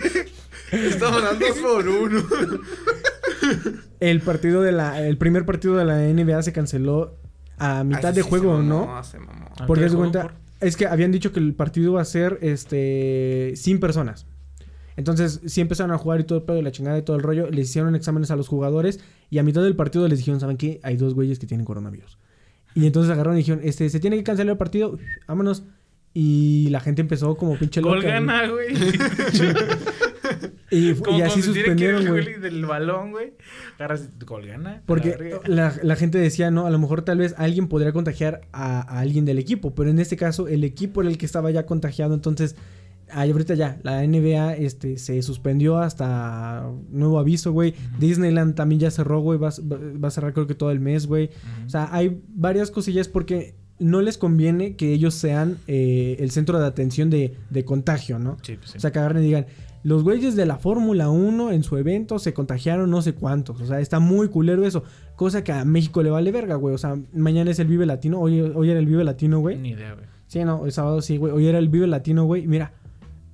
Estaban 0.73 1.25
dando 1.25 1.45
por 1.63 1.87
uno. 1.87 2.23
El 4.01 4.23
partido 4.23 4.63
de 4.63 4.73
la 4.73 5.07
el 5.07 5.19
primer 5.19 5.45
partido 5.45 5.77
de 5.77 5.85
la 5.85 5.99
NBA 5.99 6.43
se 6.43 6.55
canceló 6.55 7.19
a 7.59 7.85
mitad 7.85 8.07
Ah, 8.07 8.13
de 8.13 8.23
sí, 8.23 8.29
juego, 8.29 8.57
se 8.57 8.63
mamó, 8.63 8.87
¿no? 8.97 9.05
se 9.05 9.19
mamó. 9.19 9.47
Porque 9.67 9.81
¿Qué 9.81 9.87
haz 9.87 9.93
de 9.93 9.97
juego? 9.99 10.13
cuenta, 10.13 10.35
es 10.61 10.77
que 10.77 10.87
habían 10.87 11.13
dicho 11.13 11.33
que 11.33 11.41
el 11.41 11.55
partido 11.55 11.93
iba 11.93 12.01
a 12.01 12.05
ser 12.05 12.39
este 12.43 13.53
sin 13.57 13.81
personas. 13.81 14.27
Entonces, 14.97 15.41
sí 15.47 15.61
empezaron 15.61 15.91
a 15.93 15.99
jugar 15.99 16.21
y 16.21 16.25
todo 16.25 16.39
el 16.39 16.45
pedo 16.45 16.59
y 16.59 16.63
la 16.63 16.71
chingada 16.71 16.97
y 16.99 17.03
todo 17.03 17.17
el 17.17 17.23
rollo. 17.23 17.51
Les 17.51 17.69
hicieron 17.69 17.95
exámenes 17.97 18.31
a 18.31 18.37
los 18.37 18.47
jugadores 18.49 19.01
y 19.29 19.39
a 19.39 19.43
mitad 19.43 19.63
del 19.63 19.75
partido 19.75 20.07
les 20.07 20.19
dijeron, 20.19 20.39
¿saben 20.41 20.57
qué? 20.57 20.79
Hay 20.85 20.97
dos 20.97 21.15
güeyes 21.15 21.39
que 21.41 21.47
tienen 21.49 21.65
coronavirus. 21.67 22.17
Y 22.77 22.87
entonces 22.87 23.11
agarraron 23.13 23.37
y 23.37 23.41
dijeron, 23.43 23.61
este, 23.65 23.89
se 23.91 23.99
tiene 24.01 24.17
que 24.17 24.23
cancelar 24.25 24.53
el 24.53 24.59
partido, 24.59 24.99
vámonos. 25.27 25.65
Y 26.13 26.69
la 26.71 26.79
gente 26.79 27.01
empezó 27.03 27.37
como 27.37 27.57
pinche 27.59 27.81
loca. 27.81 28.21
Güey. 28.49 28.75
Y, 30.75 30.95
Como 30.95 31.19
y 31.19 31.23
así 31.23 31.43
suspendieron, 31.43 32.07
güey. 32.07 32.41
del 32.41 32.65
balón, 32.67 33.13
güey. 33.13 33.35
Agarras 33.79 34.09
gol 34.27 34.47
gana. 34.47 34.71
a 34.71 34.73
la 34.75 34.83
Porque 34.87 35.39
la, 35.47 35.75
la 35.83 35.97
gente 35.97 36.19
decía, 36.19 36.51
no, 36.51 36.67
a 36.67 36.71
lo 36.71 36.79
mejor 36.79 37.03
tal 37.03 37.19
vez 37.19 37.35
alguien 37.39 37.69
podría 37.69 37.93
contagiar 37.93 38.41
a, 38.53 38.81
a 38.81 39.01
alguien 39.01 39.25
del 39.25 39.39
equipo, 39.39 39.75
pero 39.75 39.91
en 39.91 39.99
este 39.99 40.17
caso 40.17 40.49
el 40.49 40.65
equipo 40.65 41.01
era 41.03 41.11
el 41.11 41.19
que 41.19 41.27
estaba 41.27 41.51
ya 41.51 41.67
contagiado, 41.67 42.15
entonces 42.15 42.57
ahorita 43.11 43.55
ya, 43.55 43.79
la 43.83 44.03
NBA 44.05 44.55
este, 44.55 44.97
se 44.99 45.23
suspendió 45.23 45.79
hasta 45.79 46.69
nuevo 46.91 47.19
aviso, 47.19 47.53
güey. 47.53 47.75
Disneyland 47.99 48.55
también 48.55 48.81
ya 48.81 48.91
cerró, 48.91 49.21
güey, 49.21 49.39
va, 49.39 49.49
a- 49.49 49.61
va- 49.63 49.79
va 50.03 50.09
a 50.09 50.11
cerrar 50.11 50.33
creo 50.33 50.47
que 50.47 50.55
todo 50.55 50.71
el 50.71 50.81
mes, 50.81 51.07
güey. 51.07 51.31
O 51.67 51.69
sea, 51.69 51.89
hay 51.93 52.21
varias 52.29 52.71
cosillas 52.71 53.07
porque 53.09 53.55
no 53.79 54.01
les 54.03 54.19
conviene 54.19 54.77
que 54.77 54.93
ellos 54.93 55.15
sean 55.15 55.59
eh, 55.67 56.17
el 56.19 56.31
centro 56.31 56.59
de 56.59 56.67
atención 56.67 57.11
de, 57.11 57.37
de 57.51 57.65
contagio, 57.65 58.19
¿no? 58.19 58.37
Sí, 58.43 58.57
pues 58.57 58.71
sí. 58.71 58.79
O 58.79 58.81
sea, 58.81 58.91
que 58.91 58.99
agarren 58.99 59.23
y 59.23 59.27
digan, 59.27 59.47
los 59.85 60.03
güeyes 60.03 60.35
de 60.35 60.47
la 60.47 60.57
Fórmula 60.57 61.11
1 61.11 61.53
en 61.53 61.63
su 61.63 61.77
evento 61.77 62.19
se 62.19 62.33
contagiaron 62.33 62.91
no 62.91 63.03
sé 63.03 63.13
cuántos. 63.13 63.61
O 63.61 63.67
sea, 63.67 63.81
está 63.81 64.01
muy 64.01 64.29
culero 64.29 64.65
eso. 64.65 64.83
Cosa 65.15 65.45
que 65.45 65.53
a 65.53 65.67
México 65.67 66.03
le 66.03 66.09
vale 66.09 66.33
verga, 66.33 66.55
güey. 66.55 66.75
O 66.75 66.79
sea, 66.79 66.97
mañana 67.13 67.51
es 67.51 67.59
el 67.59 67.67
Vive 67.67 67.85
Latino. 67.85 68.19
Hoy, 68.19 68.41
hoy 68.41 68.71
era 68.71 68.81
el 68.81 68.87
Vive 68.87 69.05
Latino, 69.05 69.41
güey. 69.41 69.59
Ni 69.59 69.71
idea, 69.71 69.93
güey. 69.93 70.07
Sí, 70.27 70.43
no, 70.43 70.65
el 70.65 70.73
sábado 70.73 71.03
sí, 71.03 71.19
güey. 71.19 71.35
Hoy 71.35 71.47
era 71.47 71.59
el 71.59 71.69
Vive 71.69 71.87
Latino, 71.87 72.25
güey. 72.25 72.47
Mira, 72.47 72.73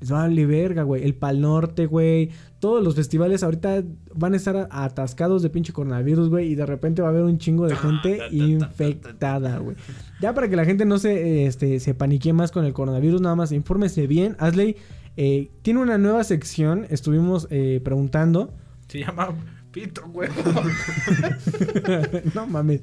les 0.01 0.11
vale 0.11 0.45
verga, 0.45 0.83
güey. 0.83 1.05
El 1.05 1.15
Pal 1.15 1.41
Norte, 1.41 1.87
güey. 1.87 2.31
Todos 2.59 2.83
los 2.83 2.97
festivales 2.97 3.45
ahorita 3.45 3.85
van 4.13 4.35
a 4.35 4.37
estar 4.37 4.67
atascados 4.73 5.43
de 5.43 5.51
pinche 5.51 5.73
coronavirus, 5.73 6.31
güey. 6.31 6.51
Y 6.51 6.57
de 6.57 6.67
repente 6.67 7.01
va 7.01 7.09
a 7.09 7.11
haber 7.13 7.23
un 7.23 7.39
chingo 7.39 7.69
de 7.69 7.77
gente 7.77 8.23
infectada, 8.33 9.59
güey. 9.59 9.77
Ya 10.21 10.35
para 10.35 10.49
que 10.49 10.57
la 10.57 10.65
gente 10.65 10.85
no 10.85 10.99
se, 10.99 11.47
este, 11.47 11.79
se 11.79 11.95
panique 11.95 12.33
más 12.33 12.51
con 12.51 12.65
el 12.65 12.73
coronavirus, 12.73 13.21
nada 13.21 13.37
más 13.37 13.53
infórmese 13.53 14.09
bien. 14.09 14.35
Asley 14.41 14.77
eh, 15.23 15.51
tiene 15.61 15.81
una 15.81 15.99
nueva 15.99 16.25
sección. 16.25 16.87
Estuvimos 16.89 17.47
eh, 17.51 17.83
preguntando. 17.85 18.55
Se 18.89 19.01
llama 19.01 19.35
Pito, 19.71 20.09
güey. 20.09 20.31
no 22.35 22.47
mames. 22.47 22.81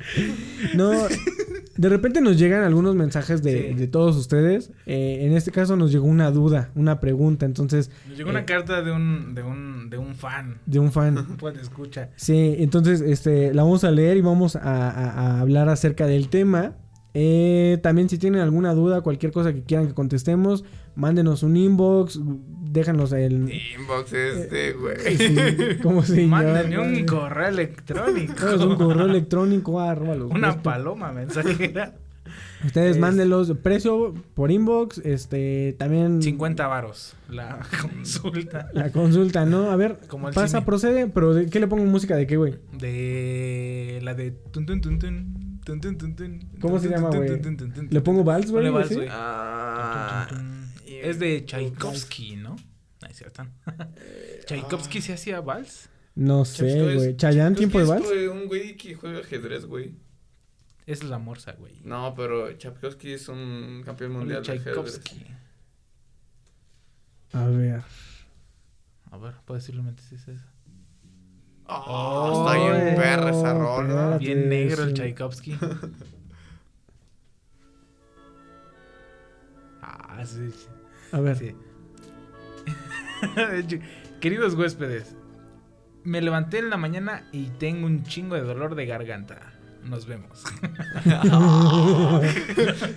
No. 0.76 0.92
De 1.78 1.90
repente 1.90 2.22
nos 2.22 2.40
llegan 2.40 2.64
algunos 2.64 2.96
mensajes 2.96 3.44
de, 3.44 3.70
Sí. 3.70 3.74
de 3.76 3.88
todos 3.88 4.16
ustedes. 4.18 4.72
Eh, 4.88 5.20
en 5.22 5.34
este 5.34 5.52
caso 5.52 5.76
nos 5.76 5.92
llegó 5.92 6.08
una 6.08 6.32
duda, 6.32 6.72
una 6.76 7.00
pregunta. 7.00 7.46
Entonces, 7.46 7.92
Nos 8.10 8.18
llegó 8.18 8.30
una 8.32 8.46
carta 8.46 8.82
de 8.82 8.92
un, 8.92 9.36
de 9.36 9.44
un, 9.44 9.90
de 9.90 9.98
un 9.98 10.16
fan. 10.16 10.58
de 10.66 10.80
un 10.80 10.92
fan. 10.92 11.28
Pues 11.40 11.58
escucha. 11.58 12.10
Sí, 12.16 12.56
entonces 12.60 13.02
este, 13.02 13.54
la 13.54 13.64
vamos 13.64 13.84
a 13.84 13.92
leer 13.92 14.18
y 14.18 14.22
vamos 14.22 14.56
a, 14.56 14.62
a- 14.62 15.12
a 15.12 15.40
hablar 15.42 15.70
acerca 15.70 16.08
del 16.08 16.30
tema. 16.30 16.76
También 17.82 18.10
si 18.10 18.18
tienen 18.20 18.42
alguna 18.42 18.74
duda, 18.76 19.02
cualquier 19.02 19.32
cosa 19.32 19.52
que 19.54 19.64
quieran 19.64 19.88
que 19.88 19.94
contestemos, 19.96 20.64
mándenos 20.98 21.44
un 21.44 21.56
inbox, 21.56 22.20
déjanos 22.70 23.14
el... 23.14 23.50
Inbox 23.80 24.12
este, 24.14 24.74
güey. 24.74 24.98
sí, 25.18 25.36
¿Cómo 25.82 26.04
se 26.04 26.24
llama? 26.24 26.42
Mándenme 26.44 26.80
un 26.80 27.06
correo 27.06 27.48
electrónico. 27.48 28.34
Un 28.66 28.76
correo 28.76 29.06
electrónico 29.06 29.80
arroba 29.80 30.16
los 30.16 30.32
Una 30.32 30.62
paloma 30.62 31.12
mensajera. 31.14 31.94
Ustedes 32.66 32.96
Es- 32.96 33.00
mándenlos 33.02 33.54
precio 33.62 34.14
por 34.34 34.52
inbox, 34.52 34.98
este, 35.06 35.76
también 35.78 36.22
50 36.22 36.68
varos. 36.68 37.16
La 37.30 37.60
consulta. 37.82 38.70
la 38.74 38.92
consulta, 38.92 39.46
¿no? 39.46 39.70
A 39.72 39.76
ver, 39.76 40.00
Como 40.08 40.28
el 40.28 40.34
pasa, 40.34 40.48
cine. 40.58 40.62
procede, 40.66 41.08
pero 41.08 41.34
¿de 41.36 41.46
qué 41.46 41.60
le 41.60 41.68
pongo 41.68 41.86
música 41.86 42.16
de 42.16 42.26
qué, 42.26 42.36
güey? 42.36 42.56
De 42.78 44.00
la 44.02 44.14
de 44.16 44.32
tun 44.52 44.66
tun 44.66 44.82
tun. 44.82 45.48
¿Cómo 46.62 46.80
se 46.80 46.90
llama, 46.90 47.10
güey? 47.10 47.30
¿Le 47.90 48.02
pongo 48.02 48.24
vals, 48.24 48.50
güey, 48.52 48.66
Ponle 48.66 48.70
vals, 48.80 48.96
güey. 48.96 49.08
Ah, 49.12 50.28
Es 51.04 51.20
de 51.20 51.46
Tchaikovsky, 51.46 52.36
¿no? 52.38 52.56
No 53.02 53.08
es 53.08 53.18
cierto. 53.18 53.46
¿Tchaikovsky 54.46 55.02
se 55.02 55.14
hacía 55.14 55.40
vals? 55.42 55.90
No 56.16 56.46
sé, 56.46 56.94
es- 56.94 56.96
güey. 56.96 57.16
¿Chayán, 57.18 57.56
tiempo 57.56 57.78
de 57.78 57.84
es, 57.84 57.90
vals? 57.90 58.06
güey, 58.06 58.28
un 58.28 58.48
güey 58.48 58.76
que 58.76 58.96
juega 58.96 59.20
ajedrez, 59.20 59.66
güey. 59.66 59.94
Es 60.86 61.04
la 61.04 61.20
morsa, 61.20 61.52
güey. 61.54 61.82
No, 61.84 62.14
pero 62.16 62.52
Chapkowski 62.54 63.12
es 63.14 63.28
un 63.28 63.84
campeón 63.86 64.14
mundial 64.14 64.42
de 64.44 64.52
ajedrez. 64.54 64.74
Tchaikovsky. 64.74 65.26
A 67.34 67.46
ver. 67.48 67.84
A 69.12 69.18
ver, 69.18 69.34
posiblemente 69.46 70.02
sí 70.10 70.16
es 70.16 70.28
eso. 70.28 70.46
Oh, 71.70 72.46
está 72.48 72.54
bien 72.82 72.96
perra 72.96 73.30
esa 73.30 73.54
rola. 73.54 74.18
Bien 74.18 74.48
negro 74.48 74.84
el. 74.86 74.94
Tchaikovsky. 74.94 75.58
ah, 79.82 80.24
sí. 80.26 80.50
A 81.12 81.20
ver. 81.20 81.38
sí. 81.38 81.56
Queridos 84.20 84.56
huéspedes, 84.56 85.16
me 86.04 86.22
levanté 86.22 86.60
en 86.60 86.70
la 86.70 86.78
mañana 86.78 87.24
y 87.32 87.46
tengo 87.60 87.86
un 87.86 88.04
chingo 88.04 88.36
de 88.36 88.42
dolor 88.42 88.76
de 88.76 88.86
garganta. 88.86 89.54
Nos 89.84 90.06
vemos. 90.06 90.44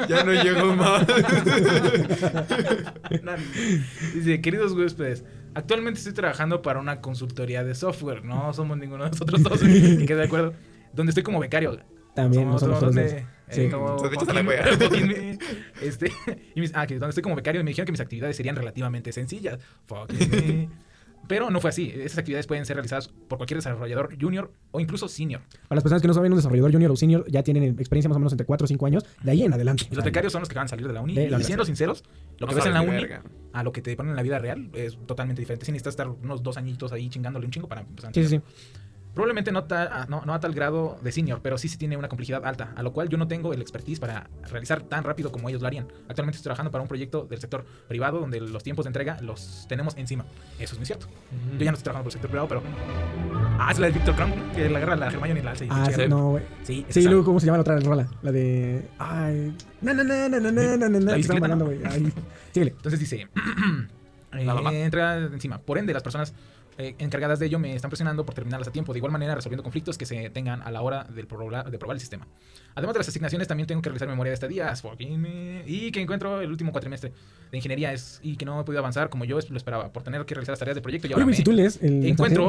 Ya 0.08 0.24
no 0.24 0.32
llegó 0.32 0.74
más. 0.74 1.06
Dice, 4.14 4.40
queridos 4.40 4.72
huéspedes, 4.72 5.24
actualmente 5.54 5.98
estoy 5.98 6.14
trabajando 6.14 6.62
para 6.62 6.80
una 6.80 7.00
consultoría 7.00 7.64
de 7.64 7.74
software. 7.74 8.24
No 8.24 8.52
somos 8.54 8.78
ninguno 8.78 9.04
de 9.04 9.10
nosotros 9.10 9.42
dos. 9.42 9.60
¿Qué 9.60 10.14
de 10.14 10.24
acuerdo? 10.24 10.54
Donde 10.92 11.10
estoy 11.10 11.22
como 11.22 11.38
becario. 11.38 11.78
También 12.14 12.58
Somos 12.58 12.80
donde, 12.80 13.26
dos. 13.50 13.58
eh, 13.58 13.64
Sí. 13.66 13.70
como 13.70 13.90
Entonces, 14.02 14.34
la 14.34 14.42
Joaquín- 14.44 15.38
este, 15.82 16.12
y 16.54 16.60
mis- 16.60 16.72
ah, 16.74 16.86
que 16.86 16.94
donde 16.94 17.08
estoy 17.10 17.22
como 17.22 17.36
becario 17.36 17.62
me 17.64 17.70
dijeron 17.70 17.86
que 17.86 17.92
mis 17.92 18.00
actividades 18.00 18.36
serían 18.36 18.56
relativamente 18.56 19.12
sencillas. 19.12 19.58
Fucking 19.86 20.30
me. 20.30 20.68
Pero 21.28 21.50
no 21.50 21.60
fue 21.60 21.68
así. 21.70 21.92
Esas 21.94 22.18
actividades 22.18 22.46
pueden 22.46 22.64
ser 22.64 22.74
realizadas 22.76 23.08
por 23.28 23.38
cualquier 23.38 23.58
desarrollador 23.58 24.16
junior 24.20 24.50
o 24.72 24.80
incluso 24.80 25.06
senior. 25.06 25.42
Para 25.68 25.76
las 25.76 25.82
personas 25.84 26.02
que 26.02 26.08
no 26.08 26.14
saben, 26.14 26.32
un 26.32 26.38
desarrollador 26.38 26.72
junior 26.72 26.90
o 26.90 26.96
senior 26.96 27.24
ya 27.30 27.42
tienen 27.42 27.62
experiencia 27.78 28.08
más 28.08 28.16
o 28.16 28.18
menos 28.20 28.32
entre 28.32 28.46
4 28.46 28.64
o 28.64 28.66
5 28.66 28.86
años. 28.86 29.04
De 29.22 29.30
ahí 29.30 29.42
en 29.44 29.52
adelante. 29.52 29.84
Y 29.90 29.94
los 29.94 30.04
becarios 30.04 30.32
son 30.32 30.40
los 30.40 30.48
que 30.48 30.54
acaban 30.54 30.66
de 30.66 30.70
salir 30.70 30.88
de 30.88 30.92
la 30.94 31.02
uni. 31.02 31.14
De 31.14 31.30
la 31.30 31.38
y 31.38 31.44
siendo 31.44 31.64
sinceros, 31.64 32.02
lo 32.38 32.46
que 32.48 32.54
No 32.54 32.56
ves 32.56 32.66
en 32.66 32.72
la 32.74 32.80
uni 32.80 32.92
verga. 32.92 33.22
a 33.52 33.62
lo 33.62 33.70
que 33.70 33.82
te 33.82 33.94
ponen 33.96 34.10
en 34.10 34.16
la 34.16 34.22
vida 34.22 34.38
real 34.38 34.70
es 34.72 34.98
totalmente 35.06 35.40
diferente. 35.40 35.66
Si 35.66 35.72
necesitas 35.72 35.92
estar 35.92 36.08
unos 36.08 36.42
dos 36.42 36.56
añitos 36.56 36.90
ahí 36.90 37.08
chingándole 37.10 37.44
un 37.46 37.52
chingo 37.52 37.68
para 37.68 37.82
empezar. 37.82 38.10
a 38.10 38.14
Sí, 38.14 38.22
sí, 38.24 38.28
sí. 38.30 38.40
Probablemente 39.14 39.50
no, 39.50 39.64
ta, 39.64 39.88
ah, 39.92 40.06
no, 40.08 40.22
no, 40.24 40.34
a 40.34 40.40
tal 40.40 40.54
grado 40.54 40.98
de 41.02 41.10
senior, 41.10 41.40
pero 41.42 41.58
sí 41.58 41.68
sí 41.68 41.76
tiene 41.76 41.96
una 41.96 42.08
complejidad 42.08 42.44
alta, 42.44 42.72
a 42.76 42.82
lo 42.82 42.92
cual 42.92 43.08
yo 43.08 43.18
no 43.18 43.26
tengo 43.26 43.52
el 43.52 43.60
expertise 43.60 43.98
para 43.98 44.30
realizar 44.50 44.82
tan 44.82 45.02
rápido 45.02 45.32
como 45.32 45.48
ellos 45.48 45.60
lo 45.60 45.66
harían. 45.66 45.88
Actualmente 46.08 46.36
estoy 46.36 46.44
trabajando 46.44 46.70
para 46.70 46.82
un 46.82 46.88
proyecto 46.88 47.24
del 47.24 47.40
sector 47.40 47.64
privado 47.88 48.20
donde 48.20 48.40
los 48.40 48.62
tiempos 48.62 48.84
de 48.84 48.90
entrega 48.90 49.18
los 49.20 49.66
tenemos 49.68 49.96
encima. 49.96 50.24
Eso 50.58 50.74
es 50.74 50.78
muy 50.78 50.86
cierto. 50.86 51.06
Yo 51.58 51.64
ya 51.64 51.72
no 51.72 51.76
estoy 51.76 51.84
trabajando 51.84 52.04
por 52.04 52.08
el 52.08 52.12
sector 52.12 52.30
privado, 52.30 52.48
pero. 52.48 52.62
Ah, 53.58 53.70
es 53.72 53.78
la 53.78 53.86
de 53.88 53.92
Victor 53.92 54.14
Crumb, 54.14 54.52
que 54.52 54.70
la 54.70 54.78
agarra 54.78 54.96
la 54.96 55.06
Hermione 55.08 55.40
y 55.40 55.42
la 55.42 55.50
alza. 55.50 55.64
Ah, 55.68 55.90
sí, 55.92 56.02
no, 56.08 56.30
güey. 56.30 56.44
Sí, 56.62 56.86
sí 56.88 57.02
luego, 57.02 57.24
¿cómo 57.24 57.40
se 57.40 57.46
llama 57.46 57.58
la 57.58 57.62
otra 57.62 57.80
rola? 57.80 58.08
La 58.22 58.32
de. 58.32 58.88
Ay. 58.98 59.56
no 59.80 59.92
no 59.92 60.04
no 60.04 60.28
no 60.28 60.40
na, 60.40 60.50
na, 60.50 60.76
na, 60.76 60.88
na, 60.88 61.00
na. 61.00 61.16
Están 61.16 61.40
bailando, 61.40 61.66
güey. 61.66 61.80
Síguele. 62.52 62.72
Entonces 62.76 63.00
dice. 63.00 63.28
Eh, 64.32 64.84
entra 64.84 65.16
encima. 65.16 65.58
Por 65.58 65.76
ende, 65.76 65.92
las 65.92 66.04
personas 66.04 66.34
eh, 66.78 66.94
encargadas 66.98 67.38
de 67.38 67.46
ello 67.46 67.58
me 67.58 67.74
están 67.74 67.90
presionando 67.90 68.24
por 68.24 68.34
terminarlas 68.34 68.68
a 68.68 68.72
tiempo, 68.72 68.92
de 68.92 68.98
igual 68.98 69.12
manera 69.12 69.34
resolviendo 69.34 69.62
conflictos 69.62 69.98
que 69.98 70.06
se 70.06 70.30
tengan 70.30 70.62
a 70.62 70.70
la 70.70 70.82
hora 70.82 71.04
del 71.04 71.28
proba- 71.28 71.64
de 71.68 71.78
probar 71.78 71.96
el 71.96 72.00
sistema. 72.00 72.26
Además 72.74 72.94
de 72.94 72.98
las 73.00 73.08
asignaciones, 73.08 73.48
también 73.48 73.66
tengo 73.66 73.82
que 73.82 73.88
realizar 73.90 74.08
memoria 74.08 74.30
de 74.30 74.34
estadías, 74.34 74.82
me- 75.18 75.62
y 75.66 75.90
que 75.92 76.00
encuentro 76.00 76.40
el 76.40 76.50
último 76.50 76.72
cuatrimestre 76.72 77.12
de 77.50 77.56
ingeniería 77.58 77.92
es, 77.92 78.20
y 78.22 78.36
que 78.36 78.44
no 78.44 78.60
he 78.60 78.64
podido 78.64 78.80
avanzar 78.80 79.10
como 79.10 79.24
yo 79.24 79.38
lo 79.48 79.56
esperaba, 79.56 79.92
por 79.92 80.02
tener 80.02 80.24
que 80.24 80.34
realizar 80.34 80.52
las 80.52 80.58
tareas 80.58 80.74
de 80.76 80.80
proyecto 80.82 81.06
y 81.06 81.08
Oye, 81.08 81.14
ahora 81.14 81.24
güey, 81.24 81.32
me 81.32 81.36
si 81.36 81.42
tú 81.44 81.52
lees 81.52 81.78
el. 81.82 82.06
encuentro... 82.06 82.44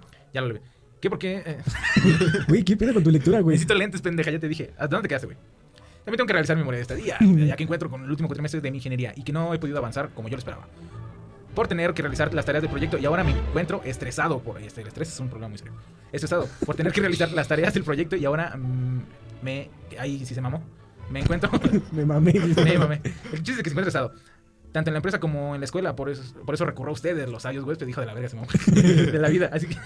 Ya 0.34 0.40
lo 0.40 0.48
leí. 0.48 0.60
¿Qué? 1.00 1.10
Porque... 1.10 1.42
eh, 1.44 1.58
Güey, 2.48 2.62
¿qué 2.64 2.76
pedo 2.76 2.94
con 2.94 3.04
tu 3.04 3.10
lectura, 3.10 3.40
güey? 3.40 3.54
Necesito 3.54 3.74
lentes, 3.74 4.00
pendeja, 4.02 4.30
ya 4.30 4.38
te 4.40 4.48
dije. 4.48 4.72
¿A 4.78 4.86
dónde 4.86 5.02
te 5.02 5.08
quedaste, 5.08 5.26
güey? 5.26 5.38
También 6.04 6.16
tengo 6.18 6.26
que 6.26 6.32
realizar 6.34 6.56
mi 6.56 6.60
memoria 6.62 6.78
de 6.78 6.82
estadía, 6.82 7.16
ya 7.46 7.56
que 7.56 7.64
encuentro 7.64 7.90
con 7.90 8.02
el 8.04 8.10
último 8.10 8.28
cuatrimestre 8.28 8.60
de 8.60 8.70
mi 8.70 8.78
ingeniería 8.78 9.12
y 9.16 9.22
que 9.22 9.32
no 9.32 9.52
he 9.52 9.58
podido 9.58 9.78
avanzar 9.78 10.10
como 10.14 10.28
yo 10.28 10.36
lo 10.36 10.38
esperaba. 10.38 10.66
Por 11.56 11.68
tener 11.68 11.94
que 11.94 12.02
realizar 12.02 12.32
las 12.34 12.44
tareas 12.44 12.60
del 12.60 12.70
proyecto 12.70 12.98
y 12.98 13.06
ahora 13.06 13.24
me 13.24 13.30
encuentro 13.30 13.80
estresado 13.82 14.40
por 14.40 14.60
este 14.60 14.82
el 14.82 14.88
estrés 14.88 15.08
es 15.08 15.18
un 15.20 15.30
problema 15.30 15.48
muy 15.48 15.56
serio. 15.56 15.72
Estresado 16.12 16.46
por 16.66 16.76
tener 16.76 16.92
que 16.92 17.00
realizar 17.00 17.32
las 17.32 17.48
tareas 17.48 17.72
del 17.72 17.82
proyecto 17.82 18.14
y 18.14 18.26
ahora 18.26 18.54
mm, 18.54 19.00
me 19.40 19.70
ahí 19.98 20.22
sí 20.26 20.34
se 20.34 20.42
mamó. 20.42 20.62
Me 21.10 21.20
encuentro 21.20 21.50
Me 21.92 22.04
mamé. 22.04 22.34
me 22.64 22.78
mamé. 22.78 23.00
El 23.32 23.42
chiste 23.42 23.52
es 23.52 23.62
que 23.62 23.70
se 23.70 23.70
encuentra 23.70 23.88
estresado. 23.88 24.12
Tanto 24.70 24.90
en 24.90 24.92
la 24.92 24.98
empresa 24.98 25.18
como 25.18 25.54
en 25.54 25.62
la 25.62 25.64
escuela, 25.64 25.96
por 25.96 26.10
eso, 26.10 26.22
por 26.44 26.54
eso 26.54 26.66
recurro 26.66 26.90
a 26.90 26.92
ustedes, 26.92 27.26
los 27.26 27.44
sabios 27.44 27.64
huéspedes, 27.64 27.88
hijo 27.88 28.02
de 28.02 28.06
la 28.06 28.12
verga, 28.12 28.28
se 28.28 28.36
mamó. 28.36 28.48
de 28.66 29.18
la 29.18 29.28
vida. 29.30 29.48
Así 29.50 29.66
que, 29.66 29.76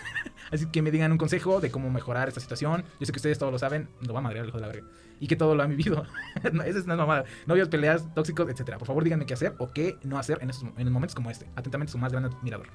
así 0.53 0.67
que 0.67 0.83
me 0.83 0.91
digan 0.91 1.13
un 1.13 1.19
consejo 1.19 1.61
de 1.61 1.71
cómo 1.71 1.91
mejorar 1.91 2.29
esta 2.29 2.41
situación. 2.41 2.85
Yo 2.99 3.07
sé 3.07 3.13
que 3.13 3.19
ustedes 3.19 3.39
todos 3.39 3.53
lo 3.53 3.59
saben, 3.59 3.89
lo 4.07 4.13
va 4.13 4.21
a 4.21 4.23
madrear 4.23 4.45
el 4.45 4.49
hijo 4.49 4.59
de 4.59 4.63
la 4.63 4.69
verga. 4.69 4.87
Y 5.21 5.27
que 5.27 5.37
todo 5.37 5.55
lo 5.55 5.63
han 5.63 5.71
vivido. 5.71 6.05
no, 6.53 6.63
esa 6.63 6.79
es 6.79 6.85
una 6.87 6.97
mamada. 6.97 7.25
Novios, 7.47 7.69
peleas, 7.69 8.05
tóxicos, 8.15 8.49
etcétera. 8.49 8.79
Por 8.79 8.87
favor, 8.87 9.05
díganme 9.05 9.27
qué 9.27 9.35
hacer 9.35 9.55
o 9.59 9.71
qué 9.71 9.97
no 10.03 10.19
hacer 10.19 10.39
en, 10.41 10.51
estos, 10.51 10.69
en 10.79 10.91
momentos 10.93 11.15
como 11.15 11.31
este. 11.31 11.47
Atentamente, 11.57 11.93
su 11.93 11.99
más 11.99 12.11
grande 12.13 12.31
admirador. 12.37 12.67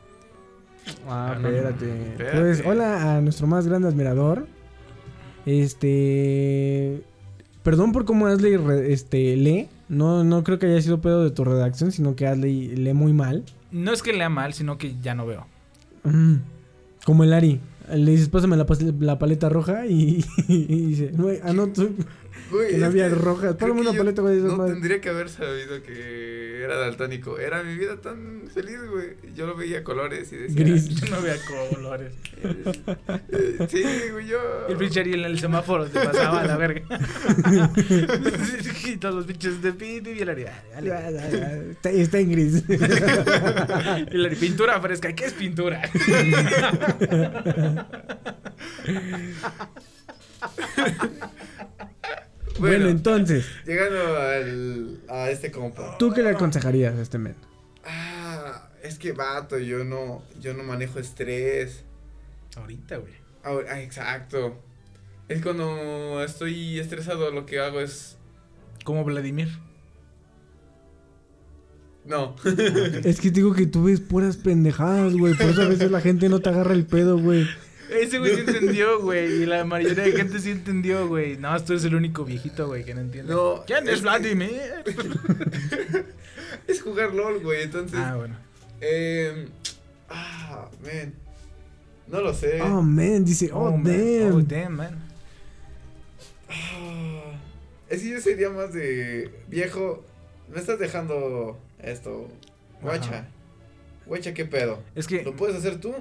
Ah, 1.08 1.32
Ah, 1.32 1.34
espérate. 1.36 2.10
espérate. 2.12 2.40
Pues, 2.40 2.64
hola 2.66 3.18
a 3.18 3.22
nuestro 3.22 3.48
más 3.48 3.68
grande 3.68 3.88
admirador. 3.88 4.46
Este. 5.46 7.04
Perdón 7.64 7.92
por 7.92 8.06
cómo 8.06 8.28
Asley 8.28 8.58
re- 8.58 8.94
este, 8.94 9.36
lee. 9.36 9.68
No, 9.90 10.24
no 10.24 10.44
creo 10.44 10.60
que 10.60 10.68
haya 10.68 10.82
sido 10.82 11.02
pedo 11.02 11.24
de 11.24 11.32
tu 11.32 11.44
redacción, 11.44 11.92
sino 11.92 12.16
que 12.16 12.28
Asley 12.28 12.76
lee 12.76 12.94
muy 12.94 13.14
mal. 13.14 13.44
No 13.72 13.92
es 13.92 14.02
que 14.04 14.14
lea 14.14 14.30
mal, 14.30 14.54
sino 14.54 14.78
que 14.78 14.96
ya 15.02 15.16
no 15.16 15.26
veo. 15.26 15.48
Mm, 16.04 16.36
Como 17.06 17.24
el 17.24 17.32
Ari. 17.32 17.62
Le 17.94 18.12
dices, 18.12 18.30
pásame 18.30 18.58
la, 18.58 18.66
paleta 19.20 19.48
roja 19.48 19.86
y, 19.86 20.26
y 20.48 20.66
dice, 20.88 21.12
no, 21.16 21.28
ah, 21.44 21.54
no, 21.54 21.68
tú- 21.68 21.96
Güey, 22.52 22.72
que 22.72 22.78
no 22.78 22.86
había 22.86 23.10
que 23.10 23.16
rojas. 23.16 23.56
que 23.56 23.66
una 23.66 23.94
paleta, 23.94 24.22
güey. 24.22 24.38
No 24.38 24.58
madres". 24.58 24.74
tendría 24.76 25.02
que 25.02 25.10
haber 25.10 25.30
sabido 25.30 25.82
que 25.84 26.64
era 26.64 26.78
daltónico. 26.78 27.38
Era 27.40 27.64
mi 27.64 27.76
vida 27.76 27.98
tan 28.02 28.44
feliz, 28.54 28.80
güey. 28.90 29.16
Yo 29.36 29.48
lo 29.48 29.56
veía 29.56 29.80
a 29.80 29.84
colores 29.84 30.32
y 30.32 30.38
decía. 30.38 30.64
Gris. 30.64 30.90
Yo 30.90 31.08
no 31.10 31.22
veo 31.22 31.36
colores. 31.48 32.14
eh, 32.44 33.68
sí, 33.70 33.84
güey, 34.12 34.28
yo. 34.28 34.40
El 34.70 34.78
pinche 34.78 35.00
Ariel 35.02 35.22
en 35.22 35.32
el 35.32 35.40
semáforo 35.40 35.86
te 35.88 36.00
pasaba 36.00 36.42
a 36.42 36.48
la 36.48 36.58
verga. 36.58 36.82
y 38.86 38.98
todos 38.98 39.16
los 39.16 39.26
pinches 39.26 39.62
de 39.62 39.74
piti 39.74 40.12
y 40.12 40.20
el 40.20 40.30
Ariel. 40.30 40.52
está 41.84 42.20
en 42.20 42.32
gris. 42.32 42.64
Y 44.12 44.18
la 44.18 44.30
pintura 44.30 44.80
fresca. 44.80 45.14
¿Qué 45.14 45.26
es 45.26 45.34
pintura? 45.34 45.82
Bueno, 52.60 52.76
Bueno, 52.78 52.90
entonces, 52.90 53.46
llegando 53.66 54.18
al, 54.18 55.02
a 55.10 55.30
este 55.30 55.52
compa. 55.52 55.98
¿tú 55.98 56.12
qué 56.14 56.24
le 56.24 56.30
aconsejarías 56.30 56.96
a 56.96 57.02
este 57.02 57.18
men? 57.18 57.36
Ah, 57.84 58.70
es 58.84 58.98
que 58.98 59.12
vato, 59.12 59.58
yo 59.58 59.84
no, 59.84 60.24
yo 60.40 60.54
no 60.54 60.64
manejo 60.64 61.00
estrés. 61.00 61.84
Ahorita, 62.56 62.98
güey. 62.98 63.14
Ah, 63.44 63.82
exacto. 63.82 64.62
Es 65.28 65.42
cuando 65.42 66.24
estoy 66.24 66.80
estresado, 66.80 67.32
lo 67.32 67.46
que 67.46 67.60
hago 67.60 67.80
es. 67.80 68.18
Como 68.84 69.04
Vladimir. 69.04 69.50
No. 72.06 72.36
Es 73.04 73.20
que 73.20 73.30
te 73.30 73.36
digo 73.38 73.54
que 73.54 73.66
tú 73.66 73.86
ves 73.86 74.00
puras 74.00 74.38
pendejadas, 74.38 75.16
güey. 75.16 75.34
Por 75.34 75.48
eso 75.48 75.64
a 75.64 75.68
veces 75.68 75.90
la 75.90 76.02
gente 76.02 76.30
no 76.30 76.40
te 76.40 76.50
agarra 76.50 76.74
el 76.74 76.86
pedo, 76.86 77.18
güey. 77.18 77.48
Ese 78.02 78.20
güey 78.20 78.36
sí 78.36 78.42
entendió, 78.48 79.02
güey. 79.02 79.44
Y 79.44 79.46
la 79.46 79.64
mayoría 79.66 80.04
de 80.04 80.12
gente 80.12 80.40
sí 80.40 80.52
entendió, 80.52 81.08
güey. 81.08 81.38
No, 81.38 81.58
tú 81.64 81.74
eres 81.74 81.86
el 81.86 81.96
único 81.96 82.24
viejito, 82.26 82.68
güey, 82.68 82.84
que 82.84 82.94
no 82.94 83.02
entiende. 83.02 83.34
No, 83.34 83.64
¿Quién 83.66 83.84
es 83.88 83.90
es 83.90 83.96
que- 83.96 84.02
Vladimir? 84.04 84.62
es 86.68 86.82
jugar 86.82 87.14
LOL, 87.14 87.42
güey. 87.42 87.64
Entonces. 87.64 88.00
Ah, 88.00 88.16
bueno. 88.16 88.36
Eh, 88.82 89.48
ah, 90.10 90.70
man. 90.84 91.14
No 92.08 92.22
lo 92.22 92.34
sé. 92.34 92.62
Oh, 92.62 92.82
man, 92.82 93.26
dice, 93.26 93.50
oh, 93.54 93.72
man. 93.72 93.84
damn. 93.84 94.36
Oh, 94.36 94.42
damn, 94.42 94.74
man. 94.76 95.00
Ah, 96.50 97.40
es 97.90 98.02
que 98.02 98.10
yo 98.10 98.20
sería 98.22 98.50
más 98.50 98.74
de 98.74 99.32
viejo. 99.48 100.04
Me 100.54 100.60
estás 100.60 100.78
dejando 100.80 101.58
esto. 101.82 102.28
Guacha. 102.82 103.28
Guacha, 104.06 104.34
¿qué 104.34 104.46
pedo? 104.46 104.84
Es 104.94 105.08
que. 105.08 105.24
¿Lo 105.24 105.36
puedes 105.36 105.56
hacer 105.56 105.80
tú? 105.82 105.94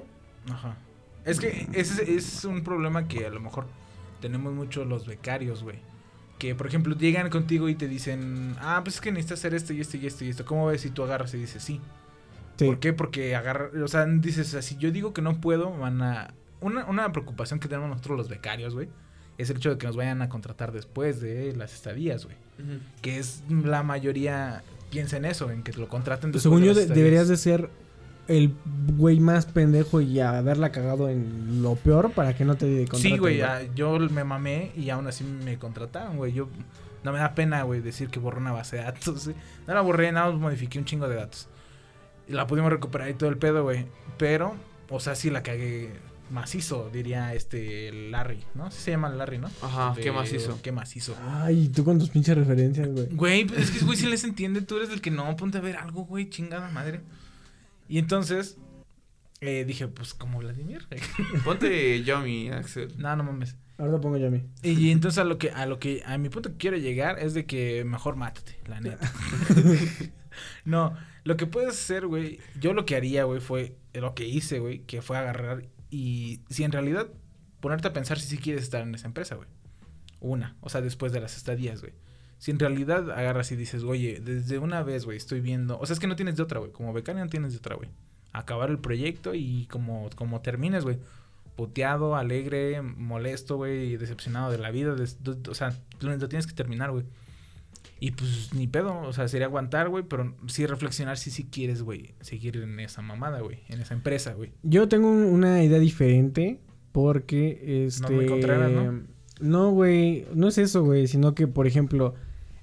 Ajá. 0.50 0.76
Es 1.24 1.40
que 1.40 1.66
ese 1.72 2.14
es 2.14 2.44
un 2.44 2.62
problema 2.62 3.08
que 3.08 3.26
a 3.26 3.30
lo 3.30 3.40
mejor 3.40 3.66
tenemos 4.20 4.52
mucho 4.52 4.84
los 4.84 5.06
becarios, 5.06 5.62
güey. 5.62 5.78
Que, 6.38 6.54
por 6.54 6.66
ejemplo, 6.66 6.96
llegan 6.96 7.30
contigo 7.30 7.68
y 7.68 7.74
te 7.74 7.88
dicen, 7.88 8.56
ah, 8.60 8.80
pues 8.84 8.96
es 8.96 9.00
que 9.00 9.10
necesitas 9.12 9.38
hacer 9.40 9.54
esto 9.54 9.72
y 9.72 9.80
esto 9.80 9.96
y 9.96 10.06
esto 10.06 10.24
y 10.24 10.28
esto. 10.30 10.44
¿Cómo 10.44 10.66
ves 10.66 10.80
si 10.82 10.90
tú 10.90 11.02
agarras 11.02 11.32
y 11.34 11.38
dices 11.38 11.62
sí? 11.62 11.80
Sí. 12.58 12.66
¿Por 12.66 12.78
qué? 12.80 12.92
Porque 12.92 13.34
agarra, 13.36 13.70
o 13.82 13.88
sea, 13.88 14.04
dices, 14.06 14.48
o 14.48 14.50
sea, 14.50 14.62
si 14.62 14.76
yo 14.76 14.90
digo 14.90 15.12
que 15.14 15.22
no 15.22 15.40
puedo, 15.40 15.70
van 15.76 16.02
a... 16.02 16.34
Una, 16.60 16.84
una 16.86 17.12
preocupación 17.12 17.60
que 17.60 17.68
tenemos 17.68 17.88
nosotros 17.90 18.16
los 18.16 18.28
becarios, 18.28 18.74
güey, 18.74 18.88
es 19.38 19.50
el 19.50 19.56
hecho 19.58 19.70
de 19.70 19.78
que 19.78 19.86
nos 19.86 19.96
vayan 19.96 20.22
a 20.22 20.28
contratar 20.28 20.72
después 20.72 21.20
de 21.20 21.54
las 21.56 21.74
estadías, 21.74 22.24
güey. 22.24 22.36
Que 23.02 23.18
es 23.18 23.42
la 23.48 23.82
mayoría 23.82 24.62
piensa 24.90 25.16
en 25.16 25.24
eso, 25.24 25.50
en 25.50 25.62
que 25.62 25.72
te 25.72 25.78
lo 25.78 25.88
contraten 25.88 26.30
después 26.30 26.42
Según 26.44 26.60
de 26.60 26.66
yo, 26.68 26.74
de- 26.74 26.86
deberías 26.86 27.26
de 27.28 27.36
ser 27.36 27.68
el 28.28 28.54
güey 28.96 29.20
más 29.20 29.46
pendejo 29.46 30.00
y 30.00 30.20
haberla 30.20 30.72
cagado 30.72 31.08
en 31.08 31.62
lo 31.62 31.74
peor 31.76 32.12
para 32.12 32.34
que 32.36 32.44
no 32.44 32.56
te 32.56 32.66
contraten. 32.86 33.00
Sí, 33.12 33.18
güey, 33.18 33.42
ah, 33.42 33.62
yo 33.74 33.98
me 33.98 34.24
mamé 34.24 34.72
y 34.76 34.90
aún 34.90 35.06
así 35.06 35.24
me 35.24 35.58
contrataron, 35.58 36.16
güey. 36.16 36.32
Yo 36.32 36.48
no 37.02 37.12
me 37.12 37.18
da 37.18 37.34
pena, 37.34 37.62
güey, 37.64 37.80
decir 37.80 38.08
que 38.08 38.18
borré 38.18 38.38
una 38.38 38.52
base 38.52 38.76
de 38.76 38.82
datos. 38.84 39.28
No 39.66 39.74
la 39.74 39.80
borré, 39.80 40.10
nada 40.12 40.30
más 40.30 40.40
modifiqué 40.40 40.78
un 40.78 40.84
chingo 40.84 41.08
de 41.08 41.16
datos. 41.16 41.48
Y 42.28 42.32
la 42.32 42.46
pudimos 42.46 42.70
recuperar 42.70 43.10
y 43.10 43.14
todo 43.14 43.28
el 43.28 43.36
pedo, 43.36 43.62
güey. 43.62 43.86
Pero, 44.16 44.54
o 44.88 45.00
sea, 45.00 45.14
sí 45.14 45.28
la 45.30 45.42
cagué 45.42 45.92
macizo, 46.30 46.88
diría 46.90 47.34
este 47.34 47.92
Larry, 48.10 48.42
¿no? 48.54 48.70
Sí 48.70 48.78
se 48.80 48.90
llama 48.92 49.10
Larry, 49.10 49.38
¿no? 49.38 49.50
Ajá, 49.62 49.92
De- 49.94 50.00
qué 50.00 50.10
macizo. 50.10 50.58
Qué 50.62 50.72
macizo. 50.72 51.14
Ay, 51.22 51.68
tú 51.68 51.84
con 51.84 51.98
tus 51.98 52.08
pinches 52.08 52.36
referencias, 52.36 52.88
güey. 52.88 53.06
Güey, 53.12 53.44
pues 53.44 53.60
es 53.60 53.70
que 53.70 53.84
güey 53.84 53.98
sí 53.98 54.06
les 54.06 54.24
entiende, 54.24 54.62
tú 54.62 54.76
eres 54.78 54.88
el 54.90 55.00
que 55.02 55.10
no, 55.10 55.36
ponte 55.36 55.58
a 55.58 55.60
ver 55.60 55.76
algo, 55.76 56.06
güey, 56.06 56.30
chingada 56.30 56.70
madre. 56.70 57.02
Y 57.88 57.98
entonces 57.98 58.58
eh, 59.40 59.64
dije, 59.64 59.88
pues 59.88 60.14
como 60.14 60.38
Vladimir. 60.38 60.86
Ponte 61.44 62.02
Yomi, 62.02 62.50
Axel. 62.50 62.94
no, 62.98 63.14
no 63.16 63.24
mames. 63.24 63.56
Ahora 63.76 64.00
pongo 64.00 64.16
yo 64.16 64.28
a 64.28 64.30
mí. 64.30 64.42
Y 64.62 64.92
entonces 64.92 65.18
a 65.18 65.24
lo 65.24 65.36
que 65.36 65.50
a 65.50 65.66
lo 65.66 65.80
que 65.80 66.02
a 66.06 66.16
mi 66.16 66.28
punto 66.28 66.50
que 66.50 66.56
quiero 66.56 66.76
llegar 66.76 67.18
es 67.18 67.34
de 67.34 67.44
que 67.44 67.84
mejor 67.84 68.14
mátate, 68.14 68.56
la 68.66 68.80
neta. 68.80 69.10
no, 70.64 70.96
lo 71.24 71.36
que 71.36 71.46
puedes 71.46 71.70
hacer, 71.70 72.06
güey, 72.06 72.38
yo 72.60 72.72
lo 72.72 72.86
que 72.86 72.94
haría, 72.94 73.24
güey, 73.24 73.40
fue 73.40 73.76
lo 73.92 74.14
que 74.14 74.26
hice, 74.26 74.60
güey, 74.60 74.80
que 74.80 75.02
fue 75.02 75.18
agarrar 75.18 75.66
y 75.90 76.40
si 76.50 76.64
en 76.64 76.72
realidad 76.72 77.08
ponerte 77.60 77.88
a 77.88 77.92
pensar 77.92 78.18
si 78.18 78.28
sí 78.28 78.38
quieres 78.38 78.62
estar 78.62 78.82
en 78.82 78.94
esa 78.94 79.06
empresa, 79.06 79.34
güey. 79.34 79.48
Una, 80.20 80.56
o 80.60 80.68
sea, 80.68 80.80
después 80.80 81.12
de 81.12 81.20
las 81.20 81.36
estadías, 81.36 81.80
güey. 81.80 81.92
Si 82.38 82.50
en 82.50 82.58
realidad 82.58 83.10
agarras 83.10 83.50
y 83.52 83.56
dices, 83.56 83.82
oye, 83.84 84.20
desde 84.22 84.58
una 84.58 84.82
vez, 84.82 85.04
güey, 85.04 85.16
estoy 85.16 85.40
viendo. 85.40 85.78
O 85.78 85.86
sea, 85.86 85.94
es 85.94 86.00
que 86.00 86.06
no 86.06 86.16
tienes 86.16 86.36
de 86.36 86.42
otra, 86.42 86.58
güey. 86.60 86.72
Como 86.72 86.92
becario 86.92 87.24
no 87.24 87.30
tienes 87.30 87.52
de 87.52 87.58
otra, 87.58 87.76
güey. 87.76 87.88
Acabar 88.32 88.68
el 88.70 88.78
proyecto 88.78 89.34
y 89.34 89.66
como, 89.70 90.10
como 90.16 90.40
termines, 90.40 90.84
güey. 90.84 90.98
Puteado, 91.56 92.16
alegre, 92.16 92.82
molesto, 92.82 93.56
güey, 93.56 93.96
decepcionado 93.96 94.50
de 94.50 94.58
la 94.58 94.70
vida. 94.72 94.94
des- 94.94 95.18
o 95.48 95.54
sea, 95.54 95.78
lo, 96.00 96.16
lo 96.16 96.28
tienes 96.28 96.46
que 96.46 96.52
terminar, 96.54 96.90
güey. 96.90 97.04
Y 98.00 98.10
pues 98.10 98.52
ni 98.52 98.66
pedo, 98.66 98.98
o 99.00 99.12
sea, 99.12 99.28
sería 99.28 99.46
aguantar, 99.46 99.88
güey, 99.88 100.02
pero 100.04 100.34
sí 100.48 100.66
reflexionar 100.66 101.16
si 101.16 101.30
sí 101.30 101.44
quieres, 101.44 101.82
güey, 101.82 102.14
seguir 102.20 102.56
en 102.56 102.80
esa 102.80 103.00
mamada, 103.02 103.40
güey, 103.40 103.60
en 103.68 103.80
esa 103.80 103.94
empresa, 103.94 104.34
güey. 104.34 104.52
Yo 104.64 104.88
tengo 104.88 105.08
un- 105.10 105.22
una 105.24 105.62
idea 105.62 105.78
diferente 105.78 106.60
porque 106.92 107.86
este 107.86 108.12
muy 108.12 108.26
Contreras, 108.26 108.70
¿no? 108.72 109.02
No, 109.44 109.70
güey, 109.72 110.26
no 110.34 110.48
es 110.48 110.58
eso, 110.58 110.82
güey, 110.84 111.06
sino 111.06 111.34
que 111.34 111.46
por 111.46 111.66
ejemplo, 111.66 112.14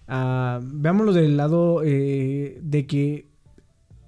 ah, 0.08 0.60
veámoslo 0.64 1.14
del 1.14 1.38
lado 1.38 1.82
eh, 1.84 2.60
de 2.62 2.86
que 2.88 3.28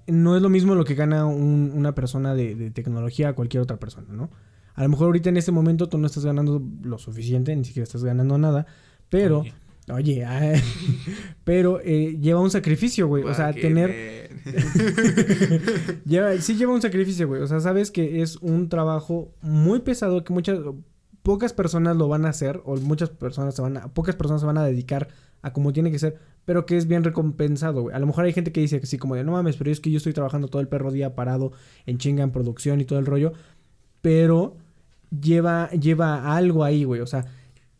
no 0.06 0.36
es 0.36 0.42
lo 0.42 0.48
mismo 0.50 0.74
lo 0.74 0.84
que 0.84 0.94
gana 0.94 1.24
un- 1.26 1.72
una 1.74 1.94
persona 1.94 2.34
de, 2.34 2.54
de 2.54 2.70
tecnología 2.70 3.30
a 3.30 3.32
cualquier 3.34 3.62
otra 3.62 3.78
persona, 3.78 4.08
¿no? 4.12 4.30
A 4.74 4.82
lo 4.82 4.88
mejor 4.88 5.06
ahorita 5.06 5.28
en 5.28 5.36
este 5.36 5.52
momento 5.52 5.88
tú 5.88 5.98
no 5.98 6.06
estás 6.06 6.24
ganando 6.24 6.60
lo 6.82 6.98
suficiente, 6.98 7.54
ni 7.54 7.64
siquiera 7.64 7.84
estás 7.84 8.02
ganando 8.04 8.36
nada, 8.38 8.66
pero 9.08 9.40
Oye. 9.40 9.54
Oye, 9.92 10.24
ah, 10.26 10.54
pero 11.44 11.78
eh, 11.84 12.18
lleva 12.20 12.40
un 12.40 12.50
sacrificio, 12.50 13.06
güey. 13.06 13.22
O 13.24 13.34
sea, 13.34 13.52
tener... 13.52 14.30
Lleva, 16.06 16.36
sí 16.38 16.56
lleva 16.56 16.72
un 16.72 16.82
sacrificio, 16.82 17.28
güey. 17.28 17.42
O 17.42 17.46
sea, 17.46 17.60
sabes 17.60 17.90
que 17.90 18.22
es 18.22 18.36
un 18.36 18.68
trabajo 18.68 19.32
muy 19.42 19.80
pesado 19.80 20.24
que 20.24 20.32
muchas... 20.32 20.58
Pocas 21.24 21.54
personas 21.54 21.96
lo 21.96 22.06
van 22.06 22.26
a 22.26 22.28
hacer 22.28 22.60
o 22.66 22.76
muchas 22.76 23.08
personas 23.08 23.54
se 23.54 23.62
van 23.62 23.78
a... 23.78 23.88
Pocas 23.88 24.14
personas 24.14 24.42
se 24.42 24.46
van 24.46 24.58
a 24.58 24.64
dedicar 24.64 25.08
a 25.40 25.54
como 25.54 25.72
tiene 25.72 25.90
que 25.90 25.98
ser, 25.98 26.18
pero 26.44 26.66
que 26.66 26.76
es 26.76 26.86
bien 26.86 27.02
recompensado. 27.02 27.88
A 27.94 27.98
lo 27.98 28.06
mejor 28.06 28.26
hay 28.26 28.34
gente 28.34 28.52
que 28.52 28.60
dice 28.60 28.78
que 28.78 28.86
sí, 28.86 28.98
como 28.98 29.14
de, 29.14 29.24
no 29.24 29.32
mames, 29.32 29.56
pero 29.56 29.70
es 29.70 29.80
que 29.80 29.90
yo 29.90 29.96
estoy 29.96 30.12
trabajando 30.12 30.48
todo 30.48 30.60
el 30.60 30.68
perro 30.68 30.92
día 30.92 31.14
parado 31.14 31.52
en 31.86 31.96
chinga, 31.96 32.22
en 32.22 32.30
producción 32.30 32.78
y 32.82 32.84
todo 32.84 32.98
el 32.98 33.06
rollo, 33.06 33.32
pero 34.02 34.58
lleva, 35.18 35.70
lleva 35.70 36.36
algo 36.36 36.62
ahí, 36.62 36.84
güey. 36.84 37.00
O 37.00 37.06
sea, 37.06 37.24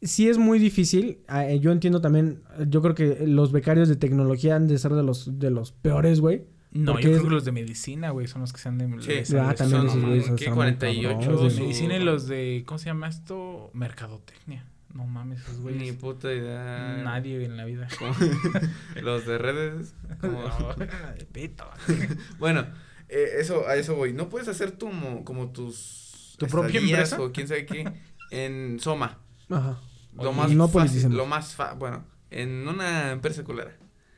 sí 0.00 0.26
es 0.26 0.38
muy 0.38 0.58
difícil. 0.58 1.18
Ah, 1.28 1.46
eh, 1.46 1.60
yo 1.60 1.70
entiendo 1.70 2.00
también, 2.00 2.40
yo 2.66 2.80
creo 2.80 2.94
que 2.94 3.26
los 3.26 3.52
becarios 3.52 3.90
de 3.90 3.96
tecnología 3.96 4.56
han 4.56 4.68
de 4.68 4.78
ser 4.78 4.94
de 4.94 5.02
los, 5.02 5.38
de 5.38 5.50
los 5.50 5.70
peores, 5.70 6.20
güey. 6.20 6.46
No, 6.74 6.92
Porque 6.92 7.04
yo 7.04 7.10
creo 7.10 7.18
es- 7.22 7.24
que 7.24 7.30
los 7.30 7.44
de 7.44 7.52
medicina, 7.52 8.10
güey, 8.10 8.26
son 8.26 8.40
los 8.42 8.52
que 8.52 8.58
se 8.58 8.68
han 8.68 8.78
de... 8.78 9.24
Sí. 9.24 9.36
Ah, 9.36 9.54
también 9.54 9.82
son 9.82 9.86
esos 9.88 10.02
güeyes 10.02 10.28
muy 10.30 10.38
48, 10.54 11.08
cabrones, 11.08 11.26
Los 11.28 11.42
de 11.44 11.50
su- 11.50 11.60
medicina 11.62 11.96
y 11.96 12.02
los 12.04 12.26
de... 12.26 12.64
¿Cómo 12.66 12.78
se 12.78 12.86
llama 12.86 13.08
esto? 13.08 13.70
Mercadotecnia. 13.74 14.66
No 14.92 15.06
mames, 15.06 15.40
esos 15.40 15.56
Ni 15.58 15.62
güeyes. 15.62 15.96
puta 15.96 16.32
idea. 16.32 17.00
Nadie 17.04 17.44
en 17.44 17.56
la 17.56 17.64
vida. 17.64 17.88
Los 19.02 19.26
de 19.26 19.38
redes. 19.38 19.94
como- 20.20 20.42
No, 20.58 20.74
de 20.74 21.24
pito. 21.32 21.64
Bueno, 22.38 22.66
eh, 23.08 23.28
eso, 23.38 23.66
a 23.68 23.74
eso 23.76 23.94
voy. 23.96 24.12
No 24.12 24.28
puedes 24.28 24.46
hacer 24.48 24.70
tu, 24.72 24.88
mo- 24.88 25.24
como 25.24 25.50
tus. 25.50 26.34
¿Tu 26.38 26.46
propia 26.46 26.80
empresa? 26.80 27.20
O 27.20 27.32
quién 27.32 27.48
sabe 27.48 27.66
qué. 27.66 27.92
En 28.30 28.78
Soma. 28.80 29.18
Ajá. 29.50 29.78
Lo 30.16 30.30
Oye, 30.30 30.36
más 30.38 30.50
no 30.52 30.68
fácil. 30.68 31.12
Lo 31.12 31.26
más 31.26 31.54
fa 31.54 31.74
bueno. 31.74 32.04
En 32.30 32.66
una 32.68 33.10
empresa 33.12 33.42
culera. 33.44 33.76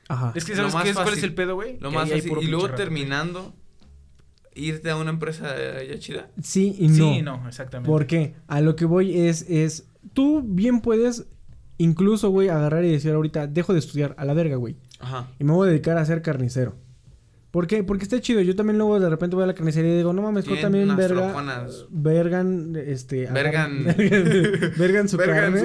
Ajá. 0.08 0.32
Es 0.34 0.44
que 0.44 0.52
Lo 0.52 0.58
¿sabes 0.58 0.74
más 0.74 0.84
qué 0.84 0.90
es? 0.90 0.96
¿Cuál 0.96 1.14
es 1.14 1.22
el 1.22 1.34
pedo, 1.34 1.54
güey? 1.54 1.78
Lo 1.80 1.90
Que 1.90 1.94
más 1.96 2.10
fácil. 2.10 2.32
Y 2.42 2.46
luego 2.46 2.70
terminando. 2.70 3.54
Irte 4.54 4.88
a 4.88 4.96
una 4.96 5.10
empresa 5.10 5.54
ya 5.84 5.98
chida. 5.98 6.30
Sí 6.42 6.74
y 6.78 6.88
no. 6.88 6.94
Sí, 6.94 7.22
no, 7.22 7.46
exactamente. 7.46 7.90
¿Por 7.90 8.06
qué? 8.06 8.34
A 8.46 8.62
lo 8.62 8.74
que 8.74 8.86
voy 8.86 9.14
es, 9.28 9.42
es, 9.50 9.88
tú 10.14 10.42
bien 10.42 10.80
puedes 10.80 11.26
incluso, 11.76 12.30
güey, 12.30 12.48
agarrar 12.48 12.82
y 12.84 12.90
decir 12.90 13.12
ahorita, 13.12 13.48
dejo 13.48 13.74
de 13.74 13.80
estudiar 13.80 14.14
a 14.16 14.24
la 14.24 14.32
verga, 14.32 14.56
güey. 14.56 14.76
Ajá. 14.98 15.28
Y 15.38 15.44
me 15.44 15.52
voy 15.52 15.68
a 15.68 15.70
dedicar 15.70 15.98
a 15.98 16.06
ser 16.06 16.22
carnicero. 16.22 16.74
¿Por 17.50 17.66
qué? 17.66 17.82
Porque 17.84 18.04
está 18.04 18.20
chido. 18.20 18.40
Yo 18.40 18.56
también 18.56 18.78
luego 18.78 18.98
de 19.00 19.08
repente 19.08 19.34
voy 19.36 19.44
a 19.44 19.46
la 19.46 19.54
carnicería 19.54 19.92
y 19.92 19.96
digo, 19.96 20.12
no 20.12 20.22
mames, 20.22 20.44
también 20.60 20.94
verga. 20.96 21.28
troconas. 21.28 21.86
Vergan, 21.90 22.76
este. 22.76 23.26
Vergan. 23.30 23.84
vergan 24.78 25.08
su 25.08 25.16
Vergan 25.16 25.52
carne. 25.54 25.60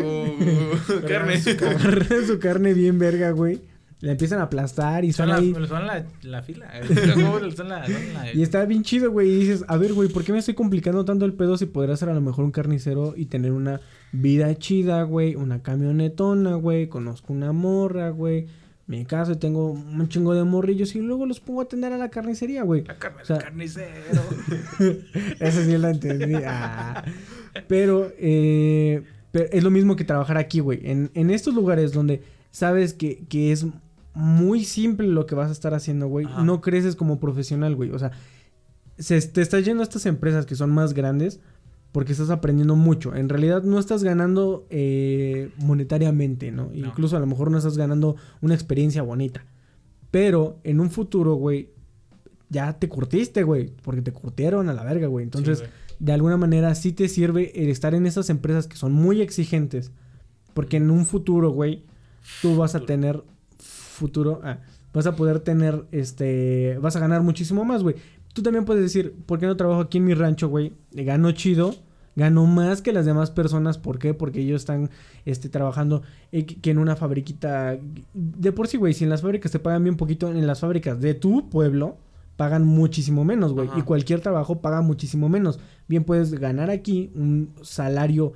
su 0.85 1.01
carne. 1.07 1.37
Vergan 1.37 1.41
su, 1.41 1.65
agarran 1.65 2.27
su 2.27 2.39
carne 2.39 2.73
bien 2.73 2.99
verga, 2.99 3.31
güey. 3.31 3.61
La 4.01 4.11
empiezan 4.13 4.39
a 4.39 4.43
aplastar 4.43 5.05
y 5.05 5.13
Son, 5.13 5.27
son 5.27 5.29
la, 5.29 5.35
ahí. 5.35 5.67
son 5.67 5.85
la, 5.87 6.05
la 6.23 6.41
fila. 6.41 6.71
Los 6.89 7.15
huevos 7.17 7.53
son 7.55 7.69
la, 7.69 7.85
son 7.85 8.13
la- 8.15 8.33
Y 8.33 8.41
está 8.41 8.65
bien 8.65 8.81
chido, 8.83 9.11
güey. 9.11 9.29
Y 9.29 9.35
dices, 9.41 9.63
a 9.67 9.77
ver, 9.77 9.93
güey, 9.93 10.09
¿por 10.09 10.23
qué 10.23 10.31
me 10.33 10.39
estoy 10.39 10.55
complicando 10.55 11.05
tanto 11.05 11.23
el 11.25 11.33
pedo 11.33 11.55
si 11.57 11.67
podría 11.67 11.95
ser 11.95 12.09
a 12.09 12.13
lo 12.15 12.21
mejor 12.21 12.43
un 12.45 12.51
carnicero 12.51 13.13
y 13.15 13.27
tener 13.27 13.51
una 13.51 13.79
vida 14.11 14.53
chida, 14.55 15.03
güey? 15.03 15.35
Una 15.35 15.61
camionetona, 15.61 16.55
güey. 16.55 16.87
Conozco 16.87 17.31
una 17.31 17.51
morra, 17.51 18.09
güey. 18.09 18.47
Me 18.87 19.05
caso 19.05 19.33
y 19.33 19.35
tengo 19.37 19.71
un 19.71 20.09
chingo 20.09 20.33
de 20.33 20.43
morrillos 20.43 20.95
y 20.95 20.99
luego 20.99 21.25
los 21.27 21.39
pongo 21.39 21.61
a 21.61 21.63
atender 21.65 21.93
a 21.93 21.97
la 21.97 22.09
carnicería, 22.09 22.63
güey. 22.63 22.83
La 22.83 22.97
carne 22.97 23.21
O 23.21 23.25
sea- 23.25 23.37
carnicero. 23.37 24.21
Eso 25.39 25.63
sí 25.63 25.77
lo 25.77 25.87
entendí. 25.87 26.33
Ah. 26.45 27.03
Pero, 27.67 28.11
eh, 28.17 29.03
pero 29.31 29.45
es 29.51 29.63
lo 29.63 29.69
mismo 29.71 29.95
que 29.95 30.03
trabajar 30.03 30.37
aquí, 30.37 30.59
güey. 30.59 30.79
En, 30.83 31.11
en 31.13 31.29
estos 31.29 31.53
lugares 31.53 31.93
donde 31.93 32.23
sabes 32.49 32.93
que, 32.93 33.23
que 33.29 33.51
es 33.51 33.65
muy 34.13 34.65
simple 34.65 35.07
lo 35.07 35.25
que 35.25 35.35
vas 35.35 35.49
a 35.49 35.53
estar 35.53 35.73
haciendo, 35.73 36.07
güey, 36.07 36.25
Ajá. 36.25 36.43
no 36.43 36.61
creces 36.61 36.95
como 36.95 37.19
profesional, 37.19 37.75
güey. 37.75 37.91
O 37.91 37.99
sea, 37.99 38.11
se, 38.97 39.21
te 39.21 39.41
estás 39.41 39.65
yendo 39.65 39.81
a 39.81 39.83
estas 39.83 40.05
empresas 40.05 40.45
que 40.45 40.55
son 40.55 40.71
más 40.71 40.93
grandes 40.93 41.39
porque 41.91 42.13
estás 42.13 42.29
aprendiendo 42.29 42.75
mucho. 42.75 43.15
En 43.15 43.29
realidad 43.29 43.63
no 43.63 43.79
estás 43.79 44.03
ganando 44.03 44.65
eh, 44.69 45.51
monetariamente, 45.57 46.51
¿no? 46.51 46.69
Incluso 46.73 47.17
a 47.17 47.19
lo 47.19 47.25
mejor 47.25 47.51
no 47.51 47.57
estás 47.57 47.77
ganando 47.77 48.15
una 48.41 48.53
experiencia 48.53 49.01
bonita. 49.01 49.45
Pero 50.09 50.59
en 50.63 50.79
un 50.79 50.89
futuro, 50.89 51.35
güey, 51.35 51.69
ya 52.49 52.79
te 52.79 52.87
curtiste, 52.87 53.43
güey. 53.43 53.73
Porque 53.81 54.01
te 54.01 54.13
curtieron 54.13 54.69
a 54.69 54.73
la 54.73 54.83
verga, 54.83 55.07
güey. 55.07 55.23
Entonces, 55.23 55.59
Sí, 55.59 55.65
de 55.99 56.13
alguna 56.13 56.35
manera 56.35 56.73
sí 56.75 56.93
te 56.93 57.07
sirve 57.07 57.51
el 57.61 57.69
estar 57.69 57.93
en 57.93 58.05
esas 58.05 58.29
empresas 58.29 58.67
que 58.67 58.75
son 58.75 58.91
muy 58.91 59.21
exigentes. 59.21 59.91
Porque 60.53 60.77
en 60.77 60.89
un 60.89 61.05
futuro, 61.05 61.51
güey, 61.51 61.85
tú 62.41 62.55
vas 62.55 62.75
a 62.75 62.81
tener 62.81 63.23
futuro. 63.91 64.41
ah, 64.43 64.59
vas 64.93 65.05
a 65.05 65.15
poder 65.15 65.39
tener, 65.39 65.85
este, 65.91 66.77
vas 66.81 66.95
a 66.95 66.99
ganar 66.99 67.21
muchísimo 67.21 67.63
más, 67.65 67.83
güey. 67.83 67.95
Tú 68.33 68.41
también 68.41 68.65
puedes 68.65 68.83
decir, 68.83 69.13
¿por 69.25 69.39
qué 69.39 69.45
no 69.45 69.57
trabajo 69.57 69.81
aquí 69.81 69.97
en 69.97 70.05
mi 70.05 70.13
rancho, 70.13 70.47
güey? 70.47 70.73
Gano 70.91 71.31
chido, 71.31 71.75
gano 72.15 72.45
más 72.45 72.81
que 72.81 72.93
las 72.93 73.05
demás 73.05 73.31
personas. 73.31 73.77
¿Por 73.77 73.99
qué? 73.99 74.13
Porque 74.13 74.41
ellos 74.41 74.61
están, 74.61 74.89
este, 75.25 75.49
trabajando 75.49 76.03
eh, 76.31 76.45
que 76.45 76.71
en 76.71 76.77
una 76.77 76.95
fabriquita. 76.95 77.77
De 78.13 78.51
por 78.51 78.67
sí, 78.67 78.77
güey, 78.77 78.93
si 78.93 79.03
en 79.03 79.09
las 79.09 79.21
fábricas 79.21 79.51
te 79.51 79.59
pagan 79.59 79.83
bien 79.83 79.97
poquito, 79.97 80.29
en 80.29 80.47
las 80.47 80.61
fábricas 80.61 80.99
de 81.01 81.13
tu 81.13 81.49
pueblo 81.49 81.97
pagan 82.37 82.65
muchísimo 82.65 83.23
menos, 83.23 83.53
güey. 83.53 83.69
Y 83.77 83.81
cualquier 83.81 84.21
trabajo 84.21 84.61
paga 84.61 84.81
muchísimo 84.81 85.29
menos. 85.29 85.59
Bien 85.87 86.03
puedes 86.03 86.33
ganar 86.33 86.69
aquí 86.69 87.11
un 87.15 87.53
salario 87.61 88.33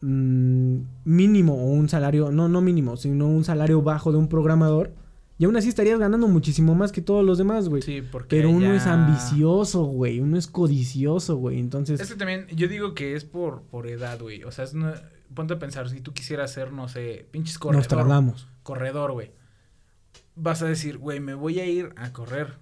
mm, 0.00 0.76
mínimo 1.04 1.54
o 1.54 1.66
un 1.72 1.88
salario, 1.88 2.30
no, 2.30 2.48
no 2.48 2.60
mínimo, 2.60 2.96
sino 2.96 3.26
un 3.26 3.44
salario 3.44 3.82
bajo 3.82 4.12
de 4.12 4.18
un 4.18 4.28
programador. 4.28 4.92
Y 5.38 5.46
aún 5.46 5.56
así 5.56 5.70
estarías 5.70 5.98
ganando 5.98 6.28
muchísimo 6.28 6.74
más 6.74 6.92
que 6.92 7.00
todos 7.00 7.24
los 7.24 7.38
demás, 7.38 7.68
güey. 7.70 7.80
Sí, 7.80 8.02
porque 8.02 8.36
Pero 8.36 8.50
uno 8.50 8.66
ya- 8.66 8.74
es 8.76 8.86
ambicioso, 8.86 9.84
güey. 9.84 10.20
Uno 10.20 10.36
es 10.36 10.46
codicioso, 10.46 11.36
güey. 11.36 11.58
Entonces, 11.58 11.98
Es 11.98 12.10
que 12.10 12.16
también, 12.16 12.46
yo 12.54 12.68
digo 12.68 12.92
que 12.94 13.14
es 13.16 13.24
por, 13.24 13.62
por 13.62 13.86
edad, 13.86 14.20
güey. 14.20 14.44
O 14.44 14.52
sea, 14.52 14.64
es 14.66 14.74
una- 14.74 15.00
ponte 15.34 15.54
a 15.54 15.58
pensar, 15.58 15.88
si 15.88 16.00
tú 16.02 16.12
quisieras 16.12 16.52
ser, 16.52 16.72
no 16.72 16.88
sé, 16.88 17.26
pinches 17.30 17.54
nos 17.54 17.58
corredor. 17.58 17.86
tardamos. 17.86 18.48
Corredor, 18.62 19.12
güey. 19.12 19.30
Vas 20.36 20.60
a 20.60 20.66
decir, 20.66 20.98
güey, 20.98 21.20
me 21.20 21.32
voy 21.34 21.58
a 21.60 21.64
ir 21.66 21.94
a 21.96 22.12
correr 22.12 22.58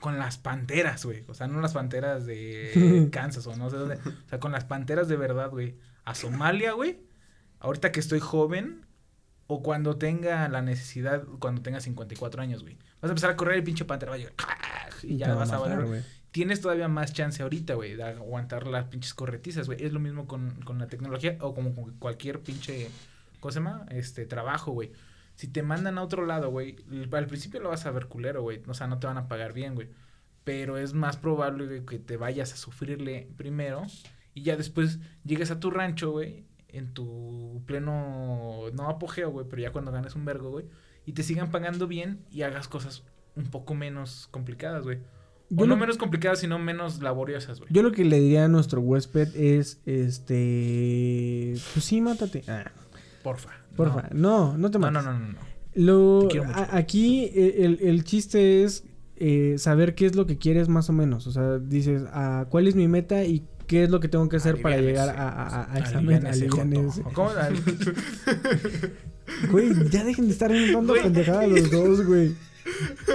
con 0.00 0.18
las 0.18 0.36
panteras, 0.36 1.04
güey. 1.04 1.22
O 1.28 1.34
sea, 1.34 1.46
no 1.46 1.60
las 1.60 1.74
panteras 1.74 2.26
de 2.26 2.72
Kansas 3.12 3.46
o 3.46 3.54
no 3.54 3.70
sé 3.70 3.76
dónde. 3.76 3.96
O 3.96 4.28
sea, 4.28 4.40
con 4.40 4.50
las 4.50 4.64
panteras 4.64 5.06
de 5.06 5.16
verdad, 5.16 5.50
güey. 5.50 5.76
A 6.04 6.14
Somalia, 6.14 6.72
güey. 6.72 7.00
Ahorita 7.58 7.92
que 7.92 8.00
estoy 8.00 8.20
joven. 8.20 8.86
O 9.46 9.62
cuando 9.62 9.96
tenga 9.96 10.48
la 10.48 10.62
necesidad, 10.62 11.24
cuando 11.40 11.60
tenga 11.60 11.80
54 11.80 12.40
años, 12.40 12.62
güey. 12.62 12.76
Vas 13.00 13.08
a 13.08 13.12
empezar 13.12 13.30
a 13.30 13.36
correr 13.36 13.56
el 13.56 13.64
pinche 13.64 13.84
pantera. 13.84 14.12
Y 15.02 15.16
ya 15.16 15.34
vas 15.34 15.50
a 15.50 15.58
valer. 15.58 15.84
güey. 15.84 16.02
Tienes 16.30 16.60
todavía 16.60 16.86
más 16.86 17.12
chance 17.12 17.42
ahorita, 17.42 17.74
güey, 17.74 17.96
de 17.96 18.04
aguantar 18.04 18.68
las 18.68 18.84
pinches 18.84 19.12
corretizas, 19.14 19.66
güey. 19.66 19.84
Es 19.84 19.92
lo 19.92 19.98
mismo 19.98 20.28
con, 20.28 20.60
con 20.62 20.78
la 20.78 20.86
tecnología 20.86 21.36
o 21.40 21.54
como 21.54 21.74
con 21.74 21.94
cualquier 21.98 22.40
pinche, 22.40 22.88
¿cómo 23.40 23.50
se 23.50 23.58
llama? 23.58 23.86
Este, 23.90 24.24
trabajo, 24.26 24.70
güey. 24.70 24.92
Si 25.34 25.48
te 25.48 25.64
mandan 25.64 25.98
a 25.98 26.02
otro 26.02 26.26
lado, 26.26 26.50
güey, 26.50 26.76
al 27.10 27.26
principio 27.26 27.58
lo 27.58 27.70
vas 27.70 27.86
a 27.86 27.90
ver 27.90 28.06
culero, 28.06 28.42
güey. 28.42 28.62
O 28.68 28.74
sea, 28.74 28.86
no 28.86 29.00
te 29.00 29.08
van 29.08 29.16
a 29.18 29.26
pagar 29.26 29.52
bien, 29.52 29.74
güey. 29.74 29.88
Pero 30.44 30.78
es 30.78 30.94
más 30.94 31.16
probable, 31.16 31.66
güey, 31.66 31.84
que 31.84 31.98
te 31.98 32.16
vayas 32.16 32.52
a 32.52 32.56
sufrirle 32.56 33.28
primero 33.36 33.84
y 34.34 34.42
ya 34.42 34.56
después 34.56 34.98
llegues 35.24 35.50
a 35.50 35.60
tu 35.60 35.70
rancho, 35.70 36.10
güey, 36.12 36.44
en 36.68 36.92
tu 36.94 37.62
pleno, 37.66 38.62
no 38.72 38.88
apogeo, 38.88 39.30
güey, 39.30 39.46
pero 39.48 39.62
ya 39.62 39.72
cuando 39.72 39.90
ganes 39.92 40.14
un 40.14 40.24
vergo, 40.24 40.50
güey, 40.50 40.66
y 41.06 41.12
te 41.12 41.22
sigan 41.22 41.50
pagando 41.50 41.86
bien 41.88 42.20
y 42.30 42.42
hagas 42.42 42.68
cosas 42.68 43.02
un 43.36 43.44
poco 43.44 43.74
menos 43.74 44.28
complicadas, 44.30 44.84
güey. 44.84 44.98
Yo 45.52 45.64
O 45.64 45.66
no 45.66 45.74
lo- 45.74 45.76
menos 45.80 45.96
complicadas, 45.98 46.38
sino 46.38 46.58
menos 46.60 47.02
laboriosas, 47.02 47.58
güey. 47.58 47.72
Yo 47.72 47.82
lo 47.82 47.90
que 47.90 48.04
le 48.04 48.20
diría 48.20 48.44
a 48.44 48.48
nuestro 48.48 48.80
huésped 48.80 49.34
es, 49.34 49.80
este... 49.84 51.54
Pues 51.74 51.84
sí, 51.84 52.00
mátate. 52.00 52.44
Ah, 52.48 52.70
Porfa. 53.22 53.50
porfa. 53.76 54.08
No, 54.12 54.56
no, 54.56 54.70
te 54.70 54.78
mates. 54.78 55.04
no, 55.04 55.12
no, 55.12 55.18
no. 55.18 55.28
no. 55.32 55.38
Lo, 55.74 56.20
Te 56.22 56.28
quiero 56.32 56.46
mucho. 56.46 56.58
a- 56.58 56.76
aquí 56.76 57.30
el, 57.34 57.78
el 57.80 58.04
chiste 58.04 58.64
es 58.64 58.84
eh, 59.16 59.54
saber 59.58 59.94
qué 59.94 60.06
es 60.06 60.16
lo 60.16 60.26
que 60.26 60.38
quieres 60.38 60.68
más 60.68 60.88
o 60.88 60.92
menos. 60.92 61.26
O 61.26 61.32
sea, 61.32 61.58
dices, 61.58 62.04
ah, 62.12 62.46
¿cuál 62.48 62.66
es 62.66 62.74
mi 62.74 62.88
meta 62.88 63.24
y 63.24 63.44
qué 63.70 63.84
es 63.84 63.90
lo 63.90 64.00
que 64.00 64.08
tengo 64.08 64.28
que 64.28 64.38
hacer 64.38 64.60
para 64.60 64.78
llegar 64.78 65.10
a, 65.10 65.28
a, 65.28 65.62
a, 65.62 65.76
a 65.76 67.10
¿Cómo? 67.14 67.30
Güey, 69.52 69.88
ya 69.90 70.02
dejen 70.02 70.26
de 70.26 70.32
estar 70.32 70.50
Güey. 70.50 71.02
pendejadas 71.04 71.48
los 71.48 71.70
dos, 71.70 72.04
güey. 72.04 72.34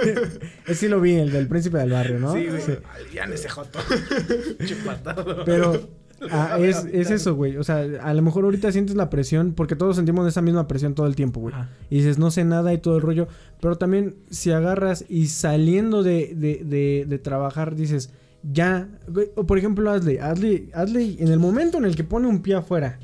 Ese 0.66 0.74
sí 0.74 0.88
lo 0.88 0.98
vi, 1.02 1.12
el 1.16 1.30
del 1.30 1.46
príncipe 1.46 1.76
del 1.76 1.90
barrio, 1.90 2.18
¿no? 2.18 2.32
Sí, 2.32 2.46
güey. 2.46 2.62
Sí. 2.62 2.72
Aliviánese, 2.94 3.50
joto. 3.50 3.78
Chupatado. 4.64 5.44
Pero 5.44 5.90
ah, 6.30 6.56
es, 6.58 6.86
es 6.90 7.10
eso, 7.10 7.34
güey. 7.34 7.58
O 7.58 7.62
sea, 7.64 7.86
a 8.00 8.14
lo 8.14 8.22
mejor 8.22 8.44
ahorita 8.44 8.72
sientes 8.72 8.96
la 8.96 9.10
presión, 9.10 9.52
porque 9.52 9.76
todos 9.76 9.96
sentimos 9.96 10.26
esa 10.26 10.40
misma 10.40 10.66
presión 10.66 10.94
todo 10.94 11.06
el 11.06 11.16
tiempo, 11.16 11.40
güey. 11.40 11.54
Y 11.90 11.96
dices, 11.96 12.16
no 12.18 12.30
sé 12.30 12.46
nada 12.46 12.72
y 12.72 12.78
todo 12.78 12.96
el 12.96 13.02
rollo. 13.02 13.28
Pero 13.60 13.76
también, 13.76 14.14
si 14.30 14.52
agarras 14.52 15.04
y 15.06 15.26
saliendo 15.26 16.02
de, 16.02 16.32
de, 16.34 16.62
de, 16.64 17.04
de 17.06 17.18
trabajar, 17.18 17.76
dices, 17.76 18.10
ya. 18.52 18.88
O 19.34 19.44
por 19.46 19.58
ejemplo, 19.58 19.90
Asley. 19.90 20.18
Asley. 20.18 20.70
Asley, 20.74 21.16
en 21.20 21.28
el 21.28 21.38
momento 21.38 21.78
en 21.78 21.84
el 21.84 21.96
que 21.96 22.04
pone 22.04 22.26
un 22.28 22.42
pie 22.42 22.54
afuera 22.56 22.98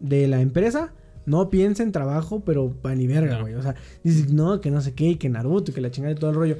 de 0.00 0.26
la 0.28 0.40
empresa. 0.40 0.92
No 1.26 1.50
piensa 1.50 1.82
en 1.82 1.92
trabajo, 1.92 2.42
pero 2.44 2.72
pa' 2.80 2.94
ni 2.94 3.06
verga, 3.06 3.36
No. 3.36 3.40
güey. 3.42 3.54
O 3.54 3.62
sea, 3.62 3.74
dices, 4.02 4.32
no, 4.32 4.60
que 4.60 4.70
no 4.70 4.80
sé 4.80 4.94
qué, 4.94 5.18
que 5.18 5.28
Naruto, 5.28 5.72
que 5.72 5.80
la 5.80 5.90
chingada 5.90 6.12
y 6.14 6.18
todo 6.18 6.30
el 6.30 6.36
rollo. 6.36 6.56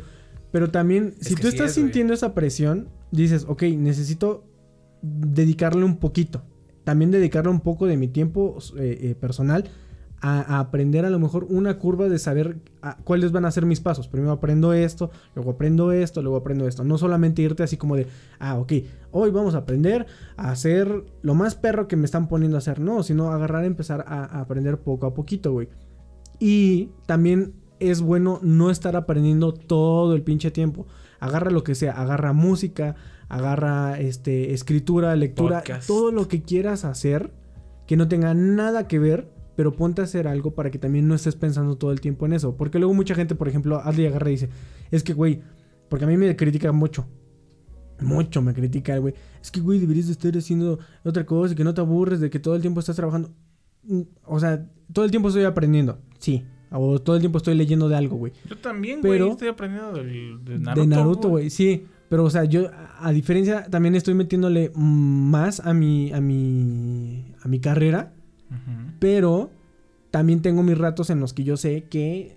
Pero 0.52 0.70
también, 0.70 1.14
Es 1.20 1.28
si 1.28 1.34
tú 1.34 1.42
sí 1.42 1.48
estás 1.48 1.70
es, 1.70 1.76
güey. 1.76 1.86
sintiendo 1.86 2.12
esa 2.12 2.34
presión, 2.34 2.88
dices, 3.10 3.46
ok, 3.48 3.62
necesito 3.76 4.44
dedicarle 5.02 5.84
un 5.84 5.96
poquito. 5.96 6.42
También 6.84 7.10
dedicarle 7.10 7.50
un 7.50 7.60
poco 7.60 7.86
de 7.86 7.96
mi 7.96 8.08
tiempo 8.08 8.58
eh, 8.78 8.98
eh, 9.00 9.14
personal 9.14 9.64
a, 10.22 10.56
a 10.56 10.60
aprender 10.60 11.04
a 11.06 11.10
lo 11.10 11.18
mejor 11.18 11.46
una 11.48 11.78
curva 11.78 12.08
de 12.08 12.18
saber 12.18 12.58
a- 12.82 12.96
cuáles 13.04 13.32
van 13.32 13.44
a 13.46 13.50
ser 13.50 13.64
mis 13.66 13.80
pasos. 13.80 14.06
Primero 14.08 14.32
aprendo 14.32 14.72
esto, 14.72 15.10
luego 15.34 15.52
aprendo 15.52 15.92
esto, 15.92 16.20
luego 16.22 16.36
aprendo 16.36 16.68
esto. 16.68 16.84
No 16.84 16.98
solamente 16.98 17.40
irte 17.42 17.62
así 17.62 17.76
como 17.76 17.96
de, 17.96 18.06
ah, 18.38 18.56
ok, 18.58 18.72
hoy 19.12 19.30
vamos 19.30 19.54
a 19.54 19.58
aprender 19.58 20.06
a 20.36 20.50
hacer 20.50 21.04
lo 21.22 21.34
más 21.34 21.54
perro 21.54 21.88
que 21.88 21.96
me 21.96 22.04
están 22.04 22.28
poniendo 22.28 22.56
a 22.56 22.58
hacer. 22.58 22.80
No, 22.80 23.02
sino 23.02 23.30
agarrar, 23.32 23.64
empezar 23.64 24.04
a, 24.06 24.24
a 24.24 24.40
aprender 24.40 24.78
poco 24.78 25.06
a 25.06 25.14
poquito, 25.14 25.52
güey. 25.52 25.68
Y 26.38 26.90
también 27.06 27.54
es 27.78 28.00
bueno 28.02 28.38
no 28.42 28.70
estar 28.70 28.96
aprendiendo 28.96 29.52
todo 29.54 30.14
el 30.14 30.22
pinche 30.22 30.50
tiempo. 30.50 30.86
Agarra 31.18 31.50
lo 31.50 31.64
que 31.64 31.74
sea, 31.74 31.92
agarra 31.92 32.32
música, 32.32 32.94
agarra 33.28 33.98
este 34.00 34.52
escritura, 34.52 35.14
lectura, 35.16 35.58
Podcast. 35.60 35.86
todo 35.86 36.12
lo 36.12 36.28
que 36.28 36.42
quieras 36.42 36.84
hacer 36.84 37.32
que 37.86 37.96
no 37.96 38.08
tenga 38.08 38.34
nada 38.34 38.86
que 38.86 38.98
ver, 38.98 39.28
pero 39.56 39.74
ponte 39.74 40.00
a 40.00 40.04
hacer 40.04 40.26
algo 40.28 40.54
para 40.54 40.70
que 40.70 40.78
también 40.78 41.06
no 41.08 41.14
estés 41.14 41.36
pensando 41.36 41.76
todo 41.76 41.92
el 41.92 42.00
tiempo 42.00 42.26
en 42.26 42.32
eso. 42.32 42.56
Porque 42.56 42.78
luego 42.78 42.94
mucha 42.94 43.14
gente, 43.14 43.34
por 43.34 43.48
ejemplo, 43.48 43.80
Adley 43.82 44.06
agarra 44.06 44.28
y 44.30 44.32
dice, 44.32 44.48
es 44.90 45.02
que, 45.02 45.12
güey, 45.12 45.40
porque 45.88 46.04
a 46.04 46.08
mí 46.08 46.16
me 46.16 46.34
critican 46.36 46.74
mucho. 46.76 47.06
Mucho 48.00 48.40
me 48.40 48.54
critica 48.54 48.96
güey. 48.96 49.12
Es 49.42 49.50
que, 49.50 49.60
güey, 49.60 49.78
deberías 49.78 50.06
de 50.06 50.12
estar 50.12 50.34
haciendo 50.36 50.78
otra 51.04 51.26
cosa 51.26 51.52
y 51.52 51.56
que 51.56 51.64
no 51.64 51.74
te 51.74 51.82
aburres 51.82 52.20
de 52.20 52.30
que 52.30 52.38
todo 52.38 52.54
el 52.56 52.62
tiempo 52.62 52.80
estás 52.80 52.96
trabajando. 52.96 53.30
Mm, 53.82 54.00
O 54.24 54.40
sea, 54.40 54.66
todo 54.92 55.04
el 55.04 55.10
tiempo 55.10 55.28
estoy 55.28 55.44
aprendiendo. 55.44 55.98
Sí. 56.18 56.42
O 56.70 56.98
todo 57.00 57.16
el 57.16 57.20
tiempo 57.20 57.36
estoy 57.38 57.54
leyendo 57.56 57.88
de 57.88 57.96
algo, 57.96 58.16
güey. 58.16 58.32
Yo 58.48 58.56
también, 58.56 59.00
Pero- 59.02 59.24
güey, 59.26 59.30
estoy 59.32 59.48
aprendiendo 59.48 59.92
del, 59.92 60.42
de 60.44 60.58
Naruto. 60.60 60.80
de 60.80 60.86
Naruto, 60.86 61.28
güey. 61.28 61.50
Sí. 61.50 61.84
Pero, 62.08 62.24
o 62.24 62.30
sea, 62.30 62.44
yo, 62.44 62.70
a 63.00 63.12
diferencia, 63.12 63.64
también 63.66 63.94
estoy 63.94 64.14
metiéndole 64.14 64.72
más 64.74 65.60
a 65.60 65.74
mi, 65.74 66.10
a 66.12 66.20
mi, 66.20 67.34
a 67.42 67.48
mi 67.48 67.60
carrera. 67.60 68.12
Ujú. 68.48 68.89
Pero 69.00 69.50
también 70.12 70.42
tengo 70.42 70.62
mis 70.62 70.78
ratos 70.78 71.10
en 71.10 71.18
los 71.20 71.32
que 71.32 71.42
yo 71.44 71.56
sé 71.56 71.84
que 71.90 72.36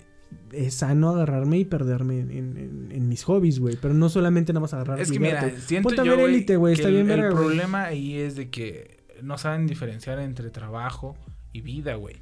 es 0.51 0.73
sano 0.73 1.09
agarrarme 1.09 1.59
y 1.59 1.65
perderme 1.65 2.19
en, 2.19 2.31
en- 2.31 2.89
en 2.91 3.07
mis 3.09 3.23
hobbies, 3.23 3.59
güey. 3.59 3.77
Pero 3.79 3.93
no 3.93 4.09
solamente 4.09 4.51
nada 4.53 4.61
más 4.61 4.73
agarrar. 4.73 4.99
Es 4.99 5.11
que 5.11 5.19
mira, 5.19 5.51
siento 5.59 5.89
Ponte 5.89 6.01
a 6.01 6.05
yo, 6.05 6.11
ver 6.11 6.21
güey, 6.21 6.33
Élite, 6.33 6.55
güey. 6.55 6.73
que 6.75 6.81
Está 6.81 6.89
el, 6.89 6.95
bien 6.95 7.11
el 7.11 7.21
verga, 7.21 7.35
problema 7.35 7.83
ahí 7.83 8.15
es 8.17 8.35
de 8.35 8.49
que 8.49 9.03
no 9.21 9.37
saben 9.37 9.67
diferenciar 9.67 10.17
entre 10.19 10.49
trabajo 10.49 11.15
y 11.51 11.61
vida, 11.61 11.93
güey. 11.95 12.15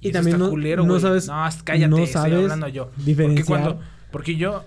Y 0.00 0.08
eso 0.08 0.18
también 0.18 0.34
está 0.36 0.44
no- 0.44 0.50
culero, 0.50 0.84
no 0.84 1.00
sabes- 1.00 1.26
No, 1.28 1.42
cállate, 1.64 1.88
no 1.88 1.96
estoy 1.98 2.12
sabes 2.12 2.34
hablando 2.34 2.68
yo. 2.68 2.86
Porque 2.90 3.02
diferenciar. 3.04 3.46
cuando... 3.46 3.80
Porque 4.12 4.36
yo... 4.36 4.62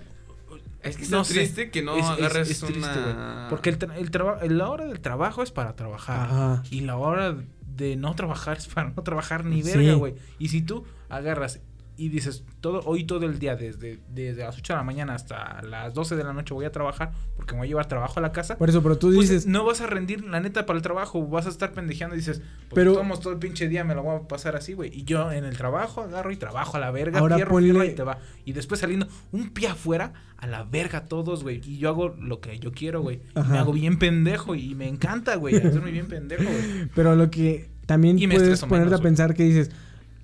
Es 0.82 0.96
que 0.96 1.02
está 1.04 1.16
no 1.18 1.24
sé, 1.24 1.34
triste 1.34 1.70
que 1.70 1.82
no 1.82 1.96
es- 1.96 2.04
es- 2.04 2.10
agarres 2.10 2.50
es 2.50 2.60
triste, 2.60 2.80
güey. 2.80 3.12
una... 3.14 3.46
Porque 3.50 3.70
el, 3.70 3.78
tra- 3.78 3.96
el 3.96 4.10
traba- 4.10 4.40
la 4.48 4.68
hora 4.70 4.86
del 4.86 5.00
trabajo 5.00 5.42
es 5.44 5.50
para 5.52 5.76
trabajar. 5.76 6.28
Ajá. 6.28 6.62
Y 6.70 6.80
la 6.80 6.96
hora 6.96 7.36
de 7.78 7.96
no 7.96 8.14
trabajar 8.14 8.58
es 8.58 8.66
para 8.74 8.90
no 8.90 9.02
trabajar 9.02 9.44
ni 9.44 9.62
verga, 9.62 9.94
güey. 9.94 10.14
Y 10.38 10.48
si 10.48 10.60
tú 10.60 10.84
agarras 11.08 11.60
y 11.98 12.08
dices, 12.10 12.44
todo, 12.60 12.80
hoy 12.86 13.04
todo 13.04 13.26
el 13.26 13.40
día, 13.40 13.56
desde, 13.56 13.98
desde 14.08 14.44
las 14.44 14.56
8 14.56 14.72
de 14.72 14.76
la 14.78 14.84
mañana 14.84 15.14
hasta 15.14 15.60
las 15.62 15.92
12 15.94 16.14
de 16.14 16.22
la 16.22 16.32
noche 16.32 16.54
voy 16.54 16.64
a 16.64 16.70
trabajar 16.70 17.10
porque 17.36 17.54
me 17.54 17.58
voy 17.58 17.66
a 17.66 17.70
llevar 17.70 17.86
trabajo 17.88 18.20
a 18.20 18.22
la 18.22 18.30
casa. 18.30 18.56
Por 18.56 18.68
eso, 18.70 18.82
pero 18.84 18.96
tú 18.96 19.08
pues, 19.12 19.28
dices. 19.28 19.46
no 19.46 19.64
vas 19.64 19.80
a 19.80 19.88
rendir 19.88 20.24
la 20.24 20.38
neta 20.38 20.64
para 20.64 20.76
el 20.76 20.82
trabajo, 20.82 21.26
vas 21.26 21.46
a 21.46 21.48
estar 21.48 21.72
pendejeando 21.72 22.14
y 22.14 22.18
dices, 22.18 22.38
pues 22.38 22.74
Pero- 22.74 22.92
tomamos 22.94 23.20
todo 23.20 23.32
el 23.32 23.40
pinche 23.40 23.68
día, 23.68 23.82
me 23.82 23.96
lo 23.96 24.04
voy 24.04 24.16
a 24.16 24.28
pasar 24.28 24.54
así, 24.54 24.74
güey. 24.74 24.96
Y 24.96 25.02
yo 25.04 25.32
en 25.32 25.44
el 25.44 25.56
trabajo 25.56 26.02
agarro 26.02 26.30
y 26.30 26.36
trabajo 26.36 26.76
a 26.76 26.80
la 26.80 26.92
verga, 26.92 27.18
Ahora 27.18 27.36
ponle- 27.38 27.90
y 27.90 27.94
te 27.96 28.04
va. 28.04 28.18
Y 28.44 28.52
después 28.52 28.80
saliendo 28.80 29.08
un 29.32 29.50
pie 29.50 29.66
afuera, 29.66 30.12
a 30.36 30.46
la 30.46 30.62
verga 30.62 31.06
todos, 31.06 31.42
güey. 31.42 31.60
Y 31.66 31.78
yo 31.78 31.88
hago 31.88 32.10
lo 32.10 32.40
que 32.40 32.60
yo 32.60 32.70
quiero, 32.70 33.02
güey. 33.02 33.20
Me 33.50 33.58
hago 33.58 33.72
bien 33.72 33.98
pendejo 33.98 34.54
y 34.54 34.76
me 34.76 34.86
encanta, 34.86 35.34
güey, 35.34 35.56
hacerme 35.56 35.90
bien 35.90 36.06
pendejo, 36.06 36.44
güey. 36.44 36.88
Pero 36.94 37.16
lo 37.16 37.28
que 37.28 37.70
también 37.86 38.18
Y 38.18 38.28
puedes 38.28 38.60
ponerte 38.60 38.84
menos, 38.84 39.00
a 39.00 39.02
pensar 39.02 39.34
que 39.34 39.42
dices. 39.42 39.70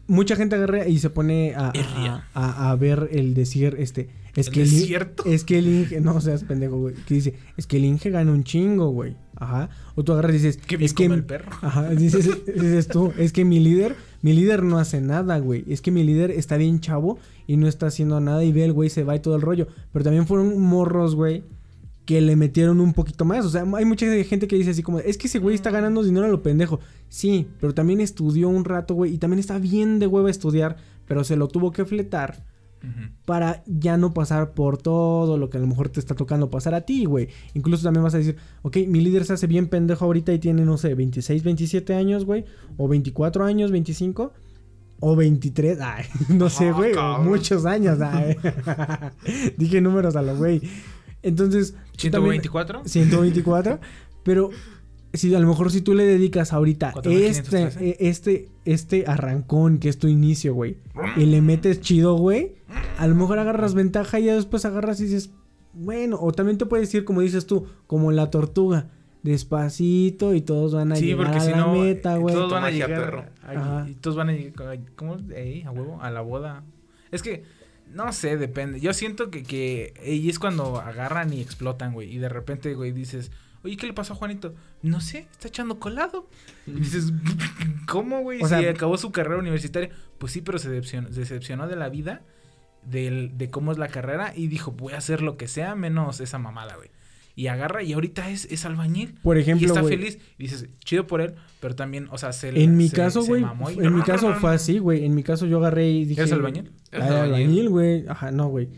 Mucha 0.07 0.37
gente 0.37 0.57
agarra 0.57 0.87
y 0.87 0.99
se 0.99 1.09
pone 1.11 1.55
a, 1.55 1.73
a, 1.75 2.25
a- 2.35 2.71
a 2.71 2.77
ver 2.77 3.09
el 3.13 3.33
decir, 3.35 3.77
este, 3.79 4.11
es 4.37 4.49
¿El 4.49 4.53
que 4.53 4.61
desierto? 4.61 5.25
es 5.27 5.45
que 5.45 5.59
el 5.59 5.67
Inge, 5.69 6.01
no 6.01 6.21
seas 6.21 6.45
pendejo, 6.45 6.77
güey, 6.79 6.95
que 6.95 7.15
dice, 7.15 7.35
es 7.57 7.67
que 7.67 7.77
el 7.79 7.85
Inge 7.85 8.11
gana 8.11 8.31
un 8.33 8.45
chingo, 8.45 8.89
güey, 8.91 9.17
ajá, 9.37 9.71
o 9.95 10.03
tú 10.05 10.13
agarras 10.13 10.33
y 10.33 10.39
dices, 10.39 10.57
Qué 10.59 10.77
es 10.85 10.93
que, 10.93 11.07
el 11.07 11.25
perro. 11.25 11.53
ajá, 11.63 11.89
dices, 11.91 12.29
dices 12.47 12.89
tú, 12.89 13.13
es 13.17 13.33
que 13.33 13.45
mi 13.45 13.61
líder, 13.61 13.95
mi 14.23 14.33
líder 14.35 14.63
no 14.63 14.79
hace 14.79 15.01
nada, 15.01 15.39
güey, 15.39 15.65
es 15.69 15.81
que 15.81 15.91
mi 15.91 16.03
líder 16.05 16.31
está 16.33 16.57
bien 16.57 16.81
chavo 16.81 17.19
y 17.47 17.57
no 17.57 17.67
está 17.69 17.87
haciendo 17.87 18.21
nada 18.21 18.45
y 18.45 18.53
ve 18.53 18.65
el 18.65 18.73
güey 18.73 18.91
se 18.91 19.05
va 19.05 19.15
y 19.17 19.21
todo 19.21 19.37
el 19.37 19.43
rollo, 19.43 19.69
pero 19.93 20.05
también 20.05 20.27
fueron 20.27 20.61
morros, 20.61 21.15
güey, 21.15 21.45
que 22.05 22.21
le 22.21 22.37
metieron 22.37 22.81
un 22.81 22.93
poquito 22.93 23.25
más. 23.25 23.45
O 23.45 23.51
sea, 23.51 23.65
hay 23.77 23.85
mucha 23.85 24.07
gente 24.25 24.47
que 24.47 24.57
dice 24.57 24.71
así 24.71 24.83
como, 24.83 24.99
es 24.99 25.17
que 25.19 25.27
ese 25.27 25.39
güey 25.39 25.55
está 25.55 25.71
ganando 25.71 26.03
dinero 26.03 26.27
a 26.27 26.29
lo 26.29 26.43
pendejo. 26.43 26.81
Sí, 27.09 27.49
pero 27.61 27.75
también 27.75 28.01
estudió 28.01 28.49
un 28.49 28.65
rato, 28.65 28.95
güey, 28.95 29.15
y 29.15 29.19
también 29.19 29.39
está 29.41 29.59
bien 29.59 29.99
de 29.99 30.07
hueva 30.07 30.31
estudiar, 30.31 30.77
pero 31.07 31.25
se 31.25 31.37
lo 31.37 31.49
tuvo 31.49 31.71
que 31.73 31.85
fletar 31.85 32.45
para 33.25 33.63
ya 33.67 33.97
no 33.97 34.13
pasar 34.13 34.53
por 34.53 34.77
todo 34.77 35.39
lo 35.39 35.49
que 35.49 35.57
a 35.57 35.61
lo 35.61 35.67
mejor 35.67 35.89
te 35.89 36.01
está 36.01 36.15
tocando 36.15 36.51
pasar 36.51 36.75
a 36.75 36.83
ti, 36.83 37.07
güey. 37.07 37.29
Incluso 37.55 37.83
también 37.85 38.05
vas 38.05 38.15
a 38.15 38.19
decir, 38.19 38.37
ok, 38.63 38.77
mi 38.89 39.01
líder 39.01 39.25
se 39.25 39.33
hace 39.33 39.47
bien 39.47 39.69
pendejo 39.69 40.05
ahorita 40.05 40.33
y 40.33 40.39
tiene, 40.39 40.65
no 40.65 40.77
sé, 40.77 40.95
26, 40.95 41.43
27 41.43 41.95
años, 41.95 42.25
güey, 42.25 42.45
o 42.77 42.87
24 42.89 43.45
años, 43.45 43.71
25. 43.71 44.33
O 45.01 45.17
23, 45.17 45.79
ay, 45.81 46.05
no 46.29 46.49
sé, 46.49 46.69
Ah, 46.69 46.73
güey, 46.73 46.95
muchos 47.23 47.65
años, 47.65 48.01
ay. 48.01 48.37
Dije 49.57 49.81
números 49.81 50.15
a 50.17 50.23
lo 50.23 50.37
güey. 50.37 50.61
Entonces, 51.25 51.73
tú 51.97 52.11
también- 52.11 52.41
124. 52.43 52.83
124. 52.85 53.81
pero 54.23 54.51
si 55.13 55.35
a 55.35 55.39
lo 55.41 55.47
mejor 55.49 55.71
si 55.71 55.81
tú 55.81 55.95
le 55.95 56.05
dedicas 56.05 56.53
ahorita 56.53 56.93
4513. 56.93 57.69
este, 57.69 57.89
eh, 57.91 57.97
este, 58.01 58.49
este 58.65 59.05
arrancón 59.07 59.79
que 59.79 59.89
es 59.89 59.99
tu 59.99 60.09
inicio, 60.09 60.55
güey, 60.55 60.77
y 61.17 61.27
le 61.27 61.41
metes 61.41 61.81
chido, 61.81 62.15
güey, 62.17 62.55
a 62.99 63.07
lo 63.07 63.15
mejor 63.15 63.39
agarras 63.39 63.75
ventaja 63.75 64.19
y 64.21 64.25
ya 64.25 64.35
después 64.35 64.65
agarras 64.65 65.01
y 65.01 65.05
dices, 65.05 65.31
bueno, 65.73 66.19
o 66.21 66.33
también 66.33 66.59
te 66.59 66.67
puedes 66.67 66.89
decir 66.89 67.05
como 67.05 67.21
dices 67.21 67.47
tú, 67.47 67.67
como 67.87 68.11
la 68.13 68.31
tortuga, 68.31 68.89
despacito 69.23 70.35
y 70.35 70.41
todos 70.41 70.75
van 70.75 70.93
a 70.93 70.97
Sí, 70.97 71.07
llegar 71.07 71.27
porque 71.27 71.39
a 71.39 71.41
si 71.41 71.51
la 71.51 71.57
no, 71.59 71.73
meta, 71.75 72.15
eh, 72.15 72.19
güey. 72.19 72.35
todos 72.35 72.53
van 72.53 72.65
a 72.65 72.71
llegar. 72.71 72.91
perro. 72.91 73.25
ahí, 73.43 73.57
Ajá. 73.57 73.87
y 73.89 73.95
todos 73.95 74.17
van 74.17 74.29
a 74.31 74.33
llegar. 74.33 74.81
¿Cómo? 74.97 75.17
Ey, 75.35 75.63
a 75.63 75.71
huevo, 75.71 75.99
a 76.01 76.11
la 76.11 76.21
boda. 76.23 76.65
Es 77.11 77.23
que, 77.23 77.45
no 77.95 78.13
sé, 78.13 78.37
depende. 78.37 78.81
Yo 78.81 78.93
siento 78.93 79.31
que, 79.31 79.43
que. 79.43 79.95
Y 80.05 80.29
es 80.29 80.39
cuando 80.39 80.81
agarran 80.81 81.33
y 81.33 81.41
explotan, 81.41 81.93
güey. 81.93 82.13
Y 82.15 82.19
de 82.19 82.29
repente, 82.29 82.75
güey, 82.75 82.93
dices. 82.93 83.31
Oye, 83.63 83.79
¿qué 83.79 83.87
le 83.87 83.95
pasó 83.95 84.13
a 84.13 84.17
Juanito? 84.17 84.55
No 84.83 85.01
sé, 85.01 85.27
está 85.33 85.49
echando 85.49 85.81
colado. 85.81 86.29
Y 86.67 86.73
dices, 86.73 87.13
¿cómo, 87.89 88.21
güey? 88.21 88.43
O 88.43 88.47
si 88.49 88.55
sea- 88.55 88.71
acabó 88.71 88.99
su 88.99 89.11
carrera 89.11 89.39
universitaria. 89.39 89.91
Pues 90.19 90.33
sí, 90.33 90.43
pero 90.43 90.59
se 90.59 90.69
decepcionó, 90.69 91.11
se 91.13 91.21
decepcionó 91.21 91.67
de 91.67 91.77
la 91.77 91.89
vida, 91.89 92.21
del, 92.85 93.39
de 93.39 93.49
cómo 93.49 93.73
es 93.73 93.79
la 93.79 93.89
carrera. 93.89 94.33
Y 94.37 94.49
dijo, 94.49 94.73
voy 94.73 94.93
a 94.93 94.99
hacer 94.99 95.23
lo 95.23 95.37
que 95.39 95.49
sea 95.49 95.75
menos 95.75 96.21
esa 96.21 96.39
mamada, 96.39 96.77
güey. 96.77 96.91
Y 97.37 97.49
agarra 97.49 97.83
y 97.83 97.93
ahorita 97.93 98.31
es, 98.31 98.45
es 98.51 98.65
albañil. 98.65 99.15
Por 99.23 99.39
ejemplo, 99.39 99.67
y 99.67 99.69
está 99.69 99.83
feliz. 99.83 100.19
Y 100.39 100.45
dices, 100.45 100.69
chido 100.85 101.07
por 101.07 101.21
él, 101.21 101.35
pero 101.61 101.75
también, 101.75 102.07
o 102.13 102.19
sea, 102.19 102.33
se 102.33 102.53
le- 102.53 102.63
En 102.63 102.77
mi 102.77 102.89
se- 102.89 102.97
caso, 102.97 103.25
güey, 103.25 103.43
en 103.79 103.95
mi 103.97 104.03
caso 104.03 104.33
fue 104.35 104.55
así, 104.55 104.79
güey. 104.79 105.05
En 105.05 105.15
mi 105.17 105.23
caso 105.25 105.47
yo 105.47 105.59
agarré 105.59 105.91
y 105.91 106.05
dije... 106.05 106.21
¿Eres 106.21 106.33
albañil? 106.33 106.71
¿Eres 106.93 107.11
albañil, 107.11 107.69
güey. 107.71 108.07
Ajá, 108.09 108.31
no, 108.31 108.49
güey. 108.49 108.69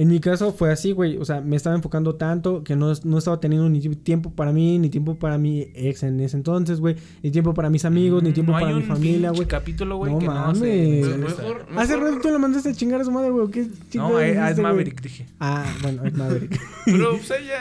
En 0.00 0.08
mi 0.08 0.18
caso 0.18 0.52
fue 0.52 0.72
así, 0.72 0.92
güey. 0.92 1.18
O 1.18 1.26
sea, 1.26 1.42
me 1.42 1.56
estaba 1.56 1.76
enfocando 1.76 2.14
tanto 2.14 2.64
que 2.64 2.74
no, 2.74 2.90
no 3.04 3.18
estaba 3.18 3.38
teniendo 3.38 3.68
ni 3.68 3.80
tiempo 3.80 4.30
para 4.32 4.50
mí, 4.50 4.78
ni 4.78 4.88
tiempo 4.88 5.16
para 5.16 5.36
mi 5.36 5.66
ex 5.74 6.02
en 6.04 6.18
ese 6.20 6.38
entonces, 6.38 6.80
güey. 6.80 6.96
Ni 7.22 7.30
tiempo 7.30 7.52
para 7.52 7.68
mis 7.68 7.84
amigos, 7.84 8.22
ni 8.22 8.30
Mm, 8.30 8.32
tiempo 8.32 8.52
no 8.52 8.58
para 8.60 8.74
mi 8.74 8.82
familia, 8.82 9.30
güey. 9.30 9.46
capítulo, 9.46 9.98
güey, 9.98 10.12
No 10.14 10.18
que 10.18 10.26
no 10.26 10.32
mames. 10.34 10.58
se... 10.58 11.16
Mejor- 11.18 11.66
mejor- 11.66 11.66
Hace 11.76 11.96
rato 11.98 12.18
tú 12.22 12.30
lo 12.30 12.38
mandaste 12.38 12.70
a 12.70 12.74
chingar 12.74 13.02
a 13.02 13.04
su 13.04 13.10
madre, 13.10 13.30
güey. 13.30 13.48
¿Qué 13.50 13.66
No, 13.94 14.18
es? 14.18 14.58
Maverick, 14.58 15.02
dije. 15.02 15.26
Ah, 15.38 15.66
bueno, 15.82 16.02
es 16.06 16.14
Maverick. 16.14 16.58
Pero 16.86 17.10
pues 17.18 17.30
ella... 17.32 17.60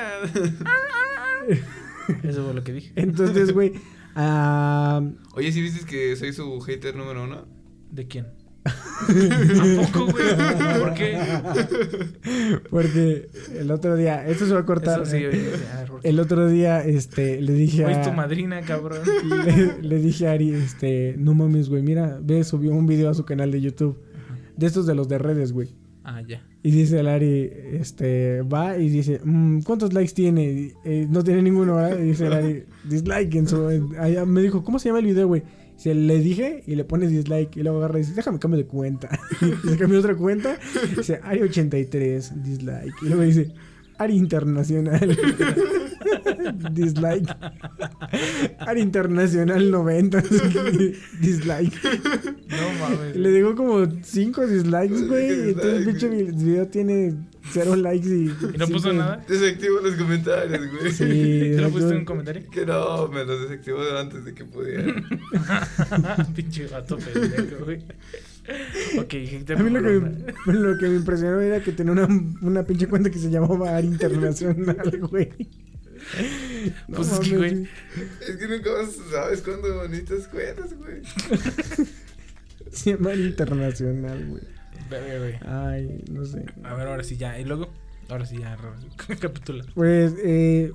Eso 2.23 2.43
fue 2.45 2.53
lo 2.53 2.63
que 2.63 2.73
dije. 2.73 2.91
Entonces, 2.95 3.51
güey. 3.53 3.73
ah, 4.15 5.01
Oye, 5.35 5.51
¿sí 5.51 5.61
viste 5.61 5.85
que 5.85 6.15
soy 6.15 6.33
su 6.33 6.59
hater 6.61 6.95
número 6.95 7.23
uno? 7.25 7.45
¿De 7.91 8.07
quién? 8.07 8.27
¿A 8.69 9.91
poco, 9.91 10.11
güey? 10.11 10.79
¿Por 10.79 10.93
qué? 10.93 11.17
porque 12.69 13.29
el 13.57 13.71
otro 13.71 13.95
día, 13.95 14.27
esto 14.27 14.45
se 14.45 14.53
va 14.53 14.59
a 14.61 14.65
cortar. 14.65 15.01
Eso 15.01 15.11
sí, 15.11 15.17
eh, 15.23 15.51
el 16.03 16.19
otro 16.19 16.47
día, 16.47 16.83
este, 16.83 17.41
le 17.41 17.53
dije 17.53 17.85
a... 17.85 18.01
tu 18.01 18.11
madrina, 18.11 18.61
cabrón. 18.61 18.99
le, 19.45 19.81
le 19.81 19.97
dije 19.99 20.27
a 20.27 20.31
Ari, 20.33 20.51
este, 20.51 21.15
no 21.17 21.33
mames, 21.33 21.69
güey, 21.69 21.81
mira, 21.81 22.19
ve, 22.21 22.43
subió 22.43 22.71
un 22.73 22.85
video 22.87 23.09
a 23.09 23.13
su 23.13 23.25
canal 23.25 23.51
de 23.51 23.61
YouTube. 23.61 23.97
De 24.57 24.65
estos 24.67 24.85
de 24.85 24.93
los 24.95 25.07
de 25.07 25.17
redes, 25.17 25.53
güey. 25.53 25.69
Ah, 26.03 26.21
ya. 26.27 26.43
Y 26.63 26.71
dice 26.71 26.99
el 26.99 27.07
Ari, 27.07 27.49
este, 27.73 28.41
va 28.41 28.77
y 28.77 28.89
dice, 28.89 29.21
"Mm, 29.23 29.61
¿cuántos 29.61 29.93
likes 29.93 30.13
tiene? 30.13 30.73
Eh, 30.83 31.07
no 31.09 31.23
tiene 31.23 31.41
ninguno, 31.41 31.75
¿verdad? 31.75 31.97
Y 31.99 32.03
dice 32.07 32.27
el 32.27 32.33
Ari, 32.33 32.63
dislike 32.83 33.35
en 33.35 33.47
su... 33.47 33.69
en- 33.69 33.95
allá 33.97 34.25
me 34.25 34.41
dijo, 34.41 34.63
¿cómo 34.63 34.77
se 34.79 34.89
llama 34.89 34.99
el 34.99 35.05
video, 35.05 35.27
güey? 35.27 35.43
Se 35.79 35.93
le 35.95 36.19
dije 36.19 36.61
y 36.67 36.75
le 36.75 36.83
pone 36.83 37.07
dislike 37.07 37.55
y 37.55 37.63
luego 37.63 37.77
agarra 37.77 37.99
y 37.99 38.01
dice, 38.01 38.13
déjame 38.13 38.37
cambio 38.37 38.57
de 38.57 38.65
cuenta. 38.65 39.09
y 39.63 39.69
se 39.69 39.77
cambió 39.77 39.99
otra 39.99 40.13
cuenta. 40.15 40.57
Dice, 40.97 41.21
Ari 41.23 41.41
83, 41.43 42.43
dislike. 42.43 42.93
Y 43.01 43.05
luego 43.05 43.21
dice, 43.23 43.53
Ari 43.97 44.15
Internacional. 44.17 45.17
dislike. 46.73 47.29
Ari 48.59 48.81
Internacional 48.81 49.71
90. 49.71 50.21
dislike. 51.21 51.73
No 52.49 52.79
mames. 52.79 53.15
Le 53.15 53.31
digo 53.31 53.55
como 53.55 53.85
5 54.01 54.47
dislikes, 54.47 55.07
güey. 55.07 55.29
Y 55.29 55.49
entonces 55.49 55.73
el 55.75 55.85
pinche 55.85 56.09
vi- 56.09 56.31
video 56.31 56.67
tiene 56.67 57.13
Cero 57.51 57.75
likes 57.75 58.07
y. 58.07 58.11
¿Y 58.25 58.57
no 58.57 58.67
puso 58.67 58.89
cinco- 58.89 58.93
nada? 58.93 59.25
Desactivo 59.27 59.79
los 59.79 59.95
comentarios, 59.95 60.67
güey. 60.71 60.91
Sí. 60.91 61.53
¿Te 61.55 61.61
lo 61.61 61.69
pusiste 61.69 61.93
en 61.93 61.99
un 61.99 62.05
comentario? 62.05 62.49
Que 62.51 62.65
no, 62.65 63.07
me 63.07 63.25
los 63.25 63.41
desactivó 63.41 63.79
antes 63.97 64.25
de 64.25 64.33
que 64.33 64.45
pudiera. 64.45 64.93
Pinche 66.35 66.67
vato 66.67 66.97
pendejo, 66.97 67.65
güey. 67.65 67.83
Ok, 68.97 69.11
gente. 69.27 69.53
A 69.53 69.57
mí 69.57 69.69
lo 69.69 69.81
que, 69.81 69.99
me, 70.47 70.53
lo 70.53 70.77
que 70.77 70.87
me 70.87 70.95
impresionó 70.95 71.39
era 71.39 71.61
que 71.63 71.71
tenía 71.71 71.91
una, 71.91 72.07
una 72.41 72.63
pinche 72.63 72.87
cuenta 72.87 73.09
que 73.09 73.19
se 73.19 73.29
llamaba 73.29 73.75
Ar 73.77 73.85
Internacional, 73.85 74.99
güey. 75.09 75.29
No 76.87 76.95
Pues 76.95 77.11
es 77.11 77.19
que, 77.19 77.37
güey. 77.37 77.67
es 78.27 78.35
que 78.37 78.47
nunca 78.47 78.71
vas- 78.71 78.97
sabes 79.11 79.41
cuándo 79.41 79.87
necesitas 79.87 80.27
cuentas, 80.29 80.73
güey. 80.75 81.01
Se 82.71 82.91
llama 82.93 83.11
Ar 83.11 83.19
Internacional, 83.19 84.25
güey. 84.27 84.43
Verga, 84.89 85.17
güey. 85.19 85.35
Ay, 85.45 86.03
no 86.11 86.25
sé. 86.25 86.45
A 86.63 86.73
ver, 86.73 86.87
ahora 86.87 87.03
sí 87.03 87.17
ya. 87.17 87.39
Y 87.39 87.45
luego, 87.45 87.67
ahora 88.09 88.25
sí 88.25 88.37
ya. 88.39 88.57
Capitula. 89.19 89.65
Pues, 89.75 90.15
eh, 90.23 90.71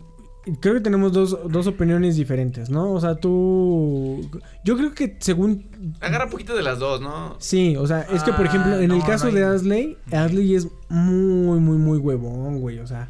creo 0.61 0.75
que 0.75 0.81
tenemos 0.81 1.13
dos, 1.13 1.39
dos 1.51 1.67
opiniones 1.67 2.17
diferentes, 2.17 2.71
¿no? 2.71 2.93
O 2.93 3.01
sea, 3.01 3.15
tú... 3.17 4.29
Yo 4.65 4.77
creo 4.77 4.95
que 4.95 5.17
según... 5.21 5.97
Agarra 6.01 6.29
poquito 6.29 6.55
de 6.55 6.63
las 6.63 6.79
dos, 6.79 7.01
¿no? 7.01 7.37
Sí, 7.39 7.77
o 7.77 7.87
sea, 7.87 8.03
es 8.03 8.23
que 8.23 8.33
por 8.33 8.47
Ah, 8.47 8.49
ejemplo, 8.49 8.77
en 8.77 8.91
el 8.91 8.99
no, 8.99 9.07
caso 9.07 9.27
no 9.27 9.33
de 9.33 9.45
Asley, 9.45 9.97
Asley 10.13 10.55
es 10.55 10.69
muy, 10.89 11.61
muy, 11.61 11.79
muy 11.79 11.99
huevón, 11.99 12.61
güey. 12.61 12.79
O 12.79 12.87
sea, 12.87 13.09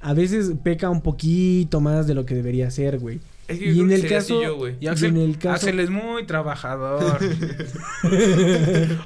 a 0.00 0.14
veces 0.14 0.52
peca 0.62 0.88
un 0.90 1.02
poquito 1.02 1.80
más 1.80 2.06
de 2.06 2.14
lo 2.14 2.24
que 2.24 2.34
debería 2.34 2.70
ser, 2.70 2.98
güey. 2.98 3.20
Es 3.48 3.58
que 3.58 3.72
Y 3.72 3.80
en 3.80 3.90
el 3.90 4.06
caso... 4.06 4.42
yo. 4.42 4.68
Y 4.78 4.86
Axel, 4.86 5.16
en 5.16 5.22
el 5.22 5.38
caso... 5.38 5.54
Axel 5.54 5.80
es 5.80 5.88
muy 5.88 6.26
trabajador. 6.26 7.18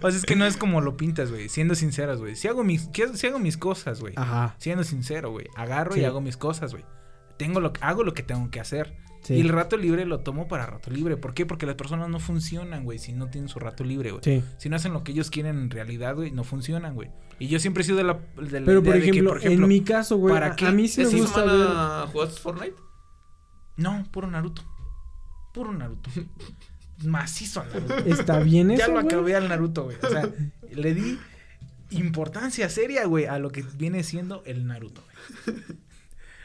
o 0.02 0.10
sea, 0.10 0.18
es 0.18 0.26
que 0.26 0.34
no 0.34 0.44
es 0.44 0.56
como 0.56 0.80
lo 0.80 0.96
pintas, 0.96 1.30
güey. 1.30 1.48
Siendo 1.48 1.76
sinceros, 1.76 2.18
güey. 2.18 2.34
Si 2.34 2.48
hago 2.48 2.64
mis, 2.64 2.90
si 3.14 3.26
hago 3.28 3.38
mis 3.38 3.56
cosas, 3.56 4.00
güey. 4.00 4.14
Ajá. 4.16 4.56
Siendo 4.58 4.82
sincero, 4.82 5.30
güey. 5.30 5.46
Agarro 5.54 5.96
y 5.96 6.04
hago 6.04 6.20
mis 6.20 6.36
cosas, 6.36 6.72
güey. 6.72 6.84
Tengo 7.36 7.60
lo, 7.60 7.72
hago 7.80 8.02
lo 8.02 8.14
que 8.14 8.24
tengo 8.24 8.50
que 8.50 8.58
hacer. 8.58 8.96
Sí. 9.22 9.34
Y 9.34 9.40
el 9.40 9.50
rato 9.50 9.76
libre 9.76 10.04
lo 10.04 10.20
tomo 10.20 10.48
para 10.48 10.66
rato 10.66 10.90
libre. 10.90 11.16
¿Por 11.16 11.32
qué? 11.34 11.46
Porque 11.46 11.64
las 11.64 11.76
personas 11.76 12.08
no 12.08 12.18
funcionan, 12.18 12.82
güey, 12.82 12.98
si 12.98 13.12
no 13.12 13.28
tienen 13.28 13.48
su 13.48 13.60
rato 13.60 13.84
libre, 13.84 14.10
güey. 14.10 14.24
Sí. 14.24 14.42
Si 14.58 14.68
no 14.68 14.74
hacen 14.74 14.92
lo 14.92 15.04
que 15.04 15.12
ellos 15.12 15.30
quieren 15.30 15.56
en 15.56 15.70
realidad, 15.70 16.16
güey, 16.16 16.32
no 16.32 16.42
funcionan, 16.42 16.96
güey. 16.96 17.10
Y 17.38 17.46
yo 17.46 17.60
siempre 17.60 17.82
he 17.82 17.86
sido 17.86 17.98
de 17.98 18.04
la, 18.04 18.14
de 18.14 18.60
la 18.60 18.66
Pero 18.66 18.80
idea 18.80 18.82
por 18.82 18.94
de 18.94 19.00
que, 19.00 19.10
ejemplo, 19.10 19.40
en 19.40 19.68
mi 19.68 19.82
caso, 19.82 20.16
güey, 20.16 20.34
¿para 20.34 20.48
a, 20.48 20.56
qué? 20.56 20.66
a 20.66 20.72
mí 20.72 20.88
sí 20.88 21.02
me 21.02 21.06
¿Esta 21.06 21.18
gusta 21.18 21.44
ver... 21.44 22.08
jugaste 22.12 22.40
Fortnite? 22.40 22.91
No, 23.76 24.06
puro 24.10 24.28
Naruto. 24.28 24.62
Puro 25.52 25.72
Naruto. 25.72 26.10
Macizo 27.04 27.64
Naruto. 27.64 27.96
Está 27.98 28.40
bien 28.40 28.70
eso, 28.70 28.80
ya 28.80 28.88
lo 28.88 28.94
güey? 28.94 29.06
acabé 29.06 29.36
al 29.36 29.48
Naruto, 29.48 29.84
güey. 29.84 29.96
O 30.02 30.08
sea, 30.08 30.28
le 30.70 30.94
di 30.94 31.18
importancia 31.90 32.68
seria, 32.68 33.04
güey, 33.06 33.26
a 33.26 33.38
lo 33.38 33.50
que 33.50 33.62
viene 33.76 34.02
siendo 34.02 34.42
el 34.46 34.66
Naruto, 34.66 35.02
güey. 35.46 35.56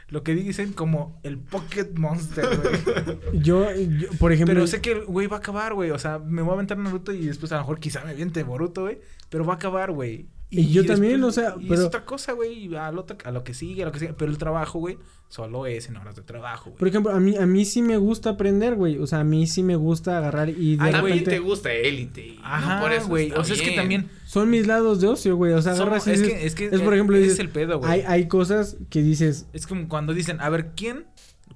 Lo 0.10 0.24
que 0.24 0.34
dicen 0.34 0.72
como 0.72 1.20
el 1.24 1.38
Pocket 1.38 1.90
Monster, 1.95 2.45
güey. 2.58 3.41
Yo, 3.41 3.70
yo, 3.76 4.08
por 4.20 4.32
ejemplo... 4.32 4.54
Pero 4.56 4.66
sé 4.66 4.80
que 4.80 4.94
el 4.94 5.06
güey 5.06 5.28
va 5.28 5.36
a 5.36 5.40
acabar, 5.40 5.74
güey. 5.74 5.91
O 5.91 5.99
sea, 5.99 6.18
me 6.18 6.41
voy 6.41 6.52
a 6.52 6.54
aventar 6.54 6.78
Naruto 6.78 7.12
y 7.12 7.26
después 7.26 7.52
a 7.52 7.56
lo 7.56 7.62
mejor 7.62 7.80
quizá 7.82 8.06
me 8.06 8.12
aviente 8.12 8.41
Boruto, 8.44 8.84
güey. 8.84 8.99
Pero 9.30 9.45
va 9.45 9.54
a 9.54 9.56
acabar, 9.58 9.91
güey. 9.91 10.30
Y 10.49 10.69
yo 10.72 10.86
también, 10.86 11.22
o 11.24 11.32
sea, 11.32 11.56
y 11.60 11.68
pero- 11.68 11.82
es 11.82 11.88
otra 11.88 12.06
cosa, 12.06 12.32
güey. 12.32 12.74
A 12.76 12.91
lo, 12.91 13.06
a 13.26 13.32
lo 13.32 13.44
que 13.44 13.53
sigue, 13.53 13.84
a 13.84 13.86
lo 13.88 13.91
que 13.91 13.99
sigue. 13.99 14.14
Pero 14.14 14.32
el 14.32 14.38
trabajo, 14.38 14.80
güey, 14.80 14.98
solo 15.28 15.65
es 15.65 15.90
en 15.90 15.98
horas 15.98 16.15
de 16.15 16.22
trabajo, 16.22 16.69
güey. 16.69 16.78
Por 16.80 16.88
ejemplo, 16.88 17.11
a 17.11 17.19
mí, 17.19 17.36
a 17.36 17.45
mí 17.45 17.65
sí 17.65 17.82
me 17.82 17.98
gusta 17.98 18.30
aprender, 18.30 18.76
güey. 18.76 18.98
O 18.98 19.07
sea, 19.07 19.19
a 19.19 19.24
mí 19.26 19.45
sí 19.45 19.61
me 19.61 19.76
gusta 19.76 20.18
agarrar 20.18 20.49
y 20.49 20.78
de 20.78 20.84
Ay, 20.84 20.94
repente... 20.94 21.32
te 21.32 21.40
gusta 21.40 21.74
Élite. 21.74 22.22
y 22.26 22.40
Ajá, 22.44 22.76
no 22.76 22.82
por 22.82 22.94
eso 22.94 23.07
güey. 23.10 23.32
O 23.34 23.44
sea, 23.44 23.56
es 23.56 23.61
que 23.61 23.72
también... 23.72 24.10
Son 24.26 24.49
mis 24.49 24.68
lados 24.68 25.02
de 25.02 25.07
ocio, 25.07 25.36
güey. 25.36 25.52
O 25.52 25.61
sea, 25.61 25.74
Somos- 25.76 25.82
agarras 26.06 26.07
y 26.07 26.11
es 26.11 26.22
que- 26.22 26.45
es 26.45 26.56
que 26.56 26.65
es 26.68 26.82
por 26.82 26.94
ejemplo, 26.94 27.18
es 27.18 27.24
dices, 27.24 27.40
el 27.40 27.49
pedo, 27.49 27.80
güey. 27.80 27.91
Hay, 27.91 28.02
hay 28.07 28.28
cosas 28.30 28.78
que 28.90 29.02
dices, 29.03 29.48
Es 29.52 29.68
como 29.68 29.90
cuando 29.90 30.14
dicen, 30.14 30.40
a 30.40 30.49
ver, 30.49 30.72
¿quién 30.78 31.07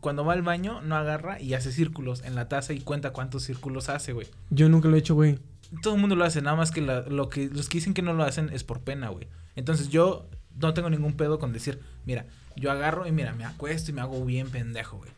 cuando 0.01 0.26
va 0.26 0.34
al 0.34 0.41
baño 0.41 0.81
no 0.81 0.95
agarra 0.97 1.39
y 1.39 1.53
hace 1.53 1.72
círculos 1.72 2.23
en 2.26 2.35
la 2.35 2.49
taza 2.49 2.73
y 2.73 2.80
cuenta 2.81 3.13
cuántos 3.13 3.43
círculos 3.43 3.88
hace, 3.88 4.11
güey? 4.13 4.27
yo 4.49 4.68
nunca 4.68 4.89
lo 4.89 4.95
he 4.97 4.99
hecho, 4.99 5.15
güey. 5.15 5.39
Todo 5.81 5.95
el 5.95 6.02
mundo 6.02 6.15
lo 6.15 6.26
hace, 6.26 6.41
nada 6.41 6.56
más 6.57 6.72
que, 6.72 6.81
la- 6.81 7.02
lo 7.02 7.30
que 7.30 7.49
los 7.49 7.69
que 7.69 7.77
dicen 7.77 7.93
que 7.93 8.02
no 8.02 8.14
lo 8.14 8.23
hacen 8.23 8.49
es 8.52 8.64
por 8.64 8.81
pena, 8.81 9.10
güey. 9.10 9.27
Entonces 9.56 9.89
yo 9.89 10.27
no 10.60 10.73
tengo 10.73 10.89
ningún 10.89 11.14
pedo 11.14 11.39
con 11.39 11.53
decir, 11.53 11.80
mira, 12.06 12.26
yo 12.56 12.72
agarro 12.72 13.07
y 13.07 13.11
mira, 13.11 13.34
me 13.34 13.45
acuesto 13.45 13.91
y 13.91 13.93
me 13.93 14.02
hago 14.02 14.23
bien 14.26 14.49
pendejo, 14.49 14.98
güey. 14.98 15.11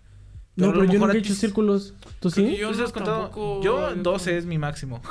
No, 0.56 0.72
pero 0.72 0.86
yo 0.86 1.00
nunca 1.00 1.14
he 1.14 1.18
hecho 1.18 1.34
círculos. 1.34 1.96
¿Tú 2.20 2.30
sí? 2.30 2.56
yo 2.58 2.72
¿Tú 2.72 2.84
has 2.84 2.92
contado? 2.92 3.22
tampoco- 3.24 3.62
Yo 3.64 3.96
yo 3.96 4.04
12 4.04 4.38
es 4.38 4.46
mi 4.46 4.60
máximo. 4.60 5.02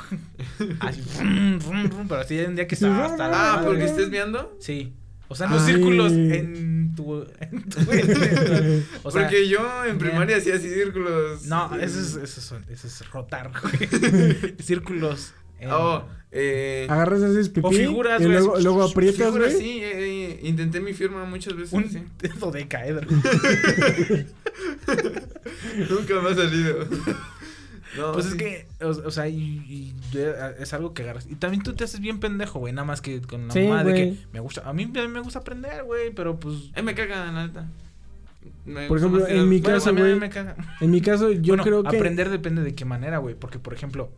Así, 0.79 1.01
rum, 1.19 1.59
rum, 1.59 1.89
rum, 1.89 2.07
pero 2.07 2.21
así 2.21 2.37
hay 2.39 2.45
un 2.45 2.55
día 2.55 2.65
que 2.67 2.75
está 2.75 2.87
hasta 3.05 3.27
la 3.27 3.35
Ah, 3.51 3.55
madre. 3.57 3.67
porque 3.67 3.83
estés 3.85 4.09
viendo. 4.09 4.55
Sí. 4.61 4.93
O 5.33 5.35
sea, 5.35 5.47
no 5.47 5.55
Ay. 5.59 5.73
círculos 5.73 6.11
en 6.11 6.93
tu... 6.95 7.25
En 7.41 7.63
tu 7.69 7.79
en 7.91 8.13
tu- 8.13 8.83
o 9.01 9.09
sea, 9.09 9.23
porque 9.23 9.49
yo 9.49 9.83
en 9.85 9.97
primaria 9.97 10.37
hacía 10.37 10.53
así 10.55 10.69
círculos. 10.69 11.43
No, 11.47 11.75
eso 11.75 11.99
es, 11.99 12.15
eso 12.17 12.39
es, 12.39 12.53
eso 12.69 12.87
es 12.87 13.09
rotar, 13.11 13.51
güey. 13.51 13.89
Círculos. 14.59 15.33
en- 15.59 15.71
Oh, 15.71 16.07
eh. 16.31 16.85
Agarras 16.87 17.23
haces 17.23 17.49
pipí 17.49 17.65
O 17.67 17.71
figuras, 17.71 18.21
y 18.21 18.25
güey, 18.25 18.37
luego, 18.37 18.53
así, 18.55 18.63
luego 18.63 18.83
aprietas, 18.83 19.25
figuras, 19.25 19.53
güey. 19.53 19.63
sí, 19.65 19.79
eh, 19.81 19.91
eh, 19.95 20.39
intenté 20.43 20.79
mi 20.81 20.93
firma 20.93 21.25
muchas 21.25 21.55
veces. 21.55 21.73
un 21.73 21.89
sí. 21.89 22.03
dedo 22.19 22.51
de 22.51 22.67
caedra. 22.67 23.07
Nunca 25.89 26.21
me 26.21 26.29
ha 26.29 26.35
salido. 26.35 26.85
No, 27.97 28.11
Pues 28.11 28.25
es 28.25 28.35
que, 28.35 28.65
o, 28.81 28.87
o 28.89 29.11
sea, 29.11 29.27
y, 29.27 29.35
y 29.67 29.93
de- 30.11 30.55
es 30.59 30.73
algo 30.73 30.93
que 30.93 31.03
agarras. 31.03 31.27
Y 31.29 31.35
también 31.35 31.61
tú 31.63 31.73
te 31.75 31.83
haces 31.83 31.99
bien 31.99 32.19
pendejo, 32.19 32.59
güey. 32.59 32.73
Nada 32.73 32.85
más 32.85 33.01
que 33.01 33.21
con 33.21 33.47
la 33.47 33.53
Sí, 33.53 33.61
mamá 33.67 33.83
de 33.83 33.93
que 33.93 34.17
me 34.31 34.39
gusta. 34.39 34.67
A 34.67 34.73
mí, 34.73 34.83
a 34.83 34.87
mí 35.01 35.07
me 35.07 35.19
gusta 35.19 35.39
aprender, 35.39 35.83
güey. 35.83 36.11
Pero 36.13 36.39
pues. 36.39 36.71
Eh, 36.75 36.81
me 36.81 36.95
caga, 36.95 37.31
la 37.31 37.47
neta. 37.47 37.67
Me 38.65 38.87
Por 38.87 38.97
ejemplo, 38.97 39.27
en 39.27 39.47
mi 39.49 39.59
bueno, 39.59 39.75
caso, 39.75 39.85
también 39.87 40.07
a 40.07 40.09
mí 40.11 40.17
güey, 40.17 40.29
me 40.29 40.33
caga. 40.33 40.55
En 40.81 40.91
mi 40.91 41.01
caso, 41.01 41.31
yo 41.31 41.41
Bueno, 41.49 41.63
creo 41.63 41.83
que... 41.83 41.95
aprender 41.97 42.29
depende 42.29 42.61
de 42.63 42.73
qué 42.75 42.85
manera, 42.85 43.17
güey. 43.19 43.35
Porque, 43.35 43.59
por 43.59 43.73
ejemplo, 43.73 44.09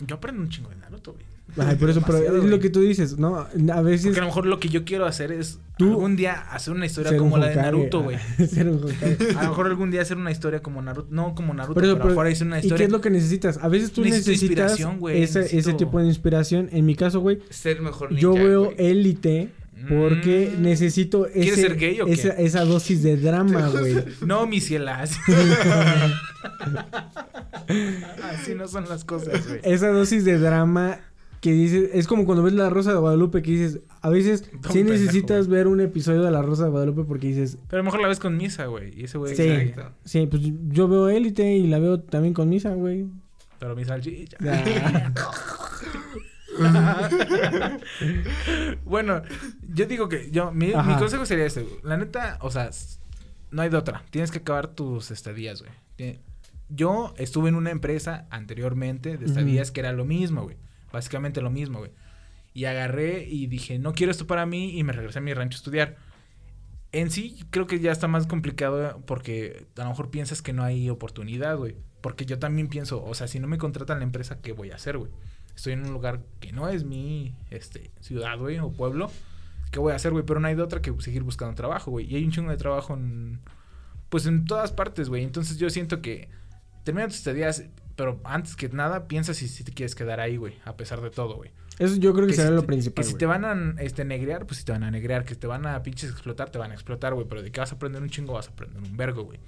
yo 0.00 0.16
aprendo 0.16 0.42
un 0.42 0.48
chingo 0.48 0.70
de 0.70 0.76
Naruto, 0.76 1.12
güey. 1.12 1.24
Ay, 1.58 1.76
por 1.76 1.90
eso, 1.90 2.00
pero 2.06 2.18
es 2.18 2.44
lo 2.44 2.60
que 2.60 2.70
tú 2.70 2.80
dices, 2.80 3.18
¿no? 3.18 3.36
A 3.74 3.82
veces... 3.82 4.06
Porque 4.06 4.20
a 4.20 4.22
lo 4.22 4.28
mejor 4.28 4.46
lo 4.46 4.58
que 4.58 4.70
yo 4.70 4.84
quiero 4.86 5.04
hacer 5.04 5.32
es 5.32 5.58
Tú- 5.76 5.90
algún 5.90 6.16
día 6.16 6.32
hacer 6.32 6.72
una 6.72 6.86
historia 6.86 7.14
como 7.18 7.36
la 7.36 7.48
de 7.48 7.56
Naruto, 7.56 8.02
güey. 8.02 8.16
ser 8.48 8.68
un 8.70 8.82
Hokage. 8.82 9.36
A 9.36 9.42
lo 9.42 9.48
mejor 9.50 9.66
algún 9.66 9.90
día 9.90 10.00
hacer 10.00 10.16
una 10.16 10.30
historia 10.30 10.62
como 10.62 10.80
Naruto. 10.80 11.08
No 11.10 11.34
como 11.34 11.52
Naruto, 11.52 11.74
Pero, 11.78 11.88
pero, 11.88 11.92
a 11.92 11.96
lo 11.96 11.98
pero- 11.98 12.08
mejor 12.10 12.26
hacer 12.32 12.46
una 12.46 12.56
¿Y 12.56 12.60
historia. 12.60 12.78
qué 12.78 12.84
es 12.84 12.90
lo 12.90 13.00
que 13.02 13.10
necesitas? 13.10 13.58
A 13.58 13.68
veces 13.68 13.92
tú 13.92 14.00
Necesito 14.02 14.30
necesitas 14.30 14.42
inspiración, 14.70 14.98
güey, 14.98 15.22
ese, 15.22 15.58
ese 15.58 15.74
tipo 15.74 15.98
de 16.00 16.06
inspiración. 16.06 16.68
En 16.72 16.86
mi 16.86 16.94
caso, 16.96 17.20
güey, 17.20 17.40
Ser 17.50 17.82
mejor 17.82 18.14
yo 18.14 18.30
ninja, 18.30 18.44
veo 18.44 18.64
güey. 18.66 18.76
élite 18.78 19.50
porque 19.90 20.52
Mm. 20.56 20.62
necesito 20.62 21.24
¿Quieres 21.32 21.52
ese, 21.54 21.62
ser 21.62 21.76
gay 21.76 22.00
o 22.00 22.06
qué? 22.06 22.12
esa, 22.12 22.28
esa 22.30 22.64
dosis 22.64 23.02
de 23.02 23.16
drama, 23.18 23.68
güey. 23.68 23.96
No, 24.26 24.46
mis 24.46 24.64
cielas. 24.66 25.18
Así 28.22 28.54
no 28.54 28.68
son 28.68 28.88
las 28.88 29.04
cosas, 29.04 29.46
güey. 29.46 29.60
esa 29.64 29.88
dosis 29.88 30.24
de 30.24 30.38
drama 30.38 31.00
que 31.42 31.50
dices, 31.50 31.90
es 31.92 32.06
como 32.06 32.24
cuando 32.24 32.44
ves 32.44 32.52
La 32.52 32.70
Rosa 32.70 32.92
de 32.92 32.98
Guadalupe 32.98 33.42
que 33.42 33.50
dices, 33.50 33.80
a 34.00 34.08
veces 34.08 34.42
Todo 34.42 34.72
sí 34.72 34.78
pendejo, 34.78 35.00
necesitas 35.00 35.48
ver 35.48 35.66
un 35.66 35.80
episodio 35.80 36.22
de 36.22 36.30
La 36.30 36.40
Rosa 36.40 36.66
de 36.66 36.70
Guadalupe 36.70 37.02
porque 37.02 37.26
dices, 37.26 37.58
Pero 37.66 37.80
a 37.80 37.82
lo 37.82 37.84
mejor 37.84 38.00
la 38.00 38.06
ves 38.06 38.20
con 38.20 38.36
misa, 38.36 38.66
güey. 38.66 38.96
Y 38.96 39.04
ese 39.04 39.18
güey. 39.18 39.34
sí, 39.34 39.42
exacto. 39.42 39.92
sí, 40.04 40.28
pues 40.28 40.40
yo 40.68 40.86
veo 40.86 41.08
élite 41.08 41.56
y 41.56 41.66
la 41.66 41.80
veo 41.80 41.98
también 41.98 42.32
con 42.32 42.48
misa, 42.48 42.72
güey. 42.74 43.06
Pero 43.58 43.74
mi 43.74 43.84
salchicha. 43.84 44.38
Bueno, 48.84 49.22
yo 49.74 49.86
digo 49.86 50.08
que 50.08 50.30
yo 50.30 50.52
mi, 50.52 50.66
mi 50.66 50.96
consejo 50.96 51.26
sería 51.26 51.46
este. 51.46 51.62
güey. 51.62 51.74
La 51.82 51.96
neta, 51.96 52.38
o 52.42 52.50
sea, 52.50 52.70
no 53.50 53.62
hay 53.62 53.70
de 53.70 53.78
otra. 53.78 54.04
Tienes 54.10 54.30
que 54.30 54.38
acabar 54.38 54.68
tus 54.68 55.10
estadías, 55.10 55.62
güey. 55.62 56.20
Yo 56.68 57.14
estuve 57.16 57.48
en 57.48 57.56
una 57.56 57.70
empresa 57.70 58.26
anteriormente 58.30 59.16
de 59.16 59.26
estadías 59.26 59.70
que 59.70 59.80
era 59.80 59.92
lo 59.92 60.04
mismo, 60.04 60.42
güey. 60.42 60.56
Básicamente 60.92 61.40
lo 61.40 61.50
mismo, 61.50 61.78
güey. 61.78 61.92
Y 62.54 62.66
agarré 62.66 63.24
y 63.24 63.46
dije, 63.46 63.78
no 63.78 63.92
quiero 63.94 64.10
esto 64.10 64.26
para 64.26 64.44
mí 64.46 64.78
y 64.78 64.84
me 64.84 64.92
regresé 64.92 65.18
a 65.18 65.22
mi 65.22 65.32
rancho 65.32 65.56
a 65.56 65.58
estudiar. 65.58 65.96
En 66.92 67.10
sí, 67.10 67.42
creo 67.50 67.66
que 67.66 67.80
ya 67.80 67.90
está 67.90 68.06
más 68.08 68.26
complicado 68.26 69.02
porque 69.06 69.66
a 69.76 69.84
lo 69.84 69.88
mejor 69.88 70.10
piensas 70.10 70.42
que 70.42 70.52
no 70.52 70.62
hay 70.62 70.90
oportunidad, 70.90 71.56
güey. 71.56 71.76
Porque 72.02 72.26
yo 72.26 72.38
también 72.38 72.68
pienso, 72.68 73.02
o 73.02 73.14
sea, 73.14 73.28
si 73.28 73.40
no 73.40 73.48
me 73.48 73.58
contratan 73.58 73.98
la 73.98 74.04
empresa, 74.04 74.40
¿qué 74.42 74.52
voy 74.52 74.70
a 74.70 74.74
hacer, 74.74 74.98
güey? 74.98 75.10
Estoy 75.54 75.74
en 75.74 75.86
un 75.86 75.92
lugar 75.92 76.20
que 76.40 76.52
no 76.52 76.68
es 76.68 76.84
mi 76.84 77.34
este, 77.50 77.90
ciudad, 78.00 78.38
güey, 78.38 78.58
o 78.58 78.72
pueblo. 78.72 79.10
¿Qué 79.70 79.78
voy 79.78 79.92
a 79.92 79.96
hacer, 79.96 80.12
güey? 80.12 80.24
Pero 80.24 80.40
no 80.40 80.48
hay 80.48 80.54
de 80.54 80.62
otra 80.62 80.82
que 80.82 80.92
seguir 81.00 81.22
buscando 81.22 81.54
trabajo, 81.54 81.90
güey. 81.90 82.12
Y 82.12 82.16
hay 82.16 82.24
un 82.24 82.32
chingo 82.32 82.50
de 82.50 82.56
trabajo 82.56 82.94
en... 82.94 83.40
Pues 84.10 84.26
en 84.26 84.44
todas 84.44 84.72
partes, 84.72 85.08
güey. 85.08 85.24
Entonces 85.24 85.56
yo 85.56 85.70
siento 85.70 86.02
que 86.02 86.28
termina 86.84 87.06
tus 87.06 87.16
estadías, 87.16 87.64
pero 87.96 88.20
antes 88.24 88.56
que 88.56 88.68
nada, 88.68 89.06
piensa 89.08 89.34
si, 89.34 89.48
si 89.48 89.64
te 89.64 89.72
quieres 89.72 89.94
quedar 89.94 90.20
ahí, 90.20 90.36
güey. 90.36 90.54
A 90.64 90.76
pesar 90.76 91.00
de 91.00 91.10
todo, 91.10 91.36
güey. 91.36 91.50
Eso 91.78 91.96
yo 91.96 92.12
creo 92.12 92.26
que, 92.26 92.32
Que 92.32 92.36
será 92.36 92.48
si 92.50 92.54
lo 92.54 92.60
te- 92.62 92.66
principal. 92.66 93.04
Que 93.04 93.10
si 93.10 93.16
te 93.16 93.26
van 93.26 93.44
a 93.44 93.82
este, 93.82 94.04
negrear, 94.04 94.46
pues 94.46 94.58
si 94.58 94.64
te 94.64 94.72
van 94.72 94.82
a 94.84 94.90
negrear. 94.90 95.24
Que 95.24 95.34
te 95.34 95.46
van 95.46 95.66
a 95.66 95.82
pinches 95.82 96.10
explotar, 96.10 96.50
te 96.50 96.58
van 96.58 96.70
a 96.70 96.74
explotar, 96.74 97.14
güey. 97.14 97.26
Pero 97.28 97.42
de 97.42 97.50
que 97.50 97.60
vas 97.60 97.72
a 97.72 97.76
aprender 97.76 98.02
un 98.02 98.10
chingo, 98.10 98.34
vas 98.34 98.48
a 98.48 98.50
aprender 98.52 98.82
un 98.82 98.96
vergo, 98.96 99.24
güey. 99.24 99.38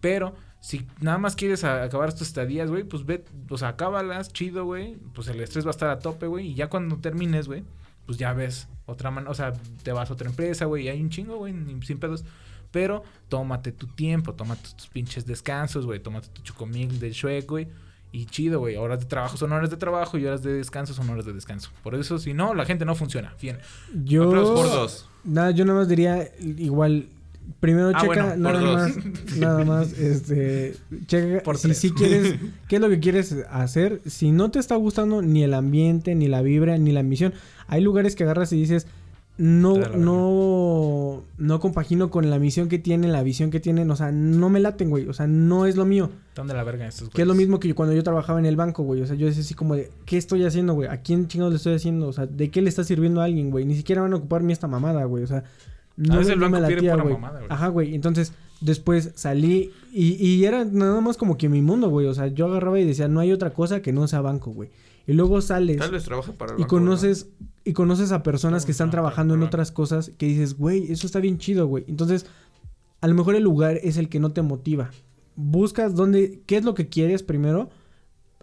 Pero 0.00 0.34
si 0.60 0.86
nada 1.00 1.18
más 1.18 1.36
quieres 1.36 1.64
acabar 1.64 2.12
tus 2.12 2.22
estadías, 2.22 2.70
güey, 2.70 2.82
pues 2.84 3.06
ve, 3.06 3.24
o 3.48 3.56
sea, 3.58 3.68
acábalas, 3.68 4.32
chido, 4.32 4.64
güey. 4.64 4.96
Pues 5.14 5.28
el 5.28 5.40
estrés 5.40 5.64
va 5.64 5.70
a 5.70 5.72
estar 5.72 5.90
a 5.90 5.98
tope, 5.98 6.26
güey. 6.26 6.48
Y 6.48 6.54
ya 6.54 6.68
cuando 6.68 6.96
termines, 6.98 7.46
güey, 7.46 7.62
pues 8.06 8.18
ya 8.18 8.32
ves 8.32 8.68
otra 8.84 9.10
mano, 9.10 9.30
o 9.30 9.34
sea, 9.34 9.52
te 9.84 9.92
vas 9.92 10.10
a 10.10 10.12
otra 10.14 10.28
empresa, 10.28 10.64
güey, 10.64 10.84
y 10.84 10.88
hay 10.88 11.00
un 11.00 11.08
chingo, 11.08 11.36
güey, 11.36 11.54
sin 11.82 11.98
pedos. 11.98 12.24
Pero 12.72 13.04
tómate 13.28 13.70
tu 13.70 13.86
tiempo, 13.86 14.34
tómate 14.34 14.68
tus 14.76 14.88
pinches 14.88 15.24
descansos, 15.26 15.86
güey, 15.86 16.00
tómate 16.00 16.28
tu 16.32 16.42
chocomil 16.42 16.98
de 16.98 17.12
Shrek, 17.12 17.48
güey. 17.48 17.68
Y 18.14 18.26
chido, 18.26 18.58
güey. 18.58 18.76
Horas 18.76 19.00
de 19.00 19.06
trabajo 19.06 19.36
son 19.38 19.52
horas 19.52 19.70
de 19.70 19.76
trabajo 19.78 20.18
y 20.18 20.26
horas 20.26 20.42
de 20.42 20.52
descanso 20.52 20.92
son 20.92 21.08
horas 21.08 21.24
de 21.24 21.32
descanso. 21.32 21.70
Por 21.82 21.94
eso, 21.94 22.18
si 22.18 22.34
no, 22.34 22.52
la 22.54 22.66
gente 22.66 22.84
no 22.84 22.94
funciona. 22.94 23.34
Bien. 23.40 23.58
Yo. 24.04 24.24
Aplausos 24.28 24.60
Por 24.60 24.68
dos. 24.70 25.08
Nada, 25.24 25.50
yo 25.52 25.64
nada 25.64 25.78
más 25.78 25.88
diría 25.88 26.28
igual. 26.40 27.06
Primero 27.58 27.88
Ah, 27.94 28.00
checa 28.00 28.06
bueno, 28.06 28.36
nada 28.36 28.60
por 28.60 28.68
dos. 28.68 28.96
más, 28.96 29.36
nada 29.36 29.64
más, 29.64 29.92
este, 29.98 30.76
checa 31.06 31.42
Por 31.42 31.56
si 31.58 31.68
tres. 31.68 31.78
si 31.78 31.90
quieres, 31.92 32.36
qué 32.68 32.76
es 32.76 32.80
lo 32.82 32.88
que 32.88 33.00
quieres 33.00 33.34
hacer. 33.50 34.00
Si 34.06 34.30
no 34.30 34.50
te 34.50 34.58
está 34.58 34.76
gustando 34.76 35.22
ni 35.22 35.42
el 35.42 35.54
ambiente, 35.54 36.14
ni 36.14 36.28
la 36.28 36.42
vibra, 36.42 36.76
ni 36.78 36.92
la 36.92 37.00
ambición, 37.00 37.32
hay 37.66 37.80
lugares 37.80 38.14
que 38.14 38.24
agarras 38.24 38.52
y 38.52 38.56
dices, 38.60 38.86
no, 39.38 39.76
no, 39.96 41.22
no 41.38 41.60
compagino 41.60 42.10
con 42.10 42.30
la 42.30 42.38
misión 42.38 42.68
que 42.68 42.78
tienen, 42.78 43.12
la 43.12 43.22
visión 43.22 43.50
que 43.50 43.60
tienen, 43.60 43.90
o 43.90 43.96
sea, 43.96 44.12
no 44.12 44.50
me 44.50 44.60
laten, 44.60 44.90
güey, 44.90 45.08
o 45.08 45.12
sea, 45.12 45.26
no 45.26 45.66
es 45.66 45.76
lo 45.76 45.84
mío. 45.84 46.10
Están 46.28 46.46
de 46.46 46.54
la 46.54 46.64
verga 46.64 46.86
estos 46.86 47.02
güeyes. 47.08 47.14
Que 47.14 47.22
es 47.22 47.28
lo 47.28 47.34
mismo 47.34 47.58
que 47.58 47.68
yo- 47.68 47.74
cuando 47.74 47.94
yo 47.94 48.02
trabajaba 48.02 48.38
en 48.38 48.46
el 48.46 48.56
banco, 48.56 48.82
güey. 48.82 49.00
O 49.02 49.06
sea, 49.06 49.16
yo 49.16 49.26
decía 49.26 49.42
así 49.42 49.54
como 49.54 49.74
de, 49.74 49.90
¿qué 50.06 50.16
estoy 50.18 50.44
haciendo, 50.44 50.74
güey? 50.74 50.88
¿A 50.88 50.98
quién 50.98 51.28
chingados 51.28 51.52
le 51.52 51.56
estoy 51.56 51.74
haciendo? 51.74 52.08
O 52.08 52.12
sea, 52.12 52.26
¿de 52.26 52.50
qué 52.50 52.62
le 52.62 52.68
está 52.68 52.84
sirviendo 52.84 53.20
a 53.20 53.24
alguien, 53.24 53.50
güey? 53.50 53.64
Ni 53.64 53.74
siquiera 53.74 54.02
van 54.02 54.12
a 54.12 54.16
ocupar 54.16 54.42
mi 54.42 54.52
esta 54.52 54.68
mamada, 54.68 55.04
güey. 55.06 55.24
O 55.24 55.26
sea, 55.26 55.44
no, 55.96 56.14
veces 56.18 56.28
me- 56.28 56.32
el 56.34 56.40
no 56.40 56.46
me 56.50 56.52
banco 56.60 56.66
quiere 56.68 56.82
latía, 56.82 57.02
güey. 57.02 57.14
mamada, 57.14 57.38
güey. 57.40 57.50
Ajá, 57.50 57.68
güey. 57.68 57.94
Entonces, 57.94 58.32
después 58.60 59.12
salí 59.14 59.70
y, 59.92 60.12
y 60.24 60.44
era 60.44 60.64
nada 60.64 61.00
más 61.00 61.16
como 61.16 61.36
que 61.36 61.48
mi 61.48 61.62
mundo, 61.62 61.88
güey. 61.90 62.06
O 62.06 62.14
sea, 62.14 62.28
yo 62.28 62.46
agarraba 62.46 62.78
y 62.80 62.84
decía, 62.86 63.08
no 63.08 63.20
hay 63.20 63.32
otra 63.32 63.50
cosa 63.50 63.82
que 63.82 63.92
no 63.92 64.06
sea 64.08 64.20
banco, 64.20 64.50
güey. 64.52 64.70
Y 65.06 65.12
luego 65.14 65.40
sales 65.40 65.78
Tal 65.78 65.90
vez 65.90 66.04
trabaja 66.04 66.32
para 66.32 66.52
el 66.52 66.58
y 66.58 66.62
banco, 66.62 66.76
conoces 66.76 67.28
y 67.64 67.72
conoces 67.72 68.12
a 68.12 68.22
personas 68.22 68.62
No, 68.62 68.66
que 68.66 68.72
están 68.72 68.88
no, 68.88 68.92
trabajando 68.92 69.34
en 69.34 69.42
otras 69.42 69.70
cosas 69.72 70.10
que 70.18 70.26
dices, 70.26 70.56
güey, 70.56 70.90
eso 70.90 71.06
está 71.06 71.20
bien 71.20 71.38
chido, 71.38 71.66
güey. 71.66 71.84
Entonces, 71.88 72.26
a 73.00 73.08
lo 73.08 73.14
mejor 73.14 73.34
el 73.34 73.42
lugar 73.44 73.78
es 73.82 73.96
el 73.96 74.08
que 74.08 74.20
no 74.20 74.32
te 74.32 74.42
motiva. 74.42 74.90
Buscas 75.36 75.94
dónde, 75.94 76.42
qué 76.46 76.56
es 76.56 76.64
lo 76.64 76.74
que 76.74 76.88
quieres 76.88 77.22
primero, 77.22 77.70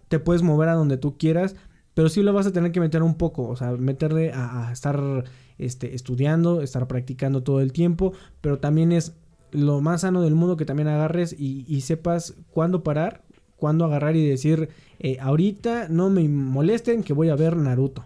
te 0.08 0.20
puedes 0.20 0.42
mover 0.42 0.70
a 0.70 0.74
donde 0.74 0.98
tú 0.98 1.18
quieras, 1.18 1.56
pero 1.94 2.10
sí 2.10 2.24
lo 2.24 2.34
vas 2.34 2.48
a 2.48 2.54
tener 2.54 2.72
que 2.72 2.80
meter 2.80 3.04
un 3.04 3.16
poco, 3.16 3.48
o 3.48 3.56
sea, 3.56 3.72
meterle 3.72 4.32
a, 4.32 4.70
a 4.70 4.72
estar 4.72 5.26
este, 5.58 5.96
estudiando, 5.96 6.62
estar 6.62 6.88
practicando 6.88 7.44
todo 7.44 7.60
el 7.60 7.74
tiempo, 7.74 8.14
pero 8.42 8.58
también 8.60 8.92
es 8.92 9.14
lo 9.52 9.82
más 9.82 10.02
sano 10.02 10.22
del 10.22 10.36
mundo 10.36 10.58
que 10.58 10.66
también 10.66 10.88
agarres 10.88 11.36
y, 11.38 11.66
y 11.68 11.82
sepas 11.82 12.36
cuándo 12.52 12.84
parar, 12.84 13.24
cuándo 13.60 13.86
agarrar 13.86 14.16
y 14.16 14.28
decir, 14.28 14.70
eh, 15.00 15.18
ahorita 15.20 15.88
no 15.90 16.10
me 16.10 16.28
molesten 16.28 17.04
que 17.04 17.14
voy 17.14 17.30
a 17.30 17.36
ver 17.36 17.56
Naruto. 17.58 18.06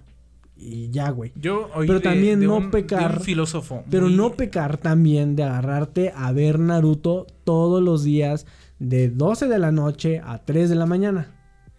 Y 0.57 0.89
ya, 0.91 1.09
güey. 1.09 1.31
Yo 1.35 1.69
oí 1.75 1.87
Pero 1.87 1.99
de- 1.99 2.03
también 2.05 2.39
de 2.39 2.45
no 2.47 2.57
un- 2.57 2.63
de 2.65 2.69
pecar, 2.69 3.17
un 3.17 3.23
filósofo. 3.23 3.83
Pero 3.89 4.05
muy- 4.07 4.15
no 4.15 4.31
pecar 4.33 4.77
también 4.77 5.35
de 5.35 5.43
agarrarte 5.43 6.13
a 6.15 6.31
ver 6.31 6.59
Naruto 6.59 7.27
todos 7.43 7.81
los 7.83 8.03
días 8.03 8.45
de 8.79 9.09
12 9.09 9.47
de 9.47 9.59
la 9.59 9.71
noche 9.71 10.21
a 10.23 10.39
3 10.45 10.69
de 10.69 10.75
la 10.75 10.85
mañana. 10.85 11.31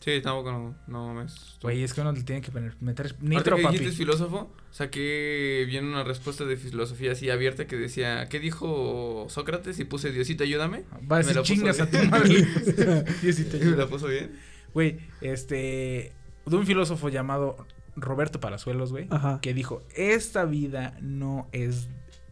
Sí, 0.04 0.20
tampoco 0.20 0.52
no, 0.52 0.76
no 0.86 1.14
mames. 1.14 1.56
Güey, 1.62 1.82
es 1.82 1.94
que 1.94 2.02
uno 2.02 2.12
le 2.12 2.22
tiene 2.24 2.42
que 2.42 2.52
poner- 2.52 2.76
meter 2.80 3.16
nitro, 3.22 3.56
que 3.56 3.62
papi. 3.62 3.78
dijiste 3.78 3.96
filósofo, 3.96 4.52
saqué 4.70 5.64
bien 5.66 5.86
una 5.86 6.04
respuesta 6.04 6.44
de 6.44 6.58
filosofía 6.58 7.12
así 7.12 7.30
abierta 7.30 7.66
que 7.66 7.76
decía, 7.76 8.28
¿qué 8.28 8.38
dijo 8.38 9.24
Sócrates? 9.30 9.78
Y 9.80 9.84
puse, 9.84 10.12
Diosito, 10.12 10.44
ayúdame. 10.44 10.84
Va 11.10 11.16
a 11.16 11.20
Me 11.20 11.24
decir 11.24 11.40
chingas 11.42 11.80
a 11.80 11.88
tu 11.88 11.96
madre. 12.04 12.44
Diosito, 13.22 13.56
Y 13.56 13.60
me 13.64 13.76
la 13.78 13.86
puso 13.86 14.08
bien. 14.08 14.32
Güey, 14.74 14.98
este. 15.22 16.12
De 16.44 16.56
un 16.56 16.66
filósofo 16.66 17.08
llamado 17.08 17.56
Roberto 17.96 18.40
Palazuelos, 18.40 18.92
güey. 18.92 19.06
Ajá. 19.08 19.38
Que 19.40 19.54
dijo: 19.54 19.80
Esta 19.96 20.44
vida 20.44 20.98
no 21.00 21.48
es. 21.52 21.88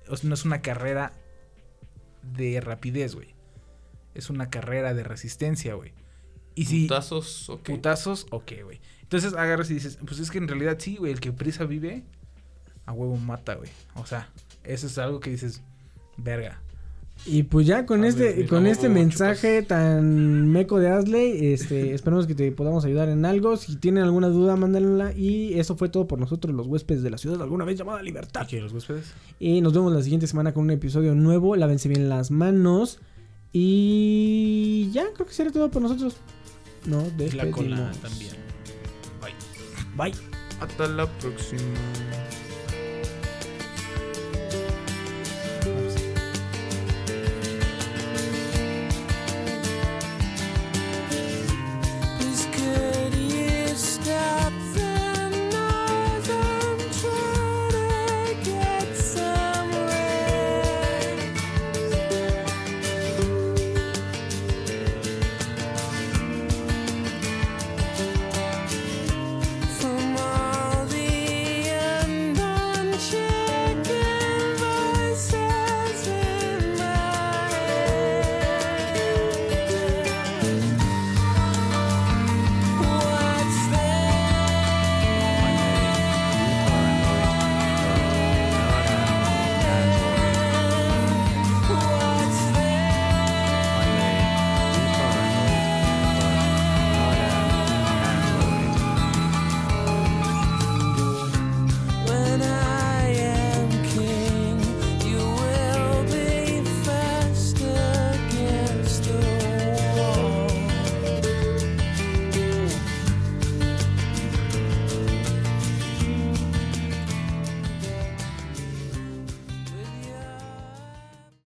o 0.09 0.17
sea, 0.19 0.29
no 0.29 0.35
es 0.35 0.45
una 0.45 0.61
carrera 0.61 1.15
de 2.23 2.61
rapidez, 2.61 3.15
güey. 3.15 3.29
Es 4.15 4.29
una 4.29 4.51
carrera 4.51 4.93
de 4.93 5.05
resistencia, 5.05 5.73
güey. 5.73 5.95
Y 6.55 6.65
si. 6.67 6.83
¿Putazos 6.83 7.49
o 7.49 7.63
qué? 7.63 7.73
Putazos, 7.73 8.27
ok, 8.31 8.53
güey. 8.65 8.81
Entonces 9.03 9.35
agarras 9.35 9.71
y 9.71 9.75
dices: 9.75 9.99
Pues 10.07 10.19
es 10.21 10.31
que 10.31 10.39
en 10.39 10.49
realidad 10.49 10.77
sí, 10.79 10.97
güey. 10.97 11.13
El 11.13 11.21
que 11.21 11.33
prisa 11.33 11.65
vive, 11.65 12.05
a 12.87 12.93
huevo 12.93 13.17
mata, 13.17 13.55
güey. 13.55 13.71
O 13.95 14.07
sea, 14.07 14.29
eso 14.65 14.87
es 14.87 14.99
algo 14.99 15.21
que 15.21 15.31
dices: 15.31 15.63
Verga. 16.17 16.61
Y 17.25 17.45
pues 17.45 17.67
ya 17.67 17.87
con 17.87 18.03
A 18.03 18.09
este, 18.09 18.33
ver, 18.33 18.49
con 18.49 18.67
este 18.67 18.89
huevo, 18.89 18.99
mensaje 18.99 19.63
tan 19.63 20.49
meco 20.49 20.81
de 20.81 20.89
Asley, 20.89 21.53
este, 21.53 21.95
esperemos 21.95 22.27
que 22.27 22.35
te 22.35 22.51
podamos 22.51 22.85
ayudar 22.85 23.09
en 23.09 23.25
algo. 23.25 23.57
Si 23.57 23.77
tienen 23.77 24.03
alguna 24.03 24.29
duda, 24.29 24.57
mándenla. 24.57 25.13
Y 25.13 25.59
eso 25.59 25.77
fue 25.77 25.89
todo 25.89 26.09
por 26.09 26.19
nosotros, 26.19 26.55
los 26.55 26.67
huéspedes 26.67 27.03
de 27.03 27.11
la 27.11 27.19
ciudad, 27.19 27.41
alguna 27.41 27.65
vez 27.65 27.79
llamada 27.79 28.03
Libertad. 28.03 28.43
Aquí 28.43 28.59
los 28.59 28.73
huéspedes. 28.73 29.13
Y 29.39 29.61
nos 29.61 29.73
vemos 29.73 29.93
la 29.93 30.03
siguiente 30.03 30.27
semana 30.27 30.53
con 30.53 30.65
un 30.65 30.71
episodio 30.73 31.15
nuevo. 31.15 31.55
Lávense 31.55 31.89
bien 31.89 32.09
las 32.09 32.31
manos. 32.31 32.99
Y 33.53 34.91
ya, 34.93 35.05
creo 35.15 35.27
que 35.27 35.35
será 35.35 35.53
todo 35.53 35.71
por 35.71 35.83
nosotros. 35.83 36.17
No, 36.85 37.03
despedimos. 37.17 37.35
La 37.35 37.51
cola 37.51 37.93
también. 38.03 38.33
Bye. 39.21 39.35
Bye. 40.11 40.15
Hasta 40.61 40.87
la 40.89 41.07
próxima. 41.19 41.61